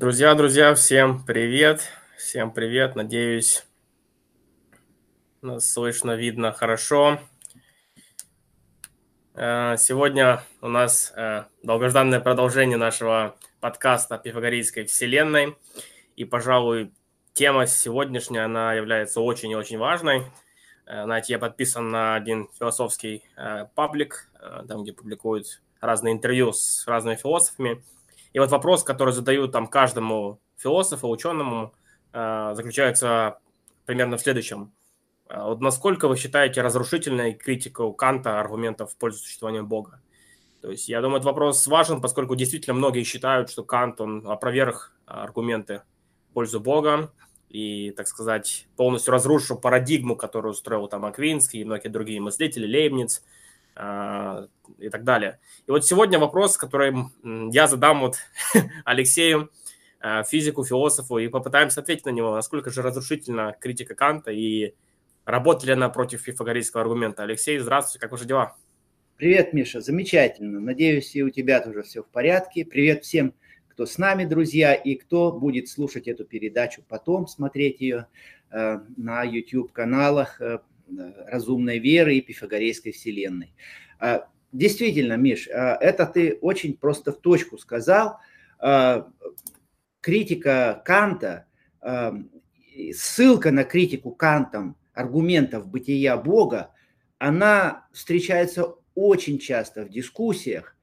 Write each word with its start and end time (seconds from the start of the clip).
Друзья, 0.00 0.32
друзья, 0.36 0.76
всем 0.76 1.24
привет. 1.24 1.82
Всем 2.16 2.52
привет. 2.52 2.94
Надеюсь, 2.94 3.66
нас 5.42 5.68
слышно, 5.68 6.14
видно 6.14 6.52
хорошо. 6.52 7.18
Э, 9.34 9.74
сегодня 9.76 10.44
у 10.60 10.68
нас 10.68 11.12
э, 11.16 11.46
долгожданное 11.64 12.20
продолжение 12.20 12.76
нашего 12.76 13.34
подкаста 13.58 14.14
о 14.14 14.18
Пифагорейской 14.18 14.84
вселенной. 14.84 15.56
И, 16.14 16.24
пожалуй, 16.24 16.92
тема 17.32 17.66
сегодняшняя, 17.66 18.44
она 18.44 18.74
является 18.74 19.20
очень 19.20 19.50
и 19.50 19.56
очень 19.56 19.78
важной. 19.78 20.22
Э, 20.86 21.02
знаете, 21.06 21.32
я 21.32 21.40
подписан 21.40 21.90
на 21.90 22.14
один 22.14 22.48
философский 22.56 23.24
паблик, 23.74 24.30
там, 24.68 24.84
где 24.84 24.92
публикуют 24.92 25.60
разные 25.80 26.14
интервью 26.14 26.52
с 26.52 26.86
разными 26.86 27.16
философами– 27.16 27.82
и 28.32 28.38
вот 28.38 28.50
вопрос, 28.50 28.84
который 28.84 29.12
задают 29.12 29.52
там 29.52 29.66
каждому 29.66 30.40
философу, 30.56 31.08
ученому, 31.08 31.74
э, 32.12 32.52
заключается 32.54 33.38
примерно 33.86 34.16
в 34.16 34.20
следующем. 34.20 34.72
Э, 35.28 35.44
вот 35.44 35.60
насколько 35.60 36.08
вы 36.08 36.16
считаете 36.16 36.62
разрушительной 36.62 37.34
критику 37.34 37.92
Канта 37.92 38.40
аргументов 38.40 38.92
в 38.92 38.96
пользу 38.96 39.18
существования 39.18 39.62
Бога? 39.62 40.00
То 40.60 40.70
есть 40.70 40.88
я 40.88 41.00
думаю, 41.00 41.18
этот 41.18 41.26
вопрос 41.26 41.66
важен, 41.66 42.00
поскольку 42.00 42.34
действительно 42.34 42.74
многие 42.74 43.04
считают, 43.04 43.50
что 43.50 43.62
Кант, 43.62 44.00
он 44.00 44.28
опроверг 44.28 44.92
аргументы 45.06 45.82
в 46.30 46.34
пользу 46.34 46.60
Бога 46.60 47.12
и, 47.48 47.92
так 47.92 48.08
сказать, 48.08 48.66
полностью 48.76 49.12
разрушил 49.12 49.56
парадигму, 49.56 50.16
которую 50.16 50.52
устроил 50.52 50.88
там 50.88 51.04
Аквинский 51.04 51.60
и 51.60 51.64
многие 51.64 51.88
другие 51.88 52.20
мыслители, 52.20 52.66
Лейбниц– 52.66 53.22
и 53.78 54.88
так 54.90 55.04
далее. 55.04 55.38
И 55.66 55.70
вот 55.70 55.86
сегодня 55.86 56.18
вопрос, 56.18 56.56
который 56.56 56.94
я 57.52 57.68
задам 57.68 58.00
вот 58.00 58.16
Алексею, 58.84 59.50
а, 60.00 60.22
физику, 60.22 60.64
философу, 60.64 61.18
и 61.18 61.28
попытаемся 61.28 61.80
ответить 61.80 62.06
на 62.06 62.10
него, 62.10 62.34
насколько 62.34 62.70
же 62.70 62.82
разрушительна 62.82 63.56
критика 63.60 63.94
Канта 63.94 64.30
и 64.30 64.74
работает 65.24 65.66
ли 65.66 65.72
она 65.72 65.88
против 65.88 66.24
пифагорейского 66.24 66.82
аргумента. 66.82 67.24
Алексей, 67.24 67.58
здравствуйте, 67.58 68.00
как 68.00 68.12
ваши 68.12 68.24
дела? 68.24 68.56
Привет, 69.16 69.52
Миша, 69.52 69.80
замечательно. 69.80 70.60
Надеюсь, 70.60 71.16
и 71.16 71.22
у 71.22 71.30
тебя 71.30 71.60
тоже 71.60 71.82
все 71.82 72.04
в 72.04 72.06
порядке. 72.06 72.64
Привет 72.64 73.04
всем, 73.04 73.34
кто 73.68 73.84
с 73.84 73.98
нами, 73.98 74.24
друзья, 74.24 74.74
и 74.74 74.94
кто 74.94 75.32
будет 75.32 75.68
слушать 75.68 76.06
эту 76.06 76.24
передачу 76.24 76.84
потом, 76.88 77.26
смотреть 77.26 77.80
ее 77.80 78.06
э, 78.52 78.78
на 78.96 79.24
YouTube-каналах 79.24 80.40
э, 80.40 80.60
разумной 81.26 81.78
веры 81.78 82.16
и 82.16 82.20
пифагорейской 82.20 82.92
вселенной. 82.92 83.54
А, 83.98 84.28
действительно, 84.52 85.14
Миш, 85.14 85.48
а, 85.48 85.76
это 85.80 86.06
ты 86.06 86.38
очень 86.40 86.76
просто 86.76 87.12
в 87.12 87.20
точку 87.20 87.58
сказал. 87.58 88.18
А, 88.58 89.08
критика 90.00 90.82
Канта, 90.84 91.46
ссылка 92.92 93.50
на 93.50 93.64
критику 93.64 94.10
Кантом 94.12 94.76
аргументов 94.94 95.68
бытия 95.68 96.16
Бога, 96.16 96.72
она 97.18 97.86
встречается 97.92 98.74
очень 98.94 99.38
часто 99.38 99.84
в 99.84 99.90
дискуссиях, 99.90 100.76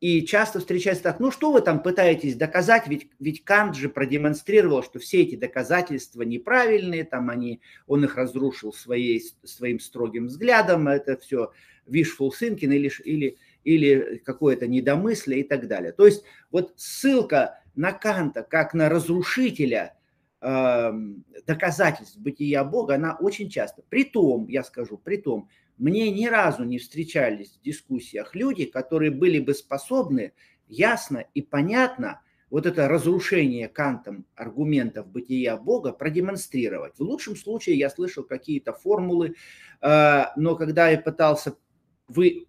и 0.00 0.24
часто 0.24 0.60
встречается 0.60 1.04
так, 1.04 1.20
ну 1.20 1.30
что 1.30 1.52
вы 1.52 1.60
там 1.60 1.82
пытаетесь 1.82 2.34
доказать, 2.34 2.88
ведь, 2.88 3.08
ведь 3.18 3.44
Кант 3.44 3.76
же 3.76 3.90
продемонстрировал, 3.90 4.82
что 4.82 4.98
все 4.98 5.22
эти 5.22 5.36
доказательства 5.36 6.22
неправильные, 6.22 7.04
там 7.04 7.28
они, 7.28 7.60
он 7.86 8.04
их 8.04 8.16
разрушил 8.16 8.72
своей, 8.72 9.22
своим 9.44 9.78
строгим 9.78 10.26
взглядом, 10.26 10.88
это 10.88 11.18
все 11.18 11.52
wishful 11.86 12.30
thinking 12.30 12.74
или, 12.74 12.90
или, 13.04 13.38
или 13.62 14.22
какое-то 14.24 14.66
недомыслие 14.66 15.40
и 15.40 15.42
так 15.42 15.68
далее. 15.68 15.92
То 15.92 16.06
есть 16.06 16.24
вот 16.50 16.72
ссылка 16.76 17.60
на 17.74 17.92
Канта 17.92 18.42
как 18.42 18.72
на 18.72 18.88
разрушителя 18.88 19.98
э, 20.40 20.92
доказательств 21.46 22.16
бытия 22.16 22.64
Бога, 22.64 22.94
она 22.94 23.16
очень 23.20 23.50
часто. 23.50 23.82
При 23.90 24.04
том, 24.04 24.48
я 24.48 24.64
скажу, 24.64 24.96
при 24.96 25.18
том, 25.18 25.50
мне 25.80 26.10
ни 26.10 26.26
разу 26.26 26.64
не 26.64 26.78
встречались 26.78 27.52
в 27.52 27.62
дискуссиях 27.62 28.34
люди, 28.34 28.66
которые 28.66 29.10
были 29.10 29.38
бы 29.38 29.54
способны 29.54 30.34
ясно 30.68 31.24
и 31.32 31.40
понятно 31.40 32.20
вот 32.50 32.66
это 32.66 32.86
разрушение 32.86 33.66
Кантом 33.66 34.26
аргументов 34.34 35.06
бытия 35.06 35.56
Бога 35.56 35.92
продемонстрировать. 35.92 36.98
В 36.98 37.02
лучшем 37.02 37.34
случае 37.34 37.78
я 37.78 37.88
слышал 37.88 38.24
какие-то 38.24 38.74
формулы, 38.74 39.36
э, 39.80 40.24
но 40.36 40.54
когда 40.54 40.90
я 40.90 40.98
пытался 40.98 41.56
вы 42.08 42.46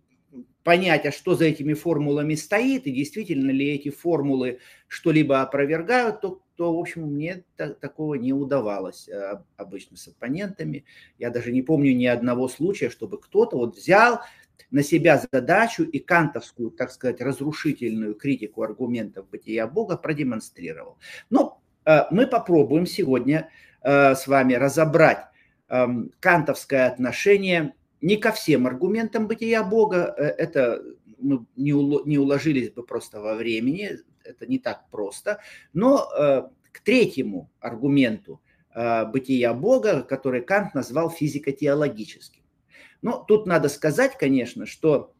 понять, 0.63 1.05
а 1.05 1.11
что 1.11 1.35
за 1.35 1.45
этими 1.45 1.73
формулами 1.73 2.35
стоит, 2.35 2.85
и 2.85 2.91
действительно 2.91 3.51
ли 3.51 3.69
эти 3.69 3.89
формулы 3.89 4.59
что-либо 4.87 5.41
опровергают, 5.41 6.21
то, 6.21 6.41
то 6.61 6.72
в 6.72 6.79
общем, 6.79 7.07
мне 7.07 7.44
та, 7.55 7.69
такого 7.73 8.13
не 8.13 8.33
удавалось 8.33 9.09
а, 9.09 9.44
обычно 9.57 9.97
с 9.97 10.07
оппонентами. 10.07 10.85
Я 11.17 11.31
даже 11.31 11.51
не 11.51 11.63
помню 11.63 11.95
ни 11.95 12.05
одного 12.05 12.47
случая, 12.47 12.91
чтобы 12.91 13.19
кто-то 13.19 13.57
вот 13.57 13.75
взял 13.75 14.22
на 14.69 14.83
себя 14.83 15.19
задачу 15.31 15.81
и 15.81 15.97
кантовскую, 15.97 16.69
так 16.69 16.91
сказать, 16.91 17.19
разрушительную 17.19 18.13
критику 18.13 18.61
аргументов 18.61 19.27
бытия 19.27 19.66
Бога 19.66 19.97
продемонстрировал. 19.97 20.99
Но 21.31 21.59
э, 21.85 22.01
мы 22.11 22.27
попробуем 22.27 22.85
сегодня 22.85 23.49
э, 23.81 24.13
с 24.13 24.28
вами 24.28 24.53
разобрать 24.53 25.25
э, 25.67 25.88
кантовское 26.19 26.85
отношение 26.85 27.73
не 28.01 28.17
ко 28.17 28.31
всем 28.31 28.67
аргументам 28.67 29.28
бытия 29.28 29.63
Бога, 29.63 30.13
это 30.16 30.83
мы 31.21 31.45
не, 31.55 31.73
уложились 31.73 32.71
бы 32.71 32.83
просто 32.83 33.21
во 33.21 33.35
времени, 33.35 33.99
это 34.23 34.45
не 34.45 34.59
так 34.59 34.89
просто, 34.89 35.39
но 35.73 36.09
э, 36.17 36.43
к 36.71 36.81
третьему 36.81 37.51
аргументу 37.59 38.41
э, 38.73 39.05
бытия 39.05 39.53
Бога, 39.53 40.03
который 40.03 40.41
Кант 40.41 40.73
назвал 40.73 41.09
физико-теологическим. 41.09 42.43
Но 43.01 43.23
тут 43.27 43.47
надо 43.47 43.69
сказать, 43.69 44.17
конечно, 44.17 44.65
что 44.65 45.13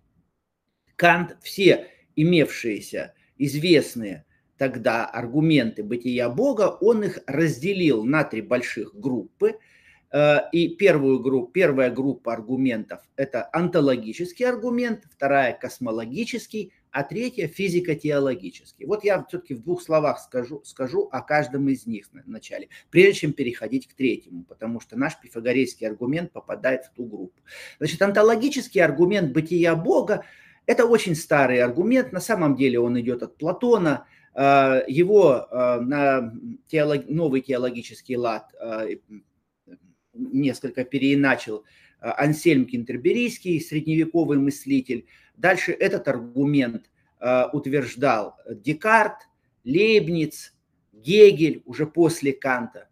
Кант 0.96 1.38
все 1.42 1.88
имевшиеся 2.16 3.14
известные 3.38 4.26
тогда 4.58 5.06
аргументы 5.06 5.84
бытия 5.84 6.30
Бога, 6.30 6.78
он 6.82 7.04
их 7.04 7.20
разделил 7.26 8.04
на 8.04 8.24
три 8.24 8.42
больших 8.42 8.94
группы– 8.94 9.58
и 10.14 10.76
первую 10.78 11.20
группу, 11.20 11.52
первая 11.52 11.90
группа 11.90 12.34
аргументов– 12.34 13.00
это 13.16 13.50
онтологический 13.54 14.46
аргумент, 14.46 15.06
вторая– 15.10 15.54
космологический, 15.62 16.74
а 16.92 17.04
третья– 17.04 17.48
физико-теологический. 17.50 18.86
Вот 18.86 19.06
я 19.06 19.24
все-таки 19.24 19.54
в 19.54 19.64
двух 19.64 19.82
словах 19.82 20.20
скажу, 20.20 20.62
скажу 20.66 21.08
о 21.12 21.22
каждом 21.22 21.70
из 21.70 21.88
них 21.88 22.08
вначале, 22.26 22.68
прежде 22.90 23.22
чем 23.22 23.34
переходить 23.34 23.88
к 23.88 23.94
третьему, 23.94 24.44
потому 24.44 24.82
что 24.82 24.98
наш 24.98 25.18
пифагорейский 25.18 25.88
аргумент 25.88 26.34
попадает 26.34 26.84
в 26.84 26.92
ту 26.92 27.06
группу. 27.06 27.40
Значит, 27.80 28.02
онтологический 28.02 28.82
аргумент 28.82 29.32
бытия 29.32 29.76
Бога– 29.76 30.26
это 30.66 30.86
очень 30.86 31.16
старый 31.16 31.62
аргумент, 31.62 32.12
на 32.12 32.20
самом 32.20 32.58
деле 32.58 32.80
он 32.80 33.00
идет 33.00 33.24
от 33.24 33.38
Платона, 33.38 34.06
э, 34.36 34.84
его 34.88 35.48
э, 35.50 35.80
на 35.80 36.34
теолог... 36.68 37.08
новый 37.08 37.40
теологический 37.40 38.18
лад 38.18 38.54
несколько 40.14 40.84
переиначил 40.84 41.66
а, 42.00 42.24
Ансельм 42.24 42.66
Кентерберийский, 42.66 43.60
средневековый 43.60 44.38
мыслитель. 44.38 45.06
Дальше 45.36 45.72
этот 45.72 46.08
аргумент 46.08 46.90
а, 47.20 47.50
утверждал 47.52 48.38
Декарт, 48.50 49.28
Лейбниц, 49.64 50.54
Гегель 50.94 51.64
уже 51.66 51.86
после 51.86 52.34
Канта. 52.34 52.88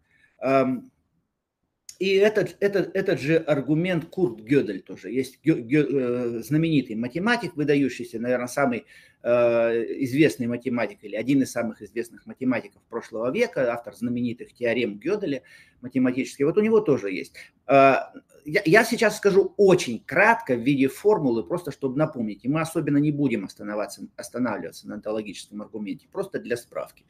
И 2.00 2.14
этот, 2.14 2.56
этот, 2.60 2.96
этот 2.96 3.20
же 3.20 3.36
аргумент 3.36 4.06
Курт 4.06 4.40
Гёдель 4.40 4.80
тоже. 4.80 5.10
Есть 5.10 5.38
э, 5.44 6.40
знаменитый 6.42 6.96
математик, 6.96 7.54
выдающийся, 7.56 8.18
наверное, 8.18 8.46
самый 8.46 8.78
э, 8.78 8.84
известный 9.22 10.46
математик 10.46 10.98
или 11.02 11.16
один 11.16 11.42
из 11.42 11.52
самых 11.52 11.82
известных 11.82 12.26
математиков 12.26 12.80
прошлого 12.88 13.30
века, 13.30 13.72
автор 13.72 13.94
знаменитых 13.94 14.52
теорем 14.54 14.98
Гёделя 14.98 15.42
математических. 15.80 16.46
Вот 16.46 16.56
у 16.56 16.62
него 16.62 16.80
тоже 16.80 17.10
есть. 17.10 17.34
Э, 17.66 17.96
я 18.44 18.84
сейчас 18.84 19.18
скажу 19.18 19.54
очень 19.56 20.02
кратко 20.04 20.54
в 20.54 20.60
виде 20.60 20.88
формулы, 20.88 21.44
просто 21.44 21.70
чтобы 21.72 21.98
напомнить. 21.98 22.44
И 22.44 22.48
мы 22.48 22.60
особенно 22.60 22.96
не 22.96 23.12
будем 23.12 23.44
останавливаться, 23.44 24.06
останавливаться 24.16 24.88
на 24.88 24.94
онтологическом 24.94 25.62
аргументе, 25.62 26.06
просто 26.10 26.38
для 26.38 26.56
справки. 26.56 27.04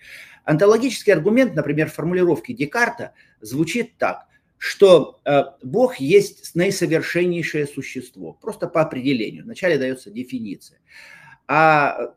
Онтологический 0.45 1.13
аргумент, 1.13 1.55
например, 1.55 1.89
формулировки 1.89 2.53
Декарта 2.53 3.13
звучит 3.41 3.97
так 3.99 4.27
что 4.63 5.21
э, 5.25 5.43
Бог 5.63 5.97
есть 6.01 6.55
наисовершеннейшее 6.55 7.67
существо, 7.67 8.35
просто 8.35 8.67
по 8.67 8.83
определению. 8.83 9.45
Вначале 9.45 9.79
дается 9.79 10.11
дефиниция. 10.11 10.81
А 11.53 12.15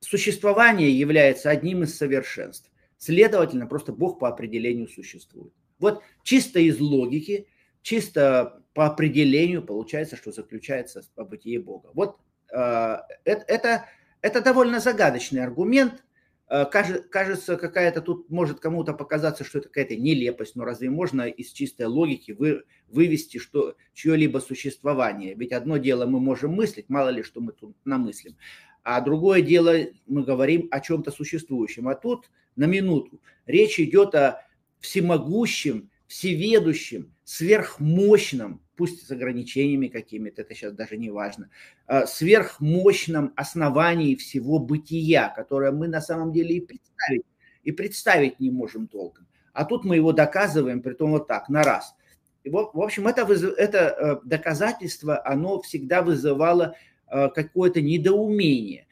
существование 0.00 0.90
является 0.90 1.50
одним 1.50 1.82
из 1.82 1.94
совершенств. 1.94 2.70
Следовательно, 2.96 3.66
просто 3.66 3.92
Бог 3.92 4.18
по 4.18 4.28
определению 4.28 4.88
существует. 4.88 5.52
Вот 5.78 6.02
чисто 6.22 6.58
из 6.58 6.80
логики, 6.80 7.48
чисто 7.82 8.62
по 8.72 8.86
определению 8.86 9.62
получается, 9.62 10.16
что 10.16 10.32
заключается 10.32 11.02
в 11.16 11.24
бытие 11.24 11.60
Бога. 11.60 11.90
Вот 11.92 12.16
э, 12.50 12.96
это, 13.24 13.84
это 14.22 14.40
довольно 14.40 14.80
загадочный 14.80 15.44
аргумент, 15.44 16.02
кажется, 16.48 17.56
какая-то 17.56 18.00
тут 18.00 18.30
может 18.30 18.60
кому-то 18.60 18.92
показаться, 18.92 19.44
что 19.44 19.58
это 19.58 19.68
какая-то 19.68 19.96
нелепость, 19.96 20.54
но 20.54 20.64
разве 20.64 20.90
можно 20.90 21.22
из 21.22 21.50
чистой 21.50 21.86
логики 21.86 22.32
вы, 22.32 22.64
вывести 22.88 23.38
что, 23.38 23.76
чье-либо 23.94 24.38
существование? 24.38 25.34
Ведь 25.34 25.52
одно 25.52 25.76
дело 25.76 26.06
мы 26.06 26.20
можем 26.20 26.52
мыслить, 26.52 26.88
мало 26.88 27.08
ли 27.08 27.22
что 27.22 27.40
мы 27.40 27.52
тут 27.52 27.76
намыслим, 27.84 28.36
а 28.84 29.00
другое 29.00 29.42
дело 29.42 29.74
мы 30.06 30.22
говорим 30.22 30.68
о 30.70 30.80
чем-то 30.80 31.10
существующем. 31.10 31.88
А 31.88 31.96
тут 31.96 32.30
на 32.54 32.66
минуту 32.66 33.20
речь 33.46 33.80
идет 33.80 34.14
о 34.14 34.46
всемогущем, 34.78 35.90
всеведущем, 36.06 37.12
сверхмощном, 37.26 38.62
пусть 38.76 39.04
с 39.04 39.10
ограничениями 39.10 39.88
какими-то, 39.88 40.42
это 40.42 40.54
сейчас 40.54 40.72
даже 40.72 40.96
не 40.96 41.10
важно, 41.10 41.50
а, 41.86 42.06
сверхмощном 42.06 43.32
основании 43.34 44.14
всего 44.14 44.60
бытия, 44.60 45.32
которое 45.34 45.72
мы 45.72 45.88
на 45.88 46.00
самом 46.00 46.32
деле 46.32 46.56
и 46.56 46.60
представить, 46.60 47.26
и 47.64 47.72
представить 47.72 48.38
не 48.38 48.52
можем 48.52 48.86
толком. 48.86 49.26
А 49.52 49.64
тут 49.64 49.84
мы 49.84 49.96
его 49.96 50.12
доказываем, 50.12 50.82
при 50.82 50.94
том 50.94 51.10
вот 51.10 51.26
так, 51.26 51.48
на 51.48 51.64
раз. 51.64 51.96
И, 52.44 52.50
в 52.50 52.80
общем, 52.80 53.08
это, 53.08 53.22
это 53.24 53.78
э, 53.78 54.16
доказательство, 54.24 55.20
оно 55.26 55.60
всегда 55.62 56.02
вызывало 56.02 56.76
э, 57.08 57.28
какое-то 57.30 57.80
недоумение. 57.80 58.86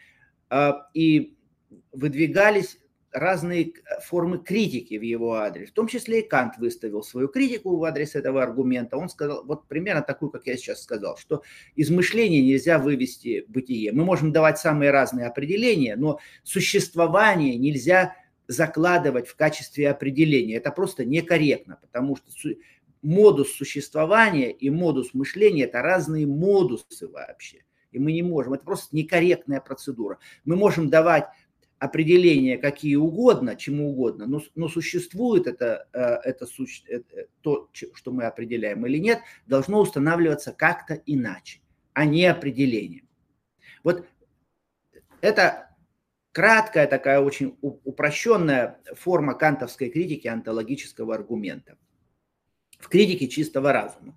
А, 0.50 0.88
и 0.92 1.36
выдвигались 1.92 2.78
разные 3.14 3.72
формы 4.02 4.38
критики 4.38 4.98
в 4.98 5.02
его 5.02 5.34
адрес. 5.34 5.70
В 5.70 5.72
том 5.72 5.86
числе 5.86 6.20
и 6.20 6.28
Кант 6.28 6.58
выставил 6.58 7.02
свою 7.02 7.28
критику 7.28 7.76
в 7.76 7.84
адрес 7.84 8.16
этого 8.16 8.42
аргумента. 8.42 8.96
Он 8.96 9.08
сказал, 9.08 9.44
вот 9.44 9.68
примерно 9.68 10.02
такую, 10.02 10.30
как 10.30 10.46
я 10.46 10.56
сейчас 10.56 10.82
сказал, 10.82 11.16
что 11.16 11.42
из 11.76 11.90
мышления 11.90 12.42
нельзя 12.42 12.78
вывести 12.78 13.44
бытие. 13.46 13.92
Мы 13.92 14.04
можем 14.04 14.32
давать 14.32 14.58
самые 14.58 14.90
разные 14.90 15.26
определения, 15.26 15.94
но 15.96 16.18
существование 16.42 17.56
нельзя 17.56 18.16
закладывать 18.48 19.28
в 19.28 19.36
качестве 19.36 19.88
определения. 19.88 20.56
Это 20.56 20.72
просто 20.72 21.04
некорректно, 21.04 21.78
потому 21.80 22.16
что 22.16 22.50
модус 23.00 23.52
существования 23.52 24.50
и 24.50 24.70
модус 24.70 25.14
мышления– 25.14 25.64
это 25.64 25.82
разные 25.82 26.26
модусы 26.26 27.06
вообще. 27.06 27.64
И 27.92 28.00
мы 28.00 28.12
не 28.12 28.22
можем, 28.22 28.54
это 28.54 28.64
просто 28.64 28.96
некорректная 28.96 29.60
процедура. 29.60 30.18
Мы 30.44 30.56
можем 30.56 30.90
давать 30.90 31.26
определения 31.84 32.56
какие 32.56 32.96
угодно, 32.96 33.56
чему 33.56 33.90
угодно, 33.90 34.26
но, 34.26 34.40
но 34.54 34.68
существует 34.68 35.46
это, 35.46 35.86
э, 35.92 35.98
это, 36.30 36.46
это 36.88 37.26
то, 37.42 37.68
что 37.72 38.10
мы 38.10 38.24
определяем 38.24 38.86
или 38.86 38.98
нет, 38.98 39.20
должно 39.46 39.80
устанавливаться 39.80 40.52
как-то 40.52 40.94
иначе, 40.94 41.60
а 41.92 42.06
не 42.06 42.24
определением. 42.24 43.06
Вот 43.82 44.06
это 45.20 45.76
краткая 46.32 46.86
такая 46.86 47.20
очень 47.20 47.58
упрощенная 47.60 48.80
форма 48.94 49.34
кантовской 49.34 49.90
критики 49.90 50.26
антологического 50.26 51.14
аргумента 51.14 51.76
в 52.78 52.88
критике 52.88 53.28
чистого 53.28 53.72
разума. 53.72 54.16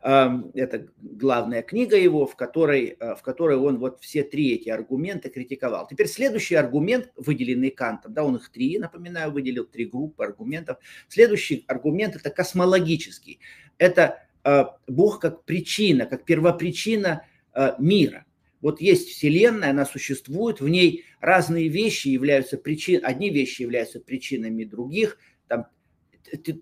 Это 0.00 0.86
главная 0.98 1.62
книга 1.62 1.96
его, 1.96 2.26
в 2.26 2.36
которой, 2.36 2.96
э, 2.98 3.14
в 3.14 3.22
которой 3.22 3.56
он 3.56 3.78
вот 3.78 4.00
все 4.00 4.22
три 4.22 4.54
эти 4.54 4.68
аргумента 4.68 5.30
критиковал. 5.30 5.86
Теперь 5.88 6.06
следующий 6.06 6.54
аргумент, 6.54 7.10
выделенный 7.16 7.70
Кантом, 7.70 8.12
да, 8.12 8.22
он 8.22 8.36
их 8.36 8.50
три, 8.50 8.78
напоминаю, 8.78 9.32
выделил 9.32 9.64
три 9.64 9.86
группы 9.86 10.22
аргументов. 10.22 10.78
Следующий 11.08 11.64
аргумент– 11.66 12.14
это 12.16 12.30
космологический. 12.30 13.40
Это 13.78 14.22
э, 14.44 14.64
Бог 14.86 15.20
как 15.20 15.44
причина, 15.44 16.06
как 16.06 16.24
первопричина 16.24 17.24
э, 17.54 17.72
мира. 17.78 18.26
Вот 18.60 18.80
есть 18.80 19.08
Вселенная, 19.08 19.70
она 19.70 19.86
существует, 19.86 20.60
в 20.60 20.68
ней 20.68 21.04
разные 21.20 21.68
вещи 21.68 22.08
являются 22.08 22.58
причин, 22.58 23.00
одни 23.04 23.30
вещи 23.30 23.62
являются 23.62 24.00
причинами 24.00 24.64
других, 24.64 25.18
там 25.48 25.66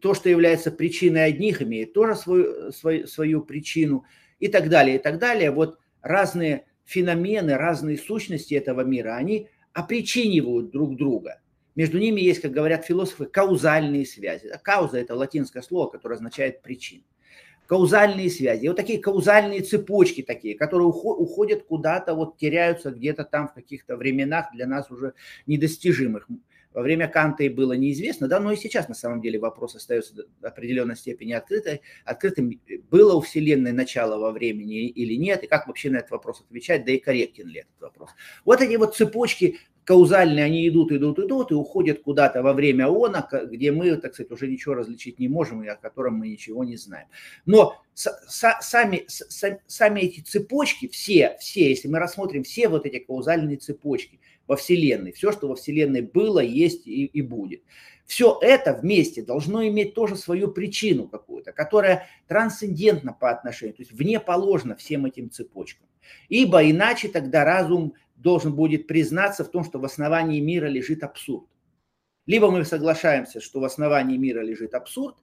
то, 0.00 0.14
что 0.14 0.28
является 0.28 0.70
причиной 0.70 1.26
одних, 1.26 1.62
имеет 1.62 1.92
тоже 1.92 2.16
свою, 2.16 2.72
свою, 2.72 3.06
свою 3.06 3.42
причину 3.42 4.04
и 4.38 4.48
так 4.48 4.68
далее, 4.68 4.96
и 4.96 4.98
так 4.98 5.18
далее. 5.18 5.50
Вот 5.50 5.78
разные 6.02 6.66
феномены, 6.84 7.56
разные 7.56 7.98
сущности 7.98 8.54
этого 8.54 8.82
мира, 8.82 9.16
они 9.16 9.48
опричинивают 9.72 10.70
друг 10.70 10.96
друга. 10.96 11.40
Между 11.74 11.98
ними 11.98 12.20
есть, 12.20 12.40
как 12.40 12.52
говорят 12.52 12.84
философы, 12.84 13.26
каузальные 13.26 14.06
связи. 14.06 14.50
Кауза– 14.62 14.98
это 15.00 15.16
латинское 15.16 15.62
слово, 15.62 15.90
которое 15.90 16.14
означает 16.14 16.62
причин. 16.62 17.02
Каузальные 17.66 18.30
связи. 18.30 18.66
И 18.66 18.68
вот 18.68 18.76
такие 18.76 19.00
каузальные 19.00 19.62
цепочки 19.62 20.22
такие, 20.22 20.54
которые 20.54 20.86
уходят 20.86 21.64
куда-то, 21.64 22.14
вот 22.14 22.36
теряются 22.36 22.90
где-то 22.90 23.24
там 23.24 23.48
в 23.48 23.54
каких-то 23.54 23.96
временах 23.96 24.52
для 24.52 24.66
нас 24.66 24.90
уже 24.90 25.14
недостижимых 25.46 26.28
во 26.74 26.82
время 26.82 27.08
Канта 27.08 27.44
и 27.44 27.48
было 27.48 27.72
неизвестно, 27.72 28.28
да, 28.28 28.40
но 28.40 28.52
и 28.52 28.56
сейчас 28.56 28.88
на 28.88 28.94
самом 28.94 29.22
деле 29.22 29.38
вопрос 29.38 29.76
остается 29.76 30.14
до 30.14 30.48
определенной 30.48 30.96
степени 30.96 31.32
открытой, 31.32 31.80
открытым, 32.04 32.60
было 32.90 33.14
у 33.14 33.20
Вселенной 33.20 33.72
начало 33.72 34.18
во 34.18 34.32
времени 34.32 34.88
или 34.88 35.14
нет, 35.14 35.44
и 35.44 35.46
как 35.46 35.68
вообще 35.68 35.90
на 35.90 35.98
этот 35.98 36.10
вопрос 36.10 36.40
отвечать, 36.40 36.84
да 36.84 36.92
и 36.92 36.98
корректен 36.98 37.46
ли 37.48 37.60
этот 37.60 37.80
вопрос. 37.80 38.10
Вот 38.44 38.60
эти 38.60 38.74
вот 38.74 38.96
цепочки 38.96 39.58
каузальные, 39.84 40.44
они 40.44 40.66
идут, 40.66 40.92
идут, 40.92 41.18
идут 41.18 41.52
и 41.52 41.54
уходят 41.54 42.02
куда-то 42.02 42.42
во 42.42 42.54
время 42.54 42.88
она, 42.88 43.28
где 43.44 43.70
мы, 43.70 43.94
так 43.96 44.14
сказать, 44.14 44.32
уже 44.32 44.48
ничего 44.48 44.74
различить 44.74 45.18
не 45.18 45.28
можем 45.28 45.62
и 45.62 45.68
о 45.68 45.76
котором 45.76 46.14
мы 46.14 46.28
ничего 46.28 46.64
не 46.64 46.76
знаем. 46.76 47.06
Но 47.44 47.76
сами, 47.94 49.06
сами 49.66 50.00
эти 50.00 50.20
цепочки, 50.20 50.88
все, 50.88 51.36
все, 51.38 51.68
если 51.68 51.88
мы 51.88 51.98
рассмотрим 51.98 52.42
все 52.42 52.68
вот 52.68 52.86
эти 52.86 52.98
каузальные 52.98 53.58
цепочки– 53.58 54.20
во 54.46 54.56
Вселенной, 54.56 55.12
все, 55.12 55.32
что 55.32 55.48
во 55.48 55.54
Вселенной 55.54 56.02
было, 56.02 56.40
есть 56.40 56.86
и, 56.86 57.06
и 57.06 57.22
будет. 57.22 57.62
Все 58.06 58.38
это 58.42 58.74
вместе 58.74 59.22
должно 59.22 59.66
иметь 59.66 59.94
тоже 59.94 60.16
свою 60.16 60.48
причину 60.48 61.08
какую-то, 61.08 61.52
которая 61.52 62.06
трансцендентна 62.28 63.12
по 63.12 63.30
отношению, 63.30 63.76
то 63.76 63.82
есть 63.82 63.92
вне 63.92 64.20
положена 64.20 64.76
всем 64.76 65.06
этим 65.06 65.30
цепочкам. 65.30 65.86
Ибо 66.28 66.68
иначе 66.70 67.08
тогда 67.08 67.44
разум 67.44 67.94
должен 68.16 68.54
будет 68.54 68.86
признаться 68.86 69.44
в 69.44 69.50
том, 69.50 69.64
что 69.64 69.78
в 69.78 69.84
основании 69.84 70.40
мира 70.40 70.66
лежит 70.66 71.02
абсурд. 71.02 71.48
Либо 72.26 72.50
мы 72.50 72.64
соглашаемся, 72.64 73.40
что 73.40 73.60
в 73.60 73.64
основании 73.64 74.16
мира 74.16 74.40
лежит 74.40 74.74
абсурд, 74.74 75.16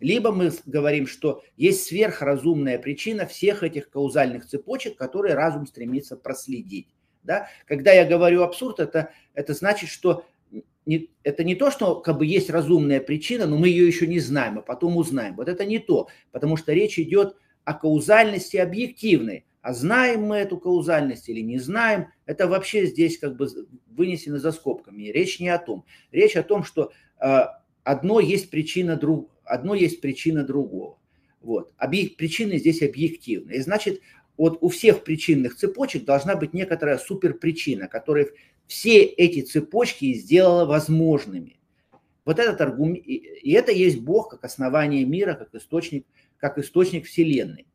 либо 0.00 0.32
мы 0.32 0.52
говорим, 0.66 1.06
что 1.06 1.42
есть 1.56 1.86
сверхразумная 1.86 2.78
причина 2.78 3.26
всех 3.26 3.62
этих 3.62 3.90
каузальных 3.90 4.46
цепочек, 4.46 4.96
которые 4.96 5.34
разум 5.34 5.66
стремится 5.66 6.16
проследить. 6.16 6.88
Да? 7.22 7.48
Когда 7.66 7.92
я 7.92 8.04
говорю 8.04 8.42
абсурд, 8.42 8.80
это, 8.80 9.10
это 9.34 9.54
значит, 9.54 9.90
что 9.90 10.24
не, 10.86 11.10
это 11.22 11.44
не 11.44 11.54
то, 11.54 11.70
что 11.70 11.96
как 11.96 12.18
бы 12.18 12.26
есть 12.26 12.50
разумная 12.50 13.00
причина, 13.00 13.46
но 13.46 13.56
мы 13.56 13.68
ее 13.68 13.86
еще 13.86 14.06
не 14.06 14.18
знаем, 14.18 14.58
а 14.58 14.62
потом 14.62 14.96
узнаем. 14.96 15.36
Вот 15.36 15.48
это 15.48 15.64
не 15.64 15.78
то, 15.78 16.08
потому 16.32 16.56
что 16.56 16.72
речь 16.72 16.98
идет 16.98 17.36
о 17.64 17.74
каузальности 17.74 18.56
объективной. 18.56 19.44
А 19.60 19.74
знаем 19.74 20.24
мы 20.24 20.38
эту 20.38 20.58
каузальность 20.58 21.28
или 21.28 21.40
не 21.40 21.58
знаем, 21.58 22.08
это 22.26 22.48
вообще 22.48 22.86
здесь 22.86 23.18
как 23.18 23.36
бы 23.36 23.48
вынесено 23.86 24.38
за 24.38 24.50
скобками. 24.50 25.04
Речь 25.04 25.38
не 25.38 25.48
о 25.50 25.58
том. 25.58 25.84
Речь 26.10 26.34
о 26.34 26.42
том, 26.42 26.64
что 26.64 26.90
э, 27.20 27.44
одно 27.84 28.18
есть 28.18 28.50
причина 28.50 28.96
друг, 28.96 29.30
одно 29.44 29.74
есть 29.74 30.00
причина 30.00 30.42
другого. 30.42 30.98
Вот. 31.40 31.72
Объ... 31.76 32.16
Причины 32.16 32.58
здесь 32.58 32.82
объективны. 32.82 33.52
И 33.52 33.60
значит, 33.60 34.00
вот 34.36 34.58
у 34.60 34.68
всех 34.68 35.04
причинных 35.04 35.56
цепочек 35.56 36.04
должна 36.04 36.36
быть 36.36 36.54
некоторая 36.54 36.98
суперпричина, 36.98 37.88
которая 37.88 38.28
все 38.66 39.02
эти 39.02 39.42
цепочки 39.42 40.14
сделала 40.14 40.64
возможными. 40.64 41.58
Вот 42.24 42.38
этот 42.38 42.60
аргумент, 42.60 43.04
и 43.06 43.52
это 43.52 43.72
есть 43.72 44.00
Бог 44.00 44.30
как 44.30 44.44
основание 44.44 45.04
мира, 45.04 45.34
как 45.34 45.54
источник, 45.54 46.06
как 46.38 46.58
источник 46.58 47.06
Вселенной. 47.06 47.66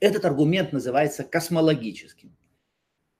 Этот 0.00 0.24
аргумент 0.24 0.72
называется 0.72 1.24
космологическим. 1.24 2.34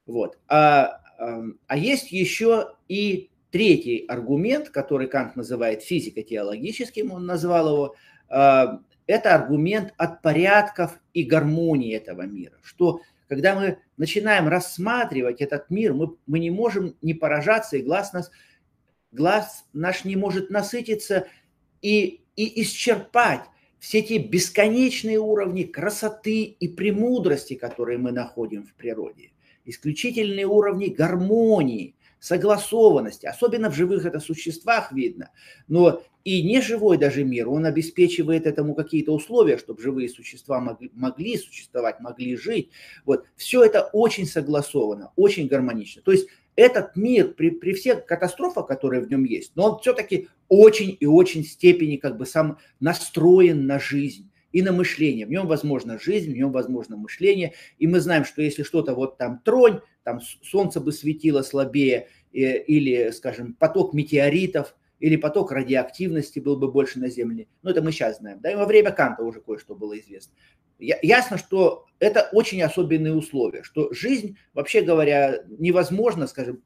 Вот. 0.07 0.39
А, 0.49 1.03
а, 1.19 1.43
а 1.67 1.77
есть 1.77 2.11
еще 2.13 2.75
и 2.89 3.31
третий 3.51 4.07
аргумент, 4.09 4.71
который 4.71 5.09
Кант 5.09 5.37
называет 5.37 5.83
физико-теологическим, 5.83 7.13
он 7.13 7.27
назвал 7.27 7.69
его, 7.69 7.97
а, 8.29 8.81
это 9.11 9.35
аргумент 9.35 9.93
от 9.97 10.23
порядков 10.23 10.99
и 11.13 11.25
гармонии 11.25 11.95
этого 11.95 12.23
мира, 12.23 12.57
что 12.63 13.03
когда 13.29 13.55
мы 13.55 13.79
начинаем 13.97 14.49
рассматривать 14.49 15.41
этот 15.41 15.71
мир, 15.71 15.95
мы, 15.95 16.17
мы 16.27 16.39
не 16.39 16.51
можем 16.51 16.97
не 17.01 17.15
поражаться, 17.15 17.77
и 17.77 17.83
глаз, 17.83 18.13
нас, 18.13 18.31
глаз 19.13 19.65
наш 19.73 20.05
не 20.05 20.17
может 20.17 20.51
насытиться 20.51 21.29
и, 21.81 22.23
и 22.37 22.63
исчерпать 22.63 23.45
все 23.79 24.03
те 24.03 24.19
бесконечные 24.19 25.19
уровни 25.19 25.63
красоты 25.63 26.43
и 26.43 26.69
премудрости, 26.69 27.55
которые 27.55 27.99
мы 27.99 28.13
находим 28.13 28.65
в 28.65 28.75
природе, 28.75 29.31
исключительные 29.65 30.47
уровни 30.47 30.87
гармонии, 30.87 31.95
согласованности, 32.21 33.27
особенно 33.27 33.71
в 33.71 33.75
живых 33.75 34.05
это 34.05 34.21
существах 34.21 34.93
видно, 34.93 35.31
но 35.69 36.03
и 36.23 36.43
неживой 36.43 36.99
даже 36.99 37.25
мир, 37.25 37.49
он 37.49 37.65
обеспечивает 37.65 38.47
этому 38.47 38.75
какие-то 38.75 39.13
условия, 39.13 39.57
чтобы 39.57 39.81
живые 39.83 40.09
существа 40.09 40.61
могли, 40.61 40.91
могли 40.95 41.39
существовать, 41.39 42.01
могли 42.01 42.37
жить. 42.37 42.71
Вот. 43.07 43.25
Все 43.37 43.65
это 43.65 43.89
очень 43.93 44.27
согласовано, 44.27 45.13
очень 45.17 45.49
гармонично. 45.49 46.03
То 46.03 46.13
есть 46.13 46.29
этот 46.57 46.95
мир 46.95 47.33
при, 47.33 47.51
при 47.51 47.73
всех 47.73 48.05
катастрофах, 48.05 48.67
которые 48.67 49.01
в 49.01 49.11
нем 49.11 49.25
есть, 49.25 49.53
но 49.55 49.73
он 49.73 49.81
все-таки 49.81 50.29
очень 50.49 50.95
и 51.01 51.07
очень 51.07 51.43
степени 51.43 51.97
как 51.97 52.19
бы 52.19 52.27
сам 52.27 52.59
настроен 52.81 53.67
на 53.67 53.79
жизнь 53.79 54.31
и 54.53 54.63
на 54.63 54.73
мышление. 54.73 55.25
В 55.25 55.31
нем 55.31 55.47
возможна 55.47 55.99
жизнь, 55.99 56.33
в 56.33 56.37
нем 56.37 56.53
возможно 56.53 56.97
мышление. 56.97 57.55
И 57.79 57.87
мы 57.87 58.01
знаем, 58.01 58.25
что 58.25 58.43
если 58.43 58.63
что-то 58.63 58.95
вот 58.95 59.17
там 59.17 59.41
тронь, 59.43 59.81
там 60.03 60.21
солнце 60.21 60.81
бы 60.81 60.93
светило 60.93 61.43
слабее, 61.43 62.09
э, 62.33 62.63
или, 62.63 63.11
скажем, 63.11 63.55
поток 63.55 63.95
метеоритов, 63.95 64.75
или 64.99 65.17
поток 65.17 65.53
радиоактивности 65.53 66.39
был 66.39 66.57
бы 66.57 66.71
больше 66.71 66.99
на 67.01 67.09
Земле. 67.09 67.49
Ну, 67.63 67.71
это 67.71 67.83
мы 67.83 67.91
сейчас 67.91 68.19
знаем. 68.19 68.41
Да, 68.41 68.53
и 68.53 68.57
во 68.57 68.67
время 68.67 68.93
Канта 68.93 69.23
уже 69.23 69.41
кое-что 69.41 69.75
было 69.75 69.99
известно. 69.99 70.35
Ясно, 70.79 71.37
что 71.37 71.87
это 71.99 72.29
очень 72.33 72.63
особенные 72.63 73.15
условия, 73.15 73.63
что 73.63 73.93
жизнь, 73.93 74.39
вообще 74.55 74.81
говоря, 74.81 75.45
невозможно, 75.59 76.27
скажем, 76.27 76.63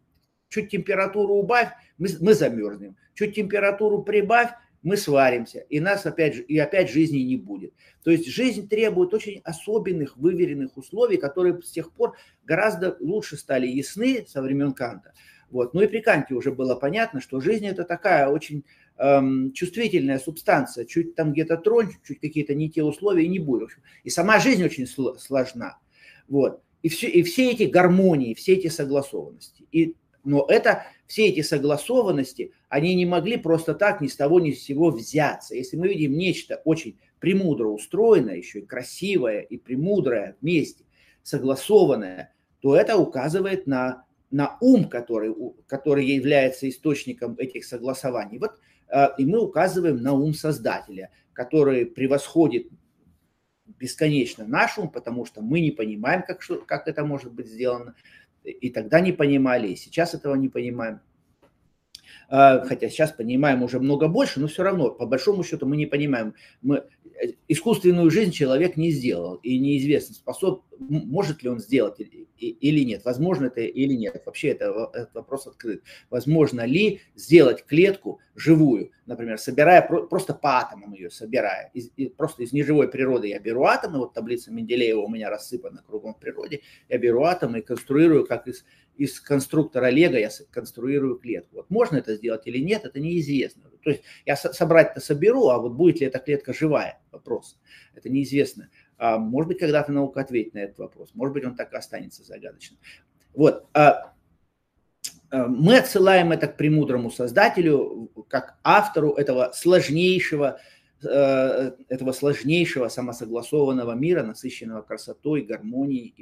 чуть 0.49 0.71
температуру 0.71 1.35
убавь, 1.35 1.71
мы, 1.99 2.09
мы 2.21 2.35
замерзнем, 2.35 2.97
чуть 3.14 3.35
температуру 3.35 4.03
прибавь, 4.03 4.50
мы 4.85 4.97
сваримся, 4.99 5.61
и 5.71 5.81
нас 5.81 6.07
опять, 6.07 6.37
и 6.47 6.59
опять 6.59 6.91
жизни 6.91 7.19
не 7.19 7.37
будет. 7.37 7.73
То 8.05 8.11
есть 8.11 8.29
жизнь 8.29 8.69
требует 8.69 9.14
очень 9.14 9.41
особенных, 9.43 10.17
выверенных 10.17 10.76
условий, 10.76 11.17
которые 11.17 11.61
с 11.62 11.71
тех 11.71 11.91
пор 11.91 12.17
гораздо 12.45 12.97
лучше 13.00 13.37
стали 13.37 13.67
ясны 13.67 14.26
со 14.29 14.43
времен 14.43 14.73
Канта. 14.73 15.14
Вот. 15.50 15.73
Ну 15.73 15.81
и 15.81 15.87
при 15.87 16.00
Канте 16.00 16.35
уже 16.35 16.53
было 16.53 16.75
понятно, 16.75 17.21
что 17.21 17.41
жизнь 17.41 17.67
это 17.67 17.85
такая 17.85 18.29
очень 18.29 18.64
эм, 18.99 19.53
чувствительная 19.53 20.19
субстанция. 20.19 20.85
Чуть 20.85 21.14
там 21.14 21.33
где-то 21.33 21.57
тронь, 21.57 21.91
чуть 22.07 22.21
какие-то 22.21 22.55
не 22.55 22.71
те 22.71 22.83
условия, 22.83 23.25
и 23.25 23.29
не 23.29 23.38
будет. 23.38 23.71
И 24.03 24.11
сама 24.11 24.38
жизнь 24.38 24.62
очень 24.62 24.87
сложна. 24.87 25.79
Вот. 26.29 26.61
И 26.83 26.91
все, 26.91 27.09
и 27.09 27.23
все 27.23 27.50
эти 27.53 27.62
гармонии, 27.62 28.35
все 28.35 28.53
эти 28.55 28.69
согласованности. 28.69 29.64
И, 29.73 29.97
но 30.25 30.47
это, 30.49 30.85
все 31.07 31.26
эти 31.26 31.43
согласованности, 31.43 32.52
они 32.69 32.95
не 32.95 33.07
могли 33.07 33.37
просто 33.37 33.75
так 33.75 34.00
ни 34.00 34.09
с 34.09 34.16
того 34.16 34.40
ни 34.40 34.52
с 34.52 34.62
сего 34.62 34.90
взяться. 34.90 35.54
Если 35.54 35.76
мы 35.76 35.88
видим 35.88 36.16
нечто 36.16 36.61
очень 36.64 36.99
премудро 37.21 37.69
устроенное, 37.69 38.37
еще 38.37 38.61
и 38.61 38.66
красивое, 38.66 39.40
и 39.40 39.57
премудрое 39.57 40.37
вместе, 40.40 40.85
согласованное, 41.23 42.33
то 42.61 42.75
это 42.75 42.97
указывает 42.97 43.66
на 43.66 44.04
на 44.35 44.57
ум, 44.61 44.88
который, 44.88 45.33
который 45.69 46.07
является 46.07 46.69
источником 46.69 47.37
этих 47.38 47.64
согласований. 47.64 48.38
Вот 48.38 48.59
э, 48.88 49.11
и 49.16 49.25
мы 49.25 49.40
указываем 49.40 50.02
на 50.02 50.12
ум 50.12 50.35
Создателя, 50.35 51.11
который 51.33 51.87
превосходит 51.87 52.66
бесконечно 53.78 54.45
наш 54.45 54.76
ум, 54.76 54.90
потому 54.90 55.25
что 55.25 55.40
мы 55.40 55.61
не 55.61 55.71
понимаем, 55.71 56.25
как, 56.26 56.40
как 56.66 56.88
это 56.88 57.04
может 57.04 57.33
быть 57.33 57.47
сделано, 57.47 57.95
и 58.45 58.71
тогда 58.71 59.01
не 59.01 59.13
понимали, 59.13 59.69
и 59.69 59.77
сейчас 59.77 60.15
этого 60.15 60.35
не 60.35 60.49
понимаем. 60.49 61.01
Э, 62.31 62.65
хотя 62.65 62.89
сейчас 62.89 63.13
понимаем 63.13 63.63
уже 63.63 63.81
много 63.81 64.09
больше, 64.09 64.41
но 64.41 64.47
все 64.47 64.63
равно, 64.63 64.91
по 64.91 65.07
большому 65.07 65.45
счету, 65.45 65.67
мы 65.67 65.77
не 65.77 65.87
понимаем. 65.87 66.35
Мы, 66.63 66.85
искусственную 67.49 68.11
жизнь 68.11 68.33
человек 68.33 68.76
не 68.76 68.90
сделал, 68.90 69.37
и 69.37 69.59
неизвестно, 69.59 70.14
способ, 70.14 70.62
может 70.78 71.42
ли 71.42 71.49
он 71.49 71.61
сделать 71.61 71.99
или 72.38 72.80
нет, 72.80 73.04
возможно 73.04 73.47
это 73.47 73.61
или 73.61 73.94
нет. 73.94 74.23
Вообще 74.26 74.49
это, 74.49 74.90
этот 74.92 75.14
вопрос 75.14 75.47
открыт. 75.47 75.83
Возможно 76.11 76.64
ли 76.64 77.00
сделать 77.14 77.64
клетку 77.64 78.21
живую, 78.35 78.90
например, 79.06 79.38
собирая 79.38 79.83
просто 79.83 80.35
по 80.35 80.59
атомам 80.59 80.92
ее, 80.92 81.11
собирая. 81.11 81.71
Из, 81.75 81.90
просто 82.16 82.42
из 82.42 82.52
неживой 82.52 82.88
природы 82.88 83.28
я 83.28 83.38
беру 83.38 83.64
атомы, 83.64 83.99
вот 83.99 84.14
таблица 84.14 84.50
Менделеева 84.50 85.00
у 85.00 85.09
меня 85.09 85.30
рассыпана 85.30 85.83
кругом 85.87 86.14
в 86.14 86.18
природе, 86.18 86.61
я 86.88 86.99
беру 86.99 87.23
атомы 87.25 87.61
и 87.61 87.62
конструирую, 87.62 88.26
как 88.26 88.49
из, 88.49 88.64
из 88.97 89.21
конструктора 89.21 89.90
Лего 89.90 90.16
я 90.16 90.30
конструирую 90.50 91.16
клетку. 91.18 91.56
Вот 91.56 91.71
можно 91.71 91.97
это 91.97 92.16
сделать 92.16 92.47
или 92.47 92.59
нет, 92.59 92.85
это 92.85 93.00
неизвестно. 93.00 93.71
То 93.85 93.91
есть 93.91 94.03
я 94.25 94.37
собрать-то 94.37 95.00
соберу, 95.00 95.49
а 95.49 95.59
вот 95.59 95.73
будет 95.73 96.00
ли 96.00 96.07
эта 96.07 96.19
клетка 96.19 96.53
живая, 96.53 97.00
вопрос. 97.12 97.59
Это 97.95 98.09
неизвестно. 98.09 98.71
А, 98.97 99.19
может 99.19 99.49
быть, 99.49 99.59
когда-то 99.59 99.93
наука 99.93 100.21
ответит 100.21 100.55
на 100.55 100.59
этот 100.59 100.79
вопрос. 100.79 101.11
Может 101.14 101.35
быть, 101.35 101.45
он 101.45 101.55
так 101.55 101.73
и 101.73 101.76
останется 101.76 102.25
загадочным. 102.25 102.79
Вот. 103.35 103.67
А, 103.75 104.14
а, 105.31 105.47
мы 105.49 105.79
отсылаем 105.79 106.33
это 106.33 106.49
к 106.49 106.57
премудрому 106.57 107.11
создателю, 107.11 108.11
как 108.29 108.59
автору 108.62 109.12
этого 109.12 109.53
сложнейшего, 109.55 110.61
э, 111.03 111.73
этого 111.88 112.12
сложнейшего 112.12 112.88
самосогласованного 112.88 113.93
мира, 113.93 114.23
насыщенного 114.23 114.83
красотой, 114.83 115.43
гармонией 115.43 116.14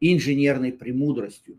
и 0.00 0.12
инженерной 0.12 0.72
премудростью. 0.72 1.58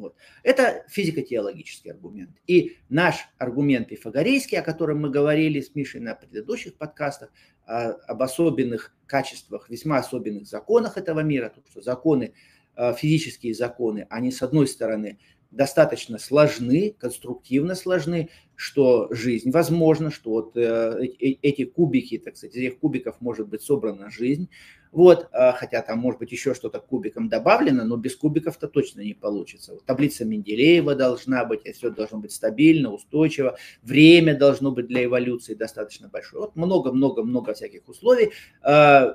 Вот. 0.00 0.16
Это 0.42 0.84
физико-теологический 0.88 1.92
аргумент. 1.92 2.30
И 2.46 2.78
наш 2.88 3.28
аргумент 3.38 3.88
пифагорейский, 3.88 4.58
о 4.58 4.62
котором 4.62 5.00
мы 5.00 5.10
говорили 5.10 5.60
с 5.60 5.74
Мишей 5.74 6.00
на 6.00 6.14
предыдущих 6.14 6.74
подкастах, 6.76 7.30
об 7.70 8.22
особенных 8.22 8.92
качествах, 9.06 9.70
весьма 9.70 9.98
особенных 9.98 10.46
законах 10.46 10.96
этого 10.96 11.20
мира, 11.20 11.50
то, 11.54 11.62
что 11.70 11.80
законы, 11.80 12.34
э, 12.76 12.94
физические 12.94 13.54
законы, 13.54 14.06
они 14.10 14.32
с 14.32 14.42
одной 14.42 14.66
стороны 14.66 15.18
достаточно 15.50 16.18
сложны, 16.18 16.94
конструктивно 16.98 17.74
сложны, 17.74 18.30
что 18.54 19.08
жизнь 19.10 19.50
возможна, 19.50 20.10
что 20.10 20.30
вот 20.30 20.56
э, 20.56 20.60
э, 20.60 21.36
эти 21.42 21.64
кубики, 21.64 22.18
так 22.18 22.36
сказать, 22.36 22.54
из 22.54 22.62
этих 22.62 22.78
кубиков 22.78 23.20
может 23.20 23.48
быть 23.48 23.62
собрана 23.62 24.10
жизнь, 24.10 24.48
вот, 24.92 25.28
э, 25.32 25.52
хотя 25.52 25.82
там 25.82 25.98
может 25.98 26.20
быть 26.20 26.30
еще 26.30 26.54
что-то 26.54 26.78
кубиком 26.78 27.28
добавлено, 27.28 27.84
но 27.84 27.96
без 27.96 28.16
кубиков-то 28.16 28.68
точно 28.68 29.00
не 29.00 29.14
получится. 29.14 29.74
Вот, 29.74 29.84
таблица 29.84 30.24
Менделеева 30.24 30.94
должна 30.94 31.44
быть, 31.44 31.62
все 31.74 31.90
должно 31.90 32.18
быть 32.18 32.32
стабильно, 32.32 32.92
устойчиво, 32.92 33.56
время 33.82 34.36
должно 34.36 34.70
быть 34.70 34.86
для 34.86 35.04
эволюции 35.04 35.54
достаточно 35.54 36.08
большое. 36.08 36.42
Вот 36.42 36.56
много-много-много 36.56 37.54
всяких 37.54 37.88
условий, 37.88 38.32
э, 38.62 39.14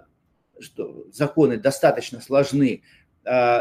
что 0.59 1.07
законы 1.11 1.57
достаточно 1.57 2.19
сложны, 2.19 2.83
э, 3.23 3.59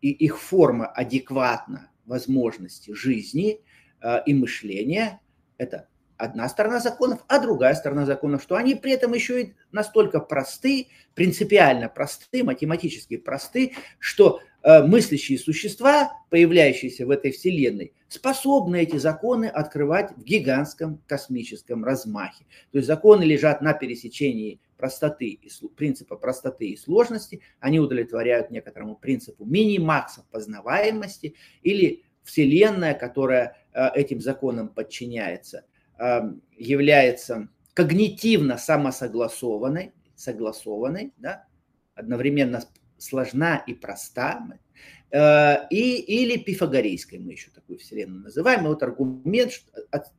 и 0.00 0.10
их 0.10 0.38
форма 0.38 0.86
адекватна 0.86 1.91
возможности 2.06 2.92
жизни 2.92 3.60
э, 4.00 4.22
и 4.26 4.34
мышления. 4.34 5.20
Это 5.58 5.88
одна 6.16 6.48
сторона 6.48 6.80
законов, 6.80 7.24
а 7.28 7.40
другая 7.40 7.74
сторона 7.74 8.06
законов, 8.06 8.42
что 8.42 8.56
они 8.56 8.74
при 8.74 8.92
этом 8.92 9.12
еще 9.12 9.42
и 9.42 9.54
настолько 9.72 10.20
просты, 10.20 10.88
принципиально 11.14 11.88
просты, 11.88 12.44
математически 12.44 13.16
просты, 13.16 13.74
что 13.98 14.40
мыслящие 14.64 15.38
существа, 15.38 16.12
появляющиеся 16.30 17.06
в 17.06 17.10
этой 17.10 17.32
вселенной, 17.32 17.92
способны 18.08 18.82
эти 18.82 18.96
законы 18.96 19.46
открывать 19.46 20.12
в 20.16 20.22
гигантском 20.22 21.02
космическом 21.06 21.84
размахе. 21.84 22.44
То 22.70 22.78
есть 22.78 22.86
законы 22.86 23.24
лежат 23.24 23.60
на 23.62 23.72
пересечении 23.72 24.60
простоты 24.76 25.26
и, 25.28 25.50
принципа 25.76 26.16
простоты 26.16 26.70
и 26.70 26.76
сложности, 26.76 27.40
они 27.60 27.78
удовлетворяют 27.78 28.50
некоторому 28.50 28.96
принципу 28.96 29.44
минимакса 29.44 30.24
познаваемости 30.30 31.36
или 31.62 32.02
Вселенная, 32.24 32.94
которая 32.94 33.56
э, 33.72 33.88
этим 33.94 34.20
законам 34.20 34.68
подчиняется, 34.68 35.64
э, 35.98 36.20
является 36.56 37.48
когнитивно 37.74 38.58
самосогласованной, 38.58 39.92
согласованной, 40.14 41.12
да, 41.16 41.46
одновременно 41.94 42.62
сложна 43.02 43.56
и 43.66 43.74
проста, 43.74 44.40
э, 45.10 45.68
и, 45.70 45.96
или 45.96 46.38
пифагорейской 46.38 47.18
мы 47.18 47.32
еще 47.32 47.50
такую 47.50 47.78
вселенную 47.78 48.22
называем. 48.22 48.64
И 48.64 48.68
вот 48.68 48.82
аргумент, 48.82 49.52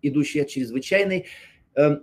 идущий 0.02 0.42
от 0.42 0.50
чрезвычайной 0.50 1.28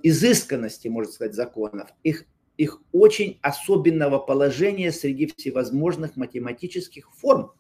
изысканности, 0.03 0.89
можно 0.89 1.13
сказать, 1.13 1.35
законов, 1.35 1.91
их 2.03 2.27
их 2.61 2.83
очень 2.93 3.39
особенного 3.41 4.19
положения 4.19 4.93
среди 4.93 5.33
всевозможных 5.35 6.17
математических 6.17 7.11
форм, 7.11 7.53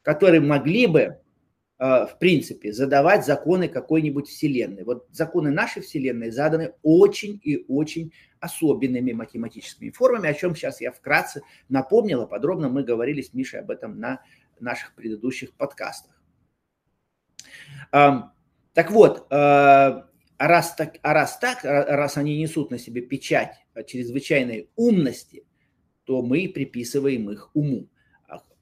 которые 0.00 0.40
могли 0.40 0.86
бы, 0.86 1.18
в 1.80 2.18
принципе, 2.18 2.74
задавать 2.74 3.24
законы 3.24 3.66
какой-нибудь 3.66 4.28
Вселенной. 4.28 4.84
Вот 4.84 5.06
законы 5.12 5.50
нашей 5.50 5.80
Вселенной 5.80 6.30
заданы 6.30 6.74
очень 6.82 7.40
и 7.42 7.64
очень 7.68 8.12
особенными 8.38 9.12
математическими 9.12 9.88
формами, 9.88 10.28
о 10.28 10.34
чем 10.34 10.54
сейчас 10.54 10.82
я 10.82 10.92
вкратце 10.92 11.40
напомнила. 11.70 12.26
Подробно 12.26 12.68
мы 12.68 12.84
говорили 12.84 13.22
с 13.22 13.32
Мишей 13.32 13.60
об 13.60 13.70
этом 13.70 13.98
на 13.98 14.20
наших 14.60 14.94
предыдущих 14.94 15.54
подкастах. 15.54 16.22
Так 17.90 18.90
вот, 18.90 19.26
э, 19.30 19.34
а 19.34 20.06
раз 20.38 20.74
так, 20.74 20.98
а 21.02 21.14
раз 21.14 21.38
так, 21.38 21.64
раз 21.64 22.18
они 22.18 22.38
несут 22.38 22.70
на 22.70 22.78
себе 22.78 23.00
печать 23.00 23.58
чрезвычайной 23.86 24.68
умности, 24.76 25.44
то 26.04 26.20
мы 26.20 26.46
приписываем 26.48 27.30
их 27.30 27.50
уму. 27.54 27.88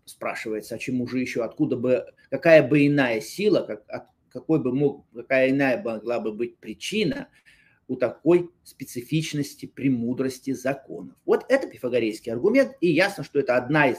Спрашивается, 0.08 0.74
а 0.74 0.78
чему 0.78 1.06
же 1.06 1.20
еще, 1.20 1.44
откуда 1.44 1.76
бы, 1.76 2.06
какая 2.30 2.66
бы 2.66 2.86
иная 2.86 3.20
сила, 3.20 3.60
как, 3.60 4.08
какой 4.30 4.58
бы 4.58 4.72
мог, 4.72 5.04
какая 5.14 5.50
иная 5.50 5.82
могла 5.82 6.18
бы 6.18 6.32
быть 6.32 6.56
причина 6.58 7.28
у 7.88 7.96
такой 7.96 8.50
специфичности, 8.64 9.66
премудрости 9.66 10.52
законов. 10.52 11.14
Вот 11.24 11.44
это 11.48 11.66
пифагорейский 11.66 12.32
аргумент, 12.32 12.72
и 12.80 12.90
ясно, 12.90 13.24
что 13.24 13.38
это 13.38 13.56
одна 13.56 13.88
из 13.88 13.98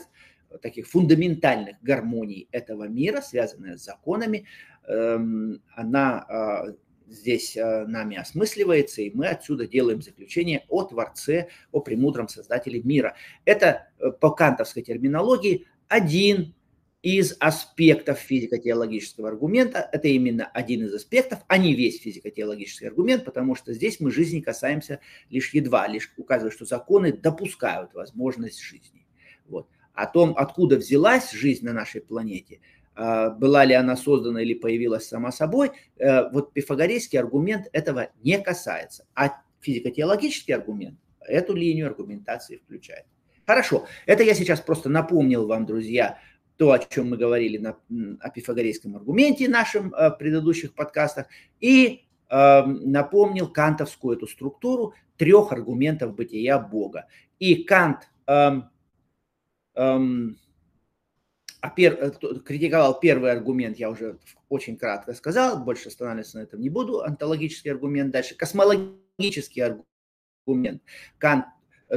таких 0.61 0.87
фундаментальных 0.87 1.77
гармоний 1.81 2.47
этого 2.51 2.87
мира, 2.87 3.21
связанная 3.21 3.77
с 3.77 3.83
законами, 3.83 4.45
эм, 4.87 5.61
она 5.75 6.25
а, 6.27 6.65
здесь 7.07 7.57
а, 7.57 7.85
нами 7.85 8.17
осмысливается, 8.17 9.01
и 9.01 9.11
мы 9.13 9.27
отсюда 9.27 9.67
делаем 9.67 10.01
заключение 10.01 10.65
о 10.69 10.83
Творце, 10.83 11.49
о 11.71 11.81
премудром 11.81 12.27
Создателе 12.27 12.81
мира. 12.81 13.15
Это 13.45 13.89
э, 13.99 14.11
по 14.11 14.31
кантовской 14.31 14.83
терминологии 14.83 15.67
один 15.89 16.53
из 17.01 17.35
аспектов 17.39 18.19
физико-теологического 18.19 19.29
аргумента. 19.29 19.89
Это 19.91 20.07
именно 20.07 20.45
один 20.45 20.85
из 20.85 20.93
аспектов, 20.93 21.39
а 21.47 21.57
не 21.57 21.73
весь 21.73 22.01
физико-теологический 22.01 22.87
аргумент, 22.87 23.25
потому 23.25 23.55
что 23.55 23.73
здесь 23.73 23.99
мы 23.99 24.11
жизни 24.11 24.41
касаемся 24.41 24.99
лишь 25.29 25.53
едва, 25.53 25.87
лишь 25.87 26.13
указывая, 26.17 26.51
что 26.51 26.65
законы 26.65 27.13
допускают 27.13 27.93
возможность 27.93 28.61
жизни. 28.61 29.05
Вот. 29.47 29.67
О 29.93 30.05
том, 30.05 30.33
откуда 30.37 30.77
взялась 30.77 31.31
жизнь 31.31 31.65
на 31.65 31.73
нашей 31.73 32.01
планете, 32.01 32.59
а, 32.95 33.29
была 33.29 33.63
ли 33.63 33.73
она 33.73 33.95
создана 33.95 34.41
или 34.41 34.53
появилась 34.53 35.07
сама 35.07 35.31
собой, 35.31 35.71
э, 35.97 36.29
вот 36.31 36.51
пифагорейский 36.53 37.17
аргумент 37.17 37.67
этого 37.71 38.09
не 38.23 38.39
касается. 38.39 39.05
А 39.15 39.41
физико-теологический 39.61 40.53
аргумент 40.53 40.99
эту 41.21 41.55
линию 41.55 41.87
аргументации 41.87 42.57
включает. 42.57 43.05
Хорошо, 43.49 43.87
это 44.05 44.21
я 44.21 44.35
сейчас 44.35 44.61
просто 44.61 44.89
напомнил 44.89 45.47
вам, 45.47 45.65
друзья, 45.65 46.19
то, 46.57 46.71
о 46.71 46.77
чем 46.77 47.09
мы 47.09 47.17
говорили 47.17 47.57
на, 47.57 47.77
о 48.19 48.29
пифагорейском 48.29 48.95
аргументе 48.95 49.49
нашем 49.49 49.91
э, 49.91 50.11
предыдущих 50.11 50.75
подкастах, 50.75 51.25
и 51.59 52.05
э, 52.29 52.63
напомнил 52.63 53.51
кантовскую 53.51 54.17
эту 54.17 54.27
структуру 54.27 54.93
трех 55.17 55.51
аргументов 55.51 56.13
бытия 56.13 56.59
Бога. 56.59 57.07
И 57.39 57.63
Кант 57.63 58.07
э, 58.27 58.61
э, 59.73 59.99
пер, 61.75 62.11
критиковал 62.45 62.99
первый 62.99 63.31
аргумент, 63.31 63.79
я 63.79 63.89
уже 63.89 64.19
очень 64.47 64.77
кратко 64.77 65.15
сказал, 65.15 65.63
больше 65.63 65.87
останавливаться 65.87 66.37
на 66.37 66.43
этом 66.43 66.61
не 66.61 66.69
буду, 66.69 67.01
онтологический 67.01 67.71
аргумент 67.71 68.11
дальше, 68.11 68.35
космологический 68.35 69.81
аргумент. 70.45 70.83
Кант 71.17 71.45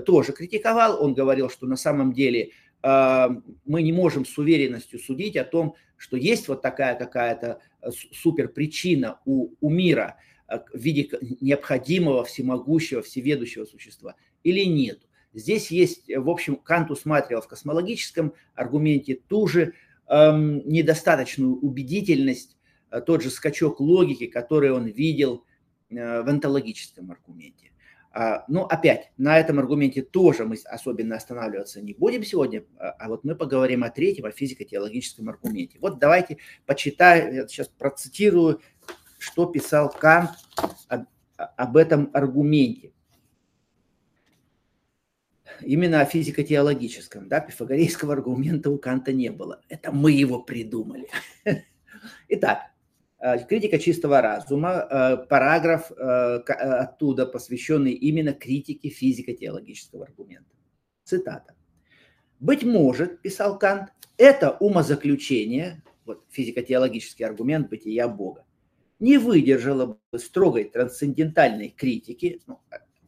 тоже 0.00 0.32
критиковал, 0.32 1.02
он 1.02 1.14
говорил, 1.14 1.50
что 1.50 1.66
на 1.66 1.76
самом 1.76 2.12
деле 2.12 2.52
а, 2.82 3.30
мы 3.64 3.82
не 3.82 3.92
можем 3.92 4.24
с 4.24 4.36
уверенностью 4.38 4.98
судить 4.98 5.36
о 5.36 5.44
том, 5.44 5.76
что 5.96 6.16
есть 6.16 6.48
вот 6.48 6.62
такая 6.62 6.96
какая-то 6.96 7.60
э, 7.80 7.90
супер 8.12 8.48
причина 8.48 9.20
у, 9.24 9.54
у 9.60 9.70
мира 9.70 10.16
э, 10.48 10.58
в 10.72 10.80
виде 10.80 11.08
необходимого, 11.40 12.24
всемогущего, 12.24 13.02
всеведущего 13.02 13.64
существа 13.66 14.16
или 14.42 14.64
нет. 14.64 15.06
Здесь 15.32 15.70
есть, 15.70 16.10
э, 16.10 16.18
в 16.18 16.28
общем, 16.28 16.56
Кант 16.56 16.90
усматривал 16.90 17.42
в 17.42 17.46
космологическом 17.46 18.34
аргументе 18.56 19.20
ту 19.28 19.46
же 19.46 19.74
эм, 20.08 20.68
недостаточную 20.68 21.54
убедительность, 21.54 22.56
тот 23.06 23.22
же 23.22 23.30
скачок 23.30 23.80
логики, 23.80 24.26
который 24.26 24.72
он 24.72 24.86
видел 24.86 25.44
э, 25.88 26.22
в 26.22 26.28
онтологическом 26.28 27.12
аргументе. 27.12 27.71
А, 28.14 28.44
ну, 28.46 28.64
опять, 28.64 29.10
на 29.16 29.38
этом 29.38 29.58
аргументе 29.58 30.02
тоже 30.02 30.44
мы 30.44 30.56
особенно 30.66 31.16
останавливаться 31.16 31.80
не 31.80 31.94
будем 31.94 32.22
сегодня, 32.24 32.64
а, 32.78 32.90
а 32.90 33.08
вот 33.08 33.24
мы 33.24 33.34
поговорим 33.34 33.84
о 33.84 33.90
третьем, 33.90 34.26
о 34.26 34.30
физико-теологическом 34.30 35.28
аргументе. 35.30 35.78
Вот 35.80 35.98
давайте 35.98 36.36
почитаю, 36.66 37.34
я 37.34 37.48
сейчас 37.48 37.68
процитирую, 37.68 38.60
что 39.18 39.46
писал 39.46 39.88
Кант 39.88 40.30
об, 40.88 41.06
об 41.36 41.76
этом 41.76 42.10
аргументе. 42.12 42.92
Именно 45.62 46.02
о 46.02 46.04
физико-теологическом, 46.04 47.28
да, 47.28 47.40
пифагорейского 47.40 48.12
аргумента 48.12 48.68
у 48.70 48.78
Канта 48.78 49.12
не 49.12 49.30
было. 49.30 49.62
Это 49.68 49.90
мы 49.90 50.12
его 50.12 50.42
придумали. 50.42 51.08
Итак, 52.28 52.71
критика 53.48 53.78
чистого 53.78 54.20
разума, 54.20 54.86
э, 54.90 55.16
параграф 55.28 55.92
э, 55.92 55.94
оттуда, 55.94 57.24
посвященный 57.24 57.92
именно 57.92 58.32
критике 58.32 58.88
физико-теологического 58.88 60.04
аргумента. 60.06 60.50
Цитата. 61.04 61.54
«Быть 62.40 62.64
может,– 62.64 63.20
писал 63.22 63.58
Кант,– 63.58 63.90
это 64.16 64.50
умозаключение, 64.50 65.82
вот 66.04 66.24
физико-теологический 66.30 67.24
аргумент 67.24 67.70
бытия 67.70 68.08
Бога, 68.08 68.44
не 68.98 69.18
выдержало 69.18 69.98
бы 70.10 70.18
строгой 70.18 70.64
трансцендентальной 70.64 71.68
критики, 71.68 72.40
ну, 72.46 72.60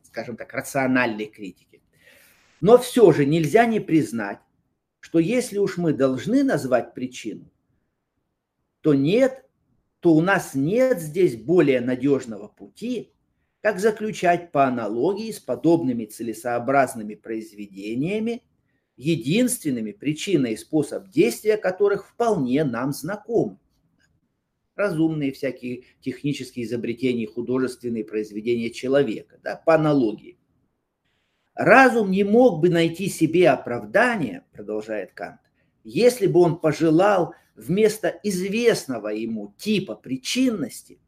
скажем 0.03 0.37
так, 0.37 0.53
рациональной 0.53 1.27
критики. 1.27 1.83
Но 2.61 2.79
все 2.79 3.11
же 3.11 3.27
нельзя 3.27 3.67
не 3.67 3.81
признать, 3.81 4.39
что 5.01 5.19
если 5.19 5.59
уж 5.59 5.77
мы 5.77 5.93
должны 5.93 6.45
назвать 6.45 6.95
причину, 6.95 7.51
то 8.81 8.95
нет 8.95 9.45
то 10.05 10.13
у 10.13 10.21
нас 10.21 10.55
нет 10.55 11.01
здесь 11.01 11.35
более 11.35 11.81
надежного 11.81 12.47
пути, 12.47 13.15
как 13.63 13.81
заключать 13.81 14.53
по 14.53 14.67
аналогии 14.67 15.33
с 15.33 15.41
подобными 15.41 16.05
целесообразными 16.05 17.15
произведениями, 17.15 18.43
единственными 18.99 19.93
причиной 19.93 20.53
и 20.53 20.57
способ 20.59 21.09
действия 21.09 21.57
которых 21.57 22.07
вполне 22.07 22.65
нам 22.65 22.93
знакомы. 22.93 23.59
Разумные 24.77 25.33
всякие 25.33 25.85
технические 26.03 26.67
изобретения, 26.67 27.27
художественные 27.27 28.05
произведения 28.05 28.69
человека, 28.69 29.41
да, 29.43 29.57
по 29.57 29.75
аналогии. 29.75 30.37
Разум 31.55 32.11
не 32.11 32.25
мог 32.25 32.61
бы 32.61 32.69
найти 32.69 33.09
себе 33.09 33.49
оправдание, 33.49 34.45
продолжает 34.53 35.13
Кант, 35.15 35.41
если 35.83 36.27
бы 36.27 36.41
он 36.41 36.61
пожелал 36.61 37.35
вместо 37.57 38.09
известного 38.23 39.09
ему 39.09 39.55
типа 39.59 39.95
причинности 39.95 40.99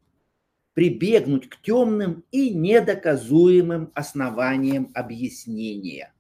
прибегнуть 0.74 1.48
к 1.48 1.60
темным 1.62 2.24
и 2.30 2.50
недоказуемым 2.50 3.90
основаниям 3.94 4.90
объяснения. 4.94 6.12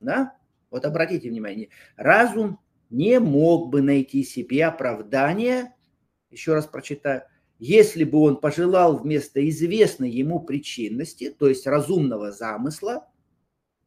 Да? 0.00 0.34
Вот 0.70 0.84
обратите 0.84 1.28
внимание, 1.28 1.68
разум 1.96 2.58
не 2.90 3.20
мог 3.20 3.70
бы 3.70 3.82
найти 3.82 4.24
себе 4.24 4.64
оправдание, 4.64 5.74
еще 6.30 6.54
раз 6.54 6.66
прочитаю, 6.66 7.22
если 7.58 8.04
бы 8.04 8.20
он 8.20 8.40
пожелал 8.40 8.96
вместо 8.96 9.46
известной 9.48 10.10
ему 10.10 10.40
причинности, 10.40 11.30
то 11.30 11.48
есть 11.48 11.66
разумного 11.66 12.30
замысла, 12.32 13.07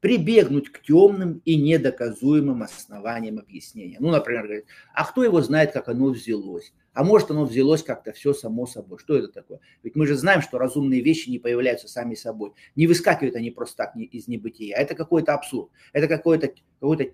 прибегнуть 0.02 0.72
к 0.72 0.82
темным 0.82 1.42
и 1.46 1.56
недоказуемым 1.56 2.64
основаниям 2.64 3.40
объяснения. 3.40 3.98
Ну, 4.00 4.10
например, 4.10 4.44
говорит, 4.44 4.66
а 4.94 5.06
кто 5.06 5.24
его 5.24 5.42
знает, 5.42 5.72
как 5.72 5.88
оно 5.88 6.08
взялось? 6.08 6.74
А 6.94 7.04
может, 7.06 7.32
оно 7.32 7.46
взялось 7.46 7.84
как-то 7.84 8.12
все 8.12 8.34
само 8.34 8.66
собой. 8.66 8.98
Что 8.98 9.16
это 9.16 9.30
такое? 9.30 9.60
Ведь 9.84 9.96
мы 9.96 10.08
же 10.08 10.16
знаем, 10.16 10.42
что 10.42 10.58
разумные 10.58 11.02
вещи 11.02 11.30
не 11.30 11.40
появляются 11.40 11.88
сами 11.88 12.16
собой. 12.16 12.52
Не 12.76 12.88
выскакивают 12.88 13.36
они 13.36 13.52
просто 13.52 13.78
так 13.78 13.96
из 13.96 14.28
небытия. 14.28 14.76
Это 14.76 14.96
какой-то 14.96 15.34
абсурд. 15.34 15.70
Это 15.94 16.08
какой-то, 16.08 16.52
какой-то 16.80 17.14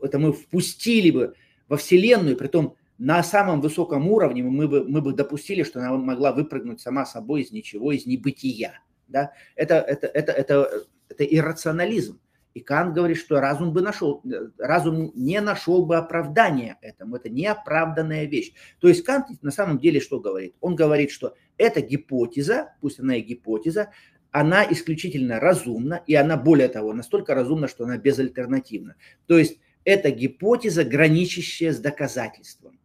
это 0.00 0.18
мы 0.18 0.32
впустили 0.32 1.10
бы 1.10 1.34
во 1.68 1.76
Вселенную, 1.76 2.36
при 2.36 2.46
том 2.46 2.76
на 2.98 3.22
самом 3.22 3.60
высоком 3.60 4.08
уровне 4.08 4.42
мы 4.42 4.68
бы, 4.68 4.88
мы 4.88 5.02
бы 5.02 5.12
допустили, 5.12 5.64
что 5.64 5.80
она 5.80 5.92
могла 5.96 6.32
выпрыгнуть 6.32 6.80
сама 6.80 7.04
собой 7.04 7.42
из 7.42 7.50
ничего, 7.50 7.92
из 7.92 8.06
небытия. 8.06 8.80
Да? 9.08 9.32
Это, 9.54 9.74
это, 9.76 10.06
это, 10.06 10.32
это 10.32 10.86
это 11.16 11.24
иррационализм. 11.24 12.20
И 12.54 12.60
Кант 12.60 12.94
говорит, 12.94 13.18
что 13.18 13.38
разум 13.38 13.72
бы 13.74 13.82
нашел, 13.82 14.22
разум 14.56 15.12
не 15.14 15.40
нашел 15.42 15.84
бы 15.84 15.96
оправдания 15.96 16.78
этому. 16.80 17.16
Это 17.16 17.28
неоправданная 17.28 18.24
вещь. 18.24 18.54
То 18.80 18.88
есть 18.88 19.04
Кант 19.04 19.26
на 19.42 19.50
самом 19.50 19.78
деле 19.78 20.00
что 20.00 20.20
говорит? 20.20 20.54
Он 20.60 20.74
говорит, 20.74 21.10
что 21.10 21.34
эта 21.58 21.82
гипотеза, 21.82 22.74
пусть 22.80 22.98
она 22.98 23.16
и 23.16 23.20
гипотеза, 23.20 23.90
она 24.30 24.66
исключительно 24.70 25.38
разумна, 25.38 26.02
и 26.06 26.14
она, 26.14 26.36
более 26.36 26.68
того, 26.68 26.92
настолько 26.92 27.34
разумна, 27.34 27.68
что 27.68 27.84
она 27.84 27.98
безальтернативна. 27.98 28.96
То 29.26 29.38
есть 29.38 29.58
это 29.84 30.10
гипотеза, 30.10 30.84
граничащая 30.84 31.72
с 31.72 31.78
доказательством. 31.78 32.78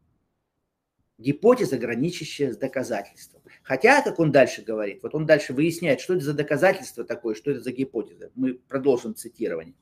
Гипотеза, 1.17 1.77
граничащая 1.77 2.51
с 2.51 2.57
доказательством. 2.57 3.40
Хотя, 3.63 4.01
как 4.01 4.19
он 4.19 4.31
дальше 4.31 4.63
говорит, 4.63 5.03
вот 5.03 5.13
он 5.13 5.25
дальше 5.25 5.53
выясняет, 5.53 6.01
что 6.01 6.15
это 6.15 6.23
за 6.23 6.33
доказательство 6.33 7.03
такое, 7.03 7.35
что 7.35 7.51
это 7.51 7.61
за 7.61 7.71
гипотеза. 7.71 8.31
Мы 8.35 8.55
продолжим 8.55 9.15
цитирование. 9.15 9.75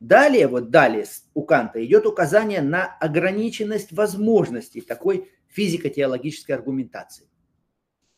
Далее, 0.00 0.46
вот 0.46 0.70
далее 0.70 1.04
у 1.34 1.42
Канта 1.42 1.84
идет 1.84 2.06
указание 2.06 2.62
на 2.62 2.86
ограниченность 2.98 3.92
возможностей 3.92 4.80
такой 4.80 5.28
физико-теологической 5.48 6.54
аргументации. 6.54 7.28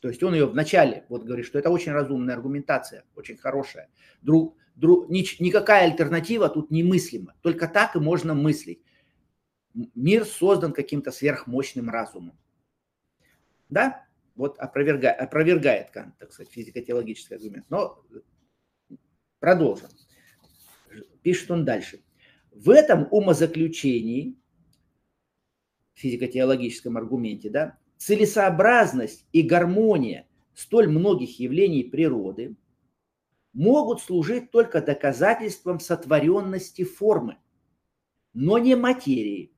То 0.00 0.09
есть 0.09 0.22
он 0.22 0.35
ее 0.35 0.46
вначале 0.46 1.04
вот 1.09 1.24
говорит, 1.24 1.46
что 1.46 1.59
это 1.59 1.70
очень 1.70 1.92
разумная 1.92 2.35
аргументация, 2.35 3.04
очень 3.14 3.37
хорошая. 3.38 3.88
Друг, 4.20 4.56
друг, 4.74 5.09
нич, 5.09 5.40
никакая 5.40 5.85
альтернатива 5.90 6.50
тут 6.50 6.70
немыслима. 6.70 7.35
Только 7.40 7.66
так 7.68 7.96
и 7.96 7.98
можно 7.98 8.35
мыслить. 8.35 8.83
Мир 9.72 10.26
создан 10.26 10.72
каким-то 10.72 11.12
сверхмощным 11.12 11.88
разумом. 11.88 12.38
Да? 13.70 14.04
Вот 14.40 14.59
опровергает, 14.59 15.20
опровергает 15.20 15.90
Кант, 15.90 16.16
так 16.16 16.33
сказать, 16.33 16.50
физико-теологический 16.50 17.37
аргумент. 17.37 17.66
Но 17.68 18.03
продолжим. 19.38 19.90
Пишет 21.22 21.50
он 21.50 21.66
дальше. 21.66 22.03
В 22.50 22.70
этом 22.70 23.07
умозаключении, 23.11 24.38
физико-теологическом 25.92 26.96
аргументе, 26.96 27.50
да, 27.50 27.79
целесообразность 27.98 29.26
и 29.31 29.42
гармония 29.42 30.26
столь 30.55 30.88
многих 30.88 31.38
явлений 31.38 31.85
природы 31.85 32.57
могут 33.53 34.00
служить 34.00 34.50
только 34.50 34.81
доказательством 34.81 35.81
сотворенности 35.81 36.85
формы, 36.85 37.37
но 38.33 38.57
не 38.57 38.74
материи 38.74 39.53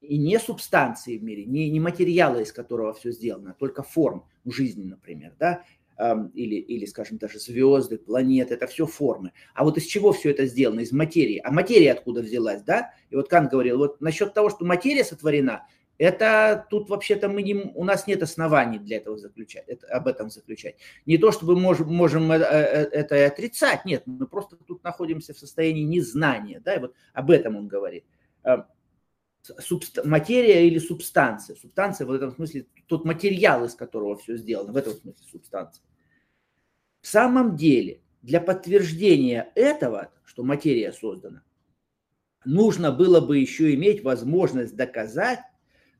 и 0.00 0.18
не 0.18 0.38
субстанции 0.38 1.18
в 1.18 1.22
мире, 1.22 1.44
не, 1.44 1.70
не 1.70 1.80
материала, 1.80 2.38
из 2.38 2.52
которого 2.52 2.92
все 2.94 3.12
сделано, 3.12 3.50
а 3.50 3.54
только 3.54 3.82
форм 3.82 4.24
жизни, 4.44 4.84
например, 4.84 5.34
да, 5.38 5.62
или, 6.32 6.54
или, 6.54 6.86
скажем, 6.86 7.18
даже 7.18 7.38
звезды, 7.38 7.98
планеты, 7.98 8.54
это 8.54 8.66
все 8.66 8.86
формы. 8.86 9.32
А 9.54 9.64
вот 9.64 9.76
из 9.76 9.84
чего 9.84 10.12
все 10.12 10.30
это 10.30 10.46
сделано? 10.46 10.80
Из 10.80 10.92
материи. 10.92 11.42
А 11.44 11.50
материя 11.50 11.92
откуда 11.92 12.22
взялась, 12.22 12.62
да? 12.62 12.94
И 13.10 13.16
вот 13.16 13.28
Кант 13.28 13.50
говорил, 13.50 13.76
вот 13.76 14.00
насчет 14.00 14.32
того, 14.32 14.48
что 14.48 14.64
материя 14.64 15.04
сотворена, 15.04 15.66
это 15.98 16.66
тут 16.70 16.88
вообще-то 16.88 17.28
мы 17.28 17.42
не, 17.42 17.54
у 17.54 17.84
нас 17.84 18.06
нет 18.06 18.22
оснований 18.22 18.78
для 18.78 18.96
этого 18.96 19.18
заключать, 19.18 19.64
это, 19.66 19.86
об 19.88 20.06
этом 20.06 20.30
заключать. 20.30 20.76
Не 21.04 21.18
то, 21.18 21.30
чтобы 21.30 21.54
мы 21.54 21.60
можем, 21.60 21.94
можем 21.94 22.32
это, 22.32 22.46
э, 22.46 22.88
это 22.92 23.26
отрицать, 23.26 23.84
нет, 23.84 24.04
мы 24.06 24.26
просто 24.26 24.56
тут 24.56 24.82
находимся 24.82 25.34
в 25.34 25.38
состоянии 25.38 25.82
незнания, 25.82 26.62
да, 26.64 26.76
и 26.76 26.80
вот 26.80 26.94
об 27.12 27.30
этом 27.30 27.56
он 27.56 27.68
говорит. 27.68 28.06
Субст... 29.58 30.04
Материя 30.04 30.66
или 30.66 30.78
субстанция. 30.78 31.56
Субстанция 31.56 32.06
в 32.06 32.12
этом 32.12 32.32
смысле 32.32 32.66
тот 32.86 33.04
материал, 33.04 33.64
из 33.64 33.74
которого 33.74 34.16
все 34.16 34.36
сделано, 34.36 34.72
в 34.72 34.76
этом 34.76 34.94
смысле 34.94 35.26
субстанция. 35.30 35.84
В 37.00 37.06
самом 37.06 37.56
деле, 37.56 38.00
для 38.22 38.40
подтверждения 38.40 39.50
этого, 39.54 40.12
что 40.24 40.42
материя 40.42 40.92
создана, 40.92 41.42
нужно 42.44 42.92
было 42.92 43.20
бы 43.20 43.38
еще 43.38 43.74
иметь 43.74 44.02
возможность 44.02 44.76
доказать, 44.76 45.40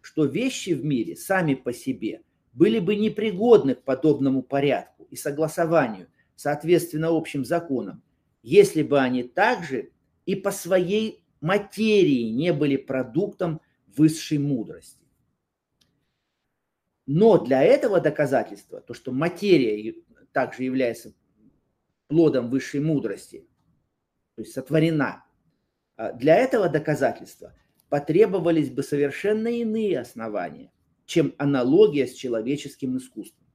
что 0.00 0.24
вещи 0.24 0.70
в 0.70 0.84
мире 0.84 1.16
сами 1.16 1.54
по 1.54 1.72
себе 1.72 2.22
были 2.52 2.78
бы 2.78 2.96
непригодны 2.96 3.74
к 3.74 3.82
подобному 3.82 4.42
порядку 4.42 5.06
и 5.10 5.16
согласованию, 5.16 6.08
соответственно 6.36 7.08
общим 7.08 7.44
законам, 7.44 8.02
если 8.42 8.82
бы 8.82 8.98
они 8.98 9.22
также 9.22 9.90
и 10.26 10.34
по 10.34 10.50
своей 10.50 11.19
материи 11.40 12.30
не 12.30 12.52
были 12.52 12.76
продуктом 12.76 13.60
высшей 13.86 14.38
мудрости. 14.38 15.06
Но 17.06 17.38
для 17.38 17.62
этого 17.62 18.00
доказательства, 18.00 18.80
то, 18.80 18.94
что 18.94 19.10
материя 19.12 19.94
также 20.32 20.62
является 20.62 21.12
плодом 22.06 22.50
высшей 22.50 22.80
мудрости, 22.80 23.48
то 24.36 24.42
есть 24.42 24.52
сотворена, 24.52 25.24
а 25.96 26.12
для 26.12 26.36
этого 26.36 26.68
доказательства 26.68 27.54
потребовались 27.88 28.70
бы 28.70 28.82
совершенно 28.82 29.48
иные 29.48 29.98
основания, 29.98 30.72
чем 31.04 31.34
аналогия 31.38 32.06
с 32.06 32.14
человеческим 32.14 32.96
искусством. 32.96 33.46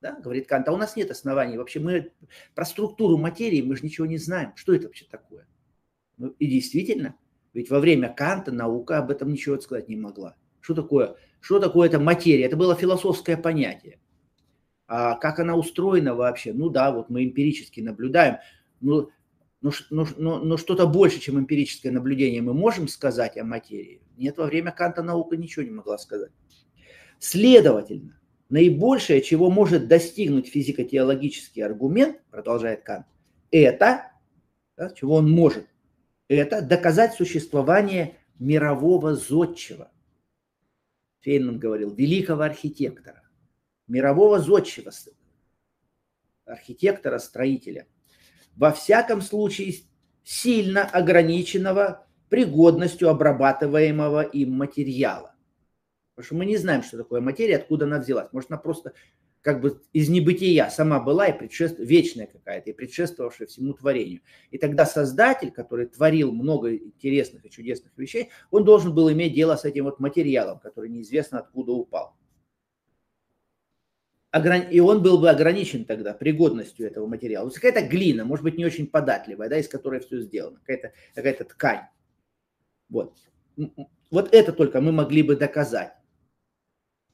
Да, 0.00 0.18
говорит 0.20 0.46
Кант, 0.46 0.68
а 0.68 0.72
у 0.72 0.76
нас 0.76 0.96
нет 0.96 1.10
оснований. 1.10 1.58
Вообще 1.58 1.80
мы 1.80 2.12
про 2.54 2.64
структуру 2.64 3.18
материи 3.18 3.60
мы 3.62 3.76
же 3.76 3.84
ничего 3.84 4.06
не 4.06 4.16
знаем. 4.16 4.54
Что 4.56 4.74
это 4.74 4.86
вообще 4.86 5.04
такое? 5.04 5.46
Ну, 6.20 6.34
и 6.38 6.46
действительно, 6.46 7.16
ведь 7.54 7.70
во 7.70 7.80
время 7.80 8.12
Канта 8.12 8.52
наука 8.52 8.98
об 8.98 9.10
этом 9.10 9.32
ничего 9.32 9.58
сказать 9.58 9.88
не 9.88 9.96
могла. 9.96 10.36
Что 10.60 10.74
такое, 10.74 11.16
что 11.40 11.58
такое 11.58 11.88
эта 11.88 11.98
материя? 11.98 12.44
Это 12.44 12.58
было 12.58 12.76
философское 12.76 13.38
понятие. 13.38 13.98
А 14.86 15.14
как 15.14 15.38
она 15.38 15.56
устроена 15.56 16.14
вообще? 16.14 16.52
Ну 16.52 16.68
да, 16.68 16.92
вот 16.92 17.08
мы 17.08 17.24
эмпирически 17.24 17.80
наблюдаем. 17.80 18.36
Ну, 18.82 19.08
но, 19.62 19.70
но, 19.88 20.06
но, 20.18 20.38
но 20.40 20.56
что-то 20.58 20.86
больше, 20.86 21.20
чем 21.20 21.38
эмпирическое 21.38 21.90
наблюдение, 21.90 22.42
мы 22.42 22.52
можем 22.52 22.86
сказать 22.86 23.38
о 23.38 23.44
материи. 23.44 24.02
Нет, 24.18 24.36
во 24.36 24.44
время 24.44 24.72
Канта 24.72 25.02
наука 25.02 25.38
ничего 25.38 25.64
не 25.64 25.70
могла 25.70 25.96
сказать. 25.96 26.32
Следовательно, 27.18 28.20
наибольшее, 28.50 29.22
чего 29.22 29.50
может 29.50 29.88
достигнуть 29.88 30.48
физико-теологический 30.48 31.62
аргумент, 31.62 32.20
продолжает 32.30 32.82
Кант, 32.82 33.06
это, 33.50 34.12
да, 34.76 34.90
чего 34.90 35.14
он 35.14 35.30
может, 35.30 35.69
это 36.36 36.62
доказать 36.62 37.14
существование 37.14 38.16
мирового 38.38 39.14
зодчего. 39.14 39.90
Фейнман 41.20 41.58
говорил, 41.58 41.92
великого 41.92 42.42
архитектора, 42.42 43.22
мирового 43.86 44.38
зодчего, 44.40 44.90
архитектора, 46.46 47.18
строителя– 47.18 47.86
во 48.56 48.72
всяком 48.72 49.22
случае 49.22 49.74
сильно 50.22 50.84
ограниченного 50.84 52.06
пригодностью 52.28 53.08
обрабатываемого 53.08 54.22
им 54.22 54.52
материала. 54.52 55.34
Потому 56.14 56.26
что 56.26 56.34
мы 56.36 56.46
не 56.46 56.56
знаем, 56.56 56.82
что 56.82 56.98
такое 56.98 57.20
материя, 57.20 57.56
откуда 57.56 57.86
она 57.86 57.98
взялась. 57.98 58.28
Может, 58.32 58.50
она 58.50 58.58
просто 58.60 58.92
как 59.42 59.60
бы 59.60 59.80
из 59.92 60.08
небытия 60.08 60.68
сама 60.68 61.00
была 61.00 61.26
и 61.28 61.38
предшествовала, 61.38 61.86
вечная 61.86 62.26
какая-то, 62.26 62.70
и 62.70 62.72
предшествовавшая 62.72 63.48
всему 63.48 63.72
творению. 63.72 64.20
И 64.50 64.58
тогда 64.58 64.84
Создатель, 64.84 65.50
который 65.50 65.86
творил 65.86 66.32
много 66.32 66.74
интересных 66.74 67.46
и 67.46 67.50
чудесных 67.50 67.96
вещей, 67.96 68.30
он 68.50 68.64
должен 68.64 68.94
был 68.94 69.10
иметь 69.12 69.34
дело 69.34 69.56
с 69.56 69.64
этим 69.64 69.84
вот 69.84 70.00
материалом, 70.00 70.58
который 70.58 70.90
неизвестно 70.90 71.38
откуда 71.38 71.72
упал 71.72 72.16
и 74.32 74.80
он 74.80 75.02
был 75.02 75.18
бы 75.18 75.28
ограничен 75.28 75.84
тогда 75.84 76.14
пригодностью 76.14 76.86
этого 76.86 77.06
материала. 77.06 77.46
Есть 77.46 77.58
какая-то 77.58 77.88
глина, 77.88 78.24
может 78.24 78.44
быть, 78.44 78.56
не 78.56 78.64
очень 78.64 78.86
податливая, 78.86 79.48
да, 79.48 79.58
из 79.58 79.68
которой 79.68 80.00
все 80.00 80.20
сделано, 80.20 80.58
какая-то 80.58 80.92
какая 81.14 81.34
ткань. 81.44 81.80
Вот. 82.88 83.16
вот 84.10 84.32
это 84.32 84.52
только 84.52 84.80
мы 84.80 84.92
могли 84.92 85.22
бы 85.22 85.34
доказать. 85.34 85.92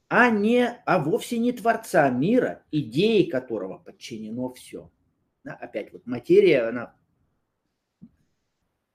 А, 0.09 0.29
не, 0.29 0.65
а 0.85 1.03
вовсе 1.03 1.37
не 1.37 1.51
Творца 1.51 2.09
мира, 2.09 2.63
идеи 2.71 3.23
которого 3.23 3.77
подчинено 3.77 4.53
все. 4.53 4.89
Да, 5.43 5.53
опять 5.53 5.91
вот 5.91 6.05
материя, 6.05 6.69
она, 6.69 6.93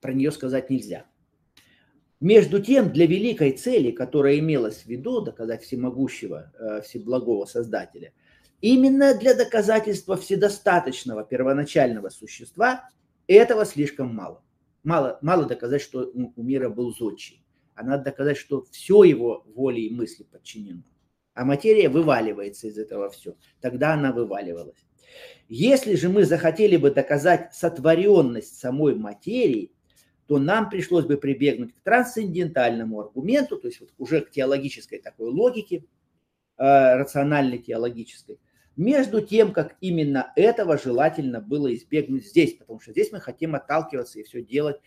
про 0.01 0.15
нее 0.15 0.33
сказать 0.33 0.71
нельзя. 0.71 1.07
Между 2.19 2.63
тем, 2.63 2.93
для 2.93 3.07
великой 3.07 3.53
цели, 3.53 3.91
которая 3.91 4.39
имелась 4.39 4.83
в 4.83 4.87
виду, 4.87 5.21
доказать 5.21 5.63
всемогущего, 5.65 6.53
э, 6.59 6.81
всеблагого 6.83 7.45
Создателя, 7.47 8.13
именно 8.61 9.19
для 9.19 9.35
доказательства 9.35 10.17
вседостаточного 10.17 11.25
первоначального 11.25 12.09
существа 12.09 12.89
этого 13.27 13.67
слишком 13.67 14.15
мало. 14.15 14.43
Мало, 14.83 15.19
мало 15.21 15.45
доказать, 15.45 15.83
что 15.83 16.11
у 16.15 16.43
мира 16.43 16.69
был 16.69 16.95
зодчий, 16.95 17.45
а 17.75 17.83
надо 17.83 18.05
доказать, 18.05 18.37
что 18.37 18.65
все 18.71 19.03
его 19.03 19.45
воле 19.55 19.87
и 19.87 19.95
мысли 19.95 20.23
подчинено. 20.23 20.83
А 21.35 21.45
материя 21.45 21.89
вываливается 21.89 22.69
из 22.69 22.79
этого 22.79 23.11
все. 23.11 23.37
Тогда 23.61 23.95
она 23.95 24.13
вываливалась. 24.13 24.85
Если 25.49 25.95
же 25.97 26.09
мы 26.09 26.25
захотели 26.25 26.77
бы 26.77 26.91
доказать 26.91 27.55
сотворенность 27.55 28.59
самой 28.59 28.95
материи, 28.95 29.73
то 30.27 30.39
нам 30.39 30.71
пришлось 30.71 31.05
бы 31.05 31.17
прибегнуть 31.17 31.75
к 31.75 31.81
трансцендентальному 31.81 33.01
аргументу, 33.01 33.59
то 33.59 33.69
есть 33.69 33.81
вот 33.81 33.91
уже 33.99 34.21
к 34.21 34.31
теологической 34.31 34.99
такой 34.99 35.31
логике, 35.31 35.85
э, 36.59 36.97
рациональной 36.97 37.59
теологической, 37.59 38.39
между 38.77 39.21
тем, 39.21 39.53
как 39.53 39.77
именно 39.81 40.33
этого 40.37 40.79
желательно 40.79 41.41
было 41.41 41.75
избегнуть 41.75 42.27
здесь, 42.27 42.55
потому 42.55 42.81
что 42.81 42.93
здесь 42.93 43.13
мы 43.13 43.21
хотим 43.21 43.55
отталкиваться 43.55 44.19
и 44.19 44.23
все 44.23 44.43
делать, 44.43 44.81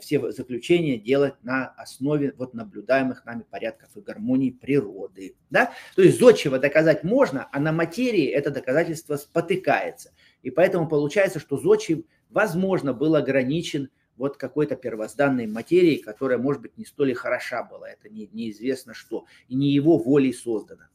все 0.00 0.30
заключения 0.32 0.98
делать 0.98 1.34
на 1.42 1.68
основе 1.68 2.34
вот 2.36 2.54
наблюдаемых 2.54 3.24
нами 3.24 3.44
порядков 3.48 3.96
и 3.96 4.00
гармонии 4.00 4.50
природы. 4.50 5.36
Да? 5.50 5.72
То 5.94 6.02
есть 6.02 6.18
зодчего 6.18 6.58
доказать 6.58 7.04
можно, 7.04 7.48
а 7.52 7.60
на 7.60 7.72
материи 7.72 8.26
это 8.26 8.50
доказательство 8.50 9.16
спотыкается. 9.16 10.12
И 10.42 10.50
поэтому 10.50 10.88
получается, 10.88 11.38
что 11.38 11.56
зодчий, 11.56 12.06
возможно, 12.30 12.92
был 12.92 13.14
ограничен 13.14 13.90
вот 14.16 14.36
какой-то 14.36 14.76
первозданной 14.76 15.46
материи, 15.46 15.96
которая, 15.96 16.38
может 16.38 16.60
быть, 16.60 16.76
не 16.76 16.84
столь 16.84 17.12
и 17.12 17.14
хороша 17.14 17.62
была, 17.62 17.88
это 17.88 18.08
не, 18.10 18.28
неизвестно 18.32 18.92
что, 18.92 19.24
и 19.48 19.54
не 19.54 19.68
его 19.68 19.96
волей 19.96 20.32
создана. 20.32 20.88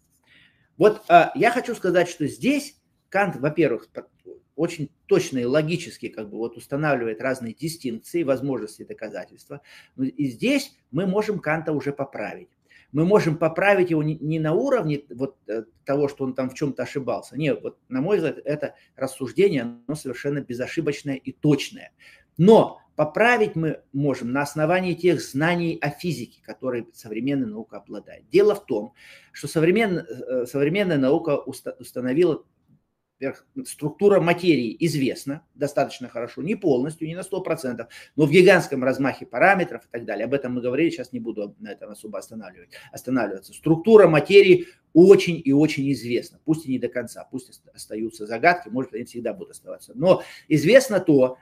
Вот 0.78 1.02
а, 1.08 1.32
я 1.36 1.50
хочу 1.52 1.74
сказать, 1.74 2.08
что 2.08 2.28
здесь 2.28 2.78
Кант, 3.10 3.38
во-первых, 3.38 3.88
очень 4.56 4.90
точно 5.06 5.40
и 5.40 5.46
логически 5.46 6.08
как 6.08 6.30
бы 6.30 6.38
вот 6.38 6.58
устанавливает 6.58 7.22
разные 7.22 7.54
дистинкции, 7.54 8.24
возможности 8.24 8.84
доказательства. 8.84 9.62
И 9.98 10.28
здесь 10.28 10.76
мы 10.92 11.06
можем 11.06 11.40
Канта 11.40 11.74
уже 11.74 11.92
поправить. 11.92 12.50
Мы 12.92 13.06
можем 13.06 13.38
поправить 13.38 13.90
его 13.90 14.04
не 14.04 14.40
на 14.40 14.54
уровне 14.54 15.04
вот 15.10 15.36
э, 15.48 15.64
того, 15.84 16.08
что 16.08 16.24
он 16.24 16.34
там 16.34 16.50
в 16.50 16.54
чем-то 16.54 16.84
ошибался. 16.84 17.38
Нет, 17.38 17.60
вот 17.62 17.78
на 17.90 18.00
мой 18.00 18.18
взгляд, 18.18 18.38
это 18.46 18.76
рассуждение, 18.96 19.64
оно 19.64 19.96
совершенно 19.96 20.40
безошибочное 20.40 21.16
и 21.16 21.34
точное. 21.34 21.92
Но 22.38 22.80
поправить 22.96 23.56
мы 23.56 23.82
можем 23.92 24.32
на 24.32 24.44
основании 24.44 24.94
тех 24.94 25.22
знаний 25.22 25.78
о 25.82 25.90
физике, 25.90 26.42
которые 26.42 26.88
современная 26.94 27.48
наука 27.48 27.78
обладает. 27.78 28.30
Дело 28.30 28.56
в 28.56 28.66
том, 28.66 28.94
что 29.34 29.48
э, 29.48 30.46
современная 30.46 30.98
наука 30.98 31.38
установила 31.38 32.46
структура 33.66 34.20
материи 34.20 34.76
известна 34.80 35.46
достаточно 35.56 36.10
хорошо, 36.10 36.42
не 36.42 36.56
полностью, 36.56 37.08
не 37.08 37.16
на 37.16 37.22
100%, 37.22 37.88
но 38.16 38.26
в 38.26 38.32
гигантском 38.32 38.84
размахе 38.84 39.26
параметров 39.26 39.84
и 39.86 39.92
так 39.92 40.06
далее. 40.06 40.26
Об 40.26 40.34
этом 40.34 40.56
мы 40.56 40.62
говорили, 40.62 40.90
сейчас 40.90 41.14
не 41.14 41.20
буду 41.20 41.56
на 41.60 41.72
этом 41.72 41.92
особо 41.92 42.20
останавливать, 42.20 42.70
останавливаться. 42.92 43.54
Структура 43.54 44.08
материи 44.08 44.68
очень 44.94 45.42
и 45.44 45.52
очень 45.54 45.92
известна, 45.92 46.40
пусть 46.46 46.66
и 46.66 46.72
не 46.72 46.80
до 46.80 46.88
конца, 46.88 47.28
пусть 47.30 47.62
остаются 47.74 48.26
загадки, 48.26 48.70
может, 48.70 48.94
они 48.94 49.06
всегда 49.06 49.34
будут 49.34 49.52
оставаться. 49.52 49.94
Но 49.96 50.24
известно 50.48 51.00
то, 51.00 51.38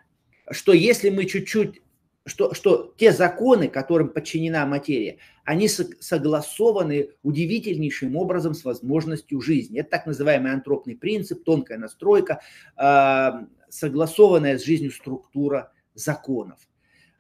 что 0.51 0.73
если 0.73 1.09
мы 1.09 1.25
чуть-чуть 1.25 1.81
что, 2.25 2.53
что 2.53 2.93
те 2.97 3.11
законы, 3.11 3.67
которым 3.67 4.09
подчинена 4.09 4.65
материя, 4.65 5.17
они 5.43 5.67
согласованы 5.67 7.09
удивительнейшим 7.21 8.15
образом 8.15 8.53
с 8.53 8.63
возможностью 8.63 9.41
жизни. 9.41 9.79
Это 9.79 9.89
так 9.91 10.05
называемый 10.05 10.53
антропный 10.53 10.95
принцип, 10.95 11.43
тонкая 11.43 11.77
настройка, 11.77 12.41
а, 12.75 13.45
согласованная 13.69 14.57
с 14.57 14.63
жизнью 14.63 14.91
структура 14.91 15.73
законов. 15.95 16.59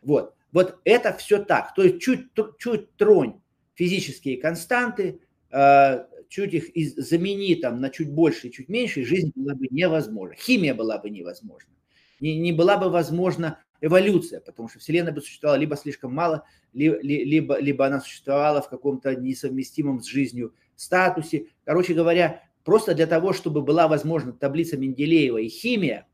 Вот, 0.01 0.35
вот 0.51 0.79
это 0.85 1.13
все 1.13 1.43
так. 1.43 1.73
То 1.75 1.83
есть 1.83 1.99
чуть, 2.01 2.27
чуть 2.57 2.95
тронь 2.95 3.41
физические 3.75 4.37
константы, 4.37 5.19
а, 5.51 6.07
чуть 6.29 6.53
их 6.53 6.95
замени 6.97 7.55
там 7.55 7.81
на 7.81 7.89
чуть 7.89 8.09
больше 8.09 8.47
и 8.47 8.51
чуть 8.51 8.69
меньше, 8.69 9.03
жизнь 9.03 9.33
была 9.35 9.53
бы 9.53 9.67
невозможна. 9.69 10.35
Химия 10.35 10.73
была 10.73 10.97
бы 10.97 11.09
невозможна. 11.09 11.73
Не, 12.21 12.39
не 12.39 12.53
была 12.53 12.77
бы 12.77 12.89
возможна 12.89 13.62
эволюция, 13.83 14.39
потому 14.39 14.69
что 14.69 14.79
Вселенная 14.79 15.11
бы 15.11 15.21
существовала 15.21 15.59
либо 15.59 15.75
слишком 15.75 16.13
мало, 16.13 16.45
либо, 16.71 17.59
либо 17.59 17.85
она 17.85 17.99
существовала 17.99 18.61
в 18.61 18.69
каком-то 18.69 19.13
несовместимом 19.13 20.01
с 20.01 20.05
жизнью 20.05 20.53
статусе. 20.75 21.47
Короче 21.65 21.93
говоря, 21.93 22.41
просто 22.63 22.95
для 22.95 23.07
того, 23.07 23.33
чтобы 23.33 23.61
была 23.61 23.89
возможна 23.89 24.31
таблица 24.31 24.77
Менделеева 24.77 25.39
и 25.39 25.49
химия, 25.49 26.07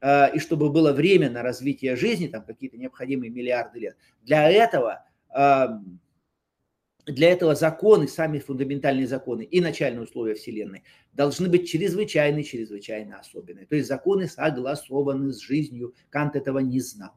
э, 0.00 0.34
и 0.34 0.40
чтобы 0.40 0.70
было 0.70 0.92
время 0.92 1.30
на 1.30 1.42
развитие 1.42 1.94
жизни, 1.94 2.26
там 2.26 2.42
какие-то 2.44 2.76
необходимые 2.76 3.30
миллиарды 3.30 3.78
лет, 3.78 3.96
для 4.22 4.50
этого 4.50 5.04
эм, 5.32 6.00
для 7.06 7.30
этого 7.30 7.54
законы, 7.54 8.06
сами 8.06 8.38
фундаментальные 8.38 9.06
законы 9.06 9.42
и 9.42 9.60
начальные 9.60 10.02
условия 10.02 10.34
Вселенной 10.34 10.84
должны 11.12 11.48
быть 11.48 11.68
чрезвычайно, 11.68 12.44
чрезвычайно 12.44 13.18
особенные. 13.18 13.66
То 13.66 13.74
есть 13.74 13.88
законы 13.88 14.28
согласованы 14.28 15.32
с 15.32 15.40
жизнью. 15.40 15.94
Кант 16.10 16.36
этого 16.36 16.60
не 16.60 16.80
знал. 16.80 17.12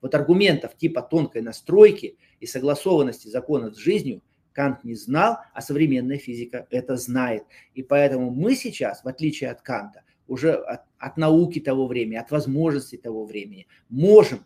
Вот 0.00 0.14
аргументов 0.14 0.76
типа 0.76 1.02
тонкой 1.02 1.42
настройки 1.42 2.18
и 2.40 2.46
согласованности 2.46 3.28
законов 3.28 3.76
с 3.76 3.78
жизнью 3.78 4.22
Кант 4.52 4.84
не 4.84 4.94
знал, 4.94 5.38
а 5.52 5.60
современная 5.60 6.18
физика 6.18 6.66
это 6.70 6.96
знает. 6.96 7.44
И 7.74 7.82
поэтому 7.82 8.30
мы 8.30 8.54
сейчас, 8.54 9.02
в 9.02 9.08
отличие 9.08 9.50
от 9.50 9.62
Канта, 9.62 10.02
уже 10.26 10.54
от, 10.54 10.82
от 10.98 11.16
науки 11.16 11.60
того 11.60 11.86
времени, 11.86 12.16
от 12.16 12.30
возможностей 12.30 12.96
того 12.96 13.24
времени, 13.24 13.66
можем 13.88 14.44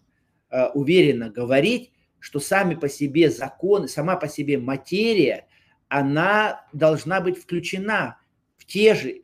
э, 0.50 0.68
уверенно 0.74 1.30
говорить, 1.30 1.92
что 2.20 2.40
сами 2.40 2.74
по 2.74 2.88
себе 2.88 3.30
законы, 3.30 3.88
сама 3.88 4.16
по 4.16 4.28
себе 4.28 4.58
материя, 4.58 5.46
она 5.88 6.66
должна 6.72 7.20
быть 7.20 7.38
включена 7.38 8.18
в 8.56 8.66
те 8.66 8.94
же, 8.94 9.22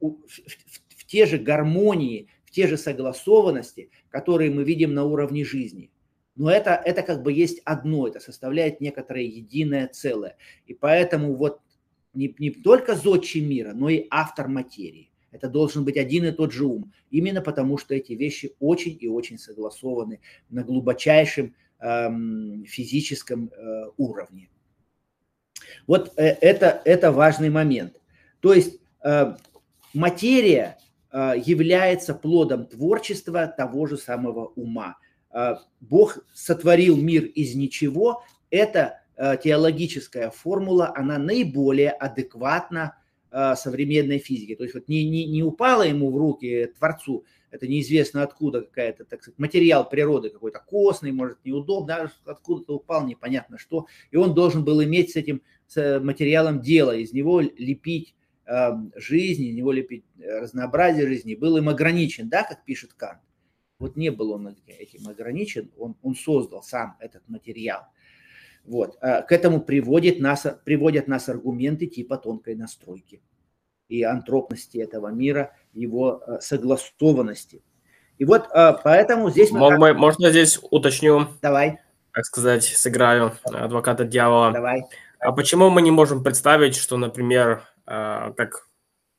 в, 0.00 0.10
в, 0.10 0.96
в 0.96 1.06
те 1.06 1.26
же 1.26 1.38
гармонии, 1.38 2.28
в 2.44 2.50
те 2.50 2.66
же 2.66 2.76
согласованности, 2.76 3.90
которые 4.08 4.50
мы 4.50 4.64
видим 4.64 4.94
на 4.94 5.04
уровне 5.04 5.44
жизни. 5.44 5.90
Но 6.36 6.50
это, 6.50 6.80
это 6.84 7.02
как 7.02 7.22
бы 7.22 7.32
есть 7.32 7.60
одно, 7.64 8.08
это 8.08 8.18
составляет 8.18 8.80
некоторое 8.80 9.24
единое 9.24 9.88
целое. 9.88 10.36
И 10.66 10.74
поэтому 10.74 11.34
вот 11.36 11.60
не, 12.14 12.34
не 12.38 12.50
только 12.50 12.94
зодчий 12.94 13.40
мира, 13.40 13.72
но 13.74 13.88
и 13.88 14.06
автор 14.10 14.48
материи. 14.48 15.10
Это 15.30 15.48
должен 15.48 15.84
быть 15.84 15.96
один 15.96 16.24
и 16.24 16.32
тот 16.32 16.52
же 16.52 16.64
ум. 16.64 16.92
Именно 17.10 17.40
потому, 17.40 17.78
что 17.78 17.94
эти 17.94 18.14
вещи 18.14 18.56
очень 18.58 18.96
и 19.00 19.06
очень 19.06 19.38
согласованы 19.38 20.20
на 20.48 20.64
глубочайшем 20.64 21.54
физическом 21.80 23.48
э, 23.48 23.84
уровне. 23.96 24.50
Вот 25.86 26.12
э, 26.16 26.26
это, 26.40 26.82
это 26.84 27.10
важный 27.10 27.48
момент. 27.48 27.96
То 28.40 28.52
есть 28.52 28.80
э, 29.04 29.34
материя 29.94 30.78
является 31.12 32.14
плодом 32.14 32.66
творчества 32.66 33.48
того 33.48 33.88
же 33.88 33.96
самого 33.98 34.46
ума. 34.54 34.96
Бог 35.80 36.18
сотворил 36.32 36.96
мир 36.96 37.24
из 37.24 37.56
ничего. 37.56 38.22
Это 38.48 39.00
теологическая 39.42 40.30
формула, 40.30 40.92
она 40.94 41.18
наиболее 41.18 41.90
адекватна 41.90 42.96
современной 43.32 44.20
физике. 44.20 44.54
То 44.54 44.62
есть 44.62 44.76
вот 44.76 44.86
не, 44.86 45.02
не, 45.04 45.26
не 45.26 45.42
упала 45.42 45.82
ему 45.82 46.12
в 46.12 46.16
руки 46.16 46.72
Творцу 46.78 47.24
это 47.50 47.66
неизвестно 47.66 48.22
откуда 48.22 48.62
какая-то, 48.62 49.04
так 49.04 49.22
сказать, 49.22 49.38
материал 49.38 49.88
природы 49.88 50.30
какой-то 50.30 50.60
костный, 50.60 51.12
может, 51.12 51.38
неудобно, 51.44 52.10
откуда-то 52.24 52.76
упал, 52.76 53.06
непонятно 53.06 53.58
что. 53.58 53.86
И 54.10 54.16
он 54.16 54.34
должен 54.34 54.64
был 54.64 54.82
иметь 54.82 55.12
с 55.12 55.16
этим 55.16 55.42
с 55.66 56.00
материалом 56.00 56.60
дело, 56.60 56.96
из 56.96 57.12
него 57.12 57.40
лепить 57.40 58.14
э, 58.46 58.70
жизнь, 58.96 59.44
из 59.44 59.54
него 59.54 59.72
лепить 59.72 60.04
разнообразие 60.18 61.06
жизни, 61.06 61.34
был 61.34 61.56
им 61.56 61.68
ограничен, 61.68 62.28
да, 62.28 62.42
как 62.42 62.64
пишет 62.64 62.92
Кант. 62.94 63.20
Вот 63.78 63.96
не 63.96 64.10
был 64.10 64.32
он 64.32 64.54
этим 64.66 65.08
ограничен, 65.08 65.70
он, 65.78 65.96
он 66.02 66.14
создал 66.14 66.62
сам 66.62 66.96
этот 67.00 67.28
материал. 67.28 67.82
Вот. 68.64 68.98
А 69.00 69.22
к 69.22 69.32
этому 69.32 69.60
приводит 69.60 70.20
нас, 70.20 70.46
приводят 70.64 71.08
нас 71.08 71.28
аргументы 71.28 71.86
типа 71.86 72.18
тонкой 72.18 72.56
настройки 72.56 73.22
и 73.90 74.04
антропности 74.04 74.78
этого 74.78 75.08
мира, 75.08 75.52
его 75.74 76.22
э, 76.26 76.40
согласованности. 76.40 77.62
И 78.18 78.24
вот 78.24 78.48
э, 78.54 78.76
поэтому 78.84 79.30
здесь... 79.30 79.50
Мы... 79.50 79.76
Мог, 79.76 79.96
можно 79.96 80.30
здесь 80.30 80.58
уточню? 80.70 81.26
Давай. 81.42 81.78
Так 82.12 82.24
сказать, 82.24 82.64
сыграю 82.64 83.32
адвоката 83.44 84.04
дьявола. 84.04 84.52
Давай. 84.52 84.84
А 85.18 85.32
почему 85.32 85.70
мы 85.70 85.82
не 85.82 85.90
можем 85.90 86.22
представить, 86.22 86.76
что, 86.76 86.96
например, 86.96 87.62
э, 87.86 88.32
как 88.36 88.68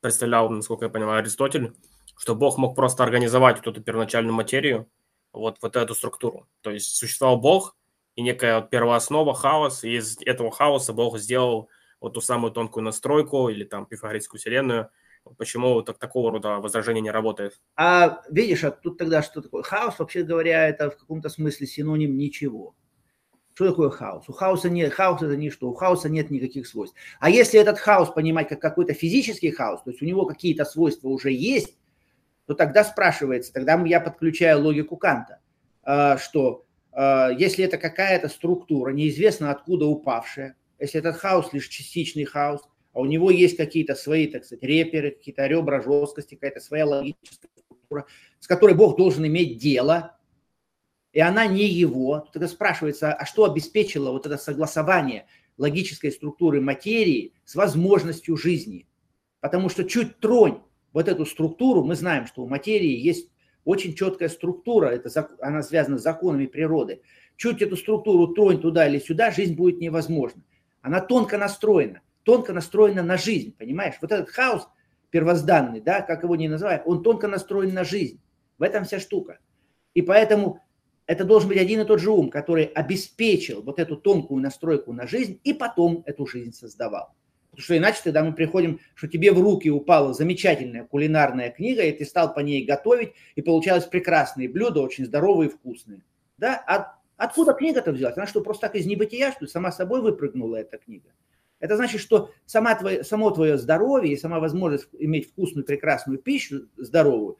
представлял, 0.00 0.48
насколько 0.48 0.86
я 0.86 0.90
понимаю, 0.90 1.20
Аристотель, 1.20 1.74
что 2.18 2.34
Бог 2.34 2.56
мог 2.58 2.74
просто 2.74 3.04
организовать 3.04 3.58
вот 3.58 3.66
эту 3.66 3.82
первоначальную 3.82 4.34
материю, 4.34 4.88
вот, 5.32 5.58
вот 5.60 5.76
эту 5.76 5.94
структуру. 5.94 6.46
То 6.62 6.70
есть 6.70 6.96
существовал 6.96 7.38
Бог 7.38 7.76
и 8.14 8.22
некая 8.22 8.62
первооснова, 8.62 9.34
хаос, 9.34 9.84
и 9.84 9.96
из 9.96 10.18
этого 10.24 10.50
хаоса 10.50 10.92
Бог 10.92 11.18
сделал 11.18 11.68
вот 12.02 12.14
ту 12.14 12.20
самую 12.20 12.52
тонкую 12.52 12.84
настройку 12.84 13.48
или 13.48 13.64
там 13.64 13.86
пифагорейскую 13.86 14.40
вселенную, 14.40 14.90
почему 15.38 15.80
так, 15.82 15.98
такого 15.98 16.32
рода 16.32 16.56
возражение 16.56 17.00
не 17.00 17.10
работает? 17.10 17.60
А 17.76 18.22
видишь, 18.28 18.64
а 18.64 18.72
тут 18.72 18.98
тогда 18.98 19.22
что 19.22 19.40
такое? 19.40 19.62
Хаос, 19.62 19.98
вообще 19.98 20.24
говоря, 20.24 20.68
это 20.68 20.90
в 20.90 20.98
каком-то 20.98 21.28
смысле 21.28 21.66
синоним 21.66 22.18
ничего. 22.18 22.74
Что 23.54 23.70
такое 23.70 23.90
хаос? 23.90 24.28
У 24.28 24.32
хаоса 24.32 24.68
нет, 24.68 24.92
хаос 24.92 25.22
это 25.22 25.36
ничто, 25.36 25.68
у 25.68 25.74
хаоса 25.74 26.08
нет 26.08 26.30
никаких 26.30 26.66
свойств. 26.66 26.96
А 27.20 27.30
если 27.30 27.60
этот 27.60 27.78
хаос 27.78 28.10
понимать 28.10 28.48
как 28.48 28.60
какой-то 28.60 28.94
физический 28.94 29.52
хаос, 29.52 29.82
то 29.82 29.90
есть 29.90 30.02
у 30.02 30.06
него 30.06 30.26
какие-то 30.26 30.64
свойства 30.64 31.08
уже 31.08 31.30
есть, 31.30 31.78
то 32.46 32.54
тогда 32.54 32.82
спрашивается, 32.82 33.52
тогда 33.52 33.80
я 33.84 34.00
подключаю 34.00 34.60
логику 34.60 34.96
Канта, 34.96 35.38
а, 35.84 36.18
что 36.18 36.64
а, 36.90 37.28
если 37.28 37.64
это 37.64 37.78
какая-то 37.78 38.28
структура, 38.28 38.90
неизвестно 38.90 39.52
откуда 39.52 39.86
упавшая, 39.86 40.56
если 40.82 40.98
этот 40.98 41.16
хаос 41.16 41.52
лишь 41.52 41.68
частичный 41.68 42.24
хаос, 42.24 42.60
а 42.92 43.00
у 43.00 43.06
него 43.06 43.30
есть 43.30 43.56
какие-то 43.56 43.94
свои, 43.94 44.26
так 44.26 44.44
сказать, 44.44 44.64
реперы, 44.64 45.12
какие-то 45.12 45.46
ребра 45.46 45.80
жесткости, 45.80 46.34
какая-то 46.34 46.60
своя 46.60 46.86
логическая 46.86 47.50
структура, 47.56 48.06
с 48.40 48.46
которой 48.46 48.74
Бог 48.74 48.98
должен 48.98 49.24
иметь 49.26 49.58
дело, 49.58 50.18
и 51.12 51.20
она 51.20 51.46
не 51.46 51.66
его, 51.66 52.28
тогда 52.32 52.48
спрашивается, 52.48 53.12
а 53.12 53.24
что 53.24 53.44
обеспечило 53.44 54.10
вот 54.10 54.26
это 54.26 54.36
согласование 54.36 55.26
логической 55.56 56.10
структуры 56.10 56.60
материи 56.60 57.34
с 57.44 57.54
возможностью 57.54 58.36
жизни? 58.36 58.88
Потому 59.40 59.68
что 59.68 59.84
чуть 59.84 60.18
тронь 60.18 60.62
вот 60.92 61.08
эту 61.08 61.26
структуру, 61.26 61.84
мы 61.84 61.94
знаем, 61.94 62.26
что 62.26 62.42
у 62.42 62.48
материи 62.48 62.98
есть 62.98 63.30
очень 63.64 63.94
четкая 63.94 64.28
структура, 64.28 64.88
это, 64.88 65.30
она 65.40 65.62
связана 65.62 65.98
с 65.98 66.02
законами 66.02 66.46
природы. 66.46 67.02
Чуть 67.36 67.62
эту 67.62 67.76
структуру 67.76 68.34
тронь 68.34 68.60
туда 68.60 68.88
или 68.88 68.98
сюда, 68.98 69.30
жизнь 69.30 69.54
будет 69.54 69.80
невозможна. 69.80 70.42
Она 70.82 71.00
тонко 71.00 71.38
настроена, 71.38 72.00
тонко 72.24 72.52
настроена 72.52 73.02
на 73.02 73.16
жизнь, 73.16 73.54
понимаешь? 73.56 73.94
Вот 74.02 74.12
этот 74.12 74.28
хаос 74.30 74.68
первозданный, 75.10 75.80
да, 75.80 76.00
как 76.00 76.24
его 76.24 76.36
не 76.36 76.48
называют, 76.48 76.82
он 76.84 77.02
тонко 77.02 77.28
настроен 77.28 77.72
на 77.72 77.84
жизнь. 77.84 78.20
В 78.58 78.62
этом 78.62 78.84
вся 78.84 78.98
штука. 79.00 79.38
И 79.94 80.02
поэтому 80.02 80.60
это 81.06 81.24
должен 81.24 81.48
быть 81.48 81.58
один 81.58 81.80
и 81.80 81.84
тот 81.84 82.00
же 82.00 82.10
ум, 82.10 82.30
который 82.30 82.64
обеспечил 82.64 83.62
вот 83.62 83.78
эту 83.78 83.96
тонкую 83.96 84.42
настройку 84.42 84.92
на 84.92 85.06
жизнь 85.06 85.40
и 85.44 85.52
потом 85.52 86.02
эту 86.06 86.26
жизнь 86.26 86.52
создавал. 86.52 87.14
Потому 87.50 87.64
что 87.64 87.76
иначе 87.76 88.00
тогда 88.02 88.24
мы 88.24 88.32
приходим, 88.32 88.80
что 88.94 89.08
тебе 89.08 89.30
в 89.30 89.38
руки 89.38 89.68
упала 89.70 90.14
замечательная 90.14 90.84
кулинарная 90.84 91.50
книга, 91.50 91.82
и 91.82 91.92
ты 91.92 92.06
стал 92.06 92.32
по 92.32 92.40
ней 92.40 92.64
готовить, 92.64 93.12
и 93.34 93.42
получалось 93.42 93.84
прекрасные 93.84 94.48
блюда, 94.48 94.80
очень 94.80 95.04
здоровые 95.04 95.50
и 95.50 95.52
вкусные. 95.52 96.02
Да? 96.38 96.62
А 96.66 96.98
Откуда 97.22 97.52
книга-то 97.52 97.92
взялась? 97.92 98.16
Она 98.16 98.26
что, 98.26 98.40
просто 98.40 98.62
так 98.62 98.74
из 98.74 98.84
небытия, 98.84 99.30
что 99.30 99.46
сама 99.46 99.70
собой 99.70 100.00
выпрыгнула 100.02 100.56
эта 100.56 100.76
книга? 100.76 101.10
Это 101.60 101.76
значит, 101.76 102.00
что 102.00 102.30
сама 102.46 102.74
твое, 102.74 103.04
само 103.04 103.30
твое 103.30 103.58
здоровье 103.58 104.12
и 104.12 104.16
сама 104.16 104.40
возможность 104.40 104.88
иметь 104.98 105.30
вкусную, 105.30 105.64
прекрасную 105.64 106.18
пищу, 106.18 106.68
здоровую, 106.76 107.38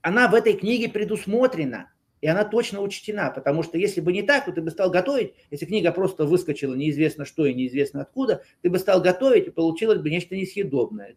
она 0.00 0.26
в 0.26 0.34
этой 0.34 0.54
книге 0.54 0.88
предусмотрена, 0.88 1.92
и 2.20 2.26
она 2.26 2.44
точно 2.44 2.80
учтена, 2.80 3.30
потому 3.30 3.62
что 3.62 3.78
если 3.78 4.00
бы 4.00 4.12
не 4.12 4.22
так, 4.22 4.46
то 4.46 4.50
ты 4.50 4.62
бы 4.62 4.70
стал 4.72 4.90
готовить, 4.90 5.34
если 5.52 5.66
книга 5.66 5.92
просто 5.92 6.24
выскочила 6.24 6.74
неизвестно 6.74 7.24
что 7.24 7.46
и 7.46 7.54
неизвестно 7.54 8.02
откуда, 8.02 8.42
ты 8.62 8.68
бы 8.68 8.80
стал 8.80 9.00
готовить, 9.00 9.46
и 9.46 9.50
получилось 9.50 10.00
бы 10.00 10.10
нечто 10.10 10.34
несъедобное. 10.34 11.14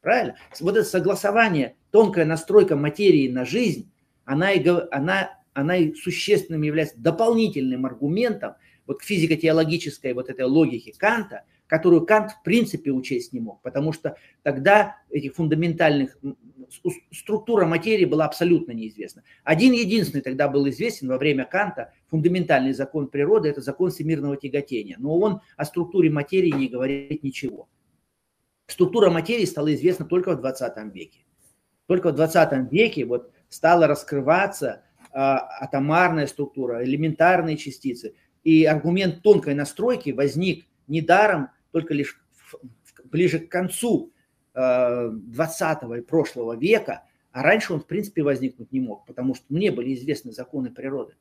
Правильно? 0.00 0.34
Вот 0.58 0.76
это 0.76 0.84
согласование, 0.84 1.76
тонкая 1.92 2.24
настройка 2.24 2.74
материи 2.74 3.28
на 3.28 3.44
жизнь, 3.44 3.92
она, 4.24 4.50
и, 4.50 4.68
она, 4.90 5.43
она 5.54 5.76
и 5.76 5.94
существенным 5.94 6.62
является 6.62 7.00
дополнительным 7.00 7.86
аргументом 7.86 8.54
вот 8.86 9.00
к 9.00 9.04
физико-теологической 9.04 10.12
вот 10.12 10.28
этой 10.28 10.44
логике 10.44 10.92
Канта, 10.96 11.44
которую 11.66 12.04
Кант 12.04 12.32
в 12.32 12.42
принципе 12.42 12.90
учесть 12.90 13.32
не 13.32 13.40
мог, 13.40 13.62
потому 13.62 13.92
что 13.92 14.16
тогда 14.42 14.96
этих 15.10 15.34
фундаментальных 15.34 16.18
структура 17.12 17.66
материи 17.66 18.04
была 18.04 18.26
абсолютно 18.26 18.72
неизвестна. 18.72 19.22
Один 19.44 19.72
единственный 19.72 20.20
тогда 20.20 20.48
был 20.48 20.68
известен 20.68 21.08
во 21.08 21.18
время 21.18 21.44
Канта, 21.44 21.92
фундаментальный 22.08 22.72
закон 22.72 23.08
природы, 23.08 23.48
это 23.48 23.60
закон 23.60 23.90
всемирного 23.90 24.36
тяготения, 24.36 24.96
но 24.98 25.18
он 25.18 25.40
о 25.56 25.64
структуре 25.64 26.10
материи 26.10 26.50
не 26.50 26.68
говорит 26.68 27.22
ничего. 27.22 27.68
Структура 28.66 29.10
материи 29.10 29.44
стала 29.44 29.74
известна 29.74 30.04
только 30.04 30.32
в 30.32 30.40
20 30.40 30.94
веке. 30.94 31.20
Только 31.86 32.10
в 32.10 32.14
20 32.14 32.72
веке 32.72 33.04
вот 33.04 33.30
стала 33.48 33.86
раскрываться 33.86 34.82
атомарная 35.14 36.26
структура, 36.26 36.84
элементарные 36.84 37.56
частицы. 37.56 38.14
И 38.42 38.64
аргумент 38.64 39.22
тонкой 39.22 39.54
настройки 39.54 40.10
возник 40.10 40.66
недаром 40.88 41.50
только 41.70 41.94
лишь 41.94 42.20
ближе 43.04 43.38
к 43.38 43.48
концу 43.48 44.12
20 44.54 45.78
и 45.98 46.00
прошлого 46.02 46.56
века, 46.56 47.04
а 47.32 47.42
раньше 47.42 47.72
он, 47.72 47.80
в 47.80 47.86
принципе, 47.86 48.22
возникнуть 48.22 48.70
не 48.70 48.80
мог, 48.80 49.06
потому 49.06 49.34
что 49.34 49.44
не 49.48 49.70
были 49.70 49.94
известны 49.94 50.32
законы 50.32 50.70
природы. 50.70 51.16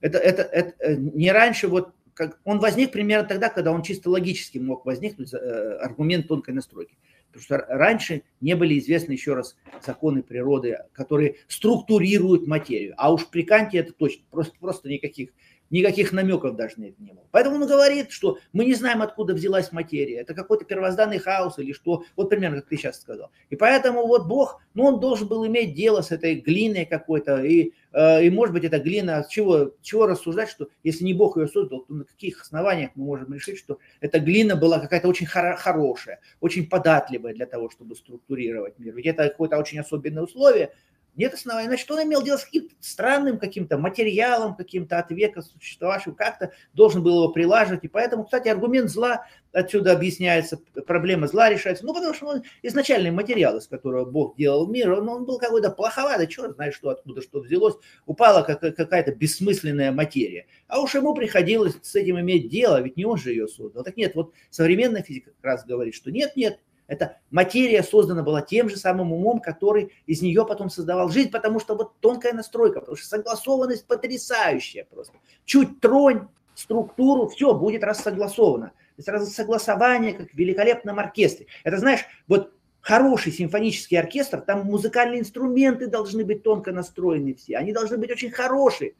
Это, 0.00 0.18
это, 0.18 0.42
это 0.42 0.74
э, 0.80 0.96
не 0.96 1.32
раньше, 1.32 1.68
вот 1.68 1.94
как, 2.12 2.38
он 2.44 2.60
возник 2.60 2.92
примерно 2.92 3.26
тогда, 3.26 3.48
когда 3.48 3.72
он 3.72 3.82
чисто 3.82 4.10
логически 4.10 4.58
мог 4.58 4.84
возникнуть, 4.84 5.32
э, 5.32 5.78
аргумент 5.78 6.28
тонкой 6.28 6.52
настройки. 6.52 6.98
Потому 7.34 7.42
что 7.42 7.66
раньше 7.68 8.22
не 8.40 8.54
были 8.54 8.78
известны, 8.78 9.12
еще 9.12 9.34
раз, 9.34 9.56
законы 9.84 10.22
природы, 10.22 10.78
которые 10.92 11.36
структурируют 11.48 12.46
материю. 12.46 12.94
А 12.96 13.12
уж 13.12 13.26
при 13.26 13.42
Канте 13.42 13.78
это 13.78 13.92
точно, 13.92 14.24
просто, 14.30 14.54
просто 14.60 14.88
никаких 14.88 15.30
никаких 15.70 16.12
намеков 16.12 16.56
даже 16.56 16.74
это 16.74 17.02
не 17.02 17.12
было. 17.12 17.24
Поэтому 17.30 17.56
он 17.56 17.66
говорит, 17.66 18.10
что 18.10 18.38
мы 18.52 18.64
не 18.64 18.74
знаем, 18.74 19.02
откуда 19.02 19.34
взялась 19.34 19.72
материя. 19.72 20.18
Это 20.20 20.34
какой-то 20.34 20.64
первозданный 20.64 21.18
хаос 21.18 21.58
или 21.58 21.72
что. 21.72 22.04
Вот 22.16 22.30
примерно, 22.30 22.58
как 22.58 22.68
ты 22.68 22.76
сейчас 22.76 23.00
сказал. 23.00 23.30
И 23.50 23.56
поэтому 23.56 24.06
вот 24.06 24.26
Бог, 24.26 24.60
ну, 24.74 24.84
он 24.84 25.00
должен 25.00 25.26
был 25.26 25.46
иметь 25.46 25.74
дело 25.74 26.02
с 26.02 26.12
этой 26.12 26.36
глиной 26.36 26.84
какой-то. 26.84 27.42
И, 27.44 27.72
э, 27.92 28.24
и 28.24 28.30
может 28.30 28.54
быть, 28.54 28.64
эта 28.64 28.78
глина, 28.78 29.26
чего, 29.28 29.72
чего 29.82 30.06
рассуждать, 30.06 30.48
что 30.48 30.68
если 30.82 31.04
не 31.04 31.14
Бог 31.14 31.36
ее 31.36 31.48
создал, 31.48 31.80
то 31.80 31.94
на 31.94 32.04
каких 32.04 32.42
основаниях 32.42 32.90
мы 32.94 33.04
можем 33.06 33.32
решить, 33.34 33.58
что 33.58 33.78
эта 34.00 34.20
глина 34.20 34.56
была 34.56 34.78
какая-то 34.78 35.08
очень 35.08 35.26
хор- 35.26 35.56
хорошая, 35.56 36.20
очень 36.40 36.68
податливая 36.68 37.34
для 37.34 37.46
того, 37.46 37.70
чтобы 37.70 37.96
структурировать 37.96 38.78
мир. 38.78 38.94
Ведь 38.94 39.06
это 39.06 39.28
какое-то 39.28 39.58
очень 39.58 39.80
особенное 39.80 40.22
условие, 40.22 40.72
нет 41.16 41.34
основания. 41.34 41.68
Значит, 41.68 41.90
он 41.90 42.02
имел 42.02 42.22
дело 42.22 42.36
с 42.36 42.44
каким-то 42.44 42.74
странным 42.80 43.38
каким-то 43.38 43.78
материалом, 43.78 44.56
каким-то 44.56 44.98
от 44.98 45.10
века 45.10 45.42
существовавшим, 45.42 46.14
как-то 46.14 46.52
должен 46.72 47.02
был 47.02 47.22
его 47.22 47.32
прилаживать. 47.32 47.84
И 47.84 47.88
поэтому, 47.88 48.24
кстати, 48.24 48.48
аргумент 48.48 48.90
зла 48.90 49.26
отсюда 49.52 49.92
объясняется, 49.92 50.58
проблема 50.86 51.28
зла 51.28 51.48
решается. 51.48 51.86
Ну, 51.86 51.94
потому 51.94 52.14
что 52.14 52.26
он 52.26 52.42
изначальный 52.62 53.10
материал, 53.10 53.56
из 53.56 53.68
которого 53.68 54.04
Бог 54.04 54.36
делал 54.36 54.66
мир, 54.66 54.92
он, 54.92 55.08
он 55.08 55.24
был 55.24 55.38
какой-то 55.38 55.70
плоховатый, 55.70 56.26
черт 56.26 56.54
знает, 56.54 56.74
что 56.74 56.90
откуда 56.90 57.22
что 57.22 57.40
взялось. 57.40 57.76
Упала 58.06 58.42
какая-то 58.42 59.14
бессмысленная 59.14 59.92
материя. 59.92 60.46
А 60.66 60.80
уж 60.80 60.94
ему 60.94 61.14
приходилось 61.14 61.76
с 61.82 61.94
этим 61.94 62.18
иметь 62.20 62.48
дело, 62.48 62.80
ведь 62.80 62.96
не 62.96 63.04
он 63.04 63.16
же 63.16 63.30
ее 63.30 63.48
создал. 63.48 63.84
Так 63.84 63.96
нет, 63.96 64.14
вот 64.14 64.32
современная 64.50 65.02
физика 65.02 65.30
как 65.30 65.44
раз 65.44 65.64
говорит, 65.64 65.94
что 65.94 66.10
нет, 66.10 66.32
нет, 66.36 66.58
эта 66.86 67.18
материя 67.30 67.82
создана 67.82 68.22
была 68.22 68.42
тем 68.42 68.68
же 68.68 68.76
самым 68.76 69.12
умом, 69.12 69.40
который 69.40 69.92
из 70.06 70.22
нее 70.22 70.44
потом 70.46 70.70
создавал 70.70 71.08
жизнь, 71.08 71.30
потому 71.30 71.60
что 71.60 71.74
вот 71.74 71.98
тонкая 72.00 72.32
настройка, 72.32 72.80
потому 72.80 72.96
что 72.96 73.06
согласованность 73.06 73.86
потрясающая 73.86 74.84
просто. 74.84 75.14
Чуть 75.44 75.80
тронь 75.80 76.28
структуру, 76.54 77.28
все, 77.28 77.54
будет 77.54 77.82
рассогласовано. 77.82 78.68
То 78.68 78.98
есть 78.98 79.08
рассогласование, 79.08 80.12
как 80.12 80.30
в 80.30 80.34
великолепном 80.34 80.98
оркестре. 80.98 81.46
Это, 81.64 81.78
знаешь, 81.78 82.04
вот 82.28 82.52
хороший 82.80 83.32
симфонический 83.32 83.98
оркестр, 83.98 84.40
там 84.40 84.66
музыкальные 84.66 85.20
инструменты 85.20 85.86
должны 85.86 86.24
быть 86.24 86.42
тонко 86.42 86.70
настроены 86.70 87.34
все, 87.34 87.56
они 87.56 87.72
должны 87.72 87.96
быть 87.96 88.10
очень 88.10 88.30
хорошие. 88.30 88.94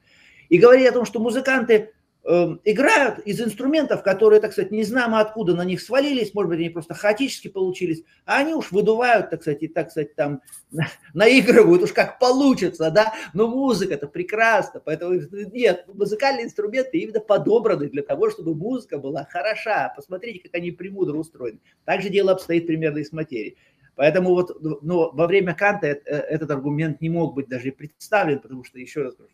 И 0.49 0.59
говорить 0.59 0.89
о 0.89 0.93
том, 0.93 1.05
что 1.05 1.21
музыканты 1.21 1.93
играют 2.25 3.19
из 3.21 3.41
инструментов, 3.41 4.03
которые, 4.03 4.41
так 4.41 4.53
сказать, 4.53 4.71
не 4.71 4.83
знамо 4.83 5.21
откуда 5.21 5.55
на 5.55 5.65
них 5.65 5.83
свалились, 5.83 6.33
может 6.33 6.49
быть, 6.49 6.59
они 6.59 6.71
просто 6.71 6.95
хаотически 6.95 7.49
получились, 7.49 8.03
а 8.25 8.39
они 8.39 8.55
уж 8.55 8.73
выдувают, 8.73 9.29
так 9.29 9.43
сказать, 9.43 9.63
и, 9.63 9.69
так 9.69 9.91
сказать, 9.91 10.15
там 10.15 10.41
наигрывают 11.15 11.83
уж 11.83 11.93
как 11.93 12.19
получится, 12.19 12.91
да, 12.91 13.13
но 13.35 13.47
музыка 13.47 13.95
это 13.95 14.07
прекрасно, 14.07 14.81
поэтому 14.81 15.21
нет, 15.53 15.85
музыкальные 15.93 16.47
инструменты 16.47 16.99
именно 16.99 17.21
подобраны 17.21 17.91
для 17.91 18.03
того, 18.03 18.31
чтобы 18.31 18.55
музыка 18.55 18.97
была 18.97 19.27
хороша, 19.31 19.93
посмотрите, 19.95 20.41
как 20.41 20.55
они 20.55 20.71
премудро 20.71 21.19
устроены. 21.19 21.61
Так 21.85 22.01
же 22.01 22.09
дело 22.09 22.33
обстоит 22.33 22.67
примерно 22.67 22.99
и 22.99 23.05
с 23.05 23.13
материей. 23.13 23.59
Поэтому 23.97 24.31
вот 24.31 24.51
ну, 24.83 25.13
во 25.13 25.27
время 25.27 25.55
Канта 25.55 25.87
э, 25.87 26.01
этот 26.05 26.51
аргумент 26.51 27.01
не 27.01 27.11
мог 27.11 27.35
быть 27.35 27.49
даже 27.49 27.71
представлен, 27.71 28.41
потому 28.41 28.65
что, 28.65 28.79
еще 28.79 29.03
раз 29.03 29.15
говорю, 29.15 29.33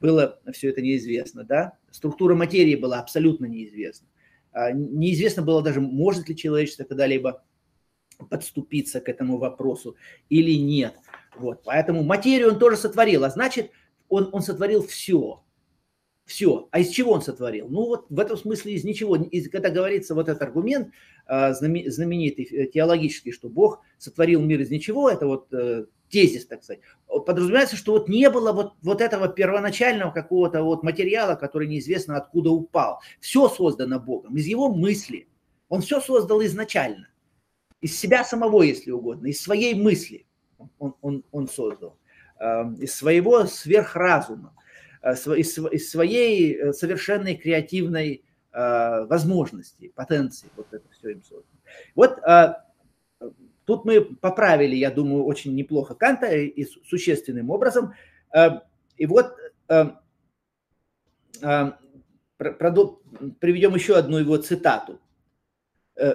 было 0.00 0.40
все 0.52 0.70
это 0.70 0.80
неизвестно, 0.82 1.44
да, 1.44 1.78
структура 1.90 2.34
материи 2.34 2.74
была 2.74 3.00
абсолютно 3.00 3.46
неизвестна. 3.46 4.08
А, 4.52 4.72
неизвестно 4.72 5.42
было 5.42 5.62
даже, 5.62 5.80
может 5.80 6.28
ли 6.28 6.36
человечество 6.36 6.84
когда-либо 6.84 7.44
подступиться 8.28 9.00
к 9.00 9.08
этому 9.08 9.38
вопросу 9.38 9.96
или 10.28 10.52
нет. 10.52 10.94
Вот, 11.36 11.62
поэтому 11.64 12.02
материю 12.02 12.52
он 12.52 12.58
тоже 12.58 12.76
сотворил, 12.76 13.24
а 13.24 13.30
значит, 13.30 13.70
он, 14.08 14.28
он 14.32 14.42
сотворил 14.42 14.86
все. 14.86 15.42
Все. 16.30 16.68
А 16.70 16.78
из 16.78 16.90
чего 16.90 17.10
он 17.10 17.22
сотворил? 17.22 17.66
Ну 17.68 17.86
вот 17.86 18.06
в 18.08 18.20
этом 18.20 18.36
смысле 18.36 18.74
из 18.74 18.84
ничего. 18.84 19.16
Из, 19.16 19.50
когда 19.50 19.68
говорится 19.68 20.14
вот 20.14 20.28
этот 20.28 20.40
аргумент 20.42 20.92
а, 21.26 21.54
знаменитый 21.54 22.44
э, 22.44 22.66
теологический, 22.68 23.32
что 23.32 23.48
Бог 23.48 23.80
сотворил 23.98 24.40
мир 24.40 24.60
из 24.60 24.70
ничего, 24.70 25.10
это 25.10 25.26
вот 25.26 25.52
э, 25.52 25.86
тезис, 26.08 26.46
так 26.46 26.62
сказать, 26.62 26.82
подразумевается, 27.26 27.74
что 27.74 27.90
вот 27.90 28.08
не 28.08 28.30
было 28.30 28.52
вот, 28.52 28.74
вот 28.80 29.00
этого 29.00 29.26
первоначального 29.26 30.12
какого-то 30.12 30.62
вот 30.62 30.84
материала, 30.84 31.34
который 31.34 31.66
неизвестно 31.66 32.16
откуда 32.16 32.50
упал. 32.50 33.00
Все 33.18 33.48
создано 33.48 33.98
Богом, 33.98 34.36
из 34.36 34.46
его 34.46 34.72
мысли. 34.72 35.26
Он 35.68 35.80
все 35.80 36.00
создал 36.00 36.44
изначально. 36.44 37.08
Из 37.80 37.98
себя 37.98 38.22
самого, 38.22 38.62
если 38.62 38.92
угодно, 38.92 39.26
из 39.26 39.42
своей 39.42 39.74
мысли 39.74 40.26
он, 40.78 40.94
он, 41.00 41.24
он 41.32 41.48
создал. 41.48 41.96
Эм, 42.38 42.76
из 42.76 42.94
своего 42.94 43.46
сверхразума, 43.46 44.54
э, 44.56 44.59
из, 45.02 45.58
из 45.58 45.90
своей 45.90 46.54
э, 46.54 46.72
совершенной 46.72 47.36
креативной 47.36 48.24
э, 48.52 49.04
возможности, 49.06 49.88
потенции. 49.94 50.48
Вот 50.56 50.66
это 50.72 50.84
все 50.90 51.10
им 51.10 51.22
создано. 51.22 51.44
Вот 51.94 52.20
Тут 53.70 53.84
мы 53.84 54.00
поправили, 54.00 54.74
я 54.74 54.90
думаю, 54.90 55.24
очень 55.24 55.54
неплохо 55.54 55.94
Канта 55.94 56.34
и 56.34 56.64
существенным 56.64 57.50
образом. 57.50 57.94
Э, 58.34 58.62
и 58.96 59.06
вот 59.06 59.32
э, 59.68 59.90
э, 61.40 61.72
приведем 62.36 63.76
еще 63.76 63.96
одну 63.96 64.18
его 64.18 64.36
цитату. 64.38 65.00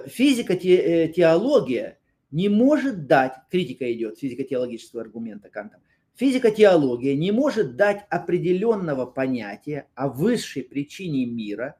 Физика, 0.04 0.54
теология 0.54 1.98
не 2.30 2.50
может 2.50 3.06
дать, 3.06 3.32
критика 3.50 3.90
идет 3.90 4.18
физико-теологического 4.18 5.00
аргумента 5.00 5.48
Канта, 5.48 5.80
физика-теология 6.16 7.14
не 7.14 7.30
может 7.30 7.76
дать 7.76 8.04
определенного 8.10 9.06
понятия 9.06 9.86
о 9.94 10.08
высшей 10.08 10.62
причине 10.62 11.26
мира 11.26 11.76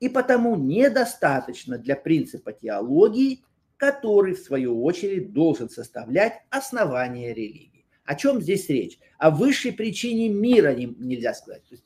и 0.00 0.08
потому 0.08 0.56
недостаточно 0.56 1.78
для 1.78 1.96
принципа 1.96 2.52
теологии 2.52 3.44
который, 3.76 4.34
в 4.34 4.38
свою 4.38 4.82
очередь, 4.82 5.32
должен 5.32 5.68
составлять 5.68 6.40
основание 6.50 7.34
религии. 7.34 7.84
О 8.04 8.14
чем 8.14 8.40
здесь 8.40 8.68
речь? 8.68 8.98
О 9.18 9.30
высшей 9.30 9.72
причине 9.72 10.28
мира 10.28 10.74
нельзя 10.74 11.34
сказать. 11.34 11.64
То 11.68 11.74
есть 11.74 11.84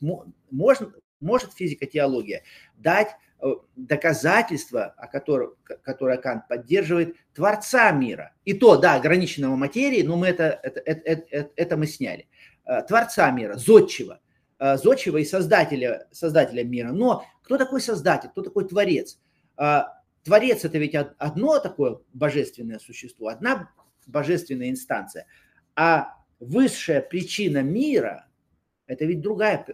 можно, 0.51 0.93
может 1.19 1.53
физика-теология 1.53 2.43
дать 2.77 3.09
доказательства, 3.75 4.93
о 4.97 5.07
которых, 5.07 5.55
которое 5.81 6.17
Кант 6.17 6.47
поддерживает, 6.47 7.15
Творца 7.33 7.91
мира. 7.91 8.33
И 8.45 8.53
то, 8.53 8.77
да, 8.77 8.95
ограниченного 8.95 9.55
материи, 9.55 10.01
но 10.01 10.17
мы 10.17 10.27
это, 10.27 10.59
это, 10.61 10.79
это, 10.81 11.25
это, 11.29 11.51
это 11.55 11.77
мы 11.77 11.87
сняли. 11.87 12.27
Э, 12.65 12.81
Творца 12.83 13.29
мира, 13.31 13.55
Зодчего. 13.55 14.19
Э, 14.59 14.77
Зодчего 14.77 15.17
и 15.17 15.25
создателя, 15.25 16.07
создателя 16.11 16.63
мира. 16.63 16.91
Но 16.91 17.25
кто 17.43 17.57
такой 17.57 17.81
создатель, 17.81 18.29
кто 18.29 18.41
такой 18.41 18.67
Творец? 18.67 19.19
Творец 20.23 20.63
это 20.63 20.77
ведь 20.77 20.95
одно 20.95 21.59
такое 21.59 21.99
божественное 22.13 22.79
существо, 22.79 23.27
одна 23.27 23.69
божественная 24.07 24.69
инстанция, 24.69 25.25
а 25.75 26.13
высшая 26.39 27.01
причина 27.01 27.61
мира– 27.61 28.25
это 28.89 29.05
ведь 29.05 29.21
другая, 29.21 29.67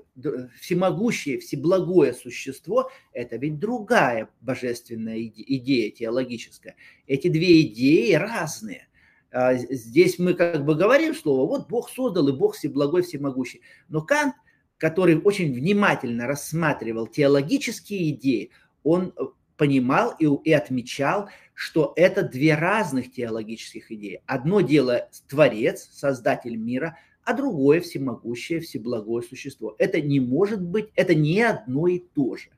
всемогущее, 0.59 1.39
всеблагое 1.39 2.11
существо, 2.11 2.91
это 3.13 3.37
ведь 3.37 3.59
другая 3.59 4.27
божественная 4.41 5.21
идея 5.21 5.89
теологическая. 5.89 6.75
Эти 7.07 7.29
две 7.29 7.61
идеи 7.61 8.11
разные. 8.15 8.89
А, 9.31 9.53
здесь 9.55 10.19
мы 10.19 10.33
как 10.33 10.65
бы 10.65 10.75
говорим 10.75 11.15
слово, 11.15 11.47
вот 11.47 11.69
Бог 11.69 11.89
создал, 11.89 12.27
и 12.27 12.33
Бог 12.33 12.55
всеблагой, 12.55 13.03
всемогущий. 13.03 13.61
Но 13.87 14.01
Кант, 14.01 14.35
который 14.77 15.17
очень 15.17 15.53
внимательно 15.53 16.27
рассматривал 16.27 17.07
теологические 17.07 18.09
идеи, 18.09 18.51
он 18.83 19.13
понимал 19.55 20.13
и, 20.19 20.25
и 20.25 20.51
отмечал, 20.51 21.29
что 21.53 21.93
это 21.95 22.21
две 22.21 22.53
разных 22.55 23.13
теологических 23.13 23.93
идеи. 23.93 24.21
Одно 24.25 24.59
дело 24.59 25.07
Творец, 25.29 25.87
Создатель 25.93 26.57
мира, 26.57 26.97
а 27.25 27.33
другое 27.33 27.81
всемогущее, 27.81 28.59
всеблагое 28.59 29.21
существо. 29.23 29.75
Это 29.79 29.99
не 29.99 30.19
может 30.19 30.61
быть, 30.61 30.89
это 30.95 31.15
не 31.15 31.41
одно 31.41 31.87
и 31.87 31.99
то 31.99 32.37
же. 32.37 32.49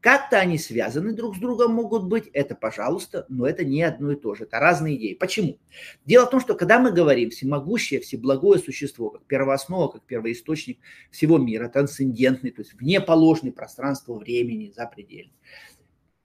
Как-то 0.00 0.38
они 0.38 0.58
связаны 0.58 1.12
друг 1.12 1.36
с 1.36 1.40
другом 1.40 1.72
могут 1.72 2.04
быть, 2.04 2.28
это 2.32 2.54
пожалуйста, 2.54 3.26
но 3.28 3.46
это 3.46 3.64
не 3.64 3.82
одно 3.82 4.12
и 4.12 4.16
то 4.16 4.36
же, 4.36 4.44
это 4.44 4.60
разные 4.60 4.96
идеи. 4.96 5.14
Почему? 5.14 5.58
Дело 6.06 6.26
в 6.26 6.30
том, 6.30 6.40
что 6.40 6.54
когда 6.54 6.78
мы 6.78 6.92
говорим 6.92 7.30
всемогущее, 7.30 8.00
всеблагое 8.00 8.58
существо, 8.58 9.10
как 9.10 9.24
первооснова, 9.26 9.88
как 9.88 10.02
первоисточник 10.04 10.78
всего 11.10 11.38
мира, 11.38 11.68
трансцендентный, 11.68 12.52
то 12.52 12.62
есть 12.62 12.74
внеположный 12.74 13.50
пространство 13.50 14.14
времени, 14.14 14.72
запредельный, 14.74 15.34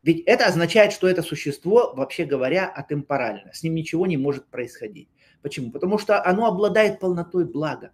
ведь 0.03 0.21
это 0.27 0.45
означает, 0.45 0.91
что 0.91 1.07
это 1.07 1.23
существо, 1.23 1.93
вообще 1.95 2.25
говоря, 2.25 2.67
атемпорально. 2.69 3.51
С 3.53 3.63
ним 3.63 3.73
ничего 3.73 4.05
не 4.05 4.17
может 4.17 4.45
происходить. 4.47 5.07
Почему? 5.43 5.71
Потому 5.71 5.97
что 5.99 6.25
оно 6.25 6.47
обладает 6.47 6.99
полнотой 6.99 7.45
блага. 7.45 7.91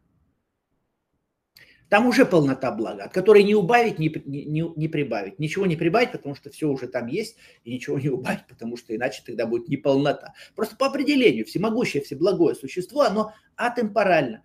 Там 1.89 2.05
уже 2.05 2.23
полнота 2.23 2.71
блага, 2.71 3.05
от 3.05 3.13
которой 3.13 3.43
не 3.43 3.55
убавить, 3.55 3.97
не, 3.97 4.09
не, 4.27 4.71
не 4.75 4.87
прибавить. 4.87 5.39
Ничего 5.39 5.65
не 5.65 5.75
прибавить, 5.75 6.11
потому 6.11 6.35
что 6.35 6.51
все 6.51 6.67
уже 6.67 6.87
там 6.87 7.07
есть, 7.07 7.37
и 7.63 7.73
ничего 7.73 7.97
не 7.97 8.09
убавить, 8.09 8.45
потому 8.47 8.77
что 8.77 8.95
иначе 8.95 9.23
тогда 9.25 9.47
будет 9.47 9.67
неполнота. 9.67 10.33
Просто 10.55 10.77
по 10.77 10.85
определению 10.85 11.47
всемогущее, 11.47 12.03
всеблагое 12.03 12.53
существо, 12.53 13.01
оно 13.01 13.33
атемпорально 13.55 14.43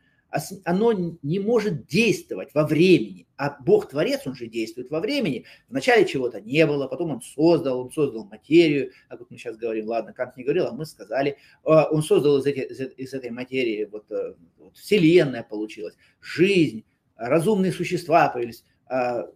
оно 0.64 0.92
не 1.22 1.38
может 1.38 1.86
действовать 1.86 2.50
во 2.54 2.66
времени. 2.66 3.26
А 3.36 3.56
Бог-творец, 3.60 4.22
он 4.26 4.34
же 4.34 4.46
действует 4.46 4.90
во 4.90 5.00
времени. 5.00 5.44
Вначале 5.68 6.06
чего-то 6.06 6.40
не 6.40 6.66
было, 6.66 6.88
потом 6.88 7.12
он 7.12 7.22
создал, 7.22 7.80
он 7.80 7.92
создал 7.92 8.24
материю. 8.24 8.90
А 9.08 9.16
как 9.16 9.30
мы 9.30 9.38
сейчас 9.38 9.56
говорим, 9.56 9.86
ладно, 9.86 10.12
Кант 10.12 10.36
не 10.36 10.42
говорил, 10.42 10.66
а 10.66 10.72
мы 10.72 10.86
сказали. 10.86 11.36
А, 11.64 11.88
он 11.90 12.02
создал 12.02 12.38
из, 12.38 12.46
эти, 12.46 12.60
из 12.60 13.14
этой 13.14 13.30
материи, 13.30 13.88
вот, 13.90 14.10
э, 14.10 14.34
вот 14.58 14.76
Вселенная 14.76 15.44
получилась, 15.44 15.94
жизнь, 16.20 16.84
разумные 17.16 17.72
существа 17.72 18.28
появились, 18.28 18.64
а, 18.86 19.28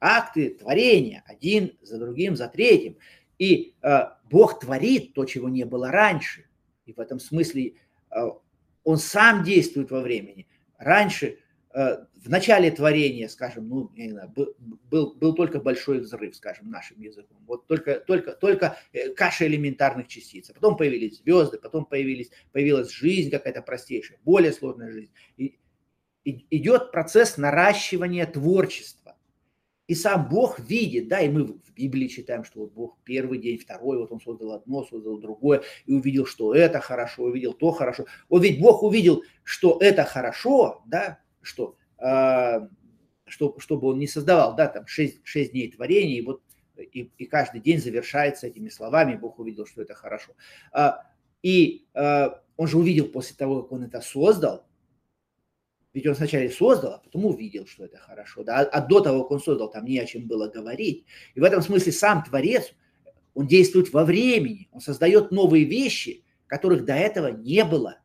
акты 0.00 0.50
творения, 0.50 1.24
один 1.26 1.76
за 1.82 1.98
другим, 1.98 2.36
за 2.36 2.48
третьим. 2.48 2.96
И 3.38 3.74
а, 3.82 4.18
Бог 4.30 4.60
творит 4.60 5.12
то, 5.14 5.26
чего 5.26 5.48
не 5.48 5.64
было 5.64 5.90
раньше. 5.90 6.46
И 6.86 6.92
в 6.94 7.00
этом 7.00 7.20
смысле 7.20 7.74
он 8.88 8.96
сам 8.96 9.44
действует 9.44 9.90
во 9.90 10.00
времени. 10.00 10.48
Раньше, 10.78 11.40
э, 11.74 12.06
в 12.24 12.30
начале 12.30 12.70
творения, 12.70 13.28
скажем, 13.28 13.68
ну, 13.68 13.92
не 13.94 14.08
знаю, 14.08 14.32
был, 14.34 15.12
был 15.14 15.34
только 15.34 15.60
большой 15.60 15.98
взрыв, 15.98 16.34
скажем, 16.34 16.70
нашим 16.70 16.98
языком. 16.98 17.36
Вот 17.46 17.66
только, 17.66 18.00
только, 18.00 18.32
только 18.32 18.78
э, 18.94 19.10
каша 19.10 19.46
элементарных 19.46 20.08
частиц. 20.08 20.48
А 20.48 20.54
потом 20.54 20.78
появились 20.78 21.18
звезды, 21.18 21.58
потом 21.58 21.84
появились, 21.84 22.30
появилась 22.50 22.90
жизнь 22.90 23.30
какая-то 23.30 23.60
простейшая, 23.60 24.20
более 24.24 24.52
сложная 24.52 24.90
жизнь. 24.90 25.12
И, 25.36 25.58
и 26.24 26.46
идет 26.48 26.90
процесс 26.90 27.36
наращивания 27.36 28.24
творчества. 28.24 29.17
И 29.88 29.94
сам 29.94 30.28
Бог 30.28 30.60
видит, 30.60 31.08
да, 31.08 31.20
и 31.20 31.30
мы 31.30 31.44
в 31.44 31.72
Библии 31.74 32.08
читаем, 32.08 32.44
что 32.44 32.60
вот 32.60 32.72
Бог 32.72 32.98
первый 33.04 33.38
день, 33.38 33.58
второй, 33.58 33.96
вот 33.96 34.12
он 34.12 34.20
создал 34.20 34.52
одно, 34.52 34.84
создал 34.84 35.18
другое, 35.18 35.62
и 35.86 35.94
увидел, 35.94 36.26
что 36.26 36.54
это 36.54 36.78
хорошо, 36.78 37.24
увидел 37.24 37.54
то 37.54 37.72
хорошо. 37.72 38.04
Вот 38.28 38.42
ведь 38.42 38.60
Бог 38.60 38.82
увидел, 38.82 39.22
что 39.44 39.78
это 39.80 40.04
хорошо, 40.04 40.82
да, 40.86 41.18
что, 41.40 41.76
э, 41.98 42.68
что 43.26 43.56
чтобы 43.58 43.88
он 43.88 43.98
не 43.98 44.06
создавал, 44.06 44.54
да, 44.54 44.66
там 44.66 44.86
шесть 44.86 45.20
6 45.24 45.52
дней 45.52 45.72
творения, 45.72 46.18
и 46.18 46.22
вот 46.22 46.42
и, 46.76 47.10
и 47.16 47.24
каждый 47.24 47.60
день 47.60 47.78
завершается 47.78 48.46
этими 48.46 48.68
словами, 48.68 49.16
Бог 49.16 49.38
увидел, 49.38 49.66
что 49.66 49.82
это 49.82 49.94
хорошо. 49.94 50.32
А, 50.70 51.02
и 51.42 51.86
а, 51.94 52.40
он 52.56 52.68
же 52.68 52.78
увидел 52.78 53.08
после 53.08 53.36
того, 53.36 53.62
как 53.62 53.72
он 53.72 53.84
это 53.84 54.00
создал, 54.00 54.67
ведь 55.94 56.06
он 56.06 56.14
сначала 56.14 56.48
создал, 56.50 56.94
а 56.94 56.98
потом 56.98 57.26
увидел, 57.26 57.66
что 57.66 57.84
это 57.84 57.98
хорошо. 57.98 58.44
Да? 58.44 58.60
А 58.60 58.86
до 58.86 59.00
того, 59.00 59.22
как 59.22 59.32
он 59.32 59.40
создал, 59.40 59.70
там 59.70 59.84
не 59.84 59.98
о 59.98 60.06
чем 60.06 60.26
было 60.26 60.48
говорить. 60.48 61.06
И 61.34 61.40
в 61.40 61.44
этом 61.44 61.62
смысле 61.62 61.92
сам 61.92 62.22
Творец, 62.22 62.72
он 63.34 63.46
действует 63.46 63.92
во 63.92 64.04
времени, 64.04 64.68
он 64.72 64.80
создает 64.80 65.30
новые 65.30 65.64
вещи, 65.64 66.24
которых 66.46 66.84
до 66.84 66.94
этого 66.94 67.28
не 67.28 67.64
было. 67.64 67.98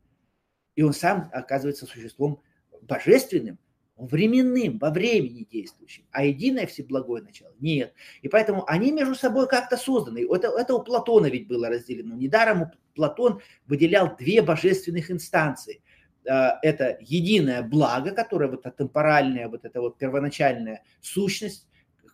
И 0.76 0.82
он 0.82 0.94
сам 0.94 1.30
оказывается 1.34 1.86
существом 1.86 2.42
божественным, 2.82 3.60
временным, 3.96 4.80
во 4.80 4.90
времени 4.90 5.48
действующим. 5.50 6.06
А 6.12 6.26
единое 6.26 6.66
всеблагое 6.66 7.22
начало 7.22 7.54
нет. 7.60 7.94
И 8.22 8.28
поэтому 8.28 8.64
они 8.68 8.92
между 8.92 9.16
собой 9.16 9.48
как-то 9.48 9.78
созданы. 9.78 10.26
Это, 10.34 10.48
это 10.48 10.74
у 10.74 10.84
Платона 10.84 11.28
ведь 11.28 11.48
было 11.48 11.70
разделено. 11.70 12.16
Недаром 12.16 12.72
Платон 12.96 13.42
выделял 13.68 14.16
две 14.16 14.42
божественных 14.42 15.12
инстанции– 15.12 15.83
а, 15.83 15.83
это 16.26 16.98
единое 17.02 17.62
благо, 17.62 18.12
которое 18.12 18.50
вот 18.50 18.66
это 18.66 18.72
темпоральная, 18.78 19.50
вот 19.50 19.66
эта 19.66 19.82
вот 19.82 19.98
первоначальная 19.98 20.84
сущность, 21.02 21.68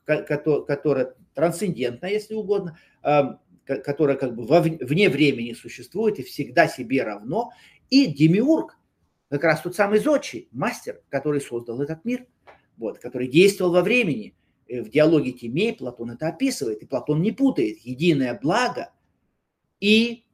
которая 0.06 1.14
трансцендентная, 1.34 2.12
если 2.12 2.34
угодно, 2.34 2.78
а, 3.04 3.40
которая 3.66 4.18
как 4.18 4.36
бы 4.36 4.46
вне 4.46 5.10
времени 5.10 5.54
существует 5.54 6.20
и 6.20 6.24
всегда 6.24 6.68
себе 6.68 7.04
равно, 7.04 7.52
и 7.90 8.08
демиург, 8.08 8.78
как 9.30 9.44
раз 9.44 9.62
тот 9.62 9.76
самый 9.76 10.00
Зодчий, 10.00 10.48
мастер, 10.52 11.02
который 11.10 11.40
создал 11.40 11.82
этот 11.82 12.04
мир, 12.04 12.26
вот, 12.78 13.00
который 13.00 13.28
действовал 13.28 13.74
во 13.74 13.82
времени. 13.82 14.36
В 14.68 14.90
диалоге 14.90 15.32
Тимей 15.32 15.74
Платон 15.74 16.12
это 16.12 16.28
описывает, 16.28 16.82
и 16.82 16.86
Платон 16.86 17.22
не 17.22 17.32
путает 17.32 17.80
единое 17.80 18.38
благо 18.40 18.92
и 19.80 20.26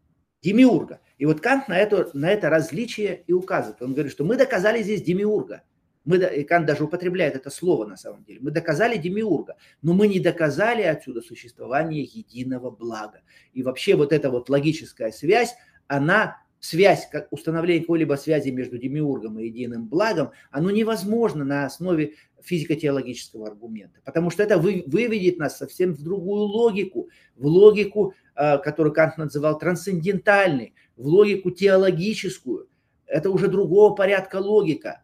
демиурга. 0.41 1.01
И 1.17 1.25
вот 1.25 1.41
Кант 1.41 1.67
на 1.67 1.77
это, 1.77 2.09
на 2.13 2.29
это 2.29 2.49
различие 2.49 3.23
и 3.27 3.33
указывает. 3.33 3.81
Он 3.81 3.93
говорит, 3.93 4.11
что 4.11 4.23
мы 4.23 4.35
доказали 4.35 4.81
здесь 4.83 5.01
демиурга. 5.01 5.63
Мы, 6.03 6.17
и 6.17 6.43
Кант 6.43 6.67
даже 6.67 6.83
употребляет 6.83 7.35
это 7.35 7.49
слово 7.49 7.85
на 7.85 7.97
самом 7.97 8.23
деле. 8.23 8.39
Мы 8.41 8.51
доказали 8.51 8.97
демиурга, 8.97 9.55
но 9.81 9.93
мы 9.93 10.07
не 10.07 10.19
доказали 10.19 10.83
отсюда 10.83 11.21
существование 11.21 12.03
единого 12.03 12.69
блага. 12.69 13.21
И 13.53 13.63
вообще 13.63 13.95
вот 13.95 14.13
эта 14.13 14.29
вот 14.29 14.49
логическая 14.49 15.11
связь, 15.11 15.55
она 15.87 16.37
связь, 16.59 17.07
как 17.11 17.31
установление 17.31 17.81
какой-либо 17.81 18.15
связи 18.15 18.49
между 18.49 18.77
демиургом 18.77 19.39
и 19.39 19.45
единым 19.45 19.87
благом, 19.87 20.31
оно 20.51 20.71
невозможно 20.71 21.43
на 21.43 21.65
основе 21.65 22.13
физико-теологического 22.43 23.47
аргумента, 23.47 23.99
потому 24.03 24.29
что 24.29 24.43
это 24.43 24.57
вы, 24.57 24.83
выведет 24.87 25.37
нас 25.37 25.57
совсем 25.57 25.93
в 25.93 26.01
другую 26.03 26.41
логику, 26.41 27.09
в 27.35 27.45
логику, 27.45 28.13
э, 28.35 28.57
которую 28.59 28.93
Кант 28.93 29.17
называл 29.17 29.57
трансцендентальной, 29.57 30.73
в 30.95 31.07
логику 31.07 31.51
теологическую. 31.51 32.69
Это 33.05 33.29
уже 33.29 33.47
другого 33.47 33.95
порядка 33.95 34.37
логика. 34.37 35.03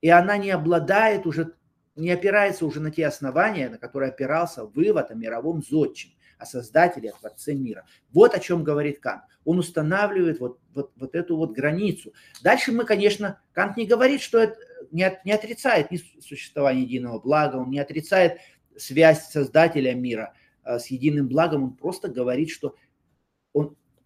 И 0.00 0.08
она 0.08 0.36
не 0.36 0.50
обладает 0.50 1.26
уже, 1.26 1.54
не 1.96 2.10
опирается 2.10 2.66
уже 2.66 2.80
на 2.80 2.90
те 2.90 3.06
основания, 3.06 3.68
на 3.68 3.78
которые 3.78 4.10
опирался 4.10 4.64
вывод 4.64 5.10
о 5.10 5.14
мировом 5.14 5.62
зодчем, 5.62 6.10
о 6.38 6.46
создателе, 6.46 7.10
о 7.10 7.18
творце 7.18 7.54
мира. 7.54 7.86
Вот 8.12 8.34
о 8.34 8.40
чем 8.40 8.64
говорит 8.64 9.00
Кант. 9.00 9.22
Он 9.44 9.58
устанавливает 9.58 10.40
вот, 10.40 10.58
вот, 10.74 10.92
вот 10.96 11.14
эту 11.14 11.36
вот 11.36 11.52
границу. 11.52 12.12
Дальше 12.42 12.72
мы, 12.72 12.84
конечно, 12.84 13.40
Кант 13.52 13.76
не 13.76 13.86
говорит, 13.86 14.20
что 14.20 14.38
это 14.38 14.56
не, 14.90 15.02
от, 15.02 15.24
не 15.24 15.32
отрицает 15.32 15.90
ни 15.90 15.98
существование 16.20 16.84
единого 16.84 17.18
блага, 17.18 17.56
он 17.56 17.70
не 17.70 17.78
отрицает 17.78 18.38
связь 18.76 19.28
создателя 19.28 19.94
мира 19.94 20.34
э, 20.64 20.78
с 20.78 20.86
единым 20.86 21.28
благом, 21.28 21.64
он 21.64 21.76
просто 21.76 22.08
говорит, 22.08 22.50
что 22.50 22.76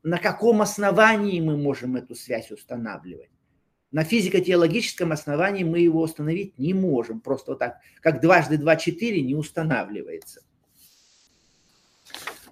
на 0.03 0.19
каком 0.19 0.63
основании 0.63 1.41
мы 1.41 1.57
можем 1.57 1.97
эту 1.97 2.15
связь 2.15 2.51
устанавливать. 2.51 3.31
На 3.91 4.05
физико-теологическом 4.05 5.13
основании 5.13 5.65
мы 5.65 5.81
его 5.81 6.03
установить 6.03 6.59
не 6.59 6.75
можем. 6.75 7.21
Просто 7.21 7.53
вот 7.53 7.59
так, 7.59 7.79
как 8.01 8.21
дважды 8.21 8.59
два 8.59 8.77
четыре 8.77 9.23
не 9.23 9.35
устанавливается. 9.35 10.43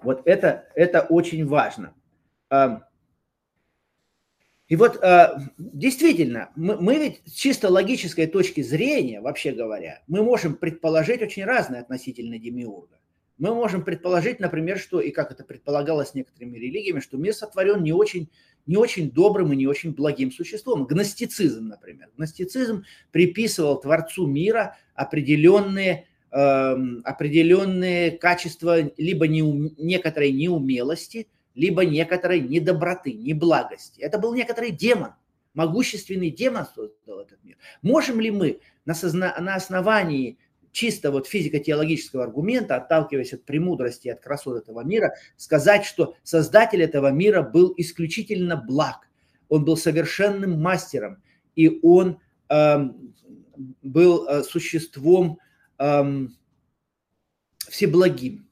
Вот 0.01 0.23
это, 0.25 0.67
это 0.75 1.01
очень 1.01 1.45
важно. 1.45 1.93
И 4.67 4.75
вот 4.75 4.99
действительно, 5.57 6.49
мы, 6.55 6.81
мы 6.81 6.97
ведь 6.97 7.21
с 7.25 7.33
чисто 7.33 7.69
логической 7.69 8.27
точки 8.27 8.61
зрения, 8.61 9.21
вообще 9.21 9.51
говоря, 9.51 10.01
мы 10.07 10.23
можем 10.23 10.55
предположить 10.55 11.21
очень 11.21 11.45
разные 11.45 11.81
относительно 11.81 12.37
демиурга. 12.37 12.99
Мы 13.37 13.53
можем 13.53 13.83
предположить, 13.83 14.39
например, 14.39 14.79
что, 14.79 14.99
и 14.99 15.11
как 15.11 15.31
это 15.31 15.43
предполагалось 15.43 16.13
некоторыми 16.13 16.57
религиями, 16.57 16.99
что 16.99 17.17
мир 17.17 17.33
сотворен 17.33 17.83
не 17.83 17.93
очень, 17.93 18.29
не 18.65 18.77
очень 18.77 19.11
добрым 19.11 19.53
и 19.53 19.55
не 19.55 19.67
очень 19.67 19.93
благим 19.93 20.31
существом. 20.31 20.85
Гностицизм, 20.85 21.67
например. 21.67 22.09
Гностицизм 22.17 22.83
приписывал 23.11 23.79
Творцу 23.79 24.25
мира 24.25 24.77
определенные, 24.95 26.07
э, 26.31 26.75
определенные 27.03 28.11
качества 28.11 28.91
либо 28.97 29.27
неум, 29.27 29.71
некоторой 29.77 30.31
неумелости, 30.31 31.27
либо 31.53 31.85
некоторой 31.85 32.39
недоброты, 32.39 33.13
неблагости. 33.13 33.99
Это 34.01 34.17
был 34.17 34.33
некоторый 34.33 34.71
демон, 34.71 35.13
могущественный 35.53 36.29
демон 36.29 36.65
создал 36.73 37.21
этот 37.21 37.43
мир. 37.43 37.57
Можем 37.81 38.19
ли 38.19 38.31
мы 38.31 38.59
на, 38.85 38.93
созна, 38.93 39.35
на 39.39 39.55
основании 39.55 40.37
чисто 40.77 41.09
вот 41.09 41.25
физико-теологического 41.25 42.23
аргумента, 42.23 42.75
отталкиваясь 42.75 43.33
от 43.33 43.43
премудрости, 43.45 44.09
от 44.09 44.19
красот 44.19 44.61
этого 44.61 44.81
мира, 44.81 45.15
сказать, 45.35 45.83
что 45.83 46.15
создатель 46.21 46.83
этого 46.83 47.09
мира 47.09 47.41
был 47.41 47.73
исключительно 47.77 48.57
благ, 48.57 49.09
он 49.49 49.65
был 49.65 49.75
совершенным 49.75 50.61
мастером, 50.61 51.23
и 51.55 51.79
он 51.81 52.19
э, 52.49 52.77
был 53.81 54.27
э, 54.27 54.43
существом 54.43 55.39
э, 55.79 56.27
всеблагим. 57.67 58.47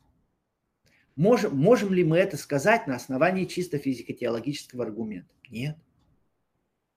Можем, 1.15 1.55
можем 1.55 1.93
ли 1.93 2.03
мы 2.03 2.17
это 2.17 2.37
сказать 2.37 2.87
на 2.87 2.95
основании 2.95 3.45
чисто 3.45 3.77
физико-теологического 3.77 4.83
аргумента? 4.83 5.31
Нет. 5.51 5.77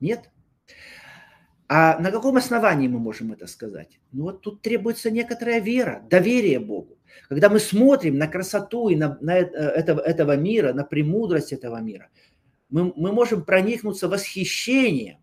Нет. 0.01 0.31
А 1.69 1.99
на 1.99 2.11
каком 2.11 2.37
основании 2.37 2.89
мы 2.89 2.99
можем 2.99 3.33
это 3.33 3.47
сказать? 3.47 4.01
Ну 4.13 4.25
вот 4.25 4.41
тут 4.41 4.63
требуется 4.63 5.11
некоторая 5.11 5.61
вера, 5.61 6.03
доверие 6.09 6.61
Богу. 6.61 6.99
Когда 7.29 7.51
мы 7.51 7.61
смотрим 7.61 8.17
на 8.17 8.27
красоту 8.27 8.89
и 8.89 8.97
на, 8.97 9.19
на 9.21 9.37
этого, 9.37 10.01
этого 10.01 10.37
мира, 10.37 10.73
на 10.73 10.85
премудрость 10.85 11.53
этого 11.53 11.79
мира, 11.81 12.09
мы, 12.71 12.93
мы 12.97 13.13
можем 13.13 13.45
проникнуться 13.45 14.09
восхищением, 14.09 15.19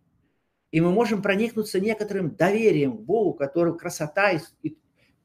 и 0.71 0.81
мы 0.81 0.91
можем 0.91 1.23
проникнуться 1.23 1.79
некоторым 1.79 2.35
доверием 2.35 2.97
к 2.97 3.01
Богу, 3.01 3.33
который 3.33 3.75
красота 3.75 4.31
и, 4.61 4.77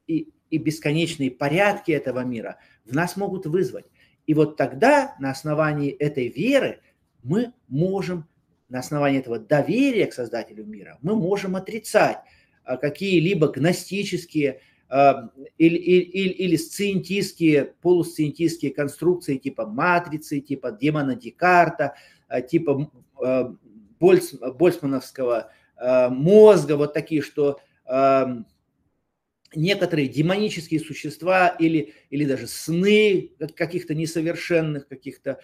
и, 0.07 0.33
и 0.49 0.57
бесконечные 0.57 1.29
порядки 1.29 1.91
этого 1.91 2.23
мира 2.23 2.57
в 2.85 2.95
нас 2.95 3.15
могут 3.15 3.45
вызвать. 3.45 3.85
И 4.25 4.33
вот 4.33 4.57
тогда 4.57 5.15
на 5.19 5.29
основании 5.29 5.91
этой 5.91 6.29
веры 6.29 6.81
мы 7.21 7.53
можем 7.67 8.27
на 8.71 8.79
основании 8.79 9.19
этого 9.19 9.37
доверия 9.37 10.07
к 10.07 10.13
Создателю 10.13 10.65
мира 10.65 10.97
мы 11.01 11.15
можем 11.15 11.57
отрицать 11.57 12.19
а, 12.63 12.77
какие-либо 12.77 13.49
гностические 13.49 14.61
а, 14.87 15.29
или, 15.57 15.75
или, 15.77 16.29
или 16.29 16.55
сциентистские, 16.55 17.73
полусциентистские 17.81 18.73
конструкции 18.73 19.37
типа 19.37 19.65
матрицы, 19.65 20.39
типа 20.39 20.71
демона 20.71 21.15
Декарта, 21.15 21.95
а, 22.27 22.41
типа 22.41 22.89
Больц, 23.99 24.33
больцмановского 24.33 25.51
мозга, 26.09 26.75
вот 26.75 26.93
такие, 26.93 27.21
что 27.21 27.59
некоторые 29.53 30.07
демонические 30.07 30.79
существа 30.79 31.49
или, 31.49 31.93
или 32.09 32.25
даже 32.25 32.47
сны 32.47 33.31
каких-то 33.55 33.93
несовершенных, 33.93 34.87
каких-то 34.87 35.39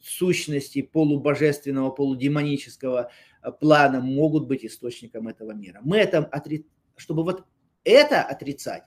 сущности 0.00 0.82
полубожественного, 0.82 1.90
полудемонического 1.90 3.10
э, 3.42 3.52
плана 3.52 4.00
могут 4.00 4.46
быть 4.46 4.64
источником 4.64 5.28
этого 5.28 5.52
мира. 5.52 5.80
Мы 5.82 5.98
это, 5.98 6.18
отри... 6.18 6.66
чтобы 6.96 7.24
вот 7.24 7.44
это 7.84 8.22
отрицать, 8.22 8.84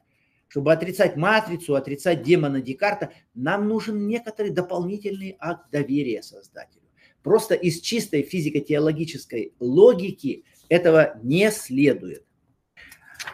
чтобы 0.47 0.73
отрицать 0.73 1.15
матрицу, 1.15 1.75
отрицать 1.75 2.23
демона 2.23 2.61
Декарта, 2.61 3.11
нам 3.33 3.67
нужен 3.67 4.07
некоторый 4.07 4.51
дополнительный 4.51 5.35
акт 5.39 5.69
доверия 5.71 6.21
Создателю. 6.21 6.83
Просто 7.23 7.55
из 7.55 7.81
чистой 7.81 8.21
физико-теологической 8.21 9.53
логики 9.59 10.45
этого 10.69 11.19
не 11.23 11.51
следует. 11.51 12.26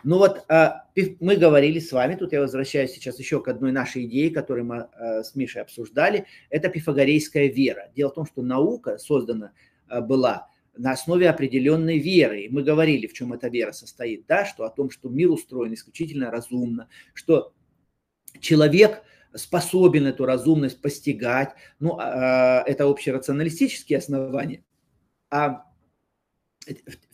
Ну 0.04 0.18
вот 0.18 0.46
а, 0.50 0.86
мы 1.20 1.36
говорили 1.36 1.80
с 1.80 1.92
вами, 1.92 2.16
тут 2.16 2.34
я 2.34 2.42
возвращаюсь 2.42 2.92
сейчас 2.92 3.20
еще 3.20 3.42
к 3.42 3.48
одной 3.48 3.72
нашей 3.72 4.06
идее, 4.06 4.32
которую 4.32 4.66
мы 4.66 4.78
а, 4.78 5.24
с 5.24 5.36
Мишей 5.36 5.62
обсуждали, 5.62 6.26
это 6.50 6.70
пифагорейская 6.70 7.48
вера. 7.48 7.92
Дело 7.96 8.12
в 8.12 8.16
том, 8.16 8.26
что 8.26 8.42
наука 8.42 8.98
создана 8.98 9.54
а, 9.88 10.02
была 10.02 10.50
на 10.76 10.92
основе 10.92 11.30
определенной 11.30 12.00
веры. 12.00 12.42
И 12.42 12.50
мы 12.50 12.64
говорили, 12.64 13.08
в 13.08 13.14
чем 13.14 13.34
эта 13.34 13.48
вера 13.48 13.72
состоит, 13.72 14.26
да, 14.28 14.46
что 14.46 14.66
о 14.66 14.70
том, 14.70 14.90
что 14.90 15.10
мир 15.10 15.30
устроен 15.30 15.74
исключительно 15.74 16.32
разумно, 16.32 16.90
что 17.14 17.54
человек 18.40 19.04
способен 19.36 20.08
эту 20.08 20.26
разумность 20.26 20.82
постигать. 20.82 21.54
Ну, 21.80 22.00
это 22.00 22.86
общерационалистические 22.86 24.00
основания. 24.00 24.64
А 25.30 25.66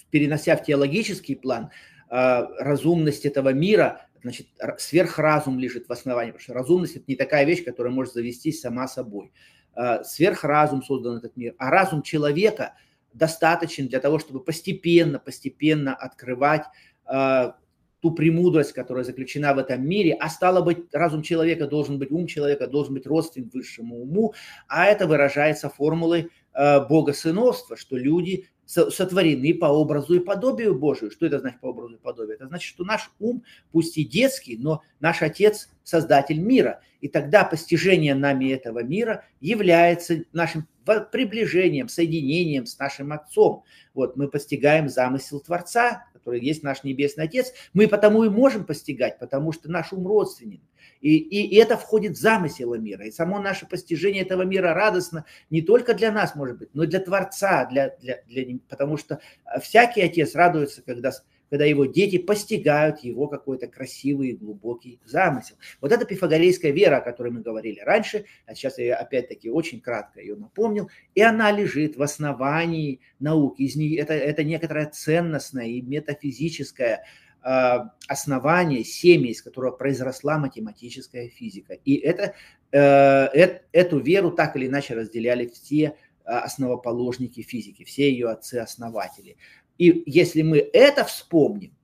перенося 0.09 0.55
в 0.55 0.63
теологический 0.63 1.36
план, 1.36 1.71
разумность 2.10 3.26
этого 3.26 3.53
мира, 3.53 4.01
значит, 4.22 4.47
сверхразум 4.78 5.60
лежит 5.60 5.88
в 5.88 5.91
основании, 5.91 6.32
потому 6.32 6.43
что 6.43 6.53
разумность– 6.53 6.95
это 6.97 7.05
не 7.07 7.16
такая 7.16 7.45
вещь, 7.45 7.64
которая 7.64 7.93
может 7.93 8.14
завестись 8.14 8.62
сама 8.62 8.88
собой. 8.88 9.32
А, 9.74 10.03
сверхразум 10.03 10.84
создан 10.84 11.18
этот 11.18 11.38
мир, 11.38 11.55
а 11.57 11.70
разум 11.70 12.01
человека 12.01 12.74
достаточен 13.14 13.88
для 13.88 13.99
того, 13.99 14.20
чтобы 14.20 14.43
постепенно, 14.43 15.20
постепенно 15.20 15.95
открывать 15.95 16.66
а, 17.05 17.55
ту 18.01 18.12
премудрость, 18.12 18.74
которая 18.74 19.03
заключена 19.03 19.53
в 19.53 19.57
этом 19.57 19.88
мире, 19.88 20.18
а 20.20 20.30
стало 20.30 20.62
быть, 20.62 20.93
разум 20.93 21.22
человека 21.22 21.68
должен 21.68 21.99
быть, 21.99 22.12
ум 22.12 22.28
человека 22.28 22.68
должен 22.68 22.93
быть 22.93 23.07
родственен 23.07 23.49
высшему 23.53 24.01
уму, 24.01 24.34
а 24.68 24.86
это 24.86 25.07
выражается 25.07 25.70
формулой 25.70 26.30
богосыновства, 26.53 27.78
что 27.78 27.95
люди 27.95 28.47
сотворены 28.70 29.55
по 29.55 29.65
образу 29.65 30.13
и 30.13 30.20
подобию 30.20 30.78
Божию. 30.78 31.09
Что 31.09 31.26
это 31.26 31.39
значит 31.39 31.59
по 31.59 31.67
образу 31.67 31.95
и 31.95 31.97
подобию? 31.97 32.36
Это 32.36 32.47
значит, 32.47 32.70
что 32.70 32.84
наш 32.84 33.09
ум, 33.20 33.43
пусть 33.72 33.97
и 33.97 34.05
детский, 34.05 34.57
но 34.57 34.84
наш 34.99 35.24
Отец– 35.24 35.70
создатель 35.84 36.39
мира. 36.39 36.82
И 37.01 37.07
тогда 37.07 37.43
постижение 37.43 38.13
нами 38.13 38.51
этого 38.51 38.84
мира 38.84 39.26
является 39.39 40.24
нашим 40.34 40.67
приближением, 41.11 41.88
соединением 41.88 42.67
с 42.67 42.78
нашим 42.78 43.11
Отцом. 43.11 43.63
Вот 43.95 44.15
мы 44.15 44.28
постигаем 44.28 44.88
замысел 44.88 45.39
Творца, 45.39 46.05
который 46.13 46.39
есть 46.39 46.61
наш 46.61 46.84
Небесный 46.84 47.24
Отец. 47.24 47.53
Мы 47.74 47.88
потому 47.88 48.24
и 48.24 48.30
можем 48.30 48.65
постигать, 48.65 49.17
потому 49.17 49.51
что 49.51 49.72
наш 49.72 49.93
ум 49.93 50.05
родственен. 50.05 50.61
И, 51.01 51.17
и, 51.17 51.47
и 51.47 51.55
это 51.55 51.77
входит 51.77 52.17
в 52.17 52.21
замысел 52.21 52.75
мира. 52.75 53.05
И 53.05 53.11
само 53.11 53.39
наше 53.39 53.65
постижение 53.65 54.23
этого 54.23 54.43
мира 54.43 54.73
радостно 54.73 55.25
не 55.49 55.61
только 55.61 55.93
для 55.93 56.11
нас, 56.11 56.35
может 56.35 56.57
быть, 56.57 56.69
но 56.73 56.83
и 56.83 56.87
для 56.87 56.99
Творца, 56.99 57.65
для, 57.65 57.95
для, 57.97 58.21
для, 58.27 58.59
потому 58.67 58.97
что 58.97 59.19
всякий 59.61 60.01
отец 60.01 60.35
радуется, 60.35 60.81
когда, 60.81 61.11
когда 61.49 61.65
его 61.65 61.85
дети 61.85 62.17
постигают 62.17 62.99
его 62.99 63.27
какой-то 63.27 63.67
красивый 63.67 64.29
и 64.29 64.35
глубокий 64.35 64.99
замысел. 65.05 65.55
Вот 65.79 65.91
это 65.91 66.05
пифагорейская 66.05 66.71
вера, 66.71 66.97
о 66.97 67.01
которой 67.01 67.31
мы 67.31 67.41
говорили 67.41 67.79
раньше, 67.79 68.25
а 68.45 68.53
сейчас 68.53 68.77
я 68.77 68.97
опять-таки 68.97 69.49
очень 69.49 69.79
кратко 69.79 70.19
ее 70.19 70.35
напомнил, 70.35 70.89
и 71.15 71.21
она 71.21 71.51
лежит 71.51 71.95
в 71.95 72.01
основании 72.01 72.99
науки. 73.19 73.61
Из 73.61 73.75
нее, 73.75 73.99
это, 73.99 74.13
это 74.13 74.43
некоторая 74.43 74.87
ценностная 74.87 75.67
и 75.67 75.81
метафизическая 75.81 77.05
основание, 77.41 78.83
семя, 78.83 79.29
из 79.29 79.41
которого 79.41 79.71
произросла 79.71 80.37
математическая 80.37 81.29
физика. 81.29 81.73
И 81.73 81.95
это, 81.95 82.35
э, 82.71 83.59
эту 83.71 83.99
веру 83.99 84.31
так 84.31 84.55
или 84.55 84.67
иначе 84.67 84.93
разделяли 84.93 85.47
все 85.47 85.95
а, 86.25 86.41
основоположники 86.41 87.41
физики, 87.41 87.83
все 87.83 88.11
ее 88.11 88.29
отцы-основатели. 88.29 89.37
И 89.79 90.03
если 90.05 90.43
мы 90.43 90.57
это 90.57 91.03
вспомним, 91.03 91.75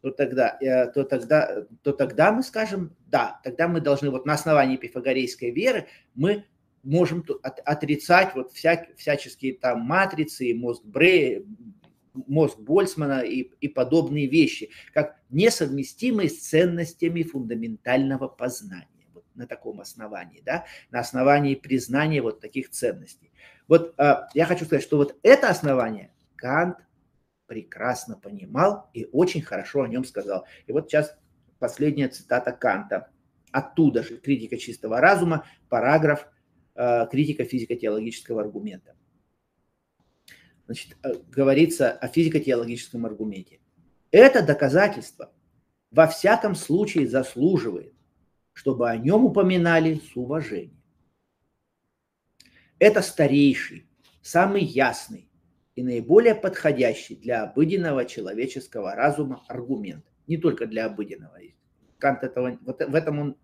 то 0.00 0.10
тогда, 0.10 0.58
э, 0.60 0.90
то, 0.90 1.04
тогда, 1.04 1.64
то 1.82 1.92
тогда 1.92 2.32
мы 2.32 2.42
скажем, 2.42 2.96
да, 3.06 3.40
тогда 3.44 3.68
мы 3.68 3.80
должны 3.80 4.10
вот 4.10 4.26
на 4.26 4.32
основании 4.32 4.76
пифагорейской 4.76 5.50
веры 5.52 5.86
мы 6.16 6.44
можем 6.82 7.24
отрицать 7.42 8.34
вот 8.34 8.50
вся, 8.52 8.86
всяческие 8.96 9.54
там 9.54 9.82
матрицы, 9.82 10.52
мозг 10.54 10.82
Брея, 10.84 11.44
мозг 12.14 12.58
Больцмана 12.58 13.20
и, 13.20 13.50
и 13.60 13.68
подобные 13.68 14.26
вещи, 14.26 14.70
как 14.92 15.16
несовместимые 15.30 16.28
с 16.28 16.38
ценностями 16.38 17.22
фундаментального 17.22 18.28
познания. 18.28 19.06
Вот 19.12 19.24
на 19.34 19.46
таком 19.46 19.80
основании, 19.80 20.42
да, 20.44 20.64
на 20.90 21.00
основании 21.00 21.54
признания 21.54 22.22
вот 22.22 22.40
таких 22.40 22.70
ценностей. 22.70 23.32
Вот 23.68 23.94
э, 23.98 24.14
я 24.34 24.46
хочу 24.46 24.64
сказать, 24.64 24.82
что 24.82 24.96
вот 24.96 25.18
это 25.22 25.48
основание 25.48 26.12
Кант 26.36 26.78
прекрасно 27.46 28.16
понимал 28.16 28.90
и 28.94 29.08
очень 29.12 29.42
хорошо 29.42 29.82
о 29.82 29.88
нем 29.88 30.04
сказал. 30.04 30.46
И 30.66 30.72
вот 30.72 30.88
сейчас 30.88 31.16
последняя 31.58 32.08
цитата 32.08 32.52
Канта. 32.52 33.08
Оттуда 33.50 34.02
же 34.02 34.16
критика 34.16 34.56
чистого 34.56 35.00
разума, 35.00 35.44
параграф 35.68 36.26
э, 36.74 37.06
критика 37.10 37.44
физико-теологического 37.44 38.40
аргумента 38.40 38.96
значит, 40.66 40.96
э, 41.02 41.14
говорится 41.30 41.92
о 41.92 42.08
физико-теологическом 42.08 43.06
аргументе. 43.06 43.60
Это 44.10 44.42
доказательство 44.42 45.32
во 45.90 46.06
всяком 46.06 46.54
случае 46.54 47.06
заслуживает, 47.06 47.94
чтобы 48.52 48.88
о 48.88 48.96
нем 48.96 49.24
упоминали 49.24 49.94
с 49.94 50.16
уважением. 50.16 50.82
Это 52.78 53.02
старейший, 53.02 53.86
самый 54.22 54.64
ясный 54.64 55.28
и 55.76 55.82
наиболее 55.82 56.34
подходящий 56.34 57.16
для 57.16 57.44
обыденного 57.44 58.04
человеческого 58.04 58.94
разума 58.94 59.44
аргумент. 59.48 60.04
Не 60.26 60.36
только 60.36 60.66
для 60.66 60.86
обыденного. 60.86 61.38
Кант 61.98 62.24
этого, 62.24 62.58
вот 62.62 62.80
в 62.80 62.94
этом 62.94 63.18
он 63.18 63.36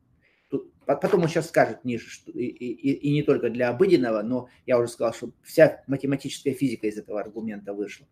Потом 0.96 1.20
он 1.20 1.28
сейчас 1.28 1.48
скажет 1.48 1.84
ниже, 1.84 2.08
что 2.08 2.32
и, 2.32 2.46
и, 2.46 2.92
и 2.92 3.12
не 3.12 3.22
только 3.22 3.50
для 3.50 3.68
обыденного, 3.68 4.22
но 4.22 4.48
я 4.64 4.78
уже 4.78 4.88
сказал, 4.88 5.12
что 5.12 5.32
вся 5.42 5.82
математическая 5.86 6.54
физика 6.54 6.86
из 6.86 6.96
этого 6.96 7.20
аргумента 7.20 7.74
вышла. 7.74 8.06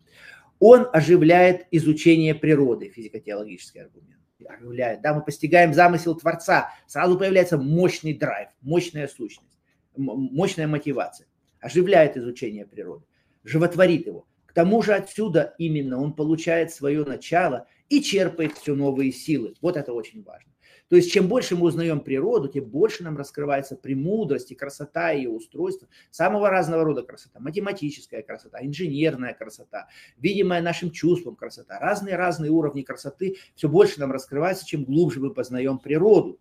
Он 0.59 0.87
оживляет 0.93 1.67
изучение 1.71 2.35
природы, 2.35 2.91
физико-теологический 2.91 3.81
аргумент. 3.81 4.21
Оживляет. 4.47 5.01
Да, 5.01 5.15
мы 5.15 5.25
постигаем 5.25 5.73
замысел 5.73 6.17
Творца, 6.17 6.71
сразу 6.87 7.19
появляется 7.19 7.57
мощный 7.57 8.13
драйв, 8.13 8.51
мощная 8.61 9.09
сущность, 9.09 9.59
мощная 9.97 10.67
мотивация. 10.67 11.29
Оживляет 11.61 12.19
изучение 12.19 12.67
природы, 12.67 13.07
животворит 13.43 14.07
его. 14.07 14.29
К 14.45 14.53
тому 14.53 14.83
же 14.83 14.93
отсюда 14.93 15.55
именно 15.57 15.99
он 15.99 16.13
получает 16.13 16.73
свое 16.73 17.07
начало 17.07 17.67
и 17.89 18.03
черпает 18.03 18.53
все 18.53 18.75
новые 18.75 19.13
силы. 19.13 19.55
Вот 19.63 19.79
это 19.79 19.95
очень 19.95 20.23
важно. 20.23 20.53
То 20.89 20.95
есть 20.95 21.11
чем 21.11 21.27
больше 21.27 21.57
мы 21.57 21.67
узнаем 21.67 22.01
природу, 22.01 22.49
тем 22.49 22.65
больше 22.65 23.03
нам 23.03 23.17
раскрывается 23.17 23.75
премудрость 23.75 24.53
и 24.53 24.55
красота 24.55 25.11
ее 25.11 25.31
устройства, 25.31 25.89
самого 26.11 26.49
разного 26.49 26.85
рода 26.85 27.03
красота, 27.03 27.41
математическая 27.41 28.23
красота, 28.23 28.65
инженерная 28.65 29.35
красота, 29.35 29.89
видимая 30.17 30.63
нашим 30.63 30.93
чувством 30.93 31.35
красота, 31.35 31.81
разные-разные 31.81 32.53
уровни 32.53 32.83
красоты, 32.83 33.37
все 33.57 33.69
больше 33.69 33.99
нам 33.99 34.13
раскрывается, 34.13 34.65
чем 34.65 34.85
глубже 34.85 35.19
мы 35.19 35.35
познаем 35.35 35.79
природу. 35.79 36.39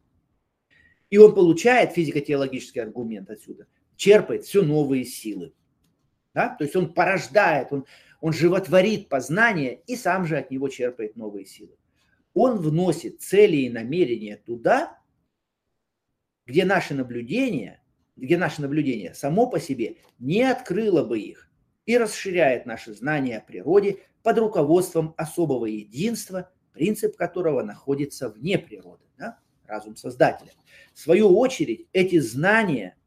И 1.09 1.17
он 1.17 1.33
получает 1.33 1.93
физико-теологический 1.93 2.81
аргумент 2.81 3.31
отсюда, 3.31 3.65
черпает 3.95 4.43
все 4.43 4.61
новые 4.61 5.05
силы. 5.05 5.53
Да? 6.35 6.49
То 6.49 6.65
есть 6.65 6.75
он 6.75 6.93
порождает, 6.93 7.69
он, 7.71 7.85
он 8.21 8.33
животворит 8.33 9.09
познание 9.09 9.81
и 9.87 9.95
сам 9.95 10.25
же 10.25 10.37
от 10.37 10.51
него 10.51 10.67
черпает 10.67 11.15
новые 11.15 11.45
силы 11.45 11.75
он 12.35 12.57
вносит 12.57 13.21
цели 13.21 13.55
и 13.55 13.69
намерения 13.69 14.35
туда, 14.35 14.99
где 16.45 16.65
наше 16.65 16.93
наблюдение, 16.93 17.81
где 18.17 18.37
наше 18.37 18.61
наблюдение 18.61 19.15
само 19.15 19.49
по 19.49 19.59
себе 19.59 19.97
не 20.19 20.43
открыло 20.43 21.03
бы 21.03 21.17
их 21.17 21.49
и 21.85 21.97
расширяет 21.97 22.65
наши 22.65 22.93
знания 22.93 23.37
о 23.37 23.41
природе 23.41 23.99
под 24.21 24.37
руководством 24.37 25.15
особого 25.17 25.65
единства, 25.65 26.51
принцип 26.73 27.15
которого 27.15 27.63
находится 27.63 28.29
вне 28.29 28.59
природы, 28.59 29.05
да? 29.17 29.39
разум 29.65 29.95
Создателя. 29.95 30.51
В 30.93 30.99
свою 30.99 31.37
очередь, 31.37 31.87
эти 31.93 32.19
знания 32.19 32.97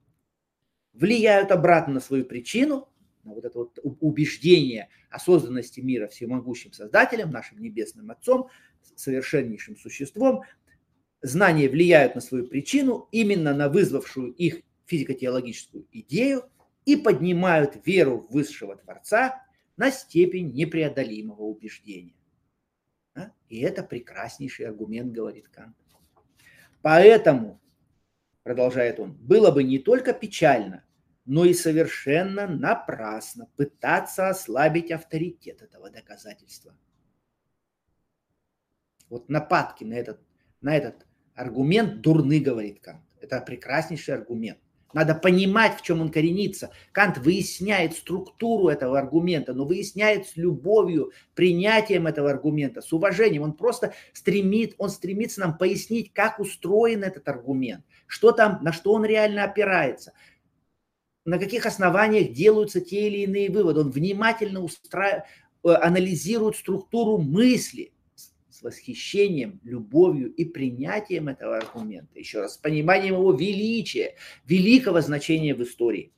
влияют 0.94 1.52
обратно 1.52 1.94
на 1.94 2.00
свою 2.00 2.24
причину, 2.24 2.88
на 3.24 3.34
вот 3.34 3.44
это 3.44 3.58
вот 3.58 3.78
убеждение 4.00 4.88
о 5.10 5.18
созданности 5.18 5.80
мира 5.80 6.08
всемогущим 6.08 6.72
Создателем, 6.72 7.30
нашим 7.30 7.60
Небесным 7.60 8.10
Отцом– 8.10 8.48
совершеннейшим 8.96 9.76
существом, 9.76 10.42
знания 11.22 11.68
влияют 11.68 12.14
на 12.14 12.20
свою 12.20 12.46
причину, 12.46 13.08
именно 13.12 13.54
на 13.54 13.68
вызвавшую 13.68 14.32
их 14.32 14.62
физико-теологическую 14.86 15.86
идею 15.92 16.44
и 16.84 16.96
поднимают 16.96 17.86
веру 17.86 18.26
высшего 18.30 18.76
Творца 18.76 19.42
на 19.76 19.90
степень 19.90 20.52
непреодолимого 20.52 21.42
убеждения. 21.42 22.14
И 23.48 23.60
это 23.60 23.82
прекраснейший 23.82 24.66
аргумент, 24.66 25.12
говорит 25.12 25.48
Кант. 25.48 25.76
Поэтому, 26.82 27.60
продолжает 28.44 29.00
он, 29.00 29.14
было 29.14 29.50
бы 29.50 29.64
не 29.64 29.78
только 29.78 30.12
печально, 30.12 30.84
но 31.24 31.44
и 31.44 31.52
совершенно 31.52 32.46
напрасно 32.46 33.48
пытаться 33.56 34.28
ослабить 34.28 34.90
авторитет 34.90 35.62
этого 35.62 35.90
доказательства– 35.90 36.76
вот 39.10 39.28
нападки 39.28 39.84
на 39.84 39.94
этот, 39.94 40.20
на 40.60 40.76
этот 40.76 41.06
аргумент 41.34 42.00
дурны, 42.00 42.40
говорит 42.40 42.80
Кант. 42.80 43.02
Это 43.20 43.40
прекраснейший 43.40 44.14
аргумент. 44.14 44.58
Надо 44.94 45.14
понимать, 45.14 45.76
в 45.78 45.82
чем 45.82 46.00
он 46.00 46.10
коренится. 46.10 46.70
Кант 46.92 47.18
выясняет 47.18 47.94
структуру 47.94 48.68
этого 48.68 48.98
аргумента, 48.98 49.52
но 49.52 49.66
выясняет 49.66 50.26
с 50.26 50.36
любовью, 50.36 51.12
принятием 51.34 52.06
этого 52.06 52.30
аргумента, 52.30 52.80
с 52.80 52.90
уважением. 52.92 53.42
Он 53.42 53.52
просто 53.52 53.92
стремит, 54.14 54.74
он 54.78 54.88
стремится 54.88 55.40
нам 55.40 55.58
пояснить, 55.58 56.12
как 56.14 56.40
устроен 56.40 57.04
этот 57.04 57.28
аргумент, 57.28 57.84
что 58.06 58.32
там, 58.32 58.60
на 58.62 58.72
что 58.72 58.94
он 58.94 59.04
реально 59.04 59.44
опирается, 59.44 60.14
на 61.26 61.38
каких 61.38 61.66
основаниях 61.66 62.32
делаются 62.32 62.80
те 62.80 63.08
или 63.08 63.24
иные 63.24 63.50
выводы. 63.50 63.80
Он 63.80 63.90
внимательно 63.90 64.60
устра... 64.60 65.26
Э, 65.64 65.74
анализирует 65.74 66.56
структуру 66.56 67.18
мысли– 67.18 67.92
с 68.58 68.62
восхищением, 68.62 69.60
любовью 69.62 70.32
и 70.34 70.44
принятием 70.44 71.28
этого 71.28 71.58
аргумента, 71.58 72.18
еще 72.18 72.40
раз, 72.40 72.54
с 72.54 72.58
пониманием 72.58 73.14
его 73.14 73.32
величия, 73.32 74.16
великого 74.46 75.00
значения 75.00 75.54
в 75.54 75.62
истории. 75.62 76.12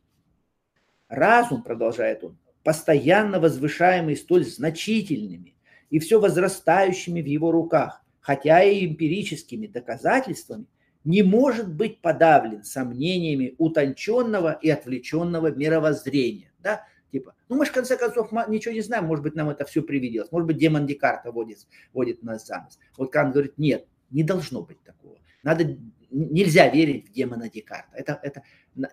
Разум, 1.09 1.62
продолжает 1.62 2.24
он, 2.24 2.38
постоянно 2.64 3.41
возвышаемый 3.41 4.16
столь 4.16 4.47
значительными 4.47 5.55
и 5.91 5.99
все 5.99 6.18
возрастающими 6.18 7.20
в 7.20 7.26
его 7.26 7.51
руках, 7.51 8.03
хотя 8.20 8.62
и 8.62 8.86
эмпирическими 8.86 9.66
доказательствами, 9.66 10.64
не 11.05 11.22
может 11.22 11.74
быть 11.74 12.01
подавлен 12.01 12.62
сомнениями 12.64 13.55
утонченного 13.59 14.59
и 14.62 14.70
отвлеченного 14.70 15.51
мировоззрения. 15.51 16.53
Да? 16.59 16.86
Типа, 17.11 17.35
ну 17.49 17.57
мы 17.57 17.65
же 17.65 17.73
в 17.73 17.75
конце 17.75 17.97
концов 17.97 18.31
ничего 18.49 18.73
не 18.73 18.81
знаем, 18.81 19.05
может 19.05 19.23
быть 19.23 19.35
нам 19.35 19.49
это 19.49 19.65
все 19.65 19.83
привиделось, 19.83 20.31
может 20.31 20.47
быть 20.47 20.59
демон 20.59 20.87
Декарта 20.87 21.33
водит, 21.33 21.67
водит 21.93 22.23
нас 22.23 22.47
за 22.47 22.59
нос. 22.63 22.79
Вот 22.97 23.13
Кант 23.13 23.33
говорит, 23.33 23.59
нет, 23.59 23.87
не 24.11 24.23
должно 24.23 24.63
быть 24.63 24.81
такого. 24.83 25.19
Надо, 25.43 25.77
нельзя 26.11 26.69
верить 26.69 27.09
в 27.09 27.13
демона 27.13 27.49
Декарта. 27.49 27.91
Это, 27.95 28.21
это, 28.23 28.43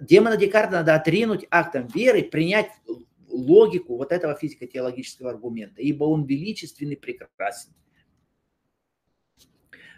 демона 0.01 0.37
Декарта 0.37 0.73
надо 0.73 0.95
отринуть 0.95 1.45
актом 1.51 1.87
веры, 1.87 2.23
принять 2.23 2.69
логику 3.29 3.97
вот 3.97 4.11
этого 4.11 4.35
физико-теологического 4.35 5.29
аргумента, 5.29 5.81
ибо 5.81 6.05
он 6.05 6.25
величественный, 6.25 6.97
прекрасен. 6.97 7.71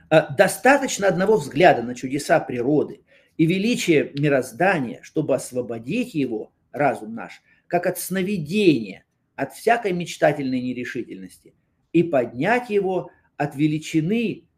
А, 0.10 0.34
достаточно 0.34 1.08
одного 1.08 1.38
взгляда 1.38 1.84
на 1.84 1.96
чудеса 1.96 2.40
природы 2.40 3.02
и 3.38 3.46
величие 3.46 4.12
мироздания, 4.16 5.00
чтобы 5.04 5.36
освободить 5.36 6.16
его, 6.16 6.52
разум 6.72 7.14
наш, 7.16 7.42
как 7.70 7.86
от 7.86 7.98
сновидения, 7.98 9.06
от 9.36 9.54
всякой 9.54 9.94
мечтательной 9.94 10.60
нерешительности, 10.60 11.54
и 11.94 12.04
поднять 12.04 12.70
его 12.70 13.12
от 13.38 13.56
величины 13.56 14.50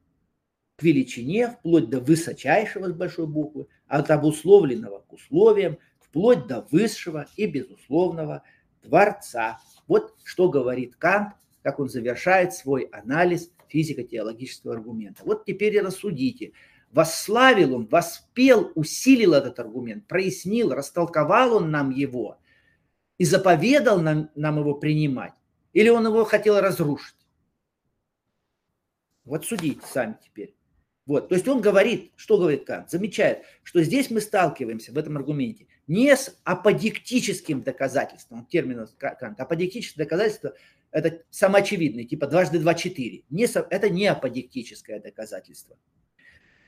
к 0.77 0.83
величине, 0.83 1.49
вплоть 1.49 1.89
до 1.89 1.99
высочайшего 1.99 2.89
с 2.89 2.93
большой 2.93 3.27
буквы, 3.27 3.67
от 3.85 4.09
обусловленного 4.09 4.99
к 5.01 5.13
условиям, 5.13 5.77
вплоть 5.99 6.47
до 6.47 6.65
высшего 6.71 7.27
и 7.35 7.45
безусловного 7.45 8.43
Творца. 8.81 9.59
Вот 9.87 10.15
что 10.23 10.49
говорит 10.49 10.95
Кант, 10.95 11.33
как 11.61 11.79
он 11.79 11.89
завершает 11.89 12.53
свой 12.53 12.83
анализ 12.85 13.51
физико-теологического 13.67 14.73
аргумента. 14.73 15.21
Вот 15.25 15.45
теперь 15.45 15.75
и 15.75 15.81
рассудите, 15.81 16.53
восславил 16.91 17.75
он, 17.75 17.85
воспел, 17.85 18.71
усилил 18.75 19.33
этот 19.33 19.59
аргумент, 19.59 20.07
прояснил, 20.07 20.73
растолковал 20.73 21.57
он 21.57 21.71
нам 21.71 21.91
его– 21.91 22.37
и 23.21 23.23
заповедал 23.23 24.01
нам, 24.01 24.31
нам 24.33 24.57
его 24.57 24.73
принимать, 24.73 25.33
или 25.73 25.89
он 25.89 26.07
его 26.07 26.25
хотел 26.25 26.59
разрушить. 26.59 27.13
Вот 29.25 29.45
судите 29.45 29.85
сами 29.85 30.17
теперь. 30.25 30.55
Вот, 31.05 31.29
то 31.29 31.35
есть 31.35 31.47
он 31.47 31.61
говорит, 31.61 32.13
что 32.15 32.39
говорит 32.39 32.65
Кант, 32.65 32.89
замечает, 32.89 33.43
что 33.61 33.83
здесь 33.83 34.09
мы 34.09 34.21
сталкиваемся 34.21 34.91
в 34.91 34.97
этом 34.97 35.17
аргументе 35.17 35.67
не 35.85 36.15
с 36.15 36.35
аподектическим 36.45 37.61
доказательством, 37.61 38.47
термин 38.47 38.87
Канта, 38.97 39.43
аподектическое 39.43 40.03
доказательство– 40.03 40.55
это 40.91 41.21
самоочевидное, 41.29 42.05
типа 42.05 42.25
дважды 42.25 42.57
два– 42.57 42.73
четыре. 42.75 43.21
Не, 43.29 43.43
это 43.43 43.87
не 43.87 44.07
аподектическое 44.07 44.99
доказательство, 44.99 45.77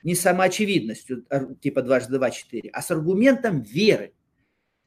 не 0.04 0.14
самоочевидностью, 0.14 1.26
типа 1.62 1.82
дважды 1.82 2.14
два– 2.14 2.30
четыре, 2.32 2.70
а 2.70 2.84
с 2.84 2.92
аргументом 2.92 3.64
веры 3.64 4.14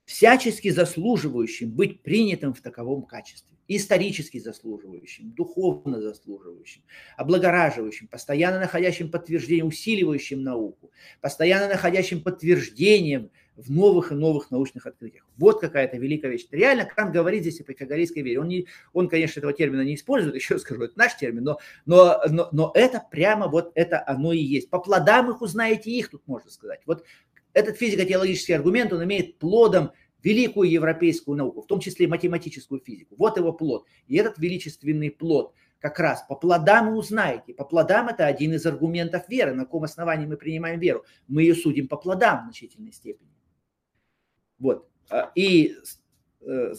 всячески 0.07 0.71
заслуживающим 0.71 1.71
быть 1.71 2.03
принятым 2.03 2.55
в 2.55 2.61
таковом 2.63 3.03
качестве, 3.03 3.57
исторически 3.69 4.39
заслуживающим, 4.39 5.33
духовно 5.33 6.01
заслуживающим, 6.01 6.83
облагораживающим, 7.17 8.07
постоянно 8.07 8.61
находящим 8.61 9.11
подтверждение, 9.11 9.65
усиливающим 9.65 10.43
науку, 10.43 10.93
постоянно 11.21 11.69
находящим 11.69 12.23
подтверждением 12.23 13.31
в 13.57 13.71
новых 13.71 14.13
и 14.13 14.15
новых 14.15 14.51
научных 14.51 14.87
открытиях. 14.87 15.27
Вот 15.39 15.61
какая-то 15.61 15.97
великая 15.97 16.31
вещь. 16.31 16.47
Реально 16.51 16.85
Кант 16.85 17.13
говорит 17.13 17.41
здесь 17.41 17.61
о 17.61 17.65
пифагорейской 17.65 18.23
вере. 18.23 18.41
Он, 18.41 18.49
не, 18.49 18.67
он, 18.93 19.09
конечно, 19.09 19.41
этого 19.41 19.53
термина 19.53 19.81
не 19.81 19.95
использует, 19.95 20.35
еще 20.37 20.59
скажу, 20.59 20.83
это 20.83 20.97
наш 20.97 21.17
термин, 21.17 21.43
но, 21.43 21.59
но, 21.87 22.21
но, 22.29 22.49
но 22.53 22.71
это 22.75 23.03
прямо 23.11 23.49
вот 23.49 23.73
это 23.75 24.05
оно 24.07 24.33
и 24.33 24.39
есть. 24.39 24.71
По 24.71 24.79
плодам 24.79 25.31
их 25.31 25.41
узнаете 25.41 25.91
их, 25.91 26.11
тут 26.11 26.23
можно 26.27 26.51
сказать. 26.51 26.81
Вот 26.87 27.05
этот 27.57 27.79
физико-теологический 27.79 28.55
аргумент, 28.55 28.93
он 28.93 29.03
имеет 29.05 29.39
плодом 29.39 29.93
великую 30.23 30.71
европейскую 30.71 31.39
науку, 31.39 31.63
в 31.63 31.67
том 31.67 31.81
числе 31.81 32.07
математическую 32.07 32.83
физику. 32.83 33.15
Вот 33.17 33.39
его 33.39 33.51
плод. 33.55 33.87
И 34.09 34.17
этот 34.17 34.39
величественный 34.39 35.11
плод 35.11 35.55
как 35.79 35.99
раз 35.99 36.23
по 36.29 36.35
плодам 36.35 36.91
вы 36.91 36.99
узнаете. 36.99 37.55
По 37.55 37.65
плодам 37.65 38.09
это 38.09 38.27
один 38.27 38.53
из 38.53 38.67
аргументов 38.67 39.27
веры. 39.31 39.55
На 39.55 39.65
каком 39.65 39.85
основании 39.85 40.27
мы 40.27 40.37
принимаем 40.37 40.79
веру? 40.79 41.07
Мы 41.29 41.43
ее 41.43 41.55
судим 41.55 41.89
по 41.89 41.97
плодам 41.97 42.41
в 42.41 42.43
значительной 42.45 42.93
степени. 42.93 43.31
Вот. 44.59 44.87
А, 45.09 45.33
и 45.35 45.77
э, 46.43 46.75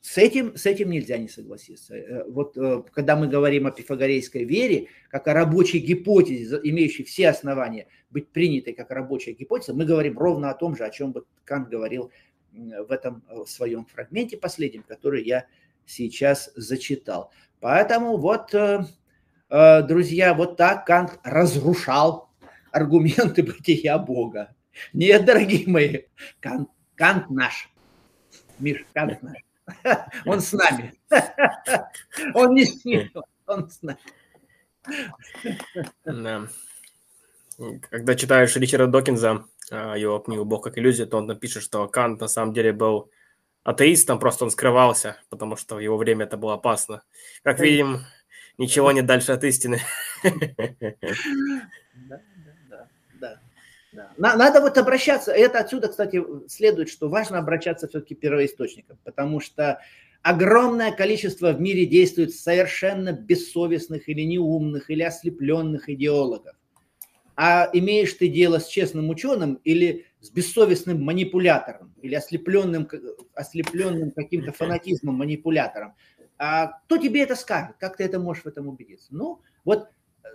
с 0.00 0.16
этим, 0.16 0.56
с 0.56 0.64
этим 0.64 0.90
нельзя 0.90 1.18
не 1.18 1.28
согласиться. 1.28 1.94
Э, 1.94 2.24
вот 2.28 2.56
э, 2.56 2.82
когда 2.92 3.16
мы 3.16 3.28
говорим 3.28 3.66
о 3.66 3.70
пифагорейской 3.70 4.44
вере, 4.44 4.88
как 5.10 5.28
о 5.28 5.34
рабочей 5.34 5.78
гипотезе, 5.78 6.58
имеющей 6.62 7.04
все 7.04 7.28
основания 7.28 7.86
быть 8.10 8.28
принятой 8.28 8.72
как 8.72 8.90
рабочая 8.90 9.32
гипотеза, 9.32 9.74
мы 9.74 9.84
говорим 9.84 10.18
ровно 10.18 10.50
о 10.50 10.54
том 10.54 10.74
же, 10.74 10.84
о 10.84 10.90
чем 10.90 11.14
Кант 11.44 11.68
говорил 11.68 12.10
в 12.52 12.90
этом 12.90 13.22
в 13.28 13.46
своем 13.46 13.84
фрагменте 13.84 14.36
последнем, 14.36 14.82
который 14.82 15.22
я 15.22 15.46
сейчас 15.86 16.50
зачитал. 16.56 17.30
Поэтому 17.60 18.16
вот, 18.16 18.52
друзья, 19.48 20.34
вот 20.34 20.56
так 20.56 20.84
Кант 20.84 21.20
разрушал 21.22 22.30
аргументы 22.72 23.42
бытия 23.44 23.98
Бога. 23.98 24.56
Нет, 24.92 25.24
дорогие 25.24 25.68
мои, 25.68 26.02
Кант 26.40 26.70
Кант 27.00 27.30
наш. 27.30 27.70
Миш, 28.58 28.84
Кант 28.92 29.22
наш. 29.22 29.49
Он 30.26 30.40
с 30.40 30.52
нами. 30.52 30.94
Он 32.34 32.54
не 32.54 32.64
с 32.64 32.84
ним, 32.84 33.10
он 33.46 33.70
с 33.70 33.82
нами. 33.82 33.98
Да. 36.04 36.48
Когда 37.90 38.14
читаешь 38.14 38.56
Ричарда 38.56 38.86
Докинза, 38.86 39.44
а, 39.70 39.96
его 39.96 40.18
книгу 40.18 40.44
«Бог 40.44 40.64
как 40.64 40.78
иллюзия», 40.78 41.06
то 41.06 41.18
он 41.18 41.26
напишет, 41.26 41.62
что 41.62 41.86
Кант 41.88 42.20
на 42.20 42.28
самом 42.28 42.54
деле 42.54 42.72
был 42.72 43.10
атеистом, 43.64 44.18
просто 44.18 44.44
он 44.44 44.50
скрывался, 44.50 45.20
потому 45.28 45.56
что 45.56 45.76
в 45.76 45.80
его 45.80 45.96
время 45.96 46.24
это 46.24 46.36
было 46.36 46.54
опасно. 46.54 47.02
Как 47.42 47.60
видим, 47.60 48.04
ничего 48.56 48.92
не 48.92 49.02
дальше 49.02 49.32
от 49.32 49.44
истины. 49.44 49.80
Да. 53.92 54.12
Надо 54.16 54.60
вот 54.60 54.78
обращаться, 54.78 55.32
это 55.32 55.58
отсюда, 55.58 55.88
кстати, 55.88 56.22
следует, 56.48 56.88
что 56.88 57.08
важно 57.08 57.38
обращаться 57.38 57.88
все-таки 57.88 58.14
первоисточникам, 58.14 58.98
потому 59.04 59.40
что 59.40 59.80
огромное 60.22 60.92
количество 60.92 61.52
в 61.52 61.60
мире 61.60 61.86
действует 61.86 62.34
совершенно 62.34 63.12
бессовестных 63.12 64.08
или 64.08 64.22
неумных, 64.22 64.90
или 64.90 65.02
ослепленных 65.02 65.88
идеологов. 65.88 66.54
А 67.36 67.70
имеешь 67.72 68.12
ты 68.12 68.28
дело 68.28 68.58
с 68.58 68.66
честным 68.68 69.08
ученым 69.08 69.54
или 69.64 70.06
с 70.20 70.30
бессовестным 70.30 71.02
манипулятором, 71.02 71.94
или 72.02 72.14
ослепленным, 72.14 72.88
ослепленным 73.34 74.10
каким-то 74.10 74.52
фанатизмом 74.52 75.14
манипулятором, 75.16 75.94
а 76.38 76.78
кто 76.84 76.96
тебе 76.96 77.22
это 77.22 77.36
скажет? 77.36 77.76
Как 77.78 77.96
ты 77.96 78.04
это 78.04 78.18
можешь 78.18 78.44
в 78.44 78.46
этом 78.46 78.68
убедиться? 78.68 79.08
Ну, 79.10 79.40
вот 79.64 79.88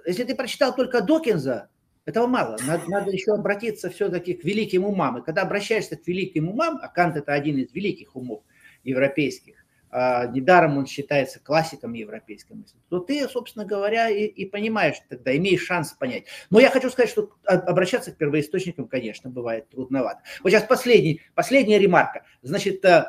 если 0.05 0.23
ты 0.23 0.35
прочитал 0.35 0.75
только 0.75 1.01
Докинза, 1.01 1.69
этого 2.05 2.27
мало. 2.27 2.57
Надо, 2.65 2.83
надо 2.87 3.11
еще 3.11 3.33
обратиться 3.33 3.89
все-таки 3.89 4.33
к 4.33 4.43
великим 4.43 4.85
умам. 4.85 5.17
И 5.17 5.23
когда 5.23 5.41
обращаешься 5.41 5.97
к 5.97 6.07
великим 6.07 6.49
умам, 6.49 6.79
а 6.81 6.87
Кант 6.87 7.17
это 7.17 7.33
один 7.33 7.57
из 7.57 7.73
великих 7.73 8.15
умов 8.15 8.43
европейских, 8.83 9.65
а, 9.89 10.27
недаром 10.27 10.77
он 10.77 10.85
считается 10.85 11.39
классиком 11.39 11.93
европейской 11.93 12.53
мысли, 12.53 12.77
то 12.89 12.99
ты, 12.99 13.27
собственно 13.29 13.65
говоря, 13.65 14.09
и, 14.09 14.25
и 14.25 14.45
понимаешь 14.45 14.97
тогда, 15.07 15.35
имеешь 15.35 15.65
шанс 15.65 15.93
понять. 15.93 16.25
Но 16.49 16.59
я 16.59 16.69
хочу 16.69 16.89
сказать, 16.89 17.09
что 17.09 17.31
обращаться 17.45 18.11
к 18.11 18.17
первоисточникам, 18.17 18.87
конечно, 18.87 19.29
бывает 19.29 19.69
трудновато. 19.69 20.21
Вот 20.43 20.49
сейчас 20.51 20.63
последний, 20.63 21.21
последняя 21.33 21.79
ремарка. 21.79 22.23
Значит, 22.41 22.83
э, 22.83 23.05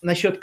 насчет 0.00 0.38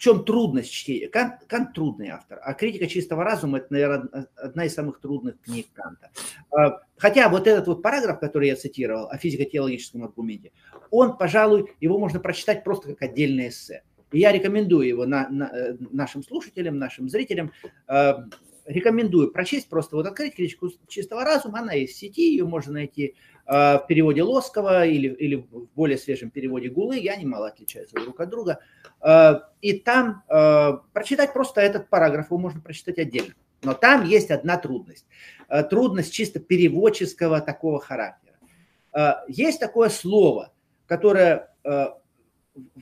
Чем 0.00 0.24
трудность 0.24 0.72
чтения? 0.72 1.08
Кант, 1.08 1.44
Кант 1.46 1.74
трудный 1.74 2.08
автор, 2.08 2.40
а 2.42 2.54
критика 2.54 2.86
чистого 2.86 3.22
разума– 3.22 3.58
это, 3.58 3.66
наверное, 3.68 4.28
одна 4.34 4.64
из 4.64 4.72
самых 4.72 4.98
трудных 4.98 5.38
книг 5.42 5.66
Канта. 5.74 6.10
А, 6.50 6.80
хотя 6.96 7.28
вот 7.28 7.46
этот 7.46 7.66
вот 7.66 7.82
параграф, 7.82 8.18
который 8.18 8.48
я 8.48 8.56
цитировал 8.56 9.10
о 9.10 9.18
физико-теологическом 9.18 10.02
аргументе, 10.02 10.52
он, 10.90 11.18
пожалуй, 11.18 11.74
его 11.82 11.98
можно 11.98 12.18
прочитать 12.18 12.64
просто 12.64 12.88
как 12.88 13.02
отдельное 13.02 13.50
эссе. 13.50 13.82
И 14.10 14.20
я 14.20 14.32
рекомендую 14.32 14.88
его 14.88 15.04
на, 15.04 15.28
на, 15.28 15.50
э, 15.54 15.76
нашим 15.90 16.24
слушателям, 16.24 16.78
нашим 16.78 17.10
зрителям, 17.10 17.52
а, 17.86 18.24
рекомендую 18.66 19.30
прочесть, 19.30 19.68
просто 19.68 19.96
вот 19.96 20.06
открыть 20.06 20.34
критику 20.34 20.70
чистого 20.88 21.24
разума, 21.24 21.60
она 21.60 21.72
есть 21.72 21.94
в 21.94 21.98
сети, 21.98 22.30
ее 22.30 22.44
можно 22.44 22.72
найти 22.72 23.14
а, 23.46 23.78
в 23.78 23.86
переводе 23.86 24.22
Лоскова 24.22 24.86
или, 24.86 25.08
или 25.08 25.34
в 25.34 25.68
более 25.74 25.98
свежем 25.98 26.30
переводе 26.30 26.68
Гулы, 26.68 26.98
я 26.98 27.16
немало 27.16 27.48
отличаются 27.48 27.96
друг 27.96 28.20
от 28.20 28.30
друга. 28.30 28.60
А, 29.00 29.48
и 29.60 29.72
там 29.72 30.22
а, 30.28 30.82
прочитать 30.92 31.32
просто 31.32 31.60
этот 31.60 31.88
параграф, 31.88 32.26
его 32.26 32.38
можно 32.38 32.60
прочитать 32.60 32.98
отдельно. 32.98 33.34
Но 33.62 33.74
там 33.74 34.04
есть 34.06 34.30
одна 34.30 34.56
трудность. 34.56 35.04
Трудность 35.68 36.14
чисто 36.14 36.40
переводческого 36.40 37.42
такого 37.42 37.78
характера. 37.78 38.38
Есть 39.28 39.60
такое 39.60 39.90
слово, 39.90 40.54
которое 40.86 41.54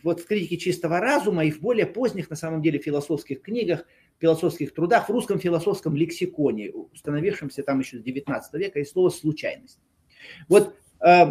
вот 0.02 0.20
в 0.20 0.26
критике 0.26 0.56
чистого 0.56 1.00
разума 1.00 1.44
и 1.44 1.50
в 1.50 1.60
более 1.60 1.86
поздних, 1.86 2.30
на 2.30 2.36
самом 2.36 2.62
деле, 2.62 2.78
философских 2.78 3.42
книгах, 3.42 3.84
философских 4.18 4.74
трудах, 4.74 5.08
в 5.08 5.12
русском 5.12 5.38
философском 5.38 5.96
лексиконе, 5.96 6.70
установившемся 6.70 7.62
там 7.62 7.80
еще 7.80 7.98
с 7.98 8.02
19 8.02 8.54
века, 8.54 8.78
есть 8.78 8.92
слово 8.92 9.10
«случайность». 9.10 9.78
Вот 10.48 10.74
э, 11.00 11.26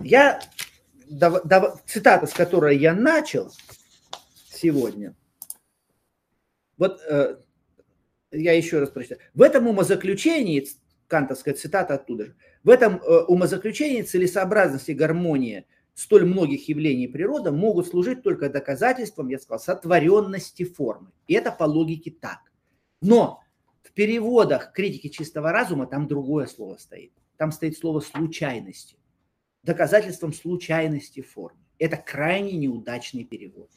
я, 0.00 0.40
да, 1.08 1.40
да, 1.40 1.76
цитата, 1.86 2.26
с 2.26 2.32
которой 2.32 2.76
я 2.76 2.94
начал 2.94 3.50
сегодня, 4.50 5.14
вот 6.76 7.00
э, 7.08 7.36
я 8.30 8.52
еще 8.52 8.78
раз 8.78 8.90
прочитаю. 8.90 9.20
В 9.34 9.42
этом 9.42 9.66
умозаключении, 9.66 10.68
кантовская 11.06 11.54
цитата 11.54 11.94
оттуда 11.94 12.26
же, 12.26 12.36
в 12.62 12.70
этом 12.70 12.96
э, 12.96 13.20
умозаключении 13.24 14.02
целесообразности 14.02 14.92
гармонии 14.92 15.66
столь 15.98 16.24
многих 16.24 16.68
явлений 16.68 17.08
природы 17.08 17.50
могут 17.50 17.88
служить 17.88 18.22
только 18.22 18.48
доказательством, 18.48 19.28
я 19.28 19.38
сказал, 19.38 19.58
сотворенности 19.60 20.64
формы. 20.64 21.12
И 21.26 21.34
это 21.34 21.50
по 21.52 21.64
логике 21.64 22.10
так. 22.10 22.40
Но 23.00 23.40
в 23.82 23.92
переводах 23.92 24.72
критики 24.72 25.08
чистого 25.08 25.52
разума 25.52 25.86
там 25.86 26.06
другое 26.06 26.46
слово 26.46 26.76
стоит 26.76 27.12
там 27.38 27.52
стоит 27.52 27.78
слово 27.78 28.00
случайности, 28.00 28.98
доказательством 29.62 30.34
случайности 30.34 31.22
формы. 31.22 31.60
Это 31.78 31.96
крайне 31.96 32.52
неудачный 32.52 33.24
перевод. 33.24 33.70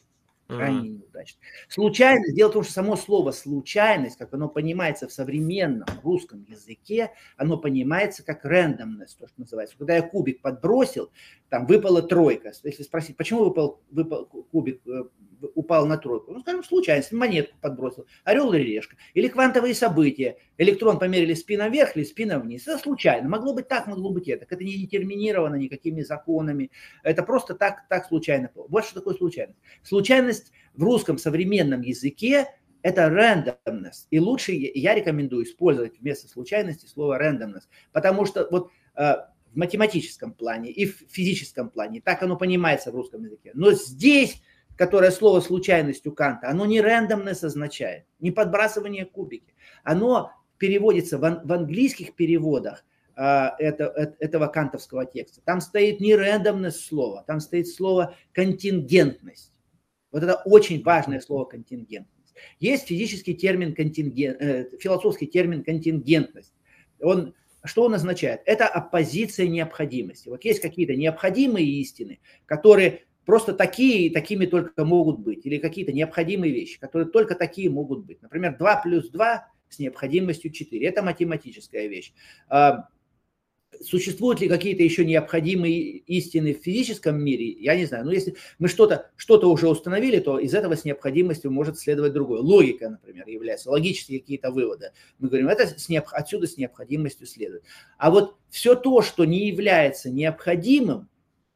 Крайне 0.56 0.78
mm-hmm. 0.78 0.92
неудачный. 0.92 1.40
Случайность, 1.68 2.34
дело 2.34 2.50
в 2.50 2.52
том, 2.52 2.64
что 2.64 2.72
само 2.72 2.96
слово 2.96 3.30
случайность, 3.30 4.18
как 4.18 4.32
оно 4.34 4.48
понимается 4.48 5.08
в 5.08 5.12
современном 5.12 5.86
русском 6.02 6.44
языке, 6.48 7.12
оно 7.36 7.56
понимается 7.56 8.24
как 8.24 8.44
randomness, 8.44 9.16
то, 9.18 9.26
что 9.26 9.40
называется. 9.40 9.76
Когда 9.78 9.96
я 9.96 10.02
кубик 10.02 10.40
подбросил, 10.42 11.10
там 11.48 11.66
выпала 11.66 12.02
тройка. 12.02 12.52
Если 12.64 12.82
спросить, 12.82 13.16
почему 13.16 13.44
выпал, 13.44 13.82
выпал 13.90 14.24
кубик, 14.24 14.80
э, 14.86 15.04
упал 15.54 15.86
на 15.86 15.98
тройку? 15.98 16.32
Ну, 16.32 16.40
скажем, 16.40 16.64
случайность, 16.64 17.12
монетку 17.12 17.56
подбросил, 17.60 18.06
орел 18.24 18.52
или 18.54 18.62
решка. 18.62 18.96
Или 19.12 19.28
квантовые 19.28 19.74
события. 19.74 20.38
Электрон 20.56 20.98
померили 20.98 21.34
спином 21.34 21.70
вверх 21.70 21.94
или 21.94 22.04
спином 22.04 22.42
вниз. 22.42 22.66
Это 22.66 22.78
случайно. 22.78 23.28
Могло 23.28 23.52
быть 23.52 23.68
так, 23.68 23.86
могло 23.86 24.10
быть 24.10 24.28
это. 24.28 24.46
Это 24.48 24.64
не 24.64 24.78
детерминировано 24.78 25.56
никакими 25.56 26.00
законами. 26.00 26.70
Это 27.02 27.22
просто 27.22 27.54
так, 27.54 27.86
так 27.88 28.06
случайно. 28.06 28.50
Вот 28.54 28.86
что 28.86 28.94
такое 28.94 29.14
случайность. 29.14 29.58
Случайность 29.82 30.41
в 30.74 30.82
русском 30.82 31.18
современном 31.18 31.82
языке 31.82 32.46
это 32.82 33.02
randomness. 33.02 34.06
И 34.10 34.18
лучше 34.18 34.52
я 34.52 34.94
рекомендую 34.94 35.44
использовать 35.44 36.00
вместо 36.00 36.28
случайности 36.28 36.86
слово 36.86 37.22
randomness. 37.22 37.62
Потому 37.92 38.26
что 38.26 38.48
вот 38.50 38.70
э, 38.96 39.14
в 39.52 39.56
математическом 39.56 40.32
плане 40.32 40.70
и 40.72 40.86
в 40.86 41.04
физическом 41.08 41.70
плане 41.70 42.00
так 42.00 42.22
оно 42.22 42.36
понимается 42.36 42.90
в 42.90 42.96
русском 42.96 43.24
языке. 43.24 43.52
Но 43.54 43.72
здесь 43.72 44.42
которое 44.76 45.10
слово 45.10 45.40
случайность 45.40 46.06
у 46.06 46.12
Канта, 46.12 46.48
оно 46.48 46.66
не 46.66 46.80
рандомнес 46.80 47.44
означает, 47.44 48.04
не 48.20 48.30
подбрасывание 48.30 49.04
кубики. 49.04 49.54
Оно 49.84 50.32
переводится 50.58 51.18
в, 51.18 51.20
в 51.20 51.52
английских 51.52 52.14
переводах 52.14 52.84
а, 53.14 53.54
это, 53.58 53.84
это, 53.84 54.16
этого 54.20 54.46
кантовского 54.46 55.06
текста. 55.06 55.40
Там 55.44 55.60
стоит 55.60 56.00
не 56.00 56.14
рандомность 56.14 56.84
слова, 56.84 57.24
там 57.26 57.40
стоит 57.40 57.68
слово 57.68 58.14
контингентность. 58.32 59.51
Вот 60.12 60.22
это 60.22 60.36
очень 60.44 60.82
важное 60.82 61.20
слово 61.20 61.44
контингентность. 61.44 62.34
Есть 62.60 62.86
физический 62.86 63.34
термин 63.34 63.74
контингент, 63.74 64.40
э, 64.40 64.68
философский 64.78 65.26
термин 65.26 65.64
контингентность. 65.64 66.52
Он 67.00 67.34
что 67.64 67.84
он 67.84 67.94
означает? 67.94 68.40
Это 68.44 68.66
оппозиция 68.66 69.46
необходимости. 69.46 70.28
Вот 70.28 70.44
есть 70.44 70.60
какие-то 70.60 70.96
необходимые 70.96 71.64
истины, 71.64 72.18
которые 72.44 73.04
просто 73.24 73.52
такие 73.52 74.06
и 74.06 74.10
такими 74.10 74.46
только 74.46 74.84
могут 74.84 75.20
быть. 75.20 75.46
Или 75.46 75.58
какие-то 75.58 75.92
необходимые 75.92 76.52
вещи, 76.52 76.80
которые 76.80 77.08
только 77.08 77.36
такие 77.36 77.70
могут 77.70 78.04
быть. 78.04 78.20
Например, 78.20 78.56
2 78.58 78.82
плюс 78.82 79.10
2 79.10 79.46
с 79.68 79.78
необходимостью 79.78 80.50
4. 80.50 80.86
Это 80.86 81.02
математическая 81.02 81.86
вещь. 81.86 82.12
Существуют 83.82 84.40
ли 84.40 84.48
какие-то 84.48 84.82
еще 84.82 85.04
необходимые 85.04 85.98
истины 85.98 86.54
в 86.54 86.62
физическом 86.62 87.22
мире? 87.22 87.50
Я 87.50 87.76
не 87.76 87.86
знаю. 87.86 88.04
Но 88.04 88.12
если 88.12 88.36
мы 88.58 88.68
что-то 88.68 89.10
что 89.16 89.38
уже 89.50 89.68
установили, 89.68 90.18
то 90.20 90.38
из 90.38 90.54
этого 90.54 90.76
с 90.76 90.84
необходимостью 90.84 91.50
может 91.50 91.78
следовать 91.78 92.12
другое. 92.12 92.40
Логика, 92.40 92.90
например, 92.90 93.28
является, 93.28 93.70
логические 93.70 94.20
какие-то 94.20 94.50
выводы. 94.50 94.92
Мы 95.18 95.28
говорим, 95.28 95.48
это 95.48 95.66
с 95.66 95.88
необ... 95.88 96.06
отсюда 96.12 96.46
с 96.46 96.56
необходимостью 96.56 97.26
следует. 97.26 97.64
А 97.98 98.10
вот 98.10 98.36
все 98.50 98.74
то, 98.74 99.02
что 99.02 99.24
не 99.24 99.46
является 99.48 100.10
необходимым, 100.10 101.08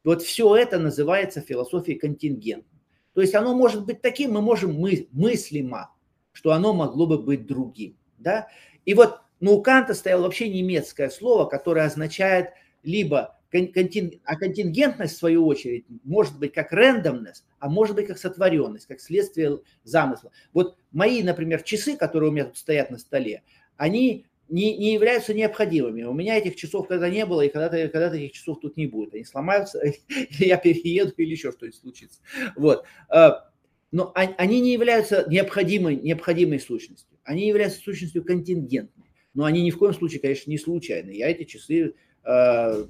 вот 0.03 0.21
все 0.23 0.55
это 0.55 0.79
называется 0.79 1.41
философией 1.41 1.97
контингентной. 1.97 2.79
То 3.13 3.21
есть 3.21 3.35
оно 3.35 3.55
может 3.55 3.85
быть 3.85 4.01
таким, 4.01 4.33
мы 4.33 4.41
можем 4.41 4.73
мы, 4.73 5.07
мыслимо, 5.11 5.91
что 6.31 6.51
оно 6.51 6.73
могло 6.73 7.07
бы 7.07 7.17
быть 7.17 7.47
другим. 7.47 7.97
Да? 8.17 8.47
И 8.85 8.93
вот 8.93 9.19
но 9.39 9.55
у 9.55 9.61
Канта 9.61 9.93
стояло 9.93 10.23
вообще 10.23 10.49
немецкое 10.49 11.09
слово, 11.09 11.45
которое 11.45 11.85
означает 11.85 12.49
либо 12.83 13.37
континг... 13.51 14.15
а 14.23 14.35
контингентность, 14.35 15.15
в 15.15 15.19
свою 15.19 15.45
очередь, 15.45 15.85
может 16.03 16.37
быть 16.39 16.53
как 16.53 16.71
рандомность, 16.71 17.45
а 17.59 17.69
может 17.69 17.95
быть 17.95 18.07
как 18.07 18.17
сотворенность, 18.17 18.87
как 18.87 18.99
следствие 18.99 19.59
замысла. 19.83 20.31
Вот 20.53 20.77
мои, 20.91 21.23
например, 21.23 21.61
часы, 21.61 21.97
которые 21.97 22.29
у 22.29 22.33
меня 22.33 22.45
тут 22.45 22.57
стоят 22.57 22.91
на 22.91 22.97
столе, 22.97 23.43
они 23.77 24.25
не, 24.49 24.77
не 24.77 24.93
являются 24.93 25.33
необходимыми. 25.33 26.03
У 26.03 26.13
меня 26.13 26.37
этих 26.37 26.55
часов 26.55 26.87
когда 26.87 27.09
не 27.09 27.25
было, 27.25 27.41
и 27.41 27.49
когда-то 27.49 27.87
когда 27.89 28.15
этих 28.15 28.33
часов 28.33 28.59
тут 28.61 28.77
не 28.77 28.87
будет. 28.87 29.13
Они 29.13 29.23
сломаются, 29.23 29.81
я 30.29 30.57
перееду 30.57 31.13
или 31.17 31.31
еще 31.31 31.51
что-нибудь 31.51 31.79
случится. 31.79 32.19
Вот. 32.55 32.85
А, 33.09 33.49
но 33.91 34.11
они 34.15 34.59
не 34.59 34.73
являются 34.73 35.25
необходимой, 35.29 35.95
необходимой 35.95 36.59
сущностью. 36.59 37.17
Они 37.23 37.47
являются 37.47 37.79
сущностью 37.79 38.23
контингентной 38.23 39.06
но 39.33 39.45
они 39.45 39.61
ни 39.63 39.71
в 39.71 39.77
коем 39.77 39.93
случае, 39.93 40.19
конечно, 40.19 40.49
не 40.49 40.57
случайны. 40.57 41.11
Я 41.11 41.29
эти 41.29 41.43
часы 41.43 41.93
э, 42.23 42.85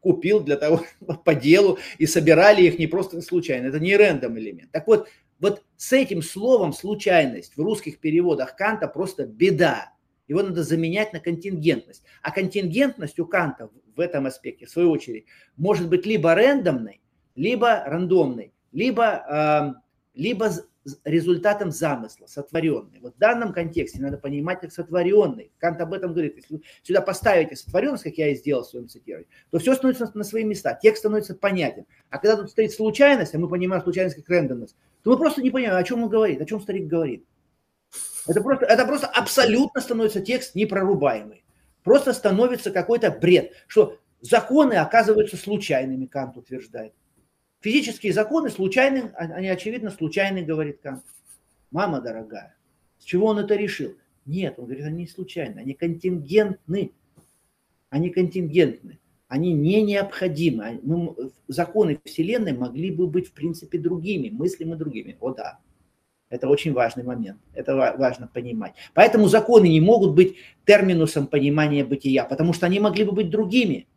купил 0.00 0.40
для 0.40 0.56
того, 0.56 0.84
по 1.24 1.34
делу, 1.34 1.78
и 1.98 2.06
собирали 2.06 2.62
их 2.62 2.78
не 2.78 2.86
просто 2.86 3.20
случайно, 3.22 3.66
это 3.66 3.78
не 3.78 3.96
рандом 3.96 4.38
элемент. 4.38 4.70
Так 4.72 4.86
вот, 4.86 5.08
вот 5.38 5.62
с 5.76 5.92
этим 5.92 6.22
словом 6.22 6.72
случайность 6.72 7.56
в 7.56 7.60
русских 7.62 7.98
переводах 7.98 8.56
Канта 8.56 8.88
просто 8.88 9.26
беда. 9.26 9.92
Его 10.28 10.42
надо 10.42 10.62
заменять 10.62 11.12
на 11.12 11.18
контингентность. 11.18 12.04
А 12.22 12.30
контингентность 12.30 13.18
у 13.18 13.26
Канта 13.26 13.70
в 13.96 14.00
этом 14.00 14.26
аспекте, 14.26 14.66
в 14.66 14.70
свою 14.70 14.90
очередь, 14.90 15.24
может 15.56 15.88
быть 15.88 16.06
либо 16.06 16.34
рандомной, 16.34 17.00
либо 17.34 17.82
рандомной, 17.84 18.52
либо, 18.70 19.74
э, 19.74 19.80
либо 20.14 20.52
результатом 21.04 21.70
замысла, 21.70 22.26
сотворенный. 22.26 23.00
Вот 23.00 23.14
в 23.14 23.18
данном 23.18 23.52
контексте 23.52 24.00
надо 24.00 24.16
понимать 24.16 24.60
как 24.60 24.72
сотворенный. 24.72 25.52
Кант 25.58 25.80
об 25.80 25.92
этом 25.92 26.12
говорит. 26.12 26.36
Если 26.36 26.62
сюда 26.82 27.02
поставите 27.02 27.56
сотворенность, 27.56 28.04
как 28.04 28.14
я 28.14 28.28
и 28.28 28.34
сделал 28.34 28.62
в 28.62 28.68
своем 28.68 28.88
цитировании, 28.88 29.28
то 29.50 29.58
все 29.58 29.74
становится 29.74 30.10
на 30.14 30.24
свои 30.24 30.44
места, 30.44 30.78
текст 30.80 31.00
становится 31.00 31.34
понятен. 31.34 31.84
А 32.08 32.18
когда 32.18 32.36
тут 32.36 32.50
стоит 32.50 32.72
случайность, 32.72 33.34
а 33.34 33.38
мы 33.38 33.48
понимаем 33.48 33.82
случайность 33.82 34.16
как 34.16 34.28
рандомность, 34.28 34.76
то 35.02 35.10
мы 35.10 35.18
просто 35.18 35.42
не 35.42 35.50
понимаем, 35.50 35.76
о 35.76 35.84
чем 35.84 36.02
он 36.02 36.08
говорит, 36.08 36.40
о 36.40 36.46
чем 36.46 36.60
старик 36.60 36.86
говорит. 36.86 37.24
Это 38.26 38.40
просто, 38.40 38.64
это 38.66 38.86
просто 38.86 39.06
абсолютно 39.06 39.80
становится 39.80 40.20
текст 40.20 40.54
непрорубаемый. 40.54 41.44
Просто 41.82 42.12
становится 42.12 42.70
какой-то 42.70 43.10
бред, 43.10 43.52
что 43.66 43.98
законы 44.20 44.74
оказываются 44.74 45.36
случайными, 45.36 46.06
Кант 46.06 46.36
утверждает. 46.36 46.92
Физические 47.60 48.12
законы 48.12 48.50
случайны, 48.50 49.12
а, 49.14 49.24
они 49.24 49.48
очевидно 49.48 49.90
случайны, 49.90 50.42
говорит 50.42 50.80
Кант. 50.82 51.04
Мама 51.70 52.00
дорогая, 52.00 52.56
с 52.98 53.04
чего 53.04 53.26
он 53.26 53.38
это 53.38 53.54
решил? 53.54 53.96
Нет, 54.26 54.54
он 54.58 54.66
говорит, 54.66 54.84
они 54.84 55.02
не 55.02 55.06
случайны, 55.06 55.60
они 55.60 55.74
контингентны. 55.74 56.92
Они 57.90 58.10
контингентны, 58.10 59.00
они 59.26 59.52
не 59.52 59.82
необходимы. 59.82 60.78
Мы, 60.82 61.32
законы 61.48 61.98
Вселенной 62.04 62.52
могли 62.52 62.92
бы 62.92 63.08
быть, 63.08 63.28
в 63.28 63.32
принципе, 63.32 63.78
другими, 63.78 64.30
мыслимо 64.30 64.76
другими. 64.76 65.16
О 65.20 65.32
да, 65.32 65.58
это 66.28 66.48
очень 66.48 66.72
важный 66.72 67.02
момент, 67.02 67.40
это 67.52 67.74
важно 67.74 68.28
понимать. 68.28 68.74
Поэтому 68.94 69.26
законы 69.26 69.66
не 69.66 69.80
могут 69.80 70.14
быть 70.14 70.36
терминусом 70.64 71.26
понимания 71.26 71.84
бытия, 71.84 72.24
потому 72.24 72.52
что 72.52 72.66
они 72.66 72.78
могли 72.78 73.04
бы 73.04 73.10
быть 73.10 73.30
другими 73.30 73.88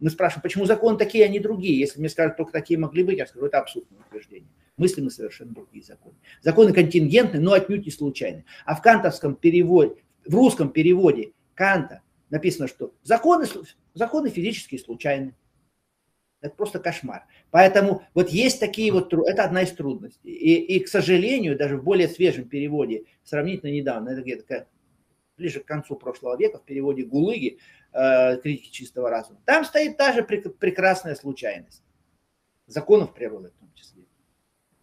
мы 0.00 0.10
спрашиваем, 0.10 0.42
почему 0.42 0.64
законы 0.64 0.98
такие, 0.98 1.24
а 1.24 1.28
не 1.28 1.38
другие? 1.38 1.78
Если 1.78 2.00
мне 2.00 2.08
скажут, 2.08 2.36
только 2.36 2.52
такие 2.52 2.78
могли 2.78 3.04
быть, 3.04 3.18
я 3.18 3.26
скажу, 3.26 3.46
это 3.46 3.58
абсурдное 3.58 4.00
утверждение. 4.00 4.48
Мысли 4.76 5.02
мы 5.02 5.10
совершенно 5.10 5.52
другие 5.52 5.84
законы. 5.84 6.16
Законы 6.40 6.72
контингентны, 6.72 7.38
но 7.38 7.52
отнюдь 7.52 7.84
не 7.84 7.92
случайны. 7.92 8.46
А 8.64 8.74
в 8.74 8.80
кантовском 8.80 9.34
переводе, 9.34 9.96
в 10.26 10.34
русском 10.34 10.70
переводе 10.70 11.32
Канта 11.54 12.00
написано, 12.30 12.66
что 12.66 12.94
законы, 13.02 13.46
законы 13.92 14.30
физические 14.30 14.80
случайны. 14.80 15.36
Это 16.40 16.54
просто 16.54 16.78
кошмар. 16.78 17.26
Поэтому 17.50 18.02
вот 18.14 18.30
есть 18.30 18.60
такие 18.60 18.90
вот, 18.92 19.12
это 19.12 19.44
одна 19.44 19.62
из 19.62 19.72
трудностей. 19.72 20.30
И, 20.30 20.76
и 20.76 20.80
к 20.80 20.88
сожалению, 20.88 21.58
даже 21.58 21.76
в 21.76 21.84
более 21.84 22.08
свежем 22.08 22.48
переводе, 22.48 23.04
сравнительно 23.22 23.70
недавно, 23.70 24.08
это 24.08 24.22
где-то 24.22 24.66
ближе 25.36 25.60
к 25.60 25.66
концу 25.66 25.96
прошлого 25.96 26.38
века, 26.38 26.58
в 26.58 26.64
переводе 26.64 27.02
Гулыги, 27.02 27.58
э, 27.92 28.36
критики 28.38 28.70
чистого 28.70 29.10
разума. 29.10 29.40
Там 29.44 29.64
стоит 29.64 29.96
та 29.96 30.12
же 30.12 30.22
прекрасная 30.22 31.14
случайность. 31.14 31.82
Законов 32.66 33.14
природы 33.14 33.48
в 33.48 33.60
том 33.60 33.72
числе. 33.74 34.04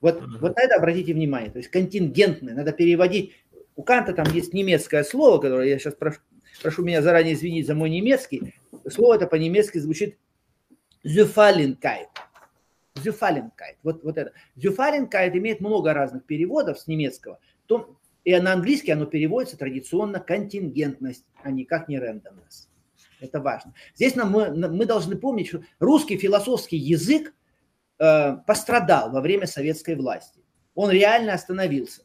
Вот, 0.01 0.22
вот 0.39 0.55
на 0.55 0.62
это 0.62 0.76
обратите 0.76 1.14
внимание. 1.14 1.51
То 1.51 1.58
есть 1.58 1.70
контингентное, 1.70 2.53
надо 2.53 2.72
переводить. 2.72 3.34
У 3.76 3.84
Канта 3.84 4.14
там 4.14 4.28
есть 4.34 4.53
немецкое 4.53 5.03
слово, 5.03 5.39
которое 5.39 5.70
я 5.70 5.80
сейчас 5.80 5.95
прошу, 5.95 6.20
прошу 6.62 6.84
меня 6.84 7.01
заранее 7.01 7.34
извинить 7.34 7.68
за 7.68 7.76
мой 7.76 7.89
немецкий. 7.89 8.55
Слово 8.88 9.16
это 9.16 9.28
по-немецки 9.28 9.78
звучит 9.78 10.18
Zufallenkeit. 11.03 12.08
Zufallenkeit. 12.95 13.78
Вот, 13.84 14.03
вот 14.03 14.18
это. 14.18 14.34
Zufallenkeit 14.55 15.38
имеет 15.38 15.62
много 15.62 15.93
разных 15.93 16.26
переводов 16.26 16.80
с 16.80 16.88
немецкого. 16.88 17.39
и 18.24 18.36
на 18.39 18.53
английский 18.53 18.91
оно 18.91 19.05
переводится 19.05 19.58
традиционно 19.58 20.20
контингентность, 20.20 21.26
а 21.43 21.51
никак 21.51 21.88
не 21.88 21.99
рандомность. 21.99 22.70
Это 23.20 23.39
важно. 23.39 23.74
Здесь 23.95 24.15
нам, 24.15 24.32
мы, 24.32 24.49
мы 24.51 24.86
должны 24.86 25.15
помнить, 25.15 25.47
что 25.47 25.61
русский 25.80 26.18
философский 26.18 26.78
язык 26.78 27.34
э, 27.99 28.38
пострадал 28.45 29.11
во 29.11 29.22
время 29.22 29.47
советской 29.47 29.95
власти. 29.95 30.43
Он 30.76 30.91
реально 30.91 31.34
остановился. 31.34 32.03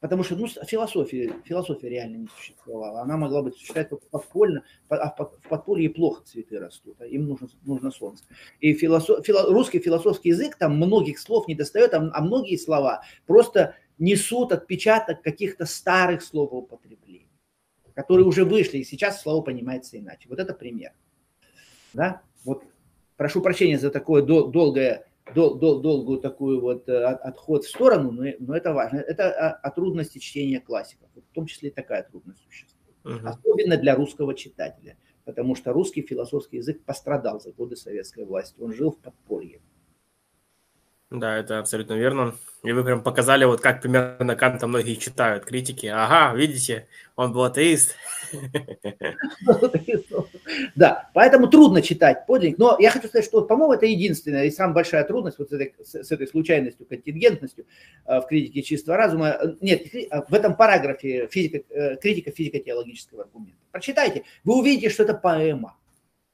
Потому 0.00 0.24
что 0.24 0.34
ну, 0.34 0.46
философия, 0.48 1.34
философия 1.44 1.90
реально 1.90 2.16
не 2.16 2.28
существовала. 2.28 3.02
Она 3.02 3.18
могла 3.18 3.42
быть 3.42 3.54
существовать 3.54 3.90
подпольно, 4.10 4.64
а 4.88 5.10
в 5.10 5.48
подполье 5.48 5.90
плохо 5.90 6.24
цветы 6.24 6.58
растут, 6.58 6.96
а 7.00 7.06
им 7.06 7.26
нужно, 7.26 7.48
нужно 7.64 7.90
солнце. 7.90 8.24
И 8.60 8.72
философ, 8.72 9.24
фило, 9.26 9.52
русский 9.52 9.78
философский 9.78 10.30
язык, 10.30 10.56
там 10.56 10.76
многих 10.76 11.18
слов 11.18 11.46
не 11.48 11.54
достает, 11.54 11.92
а, 11.92 12.10
а 12.14 12.22
многие 12.22 12.56
слова 12.56 13.02
просто 13.26 13.74
несут 13.98 14.52
отпечаток 14.52 15.20
каких-то 15.20 15.66
старых 15.66 16.22
словоупотреблений 16.22 17.09
которые 17.94 18.26
уже 18.26 18.44
вышли, 18.44 18.78
и 18.78 18.84
сейчас 18.84 19.22
слово 19.22 19.42
понимается 19.42 19.98
иначе. 19.98 20.28
Вот 20.28 20.38
это 20.38 20.54
пример. 20.54 20.92
Да? 21.92 22.22
Вот 22.44 22.64
прошу 23.16 23.42
прощения 23.42 23.78
за 23.78 23.90
такое 23.90 24.22
дол- 24.22 24.48
долгое, 24.48 25.06
дол- 25.34 25.56
дол- 25.56 25.80
долгую 25.80 26.20
такую 26.20 26.60
вот 26.60 26.88
э, 26.88 27.04
отход 27.04 27.64
в 27.64 27.68
сторону, 27.68 28.12
но, 28.12 28.24
но 28.38 28.56
это 28.56 28.72
важно. 28.72 28.98
Это 28.98 29.30
о, 29.30 29.50
о 29.52 29.70
трудности 29.70 30.18
чтения 30.18 30.60
классиков. 30.60 31.08
В 31.14 31.34
том 31.34 31.46
числе 31.46 31.70
такая 31.70 32.02
трудность 32.02 32.42
существует. 32.44 32.96
Uh-huh. 33.04 33.28
Особенно 33.28 33.76
для 33.76 33.94
русского 33.94 34.34
читателя. 34.34 34.96
Потому 35.24 35.54
что 35.54 35.72
русский 35.72 36.02
философский 36.02 36.58
язык 36.58 36.82
пострадал 36.84 37.40
за 37.40 37.52
годы 37.52 37.76
советской 37.76 38.24
власти. 38.24 38.60
Он 38.60 38.72
жил 38.72 38.90
в 38.90 38.98
подполье. 38.98 39.60
Да, 41.10 41.36
это 41.36 41.58
абсолютно 41.58 41.94
верно. 41.94 42.36
И 42.62 42.70
вы 42.72 42.84
прям 42.84 43.02
показали, 43.02 43.44
вот 43.44 43.60
как 43.60 43.80
примерно 43.80 44.36
Канта 44.36 44.66
многие 44.66 44.94
читают 44.94 45.44
критики. 45.44 45.86
Ага, 45.86 46.36
видите, 46.36 46.86
он 47.16 47.32
был 47.32 47.44
атеист. 47.44 47.96
Да, 50.74 51.10
поэтому 51.14 51.48
трудно 51.48 51.82
читать 51.82 52.26
подлинник. 52.26 52.58
Но 52.58 52.76
я 52.78 52.90
хочу 52.90 53.08
сказать, 53.08 53.24
что, 53.24 53.42
по-моему, 53.42 53.72
это 53.74 53.86
единственная 53.86 54.44
и 54.44 54.50
самая 54.50 54.74
большая 54.74 55.04
трудность 55.04 55.38
вот 55.38 55.50
с 55.50 55.52
этой, 55.52 55.74
с 55.80 56.10
этой 56.10 56.26
случайностью, 56.26 56.86
контингентностью 56.86 57.66
э, 58.06 58.20
в 58.20 58.26
критике 58.26 58.62
чистого 58.62 58.96
разума. 58.96 59.36
Нет, 59.60 59.82
а 60.10 60.22
в 60.22 60.34
этом 60.34 60.56
параграфе 60.56 61.28
физика, 61.28 61.58
э, 61.70 61.96
критика 61.96 62.30
физико-теологического 62.30 63.22
аргумента. 63.24 63.58
Прочитайте, 63.70 64.24
вы 64.44 64.58
увидите, 64.58 64.90
что 64.90 65.04
это 65.04 65.14
поэма. 65.14 65.76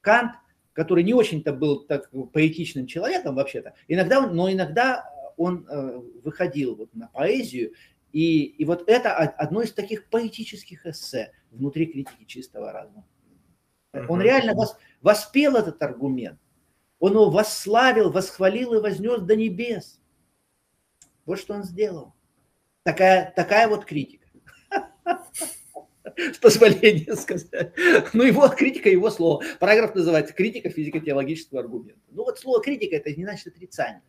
Кант 0.00 0.32
который 0.76 1.02
не 1.02 1.14
очень-то 1.14 1.54
был 1.54 1.86
так 1.86 2.10
поэтичным 2.34 2.86
человеком 2.86 3.34
вообще-то, 3.34 3.74
иногда, 3.88 4.26
но 4.26 4.52
иногда 4.52 5.10
он 5.38 5.66
э, 5.68 6.00
выходил 6.22 6.76
вот 6.76 6.94
на 6.94 7.08
поэзию, 7.08 7.72
и, 8.12 8.44
и 8.44 8.64
вот 8.66 8.84
это 8.86 9.16
одно 9.16 9.62
из 9.62 9.72
таких 9.72 10.08
поэтических 10.10 10.84
эссе 10.84 11.32
внутри 11.50 11.86
критики 11.86 12.24
чистого 12.24 12.72
разума. 12.72 13.06
Он 14.08 14.20
реально 14.20 14.52
вос, 14.52 14.76
воспел 15.00 15.56
этот 15.56 15.82
аргумент. 15.82 16.38
Он 16.98 17.12
его 17.12 17.30
восславил, 17.30 18.10
восхвалил 18.10 18.74
и 18.74 18.80
вознес 18.80 19.22
до 19.22 19.34
небес. 19.34 19.98
Вот 21.24 21.38
что 21.38 21.54
он 21.54 21.64
сделал. 21.64 22.14
Такая, 22.82 23.32
такая 23.34 23.66
вот 23.68 23.86
критика. 23.86 24.28
С 26.16 26.38
позволения 26.38 27.14
сказать. 27.14 27.72
Ну, 28.12 28.22
его 28.22 28.48
критика, 28.48 28.88
его 28.88 29.10
слово. 29.10 29.42
Параграф 29.60 29.94
называется 29.94 30.32
«Критика 30.32 30.70
физико-теологического 30.70 31.60
аргумента». 31.60 32.00
Ну, 32.10 32.24
вот 32.24 32.38
слово 32.38 32.62
«критика»– 32.62 32.96
это 32.96 33.12
не 33.14 33.24
значит 33.24 33.48
отрицание. 33.48 34.02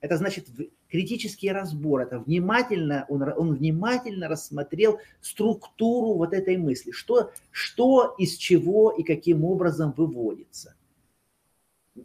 Это 0.00 0.16
значит 0.16 0.46
критический 0.88 1.50
разбор. 1.50 2.02
Это 2.02 2.20
внимательно, 2.20 3.04
он, 3.08 3.22
он 3.22 3.56
внимательно 3.56 4.28
рассмотрел 4.28 5.00
структуру 5.20 6.14
вот 6.14 6.32
этой 6.32 6.56
мысли. 6.56 6.92
Что, 6.92 7.32
что 7.50 8.14
из 8.18 8.36
чего 8.36 8.92
и 8.92 9.02
каким 9.02 9.44
образом 9.44 9.92
выводится 9.96 10.76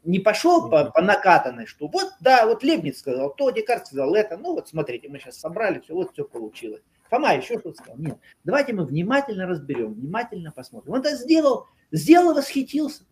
не 0.04 0.20
пошел 0.20 0.70
по, 0.70 0.86
по 0.86 1.02
накатанной, 1.02 1.66
что 1.66 1.88
вот, 1.88 2.14
да, 2.20 2.46
вот 2.46 2.64
Лебниц 2.64 3.00
сказал 3.00 3.34
то, 3.34 3.52
Декарт 3.52 3.88
сказал 3.88 4.16
это, 4.16 4.38
ну 4.38 4.54
вот 4.54 4.68
смотрите, 4.68 5.10
мы 5.10 5.20
сейчас 5.20 5.38
собрали, 5.38 5.80
все, 5.80 5.94
вот 5.94 6.14
все 6.14 6.26
получилось. 6.26 6.82
Фома 7.14 7.36
еще 7.36 7.60
что-то 7.60 7.76
сказал. 7.76 7.98
Нет, 8.00 8.18
давайте 8.44 8.74
мы 8.74 8.86
внимательно 8.86 9.46
разберем, 9.46 9.94
внимательно 9.94 10.52
посмотрим. 10.52 10.94
Он 10.94 11.02
это 11.02 11.16
сделал, 11.16 11.68
сделал, 11.92 12.34
восхитился 12.34 13.04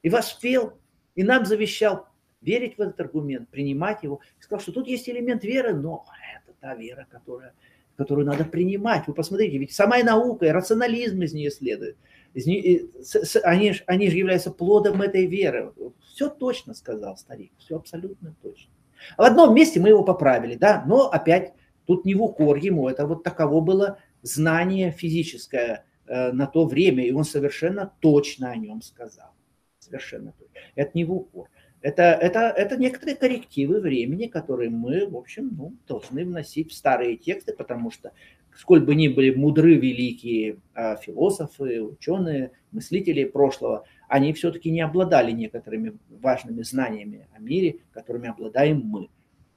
и 0.00 0.08
воспел, 0.08 0.78
и 1.14 1.22
нам 1.22 1.44
завещал 1.44 2.08
верить 2.40 2.78
в 2.78 2.80
этот 2.80 2.98
аргумент, 3.00 3.50
принимать 3.50 4.02
его. 4.02 4.22
И 4.40 4.42
сказал, 4.42 4.62
что 4.62 4.72
тут 4.72 4.88
есть 4.88 5.10
элемент 5.10 5.44
веры, 5.44 5.74
но 5.74 6.06
это 6.34 6.56
та 6.58 6.74
вера, 6.74 7.06
которая, 7.10 7.52
которую 7.96 8.26
надо 8.26 8.46
принимать. 8.46 9.06
Вы 9.06 9.12
посмотрите, 9.12 9.58
ведь 9.58 9.74
самая 9.74 10.02
наука 10.02 10.46
и 10.46 10.50
рационализм 10.50 11.20
из 11.20 11.34
нее 11.34 11.50
следует. 11.50 11.98
Они, 12.34 13.74
они 13.84 14.10
же 14.10 14.16
являются 14.16 14.50
плодом 14.50 15.02
этой 15.02 15.26
веры. 15.26 15.74
Все 16.14 16.30
точно 16.30 16.72
сказал 16.72 17.18
старик, 17.18 17.52
все 17.58 17.76
абсолютно 17.76 18.34
точно. 18.42 18.72
В 19.18 19.22
одном 19.22 19.54
месте 19.54 19.80
мы 19.80 19.90
его 19.90 20.02
поправили, 20.02 20.54
да, 20.54 20.82
но 20.86 21.10
опять 21.10 21.52
тут 21.88 22.04
не 22.04 22.14
в 22.14 22.22
укор 22.22 22.58
ему, 22.58 22.86
это 22.86 23.06
вот 23.06 23.24
таково 23.24 23.62
было 23.62 23.98
знание 24.20 24.90
физическое 24.92 25.86
э, 26.06 26.32
на 26.32 26.46
то 26.46 26.66
время, 26.66 27.04
и 27.04 27.12
он 27.12 27.24
совершенно 27.24 27.90
точно 28.00 28.50
о 28.50 28.56
нем 28.56 28.82
сказал. 28.82 29.30
Совершенно 29.78 30.32
точно. 30.32 30.54
Это 30.74 30.90
не 30.92 31.06
в 31.06 31.12
укор. 31.14 31.48
Это, 31.80 32.02
это, 32.02 32.40
это 32.40 32.76
некоторые 32.76 33.16
коррективы 33.16 33.80
времени, 33.80 34.26
которые 34.26 34.68
мы, 34.68 35.08
в 35.08 35.16
общем, 35.16 35.50
ну, 35.56 35.76
должны 35.86 36.26
вносить 36.26 36.72
в 36.72 36.74
старые 36.74 37.16
тексты, 37.16 37.54
потому 37.54 37.90
что 37.90 38.12
сколь 38.54 38.84
бы 38.84 38.94
ни 38.94 39.08
были 39.08 39.34
мудры 39.34 39.76
великие 39.76 40.58
а, 40.74 40.96
философы, 40.96 41.80
ученые, 41.80 42.50
мыслители 42.70 43.24
прошлого, 43.24 43.84
они 44.08 44.34
все-таки 44.34 44.70
не 44.70 44.82
обладали 44.82 45.32
некоторыми 45.32 45.96
важными 46.10 46.60
знаниями 46.62 47.28
о 47.34 47.38
мире, 47.38 47.78
которыми 47.92 48.28
обладаем 48.28 48.82
мы. 48.84 49.08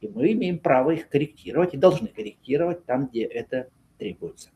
И 0.02 0.08
мы 0.08 0.34
имеем 0.34 0.60
право 0.60 0.92
их 0.92 1.10
корректировать 1.10 1.74
и 1.74 1.78
должны 1.78 2.08
корректировать 2.08 2.86
там, 2.86 3.08
где 3.08 3.24
это 3.24 3.70
требуется. 3.98 4.50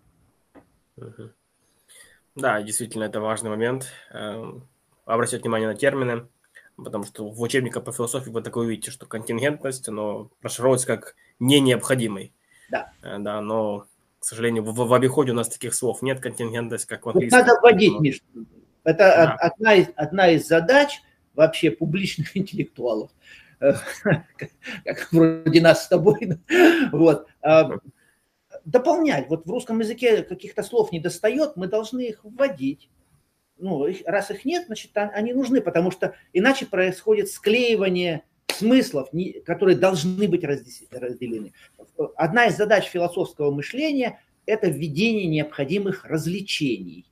Да, 2.36 2.62
действительно, 2.62 3.04
это 3.04 3.22
важный 3.22 3.50
момент. 3.50 3.88
Эм, 4.12 4.68
обращать 5.06 5.41
внимание 5.41 5.70
на 5.70 5.76
термины, 5.76 6.28
потому 6.76 7.06
что 7.06 7.30
в 7.30 7.39
учебниках 7.41 7.84
по 7.84 7.93
философии 7.93 8.30
вы 8.30 8.41
такое 8.41 8.66
увидите, 8.66 8.91
что 8.91 9.06
контингентность, 9.06 9.88
но 9.88 10.32
расшифровывается 10.41 10.88
как 10.88 11.16
не 11.39 11.60
необходимый. 11.60 12.34
Да. 12.70 12.91
Э, 13.04 13.18
да, 13.20 13.39
но 13.39 13.88
к 14.26 14.28
сожалению, 14.28 14.64
в, 14.64 14.74
в 14.74 14.93
обиходе 14.93 15.32
у 15.32 15.36
нас 15.36 15.48
таких 15.48 15.76
слов 15.76 16.02
нет, 16.02 16.20
контингентность, 16.20 16.88
как 16.88 17.06
в 17.06 17.10
английском. 17.10 17.39
Вот 17.39 17.48
надо 17.48 17.62
вводить, 17.62 18.00
Миш. 18.00 18.22
Это 18.84 18.98
да. 18.98 19.34
одна, 19.34 19.76
из, 19.76 19.88
одна 19.96 20.30
из 20.32 20.48
задач 20.48 21.00
вообще 21.36 21.70
публичных 21.70 22.36
интеллектуалов, 22.38 23.12
как 23.60 25.12
вроде 25.12 25.62
нас 25.62 25.86
с 25.86 25.88
тобой. 25.88 26.39
Вот. 26.91 27.28
А, 27.41 27.72
дополнять. 28.66 29.30
Вот 29.30 29.45
в 29.45 29.49
русском 29.49 29.80
языке 29.80 30.24
каких-то 30.24 30.64
слов 30.64 30.91
не 30.91 30.99
достает, 30.99 31.56
мы 31.56 31.68
должны 31.68 32.01
их 32.01 32.24
вводить. 32.24 32.89
Ну, 33.58 33.88
раз 34.06 34.32
их 34.32 34.43
нет, 34.43 34.66
значит, 34.68 34.91
они 34.95 35.34
нужны, 35.34 35.62
потому 35.62 35.89
что 35.91 36.16
иначе 36.34 36.66
происходит 36.66 37.30
склеивание 37.30 38.24
смыслов, 38.47 39.10
которые 39.45 39.78
должны 39.78 40.28
быть 40.28 40.43
разделены. 40.43 41.53
Одна 42.16 42.47
из 42.47 42.58
задач 42.58 42.86
философского 42.86 43.51
мышления– 43.51 44.20
это 44.45 44.68
введение 44.68 45.28
необходимых 45.28 46.06
развлечений. 46.06 47.06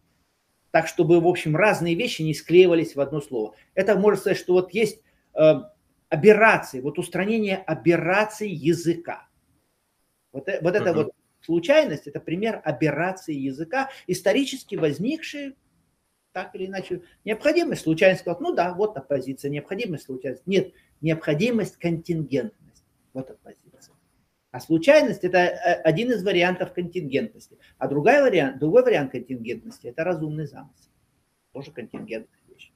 Так, 0.71 0.87
чтобы, 0.87 1.21
в 1.21 1.27
общем, 1.27 1.55
разные 1.55 1.95
вещи 1.95 2.23
не 2.23 2.33
склеивались 2.33 2.95
в 2.95 2.99
одно 2.99 3.21
слово. 3.21 3.55
Это 3.75 3.95
можно 3.95 4.19
сказать, 4.19 4.39
что 4.39 4.53
вот 4.53 4.73
есть 4.73 5.01
э, 5.35 5.61
аберрации, 6.13 6.79
вот 6.79 6.99
устранение 6.99 7.57
аберраций 7.57 8.49
языка. 8.49 9.27
Вот, 10.31 10.47
э, 10.47 10.59
вот 10.61 10.75
uh-huh. 10.75 10.81
это 10.81 10.93
вот 10.93 11.11
случайность, 11.41 12.07
это 12.07 12.19
пример 12.19 12.61
аберрации 12.63 13.33
языка, 13.33 13.89
исторически 14.07 14.75
возникшие 14.75 15.55
так 16.31 16.53
или 16.55 16.65
иначе, 16.65 17.03
необходимость, 17.25 17.83
случайность, 17.83 18.25
ну 18.25 18.53
да, 18.53 18.73
вот 18.73 18.97
оппозиция, 18.97 19.49
необходимость, 19.49 20.05
случайность. 20.05 20.45
Нет, 20.47 20.73
необходимость, 20.99 21.77
контингентность. 21.77 22.83
Вот 23.13 23.29
оппозиция. 23.29 23.93
А 24.51 24.59
случайность– 24.59 25.23
это 25.23 25.37
э, 25.37 25.81
один 25.81 26.11
из 26.11 26.23
вариантов 26.23 26.73
контингентности. 26.73 27.57
А 27.77 27.87
другой 27.87 28.21
вариант, 28.21 28.59
другой 28.59 28.83
вариант 28.83 29.11
контингентности– 29.11 29.87
это 29.89 30.03
разумный 30.03 30.45
замысел. 30.45 30.91
Тоже 31.53 31.71
контингентная 31.71 32.39
вещь. 32.47 32.71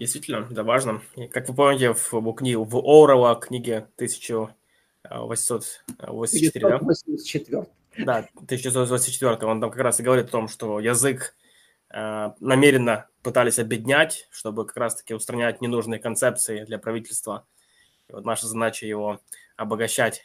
Действительно, 0.00 0.48
это 0.50 0.64
важно. 0.64 1.00
И, 1.14 1.28
как 1.28 1.48
вы 1.48 1.54
помните, 1.54 1.92
в, 1.92 2.32
книге, 2.32 2.58
в 2.58 2.76
Оурова 2.76 3.36
книге 3.36 3.86
1884, 3.96 6.68
да? 6.68 6.76
1984. 6.76 7.66
Да, 7.98 8.18
1924. 8.34 9.46
Он 9.46 9.60
там 9.60 9.70
как 9.70 9.80
раз 9.80 10.00
и 10.00 10.02
говорит 10.02 10.26
о 10.26 10.30
том, 10.30 10.48
что 10.48 10.80
язык 10.80 11.36
Э, 11.92 12.30
намеренно 12.38 13.08
пытались 13.22 13.58
объединять, 13.58 14.28
чтобы 14.30 14.64
как 14.64 14.76
раз-таки 14.76 15.12
устранять 15.12 15.60
ненужные 15.60 15.98
концепции 15.98 16.64
для 16.64 16.78
правительства. 16.78 17.44
И 18.08 18.12
вот 18.12 18.24
наша 18.24 18.46
задача 18.46 18.86
его 18.86 19.20
обогащать. 19.60 20.22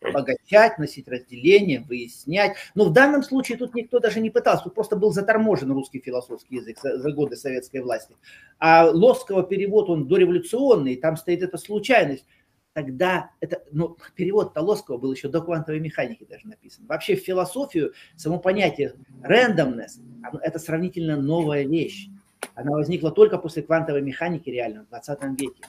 Обогащать, 0.00 0.78
носить 0.78 1.08
разделение, 1.08 1.80
выяснять. 1.80 2.56
Но 2.74 2.84
в 2.84 2.92
данном 2.92 3.22
случае 3.22 3.58
тут 3.58 3.74
никто 3.74 4.00
даже 4.00 4.20
не 4.20 4.30
пытался, 4.30 4.64
тут 4.64 4.74
просто 4.74 4.96
был 4.96 5.12
заторможен 5.12 5.70
русский 5.72 6.00
философский 6.00 6.56
язык 6.56 6.78
за, 6.80 7.12
годы 7.12 7.36
советской 7.36 7.80
власти. 7.80 8.16
А 8.58 8.90
Лосского 8.90 9.42
перевод, 9.42 9.88
он 9.88 10.08
дореволюционный, 10.08 10.96
там 10.96 11.16
стоит 11.16 11.42
эта 11.42 11.58
случайность 11.58 12.26
тогда 12.72 13.30
это, 13.40 13.62
ну, 13.72 13.96
перевод 14.14 14.52
Толосского 14.52 14.98
был 14.98 15.10
еще 15.10 15.28
до 15.28 15.40
квантовой 15.40 15.80
механики 15.80 16.26
даже 16.28 16.46
написан. 16.46 16.84
Вообще 16.86 17.16
в 17.16 17.20
философию 17.20 17.94
само 18.16 18.38
понятие 18.38 18.96
randomness– 19.22 19.92
это 20.42 20.58
сравнительно 20.58 21.16
новая 21.16 21.64
вещь. 21.64 22.08
Она 22.54 22.72
возникла 22.72 23.10
только 23.10 23.38
после 23.38 23.62
квантовой 23.62 24.02
механики 24.02 24.50
реально 24.50 24.84
в 24.84 24.88
20 24.88 25.22
веке. 25.40 25.62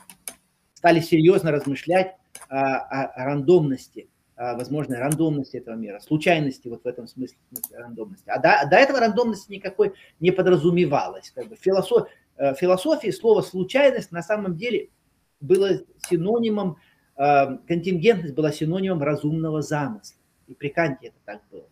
Стали 0.77 0.99
серьезно 0.99 1.51
размышлять 1.51 2.15
о, 2.49 2.77
о, 2.77 3.25
рандомности, 3.25 4.09
о 4.35 4.55
возможной 4.55 4.99
рандомности 4.99 5.57
этого 5.57 5.75
мира, 5.75 5.99
случайности 5.99 6.67
вот 6.67 6.83
в 6.83 6.87
этом 6.87 7.07
смысле, 7.07 7.37
смысле 7.51 7.77
рандомности. 7.79 8.29
А 8.29 8.39
до, 8.39 8.69
до 8.69 8.75
этого 8.75 8.99
рандомности 8.99 9.51
никакой 9.51 9.93
не 10.19 10.31
подразумевалось. 10.31 11.31
Как 11.31 11.47
бы 11.47 11.55
философ, 11.55 12.07
э, 12.37 12.53
философии 12.53 13.09
слово 13.09 13.41
случайность 13.41 14.11
на 14.11 14.21
самом 14.21 14.55
деле 14.55 14.89
было 15.39 15.81
синонимом 16.09 16.77
Эм, 17.17 17.57
контингентность 17.67 18.35
была 18.35 18.51
синонимом 18.51 19.01
разумного 19.01 19.63
замысла. 19.63 20.17
И 20.45 20.53
при 20.53 20.69
Канте 20.69 21.07
это 21.07 21.17
так 21.25 21.41
было. 21.49 21.67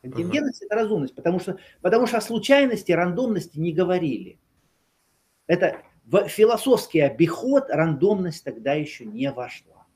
Контингентность 0.00 0.62
uh-huh. 0.62 0.66
это 0.66 0.74
разумность, 0.74 1.14
потому 1.14 1.38
что, 1.38 1.58
потому 1.82 2.06
что 2.06 2.16
о 2.16 2.22
случайности, 2.22 2.90
рандомности 2.92 3.58
не 3.58 3.72
говорили. 3.72 4.38
Это 5.46 5.82
в 6.04 6.28
философский 6.28 7.00
обиход 7.00 7.64
рандомность 7.68 8.44
тогда 8.44 8.74
еще 8.74 9.04
не 9.04 9.30
вошла. 9.30 9.86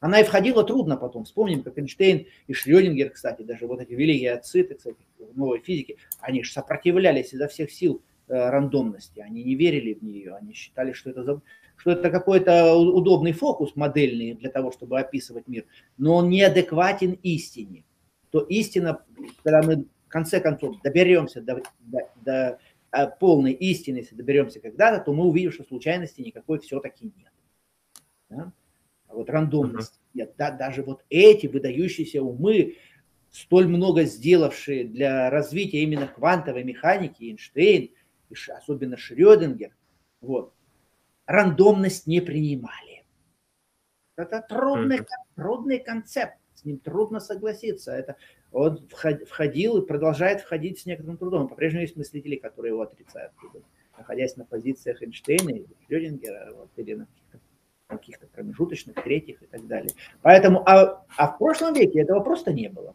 Она 0.00 0.20
и 0.20 0.24
входила 0.24 0.64
трудно 0.64 0.96
потом. 0.96 1.24
Вспомним, 1.24 1.62
как 1.62 1.78
Эйнштейн 1.78 2.26
и 2.46 2.52
Шрёдингер, 2.52 3.10
кстати, 3.10 3.42
даже 3.42 3.66
вот 3.66 3.80
эти 3.80 3.92
великие 3.92 4.34
отцы, 4.34 4.62
кстати, 4.62 4.96
новой 5.34 5.60
физики, 5.60 5.98
они 6.20 6.44
же 6.44 6.52
сопротивлялись 6.52 7.32
изо 7.32 7.48
всех 7.48 7.70
сил 7.72 8.00
э, 8.28 8.34
рандомности. 8.34 9.20
Они 9.20 9.42
не 9.42 9.56
верили 9.56 9.94
в 9.94 10.02
нее, 10.02 10.36
они 10.36 10.52
считали, 10.52 10.92
что 10.92 11.10
это 11.10 11.40
что 11.76 11.92
это 11.92 12.10
какой-то 12.10 12.74
удобный 12.74 13.32
фокус 13.32 13.76
модельный 13.76 14.34
для 14.34 14.50
того, 14.50 14.72
чтобы 14.72 14.98
описывать 14.98 15.46
мир, 15.46 15.64
но 15.96 16.16
он 16.16 16.28
неадекватен 16.28 17.12
истине. 17.22 17.84
То 18.30 18.40
истина, 18.40 19.04
когда 19.44 19.62
мы 19.62 19.84
в 20.06 20.08
конце 20.08 20.40
концов 20.40 20.80
доберемся 20.82 21.40
до, 21.40 21.62
до, 21.80 22.10
до 22.24 22.58
полной 23.18 23.52
истины, 23.52 23.98
если 23.98 24.14
доберемся 24.14 24.60
когда-то, 24.60 25.04
то 25.04 25.12
мы 25.12 25.24
увидим, 25.24 25.52
что 25.52 25.64
случайности 25.64 26.20
никакой 26.20 26.58
все-таки 26.60 27.12
нет. 27.16 27.32
Да? 28.30 28.52
А 29.08 29.14
вот 29.14 29.30
рандомности 29.30 29.96
uh-huh. 29.96 30.10
нет. 30.14 30.34
Да, 30.36 30.50
даже 30.50 30.82
вот 30.82 31.04
эти 31.08 31.46
выдающиеся 31.46 32.22
умы, 32.22 32.76
столь 33.30 33.68
много 33.68 34.04
сделавшие 34.04 34.84
для 34.84 35.30
развития 35.30 35.82
именно 35.82 36.06
квантовой 36.06 36.64
механики, 36.64 37.24
Эйнштейн, 37.24 37.90
особенно 38.48 38.96
Шрёдингер, 38.96 39.74
вот, 40.20 40.54
рандомность 41.26 42.06
не 42.06 42.20
принимали. 42.20 43.04
Это 44.16 44.44
трудный, 44.48 45.00
трудный 45.36 45.78
концепт, 45.78 46.38
с 46.54 46.64
ним 46.64 46.78
трудно 46.78 47.20
согласиться. 47.20 47.92
Это 47.92 48.16
он 48.52 48.88
входил 49.26 49.78
и 49.78 49.86
продолжает 49.86 50.40
входить 50.40 50.80
с 50.80 50.86
некоторым 50.86 51.18
трудом. 51.18 51.48
По-прежнему 51.48 51.82
есть 51.82 51.96
мыслители, 51.96 52.36
которые 52.36 52.72
его 52.72 52.82
отрицают, 52.82 53.32
находясь 53.96 54.36
на 54.36 54.44
позициях 54.44 55.02
Эйнштейна 55.02 55.50
или 55.50 55.66
Шрёдингера, 55.86 56.54
вот, 56.54 56.70
или 56.76 56.94
на 56.94 57.06
каких-то 57.06 57.38
каких-то 57.88 58.26
промежуточных, 58.26 59.02
третьих 59.02 59.42
и 59.42 59.46
так 59.46 59.66
далее. 59.66 59.92
Поэтому, 60.22 60.62
а, 60.68 61.04
а 61.16 61.28
в 61.28 61.38
прошлом 61.38 61.72
веке 61.72 62.00
этого 62.00 62.20
просто 62.20 62.52
не 62.52 62.68
было. 62.68 62.94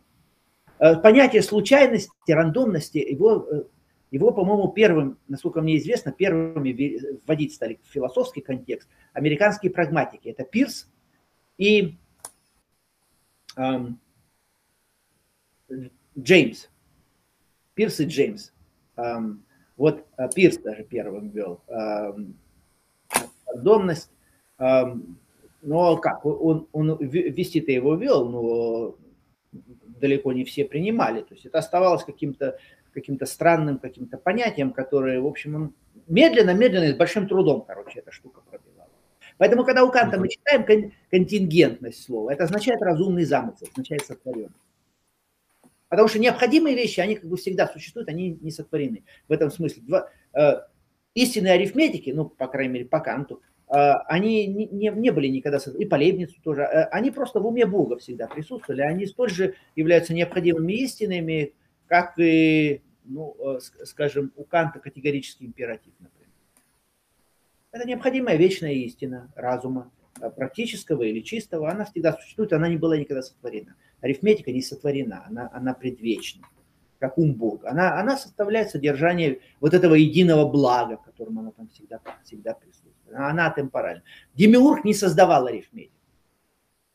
Э, 0.80 0.95
понятие 0.95 1.41
случайности, 1.41 2.12
рандомности, 2.32 2.97
его, 2.97 3.47
э, 3.49 3.64
его 4.12 4.32
по-моему, 4.32 4.72
первым, 4.72 5.18
насколько 5.28 5.62
мне 5.62 5.78
известно, 5.78 6.12
первыми 6.12 6.99
вводить 7.26 7.54
стали 7.54 7.80
в 7.84 7.91
философский 7.91 8.41
контекст 8.41 8.88
американские 9.14 9.72
прагматики. 9.72 10.30
Это 10.30 10.43
Пирс 10.43 10.88
и 11.58 11.97
эм, 13.56 13.99
Джеймс. 16.17 16.69
Пирс 17.74 17.99
и 17.99 18.05
Джеймс. 18.05 18.51
Вот 19.76 20.05
э, 20.17 20.30
Пирс 20.36 20.57
даже 20.57 20.84
первым 20.84 21.30
ввел. 21.30 21.61
Эм, 21.67 22.38
рандомность 23.47 24.11
но 25.63 25.97
как, 25.97 26.26
он, 26.26 26.67
он 26.74 26.97
вести-то 26.99 27.71
его 27.71 27.95
вел, 27.95 28.30
но 28.30 28.95
далеко 29.99 30.34
не 30.34 30.43
все 30.43 30.65
принимали. 30.65 31.21
То 31.21 31.34
есть 31.34 31.45
это 31.45 31.57
оставалось 31.57 32.03
каким-то 32.03 32.59
каким-то 32.93 33.26
странным 33.26 33.80
каким-то 33.80 34.17
понятием, 34.17 34.71
которое, 34.71 35.19
в 35.19 35.26
общем, 35.26 35.55
он 35.55 35.74
медленно-медленно 36.07 36.84
и 36.84 36.93
с 36.93 36.95
большим 36.95 37.28
трудом, 37.28 37.65
короче, 37.65 37.99
эта 37.99 38.11
штука 38.11 38.41
пробивала. 38.41 38.89
Поэтому, 39.38 39.63
когда 39.63 39.84
у 39.84 39.91
Канта 39.91 40.19
мы 40.19 40.30
читаем 40.30 40.63
контингентность 41.09 42.03
слова, 42.03 42.30
это 42.30 42.43
означает 42.43 42.82
разумный 42.84 43.24
замысел, 43.24 43.67
означает 43.71 44.05
сотворенный. 44.05 44.51
Потому 45.94 46.10
что 46.10 46.18
необходимые 46.18 46.76
вещи, 46.76 47.02
они 47.02 47.14
как 47.14 47.30
бы 47.30 47.38
всегда 47.38 47.68
существуют, 47.68 48.10
они 48.10 48.36
не 48.41 48.50
сотворены. 48.50 49.04
В 49.28 49.32
этом 49.32 49.52
смысле. 49.52 49.84
Два, 49.84 50.10
э, 50.34 50.62
истинные 51.14 51.54
арифметики, 51.54 52.10
ну, 52.10 52.26
по 52.26 52.48
крайней 52.48 52.74
мере, 52.74 52.86
по 52.86 53.00
Канту, 53.00 53.44
а, 53.68 54.00
они 54.08 54.48
не, 54.48 54.66
не, 54.66 54.89
не 54.89 55.12
были 55.12 55.28
никогда, 55.28 55.60
и 55.78 55.86
по 55.86 55.94
Лейбницу 55.94 56.41
тоже, 56.41 56.64
а, 56.64 56.86
они 56.86 57.12
просто 57.12 57.39
в 57.39 57.46
уме 57.46 57.68
Бога 57.68 58.00
всегда 58.00 58.26
присутствовали, 58.26 58.82
они 58.82 59.06
столь 59.06 59.30
же 59.30 59.54
являются 59.76 60.16
необходимыми 60.16 60.74
истинами, 60.74 61.54
как 61.86 62.18
и, 62.18 62.82
ну, 63.06 63.36
э, 63.39 63.60
скажем, 63.84 64.34
у 64.36 64.46
Канта 64.46 64.80
категорический 64.80 65.46
императив, 65.46 65.94
например. 66.00 66.30
Это 67.72 67.88
необходимая 67.88 68.36
вечная 68.36 68.74
истина 68.74 69.32
разума, 69.36 69.91
э, 70.20 70.28
практического 70.32 71.04
или 71.04 71.20
чистого, 71.20 71.70
она 71.70 71.86
всегда 71.86 72.14
существует, 72.14 72.52
она 72.52 72.68
не 72.68 72.78
была 72.78 72.98
никогда 72.98 73.22
сотворена. 73.22 73.76
Арифметика 74.04 74.51
не 74.51 74.62
сотворена, 74.62 75.26
она, 75.28 75.49
она 75.51 75.74
предвечна, 75.74 76.47
как 76.99 77.18
ум 77.18 77.34
Бога. 77.34 77.72
Она, 77.72 77.99
она 77.99 78.18
составляет 78.18 78.70
содержание 78.70 79.39
вот 79.60 79.74
этого 79.74 79.95
единого 79.95 80.47
блага, 80.47 80.97
в 80.97 81.04
котором 81.04 81.39
она 81.39 81.51
там 81.51 81.68
всегда, 81.70 81.99
всегда 82.24 82.54
присутствует 82.54 82.93
она 83.16 83.49
темпоральна. 83.49 84.04
Демиург 84.36 84.84
не 84.86 84.93
создавал 84.93 85.47
арифметику. 85.47 85.93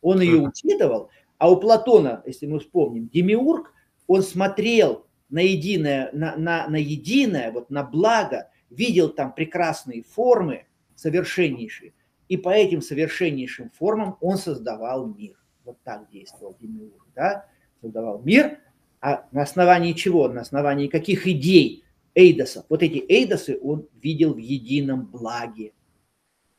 Он 0.00 0.20
ее 0.20 0.40
учитывал, 0.40 1.10
а 1.38 1.50
у 1.50 1.56
Платона, 1.56 2.22
если 2.26 2.46
мы 2.46 2.60
вспомним, 2.60 3.08
Демиург, 3.08 3.72
он 4.06 4.22
смотрел 4.22 5.06
на 5.28 5.40
единое, 5.40 6.10
на, 6.12 6.36
на, 6.36 6.68
на 6.68 6.76
единое, 6.76 7.50
вот 7.50 7.70
на 7.70 7.82
благо, 7.82 8.50
видел 8.70 9.10
там 9.10 9.32
прекрасные 9.34 10.02
формы, 10.02 10.66
совершеннейшие, 10.94 11.94
и 12.28 12.36
по 12.36 12.50
этим 12.50 12.80
совершеннейшим 12.80 13.70
формам 13.70 14.16
он 14.20 14.36
создавал 14.36 15.06
мир. 15.06 15.36
Вот 15.68 15.76
так 15.84 16.08
действовал 16.10 16.56
Демиург, 16.58 17.06
да? 17.14 17.44
Создавал 17.82 18.22
мир, 18.22 18.58
а 19.02 19.28
на 19.32 19.42
основании 19.42 19.92
чего? 19.92 20.26
На 20.26 20.40
основании 20.40 20.88
каких 20.88 21.26
идей? 21.26 21.84
Эйдосов. 22.14 22.64
Вот 22.70 22.82
эти 22.82 23.04
эйдосы 23.06 23.58
он 23.62 23.86
видел 24.00 24.32
в 24.32 24.38
едином 24.38 25.04
благе. 25.04 25.74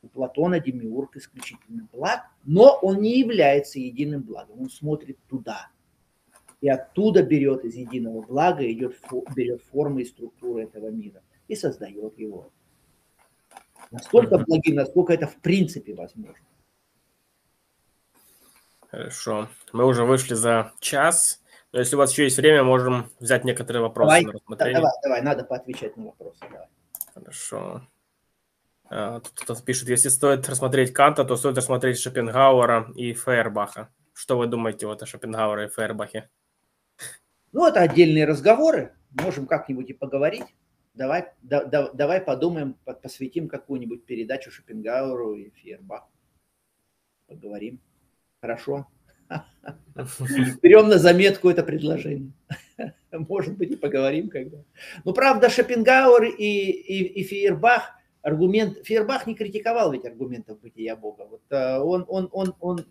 У 0.04 0.10
Платона 0.10 0.60
демиург 0.60 1.18
исключительно 1.18 1.90
благ, 1.92 2.22
но 2.46 2.78
он 2.84 3.02
не 3.02 3.20
является 3.20 3.80
единым 3.80 4.22
благом. 4.22 4.62
Он 4.62 4.70
смотрит 4.70 5.18
туда. 5.28 5.72
И 6.62 6.70
оттуда 6.70 7.24
берет 7.24 7.66
из 7.66 7.74
единого 7.74 8.22
блага, 8.22 8.72
идет, 8.72 8.96
берет 9.36 9.64
формы 9.64 10.04
и 10.04 10.06
структуры 10.06 10.64
этого 10.64 10.90
мира 10.90 11.24
и 11.48 11.56
создает 11.56 12.18
его. 12.20 12.52
Настолько 13.90 14.38
благим, 14.38 14.76
насколько 14.76 15.14
это 15.14 15.26
в 15.26 15.38
принципе 15.38 15.96
возможно. 15.96 16.46
Хорошо. 18.92 19.50
Мы 19.72 19.86
уже 19.86 20.04
вышли 20.04 20.34
за 20.34 20.74
час. 20.80 21.42
Но 21.72 21.80
если 21.80 21.96
у 21.96 22.00
вас 22.00 22.12
еще 22.12 22.24
есть 22.24 22.38
время, 22.38 22.64
можем 22.64 23.12
взять 23.20 23.46
некоторые 23.46 23.84
вопросы 23.84 24.10
давай, 24.10 24.26
на 24.26 24.32
рассмотрение. 24.32 24.82
Давай, 24.82 24.94
давай, 25.04 25.22
надо 25.22 25.44
поотвечать 25.44 25.96
на 25.98 26.06
вопросы. 26.06 26.40
Давай. 26.50 26.68
Хорошо. 27.14 27.88
А, 28.90 29.20
тут 29.20 29.64
пишет, 29.64 29.90
если 29.90 30.10
стоит 30.10 30.50
рассмотреть 30.50 30.94
Канта, 30.94 31.24
то 31.24 31.36
стоит 31.36 31.58
рассмотреть 31.58 32.00
Шопенгауэра 32.00 32.92
и 32.96 33.14
Фейербаха. 33.14 33.94
Что 34.14 34.38
вы 34.38 34.48
думаете 34.48 34.88
вот 34.88 35.04
о 35.04 35.06
Шопенгауэре 35.06 35.68
и 35.68 35.70
Фейербахе? 35.70 36.30
Ну, 37.52 37.68
это 37.68 37.82
отдельные 37.82 38.26
разговоры. 38.26 38.96
Можем 39.12 39.46
как-нибудь 39.46 39.90
и 39.92 39.94
поговорить. 39.94 40.46
Давай, 40.96 41.32
да, 41.44 41.64
да, 41.66 41.92
давай 41.92 42.20
подумаем, 42.20 42.76
посвятим 43.04 43.48
какую-нибудь 43.48 44.06
передачу 44.06 44.52
Шопенгауэру 44.52 45.36
и 45.36 45.52
Фейербаху. 45.52 46.12
Поговорим. 47.28 47.80
Хорошо. 48.42 48.88
Берем 50.62 50.88
на 50.88 50.98
заметку 50.98 51.50
это 51.50 51.64
предложение. 51.64 52.32
Может 53.12 53.58
быть, 53.58 53.72
и 53.72 53.76
поговорим 53.76 54.30
когда. 54.30 54.58
Ну, 55.04 55.14
правда, 55.14 55.50
Шопенгауэр 55.50 56.24
и, 56.24 56.32
и, 56.32 57.04
и 57.22 57.24
Фейербах– 57.24 57.96
аргумент, 58.22 58.78
Фейербах 58.86 59.28
не 59.28 59.36
критиковал 59.36 59.92
ведь 59.92 60.06
аргументов 60.06 60.60
бытия 60.60 60.96
Бога. 60.96 61.28
Вот, 61.30 61.42
э, 61.50 61.80
он, 61.80 62.06
он, 62.08 62.30
он, 62.32 62.56
он 62.60 62.86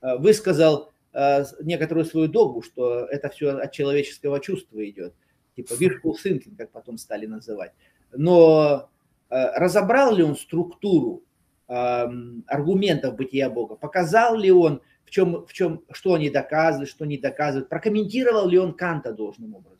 э, 0.00 0.16
высказал 0.18 0.90
э, 1.12 1.44
некоторую 1.62 2.04
свою 2.04 2.28
догму, 2.28 2.62
что 2.62 3.06
это 3.06 3.28
все 3.28 3.50
от 3.50 3.72
человеческого 3.72 4.40
чувства 4.40 4.88
идет, 4.88 5.14
типа 5.56 5.74
wishful 5.74 6.14
thinking, 6.24 6.56
как 6.56 6.70
потом 6.70 6.98
стали 6.98 7.26
называть. 7.26 7.72
Но 8.12 8.90
разобрал 9.28 10.14
ли 10.14 10.22
он 10.22 10.36
структуру 10.36 11.24
аргументов 11.66 13.16
бытия 13.16 13.50
Бога? 13.50 13.76
Показал 13.76 14.36
ли 14.36 14.50
он, 14.50 14.82
в 15.04 15.10
чем, 15.10 15.46
в 15.46 15.52
чем, 15.52 15.82
что 15.92 16.14
они 16.14 16.30
доказывают, 16.30 16.90
что 16.90 17.04
не 17.04 17.18
доказывают? 17.18 17.68
Прокомментировал 17.68 18.48
ли 18.48 18.58
он 18.58 18.74
Канта 18.74 19.12
должным 19.12 19.54
образом? 19.54 19.78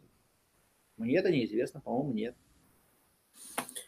Мне 0.96 1.16
это 1.16 1.30
неизвестно, 1.30 1.80
по-моему, 1.80 2.12
нет. 2.12 2.34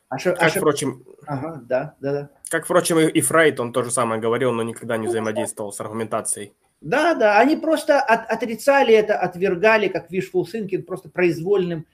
А 0.09 0.19
как, 0.19 0.41
а 0.41 0.49
впрочем, 0.49 1.05
ага, 1.27 1.63
да, 1.67 1.97
да, 2.01 2.13
да. 2.13 2.31
Как, 2.49 2.65
впрочем, 2.65 2.99
и 2.99 3.21
Фрейд, 3.21 3.59
он 3.59 3.73
тоже 3.73 3.91
самое 3.91 4.21
говорил, 4.21 4.53
но 4.53 4.63
никогда 4.63 4.97
не 4.97 5.09
взаимодействовал 5.09 5.73
с 5.73 5.81
аргументацией. 5.81 6.53
Да, 6.81 7.15
да, 7.15 7.41
они 7.41 7.57
просто 7.57 8.01
от, 8.01 8.31
отрицали 8.31 8.95
это, 8.95 9.19
отвергали, 9.19 9.89
как 9.89 10.13
wishful 10.13 10.45
thinking, 10.45 10.83
просто 10.83 11.09
произвольным, 11.09 11.87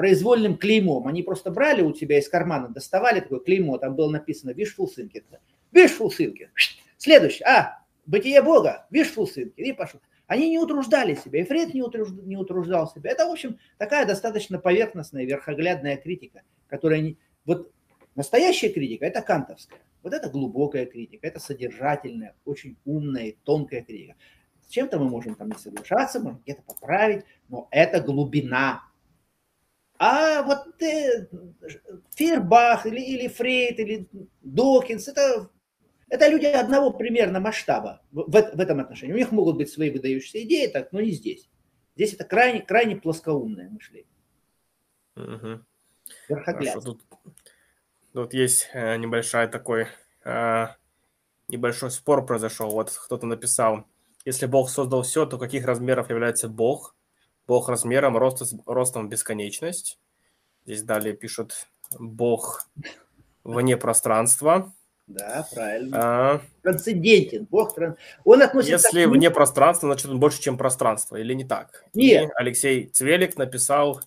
произвольным 0.00 0.56
клеймом. 0.56 1.06
Они 1.06 1.22
просто 1.22 1.50
брали 1.50 1.82
у 1.82 1.92
тебя 1.92 2.18
из 2.18 2.26
кармана, 2.26 2.68
доставали 2.68 3.20
такое 3.20 3.40
клеймо, 3.40 3.76
там 3.76 3.96
было 3.96 4.08
написано 4.08 4.52
wishful 4.52 4.86
thinking. 4.86 5.24
Wishful 5.72 6.08
thinking. 6.08 6.48
Следующий. 6.96 7.44
А, 7.44 7.84
бытие 8.06 8.40
Бога, 8.40 8.86
wishful 8.90 9.26
thinking. 9.26 9.52
И 9.56 9.74
пошел. 9.74 10.00
Они 10.26 10.48
не 10.48 10.58
утруждали 10.58 11.16
себя, 11.16 11.42
и 11.42 11.44
Фрейд 11.44 11.74
не, 11.74 11.82
утруж, 11.82 12.08
не 12.12 12.38
утруждал 12.38 12.90
себя. 12.90 13.10
Это, 13.10 13.26
в 13.26 13.30
общем, 13.30 13.58
такая 13.76 14.06
достаточно 14.06 14.58
поверхностная, 14.58 15.26
верхоглядная 15.26 15.98
критика, 15.98 16.44
которая 16.66 17.02
не, 17.02 17.18
вот 17.44 17.70
настоящая 18.14 18.70
критика– 18.70 19.04
это 19.06 19.20
кантовская. 19.20 19.80
Вот 20.02 20.14
это 20.14 20.30
глубокая 20.30 20.86
критика, 20.86 21.26
это 21.26 21.40
содержательная, 21.40 22.34
очень 22.46 22.78
умная 22.86 23.24
и 23.24 23.36
тонкая 23.44 23.82
критика. 23.82 24.14
С 24.66 24.70
чем-то 24.70 24.98
мы 24.98 25.10
можем 25.10 25.34
там 25.34 25.48
не 25.48 25.58
соглашаться, 25.58 26.20
можем 26.20 26.40
где-то 26.40 26.62
поправить, 26.62 27.26
но 27.50 27.68
это 27.70 28.00
глубина. 28.00 28.84
А 30.02 30.42
вот 30.42 30.82
э, 30.82 31.28
Фейербах 32.14 32.86
или, 32.86 33.00
или 33.00 33.28
Фрейд 33.28 33.78
или 33.80 34.08
Докинс– 34.40 35.08
это, 35.08 35.50
это 36.08 36.26
люди 36.26 36.46
одного 36.46 36.90
примерно 36.90 37.38
масштаба 37.38 38.00
в, 38.10 38.30
в, 38.30 38.60
этом 38.60 38.80
отношении. 38.80 39.12
У 39.12 39.18
них 39.18 39.30
могут 39.30 39.58
быть 39.58 39.70
свои 39.70 39.90
выдающиеся 39.90 40.42
идеи, 40.44 40.68
так, 40.68 40.92
но 40.92 41.02
не 41.02 41.10
здесь. 41.10 41.50
Здесь 41.96 42.14
это 42.14 42.24
крайне, 42.24 42.62
крайне 42.62 42.96
плоскоумное 42.96 43.68
мышление. 43.68 44.08
Угу. 45.16 46.40
Хорошо, 46.44 46.80
тут, 46.80 47.02
тут 48.14 48.32
есть 48.32 48.70
э, 48.72 48.96
небольшой 48.96 49.48
такой, 49.48 49.86
э, 50.24 50.66
небольшой 51.48 51.90
спор 51.90 52.24
произошел. 52.24 52.70
Вот 52.70 52.90
кто-то 52.90 53.26
написал, 53.26 53.84
если 54.24 54.46
Бог 54.46 54.70
создал 54.70 55.02
все, 55.02 55.26
то 55.26 55.36
каких 55.36 55.66
размеров 55.66 56.08
является 56.08 56.48
Бог? 56.48 56.96
Бог 57.46 57.68
размером, 57.68 58.16
рост, 58.16 58.54
ростом 58.66 59.08
бесконечность. 59.08 59.98
Здесь 60.64 60.82
далее 60.82 61.14
пишут, 61.14 61.68
Бог 61.98 62.68
вне 63.44 63.76
пространства. 63.76 64.72
Да, 65.06 65.44
правильно. 65.52 65.98
А... 66.00 66.40
Трансцендентен. 66.62 67.46
Бог 67.50 67.74
тран... 67.74 67.96
Он 68.24 68.42
относится 68.42 68.86
Если 68.86 69.04
к... 69.06 69.08
вне 69.08 69.30
пространства, 69.30 69.88
значит 69.88 70.08
он 70.08 70.20
больше, 70.20 70.40
чем 70.40 70.56
пространство, 70.56 71.16
или 71.16 71.34
не 71.34 71.44
так? 71.44 71.84
Нет. 71.94 72.28
И 72.28 72.32
Алексей 72.36 72.86
Цвелик 72.86 73.36
написал 73.36 74.00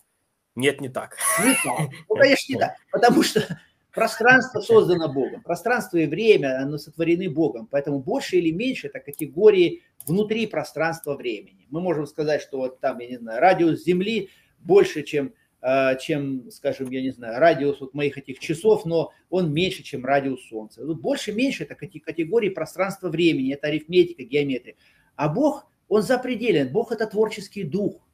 «Нет, 0.56 0.80
не 0.80 0.88
так». 0.88 1.18
Не 1.44 1.56
так. 1.56 1.90
Ну, 2.08 2.16
конечно, 2.16 2.54
не 2.54 2.60
так. 2.60 2.76
Потому 2.90 3.22
что 3.22 3.46
пространство 3.92 4.62
создано 4.62 5.12
Богом. 5.12 5.42
Пространство 5.42 5.98
и 5.98 6.06
время, 6.06 6.62
оно 6.62 6.78
сотворены 6.78 7.30
Богом. 7.30 7.68
Поэтому 7.70 8.00
больше 8.00 8.38
или 8.38 8.52
меньше– 8.52 8.88
это 8.94 9.02
категории 9.02 9.84
внутри 10.06 10.48
пространства 10.48 11.16
времени. 11.16 11.68
Мы 11.70 11.82
можем 11.82 12.06
сказать, 12.06 12.42
что 12.42 12.58
вот 12.58 12.80
там, 12.80 13.00
я 13.00 13.08
не 13.08 13.18
знаю, 13.18 13.40
радиус 13.40 13.84
Земли 13.84 14.30
больше, 14.60 15.04
чем 15.04 15.34
а, 15.66 15.96
чем, 15.96 16.52
скажем, 16.52 16.90
я 16.92 17.02
не 17.02 17.12
знаю, 17.12 17.40
радиус 17.40 17.80
вот 17.80 17.94
моих 17.94 18.18
этих 18.18 18.40
часов, 18.40 18.84
но 18.86 19.14
он 19.30 19.54
меньше, 19.54 19.82
чем 19.82 20.04
радиус 20.04 20.46
Солнца. 20.50 20.86
Тут 20.86 21.00
больше-меньше 21.00 21.64
это 21.64 21.76
категории 21.76 22.50
пространства-времени, 22.50 23.54
это 23.54 23.68
арифметика, 23.68 24.24
геометрия. 24.24 24.76
А 25.16 25.30
Бог, 25.30 25.72
он 25.88 26.02
запределен. 26.02 26.70
Бог– 26.70 26.92
это 26.92 27.08
творческий 27.08 27.64
дух. 27.64 28.06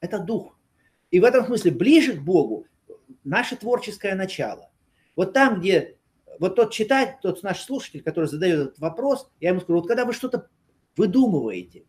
Это 0.00 0.18
дух. 0.18 0.58
И 1.12 1.20
в 1.20 1.24
этом 1.24 1.46
смысле 1.46 1.70
ближе 1.70 2.14
к 2.14 2.20
Богу 2.20 2.66
наше 3.22 3.54
творческое 3.54 4.16
начало. 4.16 4.68
Вот 5.14 5.32
там, 5.32 5.60
где 5.60 5.98
вот 6.40 6.56
тот 6.56 6.72
читать, 6.72 7.18
тот 7.22 7.44
наш 7.44 7.60
слушатель, 7.60 8.02
который 8.02 8.26
задает 8.26 8.58
этот 8.58 8.78
вопрос, 8.80 9.30
я 9.38 9.50
ему 9.50 9.60
скажу, 9.60 9.78
вот 9.78 9.86
когда 9.86 10.04
вы 10.04 10.12
что-то 10.12 10.48
выдумываете 10.98 11.84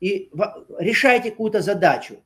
и 0.00 0.30
решаете 0.78 1.30
какую-то 1.30 1.60
задачу, 1.60 2.22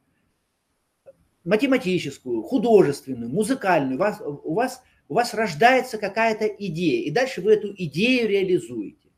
математическую, 1.45 2.43
художественную, 2.43 3.31
музыкальную, 3.31 3.97
у 3.97 3.99
вас, 3.99 4.21
у 4.21 4.55
вас, 4.55 4.83
у 5.09 5.15
вас 5.15 5.35
рождается 5.35 5.99
какая-то 5.99 6.47
идея, 6.47 7.05
и 7.05 7.11
дальше 7.11 7.41
вы 7.41 7.55
эту 7.55 7.73
идею 7.75 8.29
реализуете. 8.29 9.09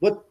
Вот 0.00 0.26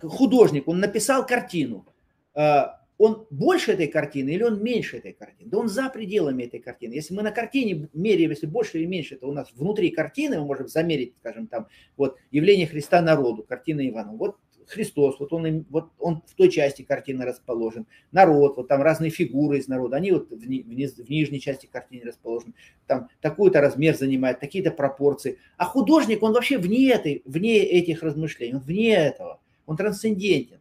художник, 0.00 0.68
он 0.68 0.80
написал 0.80 1.26
картину, 1.26 1.86
а, 2.34 2.85
он 2.98 3.26
больше 3.30 3.72
этой 3.72 3.88
картины 3.88 4.30
или 4.30 4.42
он 4.42 4.62
меньше 4.62 4.98
этой 4.98 5.12
картины? 5.12 5.50
Да 5.50 5.58
он 5.58 5.68
за 5.68 5.88
пределами 5.90 6.44
этой 6.44 6.60
картины. 6.60 6.94
Если 6.94 7.14
мы 7.14 7.22
на 7.22 7.30
картине 7.30 7.88
меряем, 7.92 8.30
если 8.30 8.46
больше 8.46 8.78
или 8.78 8.86
меньше, 8.86 9.16
это 9.16 9.26
у 9.26 9.32
нас 9.32 9.52
внутри 9.54 9.90
картины 9.90 10.38
мы 10.40 10.46
можем 10.46 10.68
замерить, 10.68 11.14
скажем, 11.20 11.46
там, 11.46 11.66
вот, 11.96 12.16
явление 12.30 12.66
Христа 12.66 13.02
народу, 13.02 13.42
картина 13.42 13.86
Ивана. 13.86 14.12
Вот 14.12 14.36
Христос, 14.66 15.20
вот 15.20 15.32
он, 15.32 15.64
вот 15.70 15.90
он 15.98 16.22
в 16.26 16.34
той 16.34 16.50
части 16.50 16.82
картины 16.82 17.24
расположен, 17.24 17.86
народ, 18.10 18.56
вот 18.56 18.68
там 18.68 18.82
разные 18.82 19.10
фигуры 19.10 19.58
из 19.58 19.68
народа, 19.68 19.96
они 19.96 20.10
вот 20.10 20.30
в, 20.30 20.48
ни, 20.48 20.62
в 20.62 21.08
нижней 21.10 21.40
части 21.40 21.66
картины 21.66 22.04
расположены, 22.04 22.54
там 22.86 23.08
такой-то 23.20 23.60
размер 23.60 23.96
занимает, 23.96 24.40
такие-то 24.40 24.72
пропорции. 24.72 25.38
А 25.56 25.64
художник, 25.64 26.22
он 26.22 26.32
вообще 26.32 26.58
вне, 26.58 26.90
этой, 26.90 27.22
вне 27.24 27.58
этих 27.58 28.02
размышлений, 28.02 28.54
он 28.54 28.60
вне 28.60 28.94
этого, 28.94 29.40
он 29.66 29.76
трансцендентен, 29.76 30.58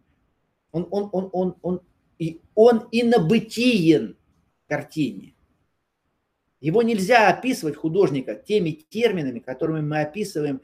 он, 0.71 0.87
он, 0.91 1.09
он, 1.11 1.29
он, 1.33 1.55
он, 1.61 1.81
и 2.19 2.41
он 2.53 2.87
инобытиен 2.91 4.17
картине. 4.67 5.35
Его 6.59 6.81
нельзя 6.81 7.29
описывать 7.29 7.75
художника 7.75 8.35
теми 8.35 8.71
терминами, 8.71 9.39
которыми 9.39 9.81
мы 9.81 10.01
описываем 10.01 10.61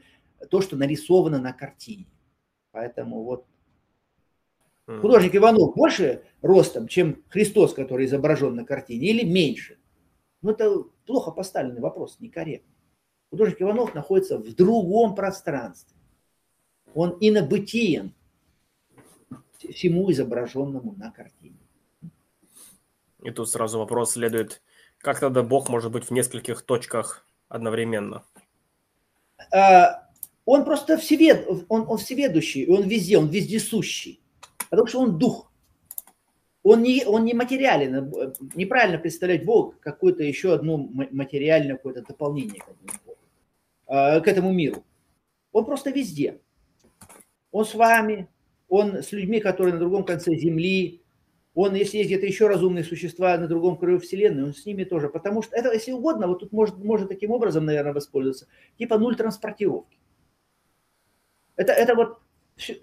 то, 0.50 0.60
что 0.60 0.76
нарисовано 0.76 1.38
на 1.38 1.52
картине. 1.52 2.06
Поэтому 2.72 3.22
вот 3.22 3.46
художник 4.86 5.36
Иванов 5.36 5.74
больше 5.76 6.24
ростом, 6.40 6.88
чем 6.88 7.22
Христос, 7.28 7.74
который 7.74 8.06
изображен 8.06 8.56
на 8.56 8.64
картине, 8.64 9.08
или 9.08 9.24
меньше? 9.24 9.78
Ну, 10.40 10.50
это 10.50 10.84
плохо 11.06 11.30
поставленный 11.30 11.80
вопрос, 11.80 12.16
некорректно. 12.18 12.72
Художник 13.30 13.62
Иванов 13.62 13.94
находится 13.94 14.38
в 14.38 14.54
другом 14.54 15.14
пространстве. 15.14 15.96
Он 16.94 17.16
инобытиен 17.20 18.14
всему 19.70 20.10
изображенному 20.10 20.92
на 20.92 21.10
картине. 21.10 21.56
И 23.22 23.30
тут 23.30 23.48
сразу 23.48 23.78
вопрос 23.78 24.12
следует, 24.12 24.62
как 24.98 25.20
тогда 25.20 25.42
Бог 25.42 25.68
может 25.68 25.92
быть 25.92 26.04
в 26.04 26.10
нескольких 26.10 26.62
точках 26.62 27.26
одновременно? 27.48 28.24
А, 29.52 30.08
он 30.44 30.64
просто 30.64 30.96
всевед, 30.96 31.46
он, 31.68 31.84
он 31.88 31.98
всеведущий, 31.98 32.66
он 32.66 32.82
везде, 32.82 33.18
он 33.18 33.28
вездесущий. 33.28 34.20
Потому 34.70 34.86
что 34.86 35.00
он 35.00 35.18
дух. 35.18 35.52
Он 36.62 36.82
не, 36.82 37.04
он 37.04 37.24
не 37.24 37.34
материален. 37.34 38.12
Неправильно 38.54 38.98
представлять 38.98 39.44
Бог 39.44 39.78
какое-то 39.80 40.22
еще 40.22 40.54
одно 40.54 40.78
материальное 40.78 41.76
какое-то 41.76 42.02
дополнение 42.02 42.60
к 42.60 42.68
этому, 42.68 43.16
а, 43.86 44.20
к 44.20 44.28
этому 44.28 44.52
миру. 44.52 44.84
Он 45.52 45.64
просто 45.64 45.90
везде. 45.90 46.40
Он 47.50 47.64
с 47.64 47.74
вами, 47.74 48.28
он 48.72 49.02
с 49.02 49.12
людьми, 49.12 49.38
которые 49.38 49.74
на 49.74 49.80
другом 49.80 50.02
конце 50.02 50.34
Земли, 50.34 51.02
он, 51.54 51.74
если 51.74 51.98
есть 51.98 52.08
где-то 52.08 52.24
еще 52.24 52.46
разумные 52.46 52.84
существа 52.84 53.36
на 53.36 53.46
другом 53.46 53.76
краю 53.76 54.00
Вселенной, 54.00 54.44
он 54.44 54.54
с 54.54 54.64
ними 54.64 54.84
тоже. 54.84 55.10
Потому 55.10 55.42
что 55.42 55.54
это, 55.54 55.70
если 55.70 55.92
угодно, 55.92 56.26
вот 56.26 56.40
тут 56.40 56.52
может, 56.52 56.78
может 56.78 57.10
таким 57.10 57.32
образом, 57.32 57.66
наверное, 57.66 57.92
воспользоваться, 57.92 58.46
типа 58.78 58.96
нуль 58.96 59.14
транспортировки. 59.14 59.98
Это, 61.56 61.74
это 61.74 61.94
вот 61.94 62.20
все, 62.56 62.78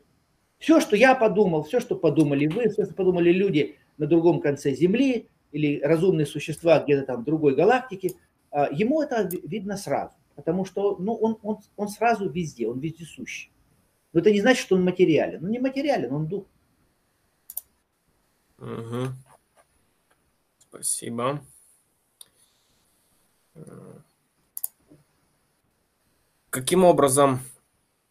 все, 0.59 0.79
что 0.79 0.95
я 0.95 1.15
подумал, 1.15 1.63
все, 1.63 1.79
что 1.79 1.95
подумали 1.95 2.45
вы, 2.45 2.69
все, 2.69 2.85
что 2.85 2.93
подумали 2.93 3.31
люди 3.31 3.75
на 3.97 4.05
другом 4.05 4.41
конце 4.41 4.75
Земли 4.75 5.27
или 5.51 5.81
разумные 5.81 6.27
существа 6.27 6.83
где-то 6.83 7.07
там 7.07 7.21
в 7.21 7.25
другой 7.25 7.55
галактике, 7.55 8.11
а, 8.51 8.69
ему 8.71 9.01
это 9.01 9.27
видно 9.43 9.75
сразу, 9.75 10.13
потому 10.35 10.65
что 10.65 10.97
ну, 10.99 11.15
он, 11.15 11.39
он, 11.41 11.57
он 11.75 11.87
сразу 11.87 12.29
везде, 12.29 12.67
он 12.67 12.79
вездесущий. 12.79 13.51
Но 14.13 14.19
это 14.19 14.31
не 14.31 14.41
значит, 14.41 14.61
что 14.61 14.75
он 14.75 14.83
материален. 14.83 15.43
Он 15.43 15.51
не 15.51 15.59
материален, 15.59 16.11
он 16.13 16.27
дух. 16.27 16.45
Угу. 18.57 19.07
Спасибо. 20.59 21.43
Каким 26.49 26.83
образом 26.83 27.41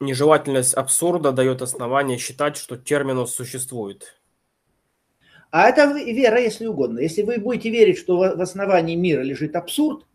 Нежелательность 0.00 0.74
абсурда 0.74 1.32
дает 1.32 1.60
основание 1.60 2.18
считать, 2.18 2.56
что 2.56 2.76
терминус 2.76 3.34
существует. 3.34 4.16
А 5.50 5.68
это 5.68 5.92
вера, 5.92 6.40
если 6.40 6.66
угодно. 6.66 7.00
Если 7.00 7.22
вы 7.22 7.38
будете 7.38 7.70
верить, 7.70 7.98
что 7.98 8.16
в 8.16 8.40
основании 8.40 8.94
мира 8.94 9.22
лежит 9.22 9.56
абсурд, 9.56 10.06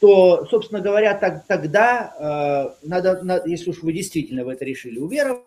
то, 0.00 0.46
собственно 0.48 0.80
говоря, 0.80 1.14
так, 1.14 1.46
тогда 1.46 2.76
э, 2.82 2.86
надо, 2.86 3.22
надо, 3.24 3.48
если 3.48 3.70
уж 3.70 3.82
вы 3.82 3.92
действительно 3.92 4.44
в 4.44 4.48
это 4.48 4.64
решили 4.64 4.98
уверовать, 4.98 5.44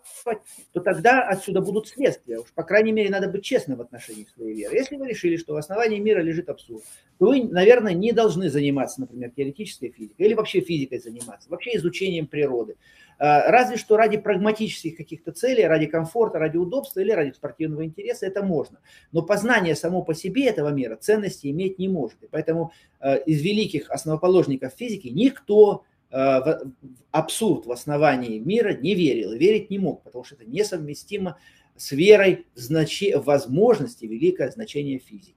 то 0.72 0.80
тогда 0.80 1.22
отсюда 1.22 1.62
будут 1.62 1.88
следствия. 1.88 2.38
Уж, 2.38 2.52
по 2.52 2.62
крайней 2.62 2.92
мере, 2.92 3.08
надо 3.08 3.28
быть 3.28 3.44
честным 3.44 3.78
в 3.78 3.80
отношении 3.80 4.26
своей 4.34 4.54
веры. 4.54 4.76
Если 4.76 4.96
вы 4.96 5.08
решили, 5.08 5.36
что 5.36 5.54
в 5.54 5.56
основании 5.56 5.98
мира 5.98 6.20
лежит 6.20 6.50
абсурд, 6.50 6.84
то 7.18 7.26
вы, 7.26 7.44
наверное, 7.44 7.94
не 7.94 8.12
должны 8.12 8.50
заниматься, 8.50 9.00
например, 9.00 9.30
теоретической 9.30 9.90
физикой 9.90 10.26
или 10.26 10.34
вообще 10.34 10.60
физикой 10.60 10.98
заниматься, 10.98 11.48
вообще 11.48 11.76
изучением 11.76 12.26
природы. 12.26 12.76
Э, 13.18 13.50
разве 13.50 13.76
что 13.76 13.96
ради 13.96 14.16
прагматических 14.16 14.96
каких-то 14.96 15.32
целей, 15.32 15.64
ради 15.64 15.86
комфорта, 15.86 16.38
ради 16.38 16.56
удобства 16.56 17.00
или 17.00 17.12
ради 17.12 17.32
спортивного 17.32 17.84
интереса 17.84 18.26
это 18.26 18.42
можно. 18.42 18.80
Но 19.12 19.22
познание 19.22 19.74
само 19.74 20.02
по 20.02 20.14
себе 20.14 20.46
этого 20.46 20.68
мира 20.70 20.96
ценности 20.96 21.48
иметь 21.48 21.78
не 21.78 21.88
может. 21.88 22.22
И 22.22 22.28
поэтому 22.28 22.72
э, 23.00 23.22
из 23.24 23.42
великих 23.42 23.90
основоположников 23.90 24.72
физики 24.74 25.08
никто 25.08 25.84
э, 26.10 26.16
в 26.16 26.62
абсурд 27.10 27.66
в 27.66 27.72
основании 27.72 28.38
мира 28.38 28.74
не 28.74 28.94
верил 28.94 29.32
верить 29.32 29.70
не 29.70 29.78
мог, 29.78 30.02
потому 30.02 30.24
что 30.24 30.34
это 30.34 30.44
несовместимо 30.44 31.38
с 31.76 31.92
верой 31.92 32.46
в, 32.54 32.58
значи... 32.58 33.14
возможности 33.14 34.04
великое 34.04 34.50
значение 34.50 34.98
физики. 34.98 35.36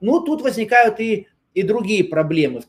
Ну, 0.00 0.18
тут 0.20 0.42
возникают 0.42 0.98
и, 0.98 1.28
и 1.54 1.62
другие 1.62 2.02
проблемы, 2.02 2.62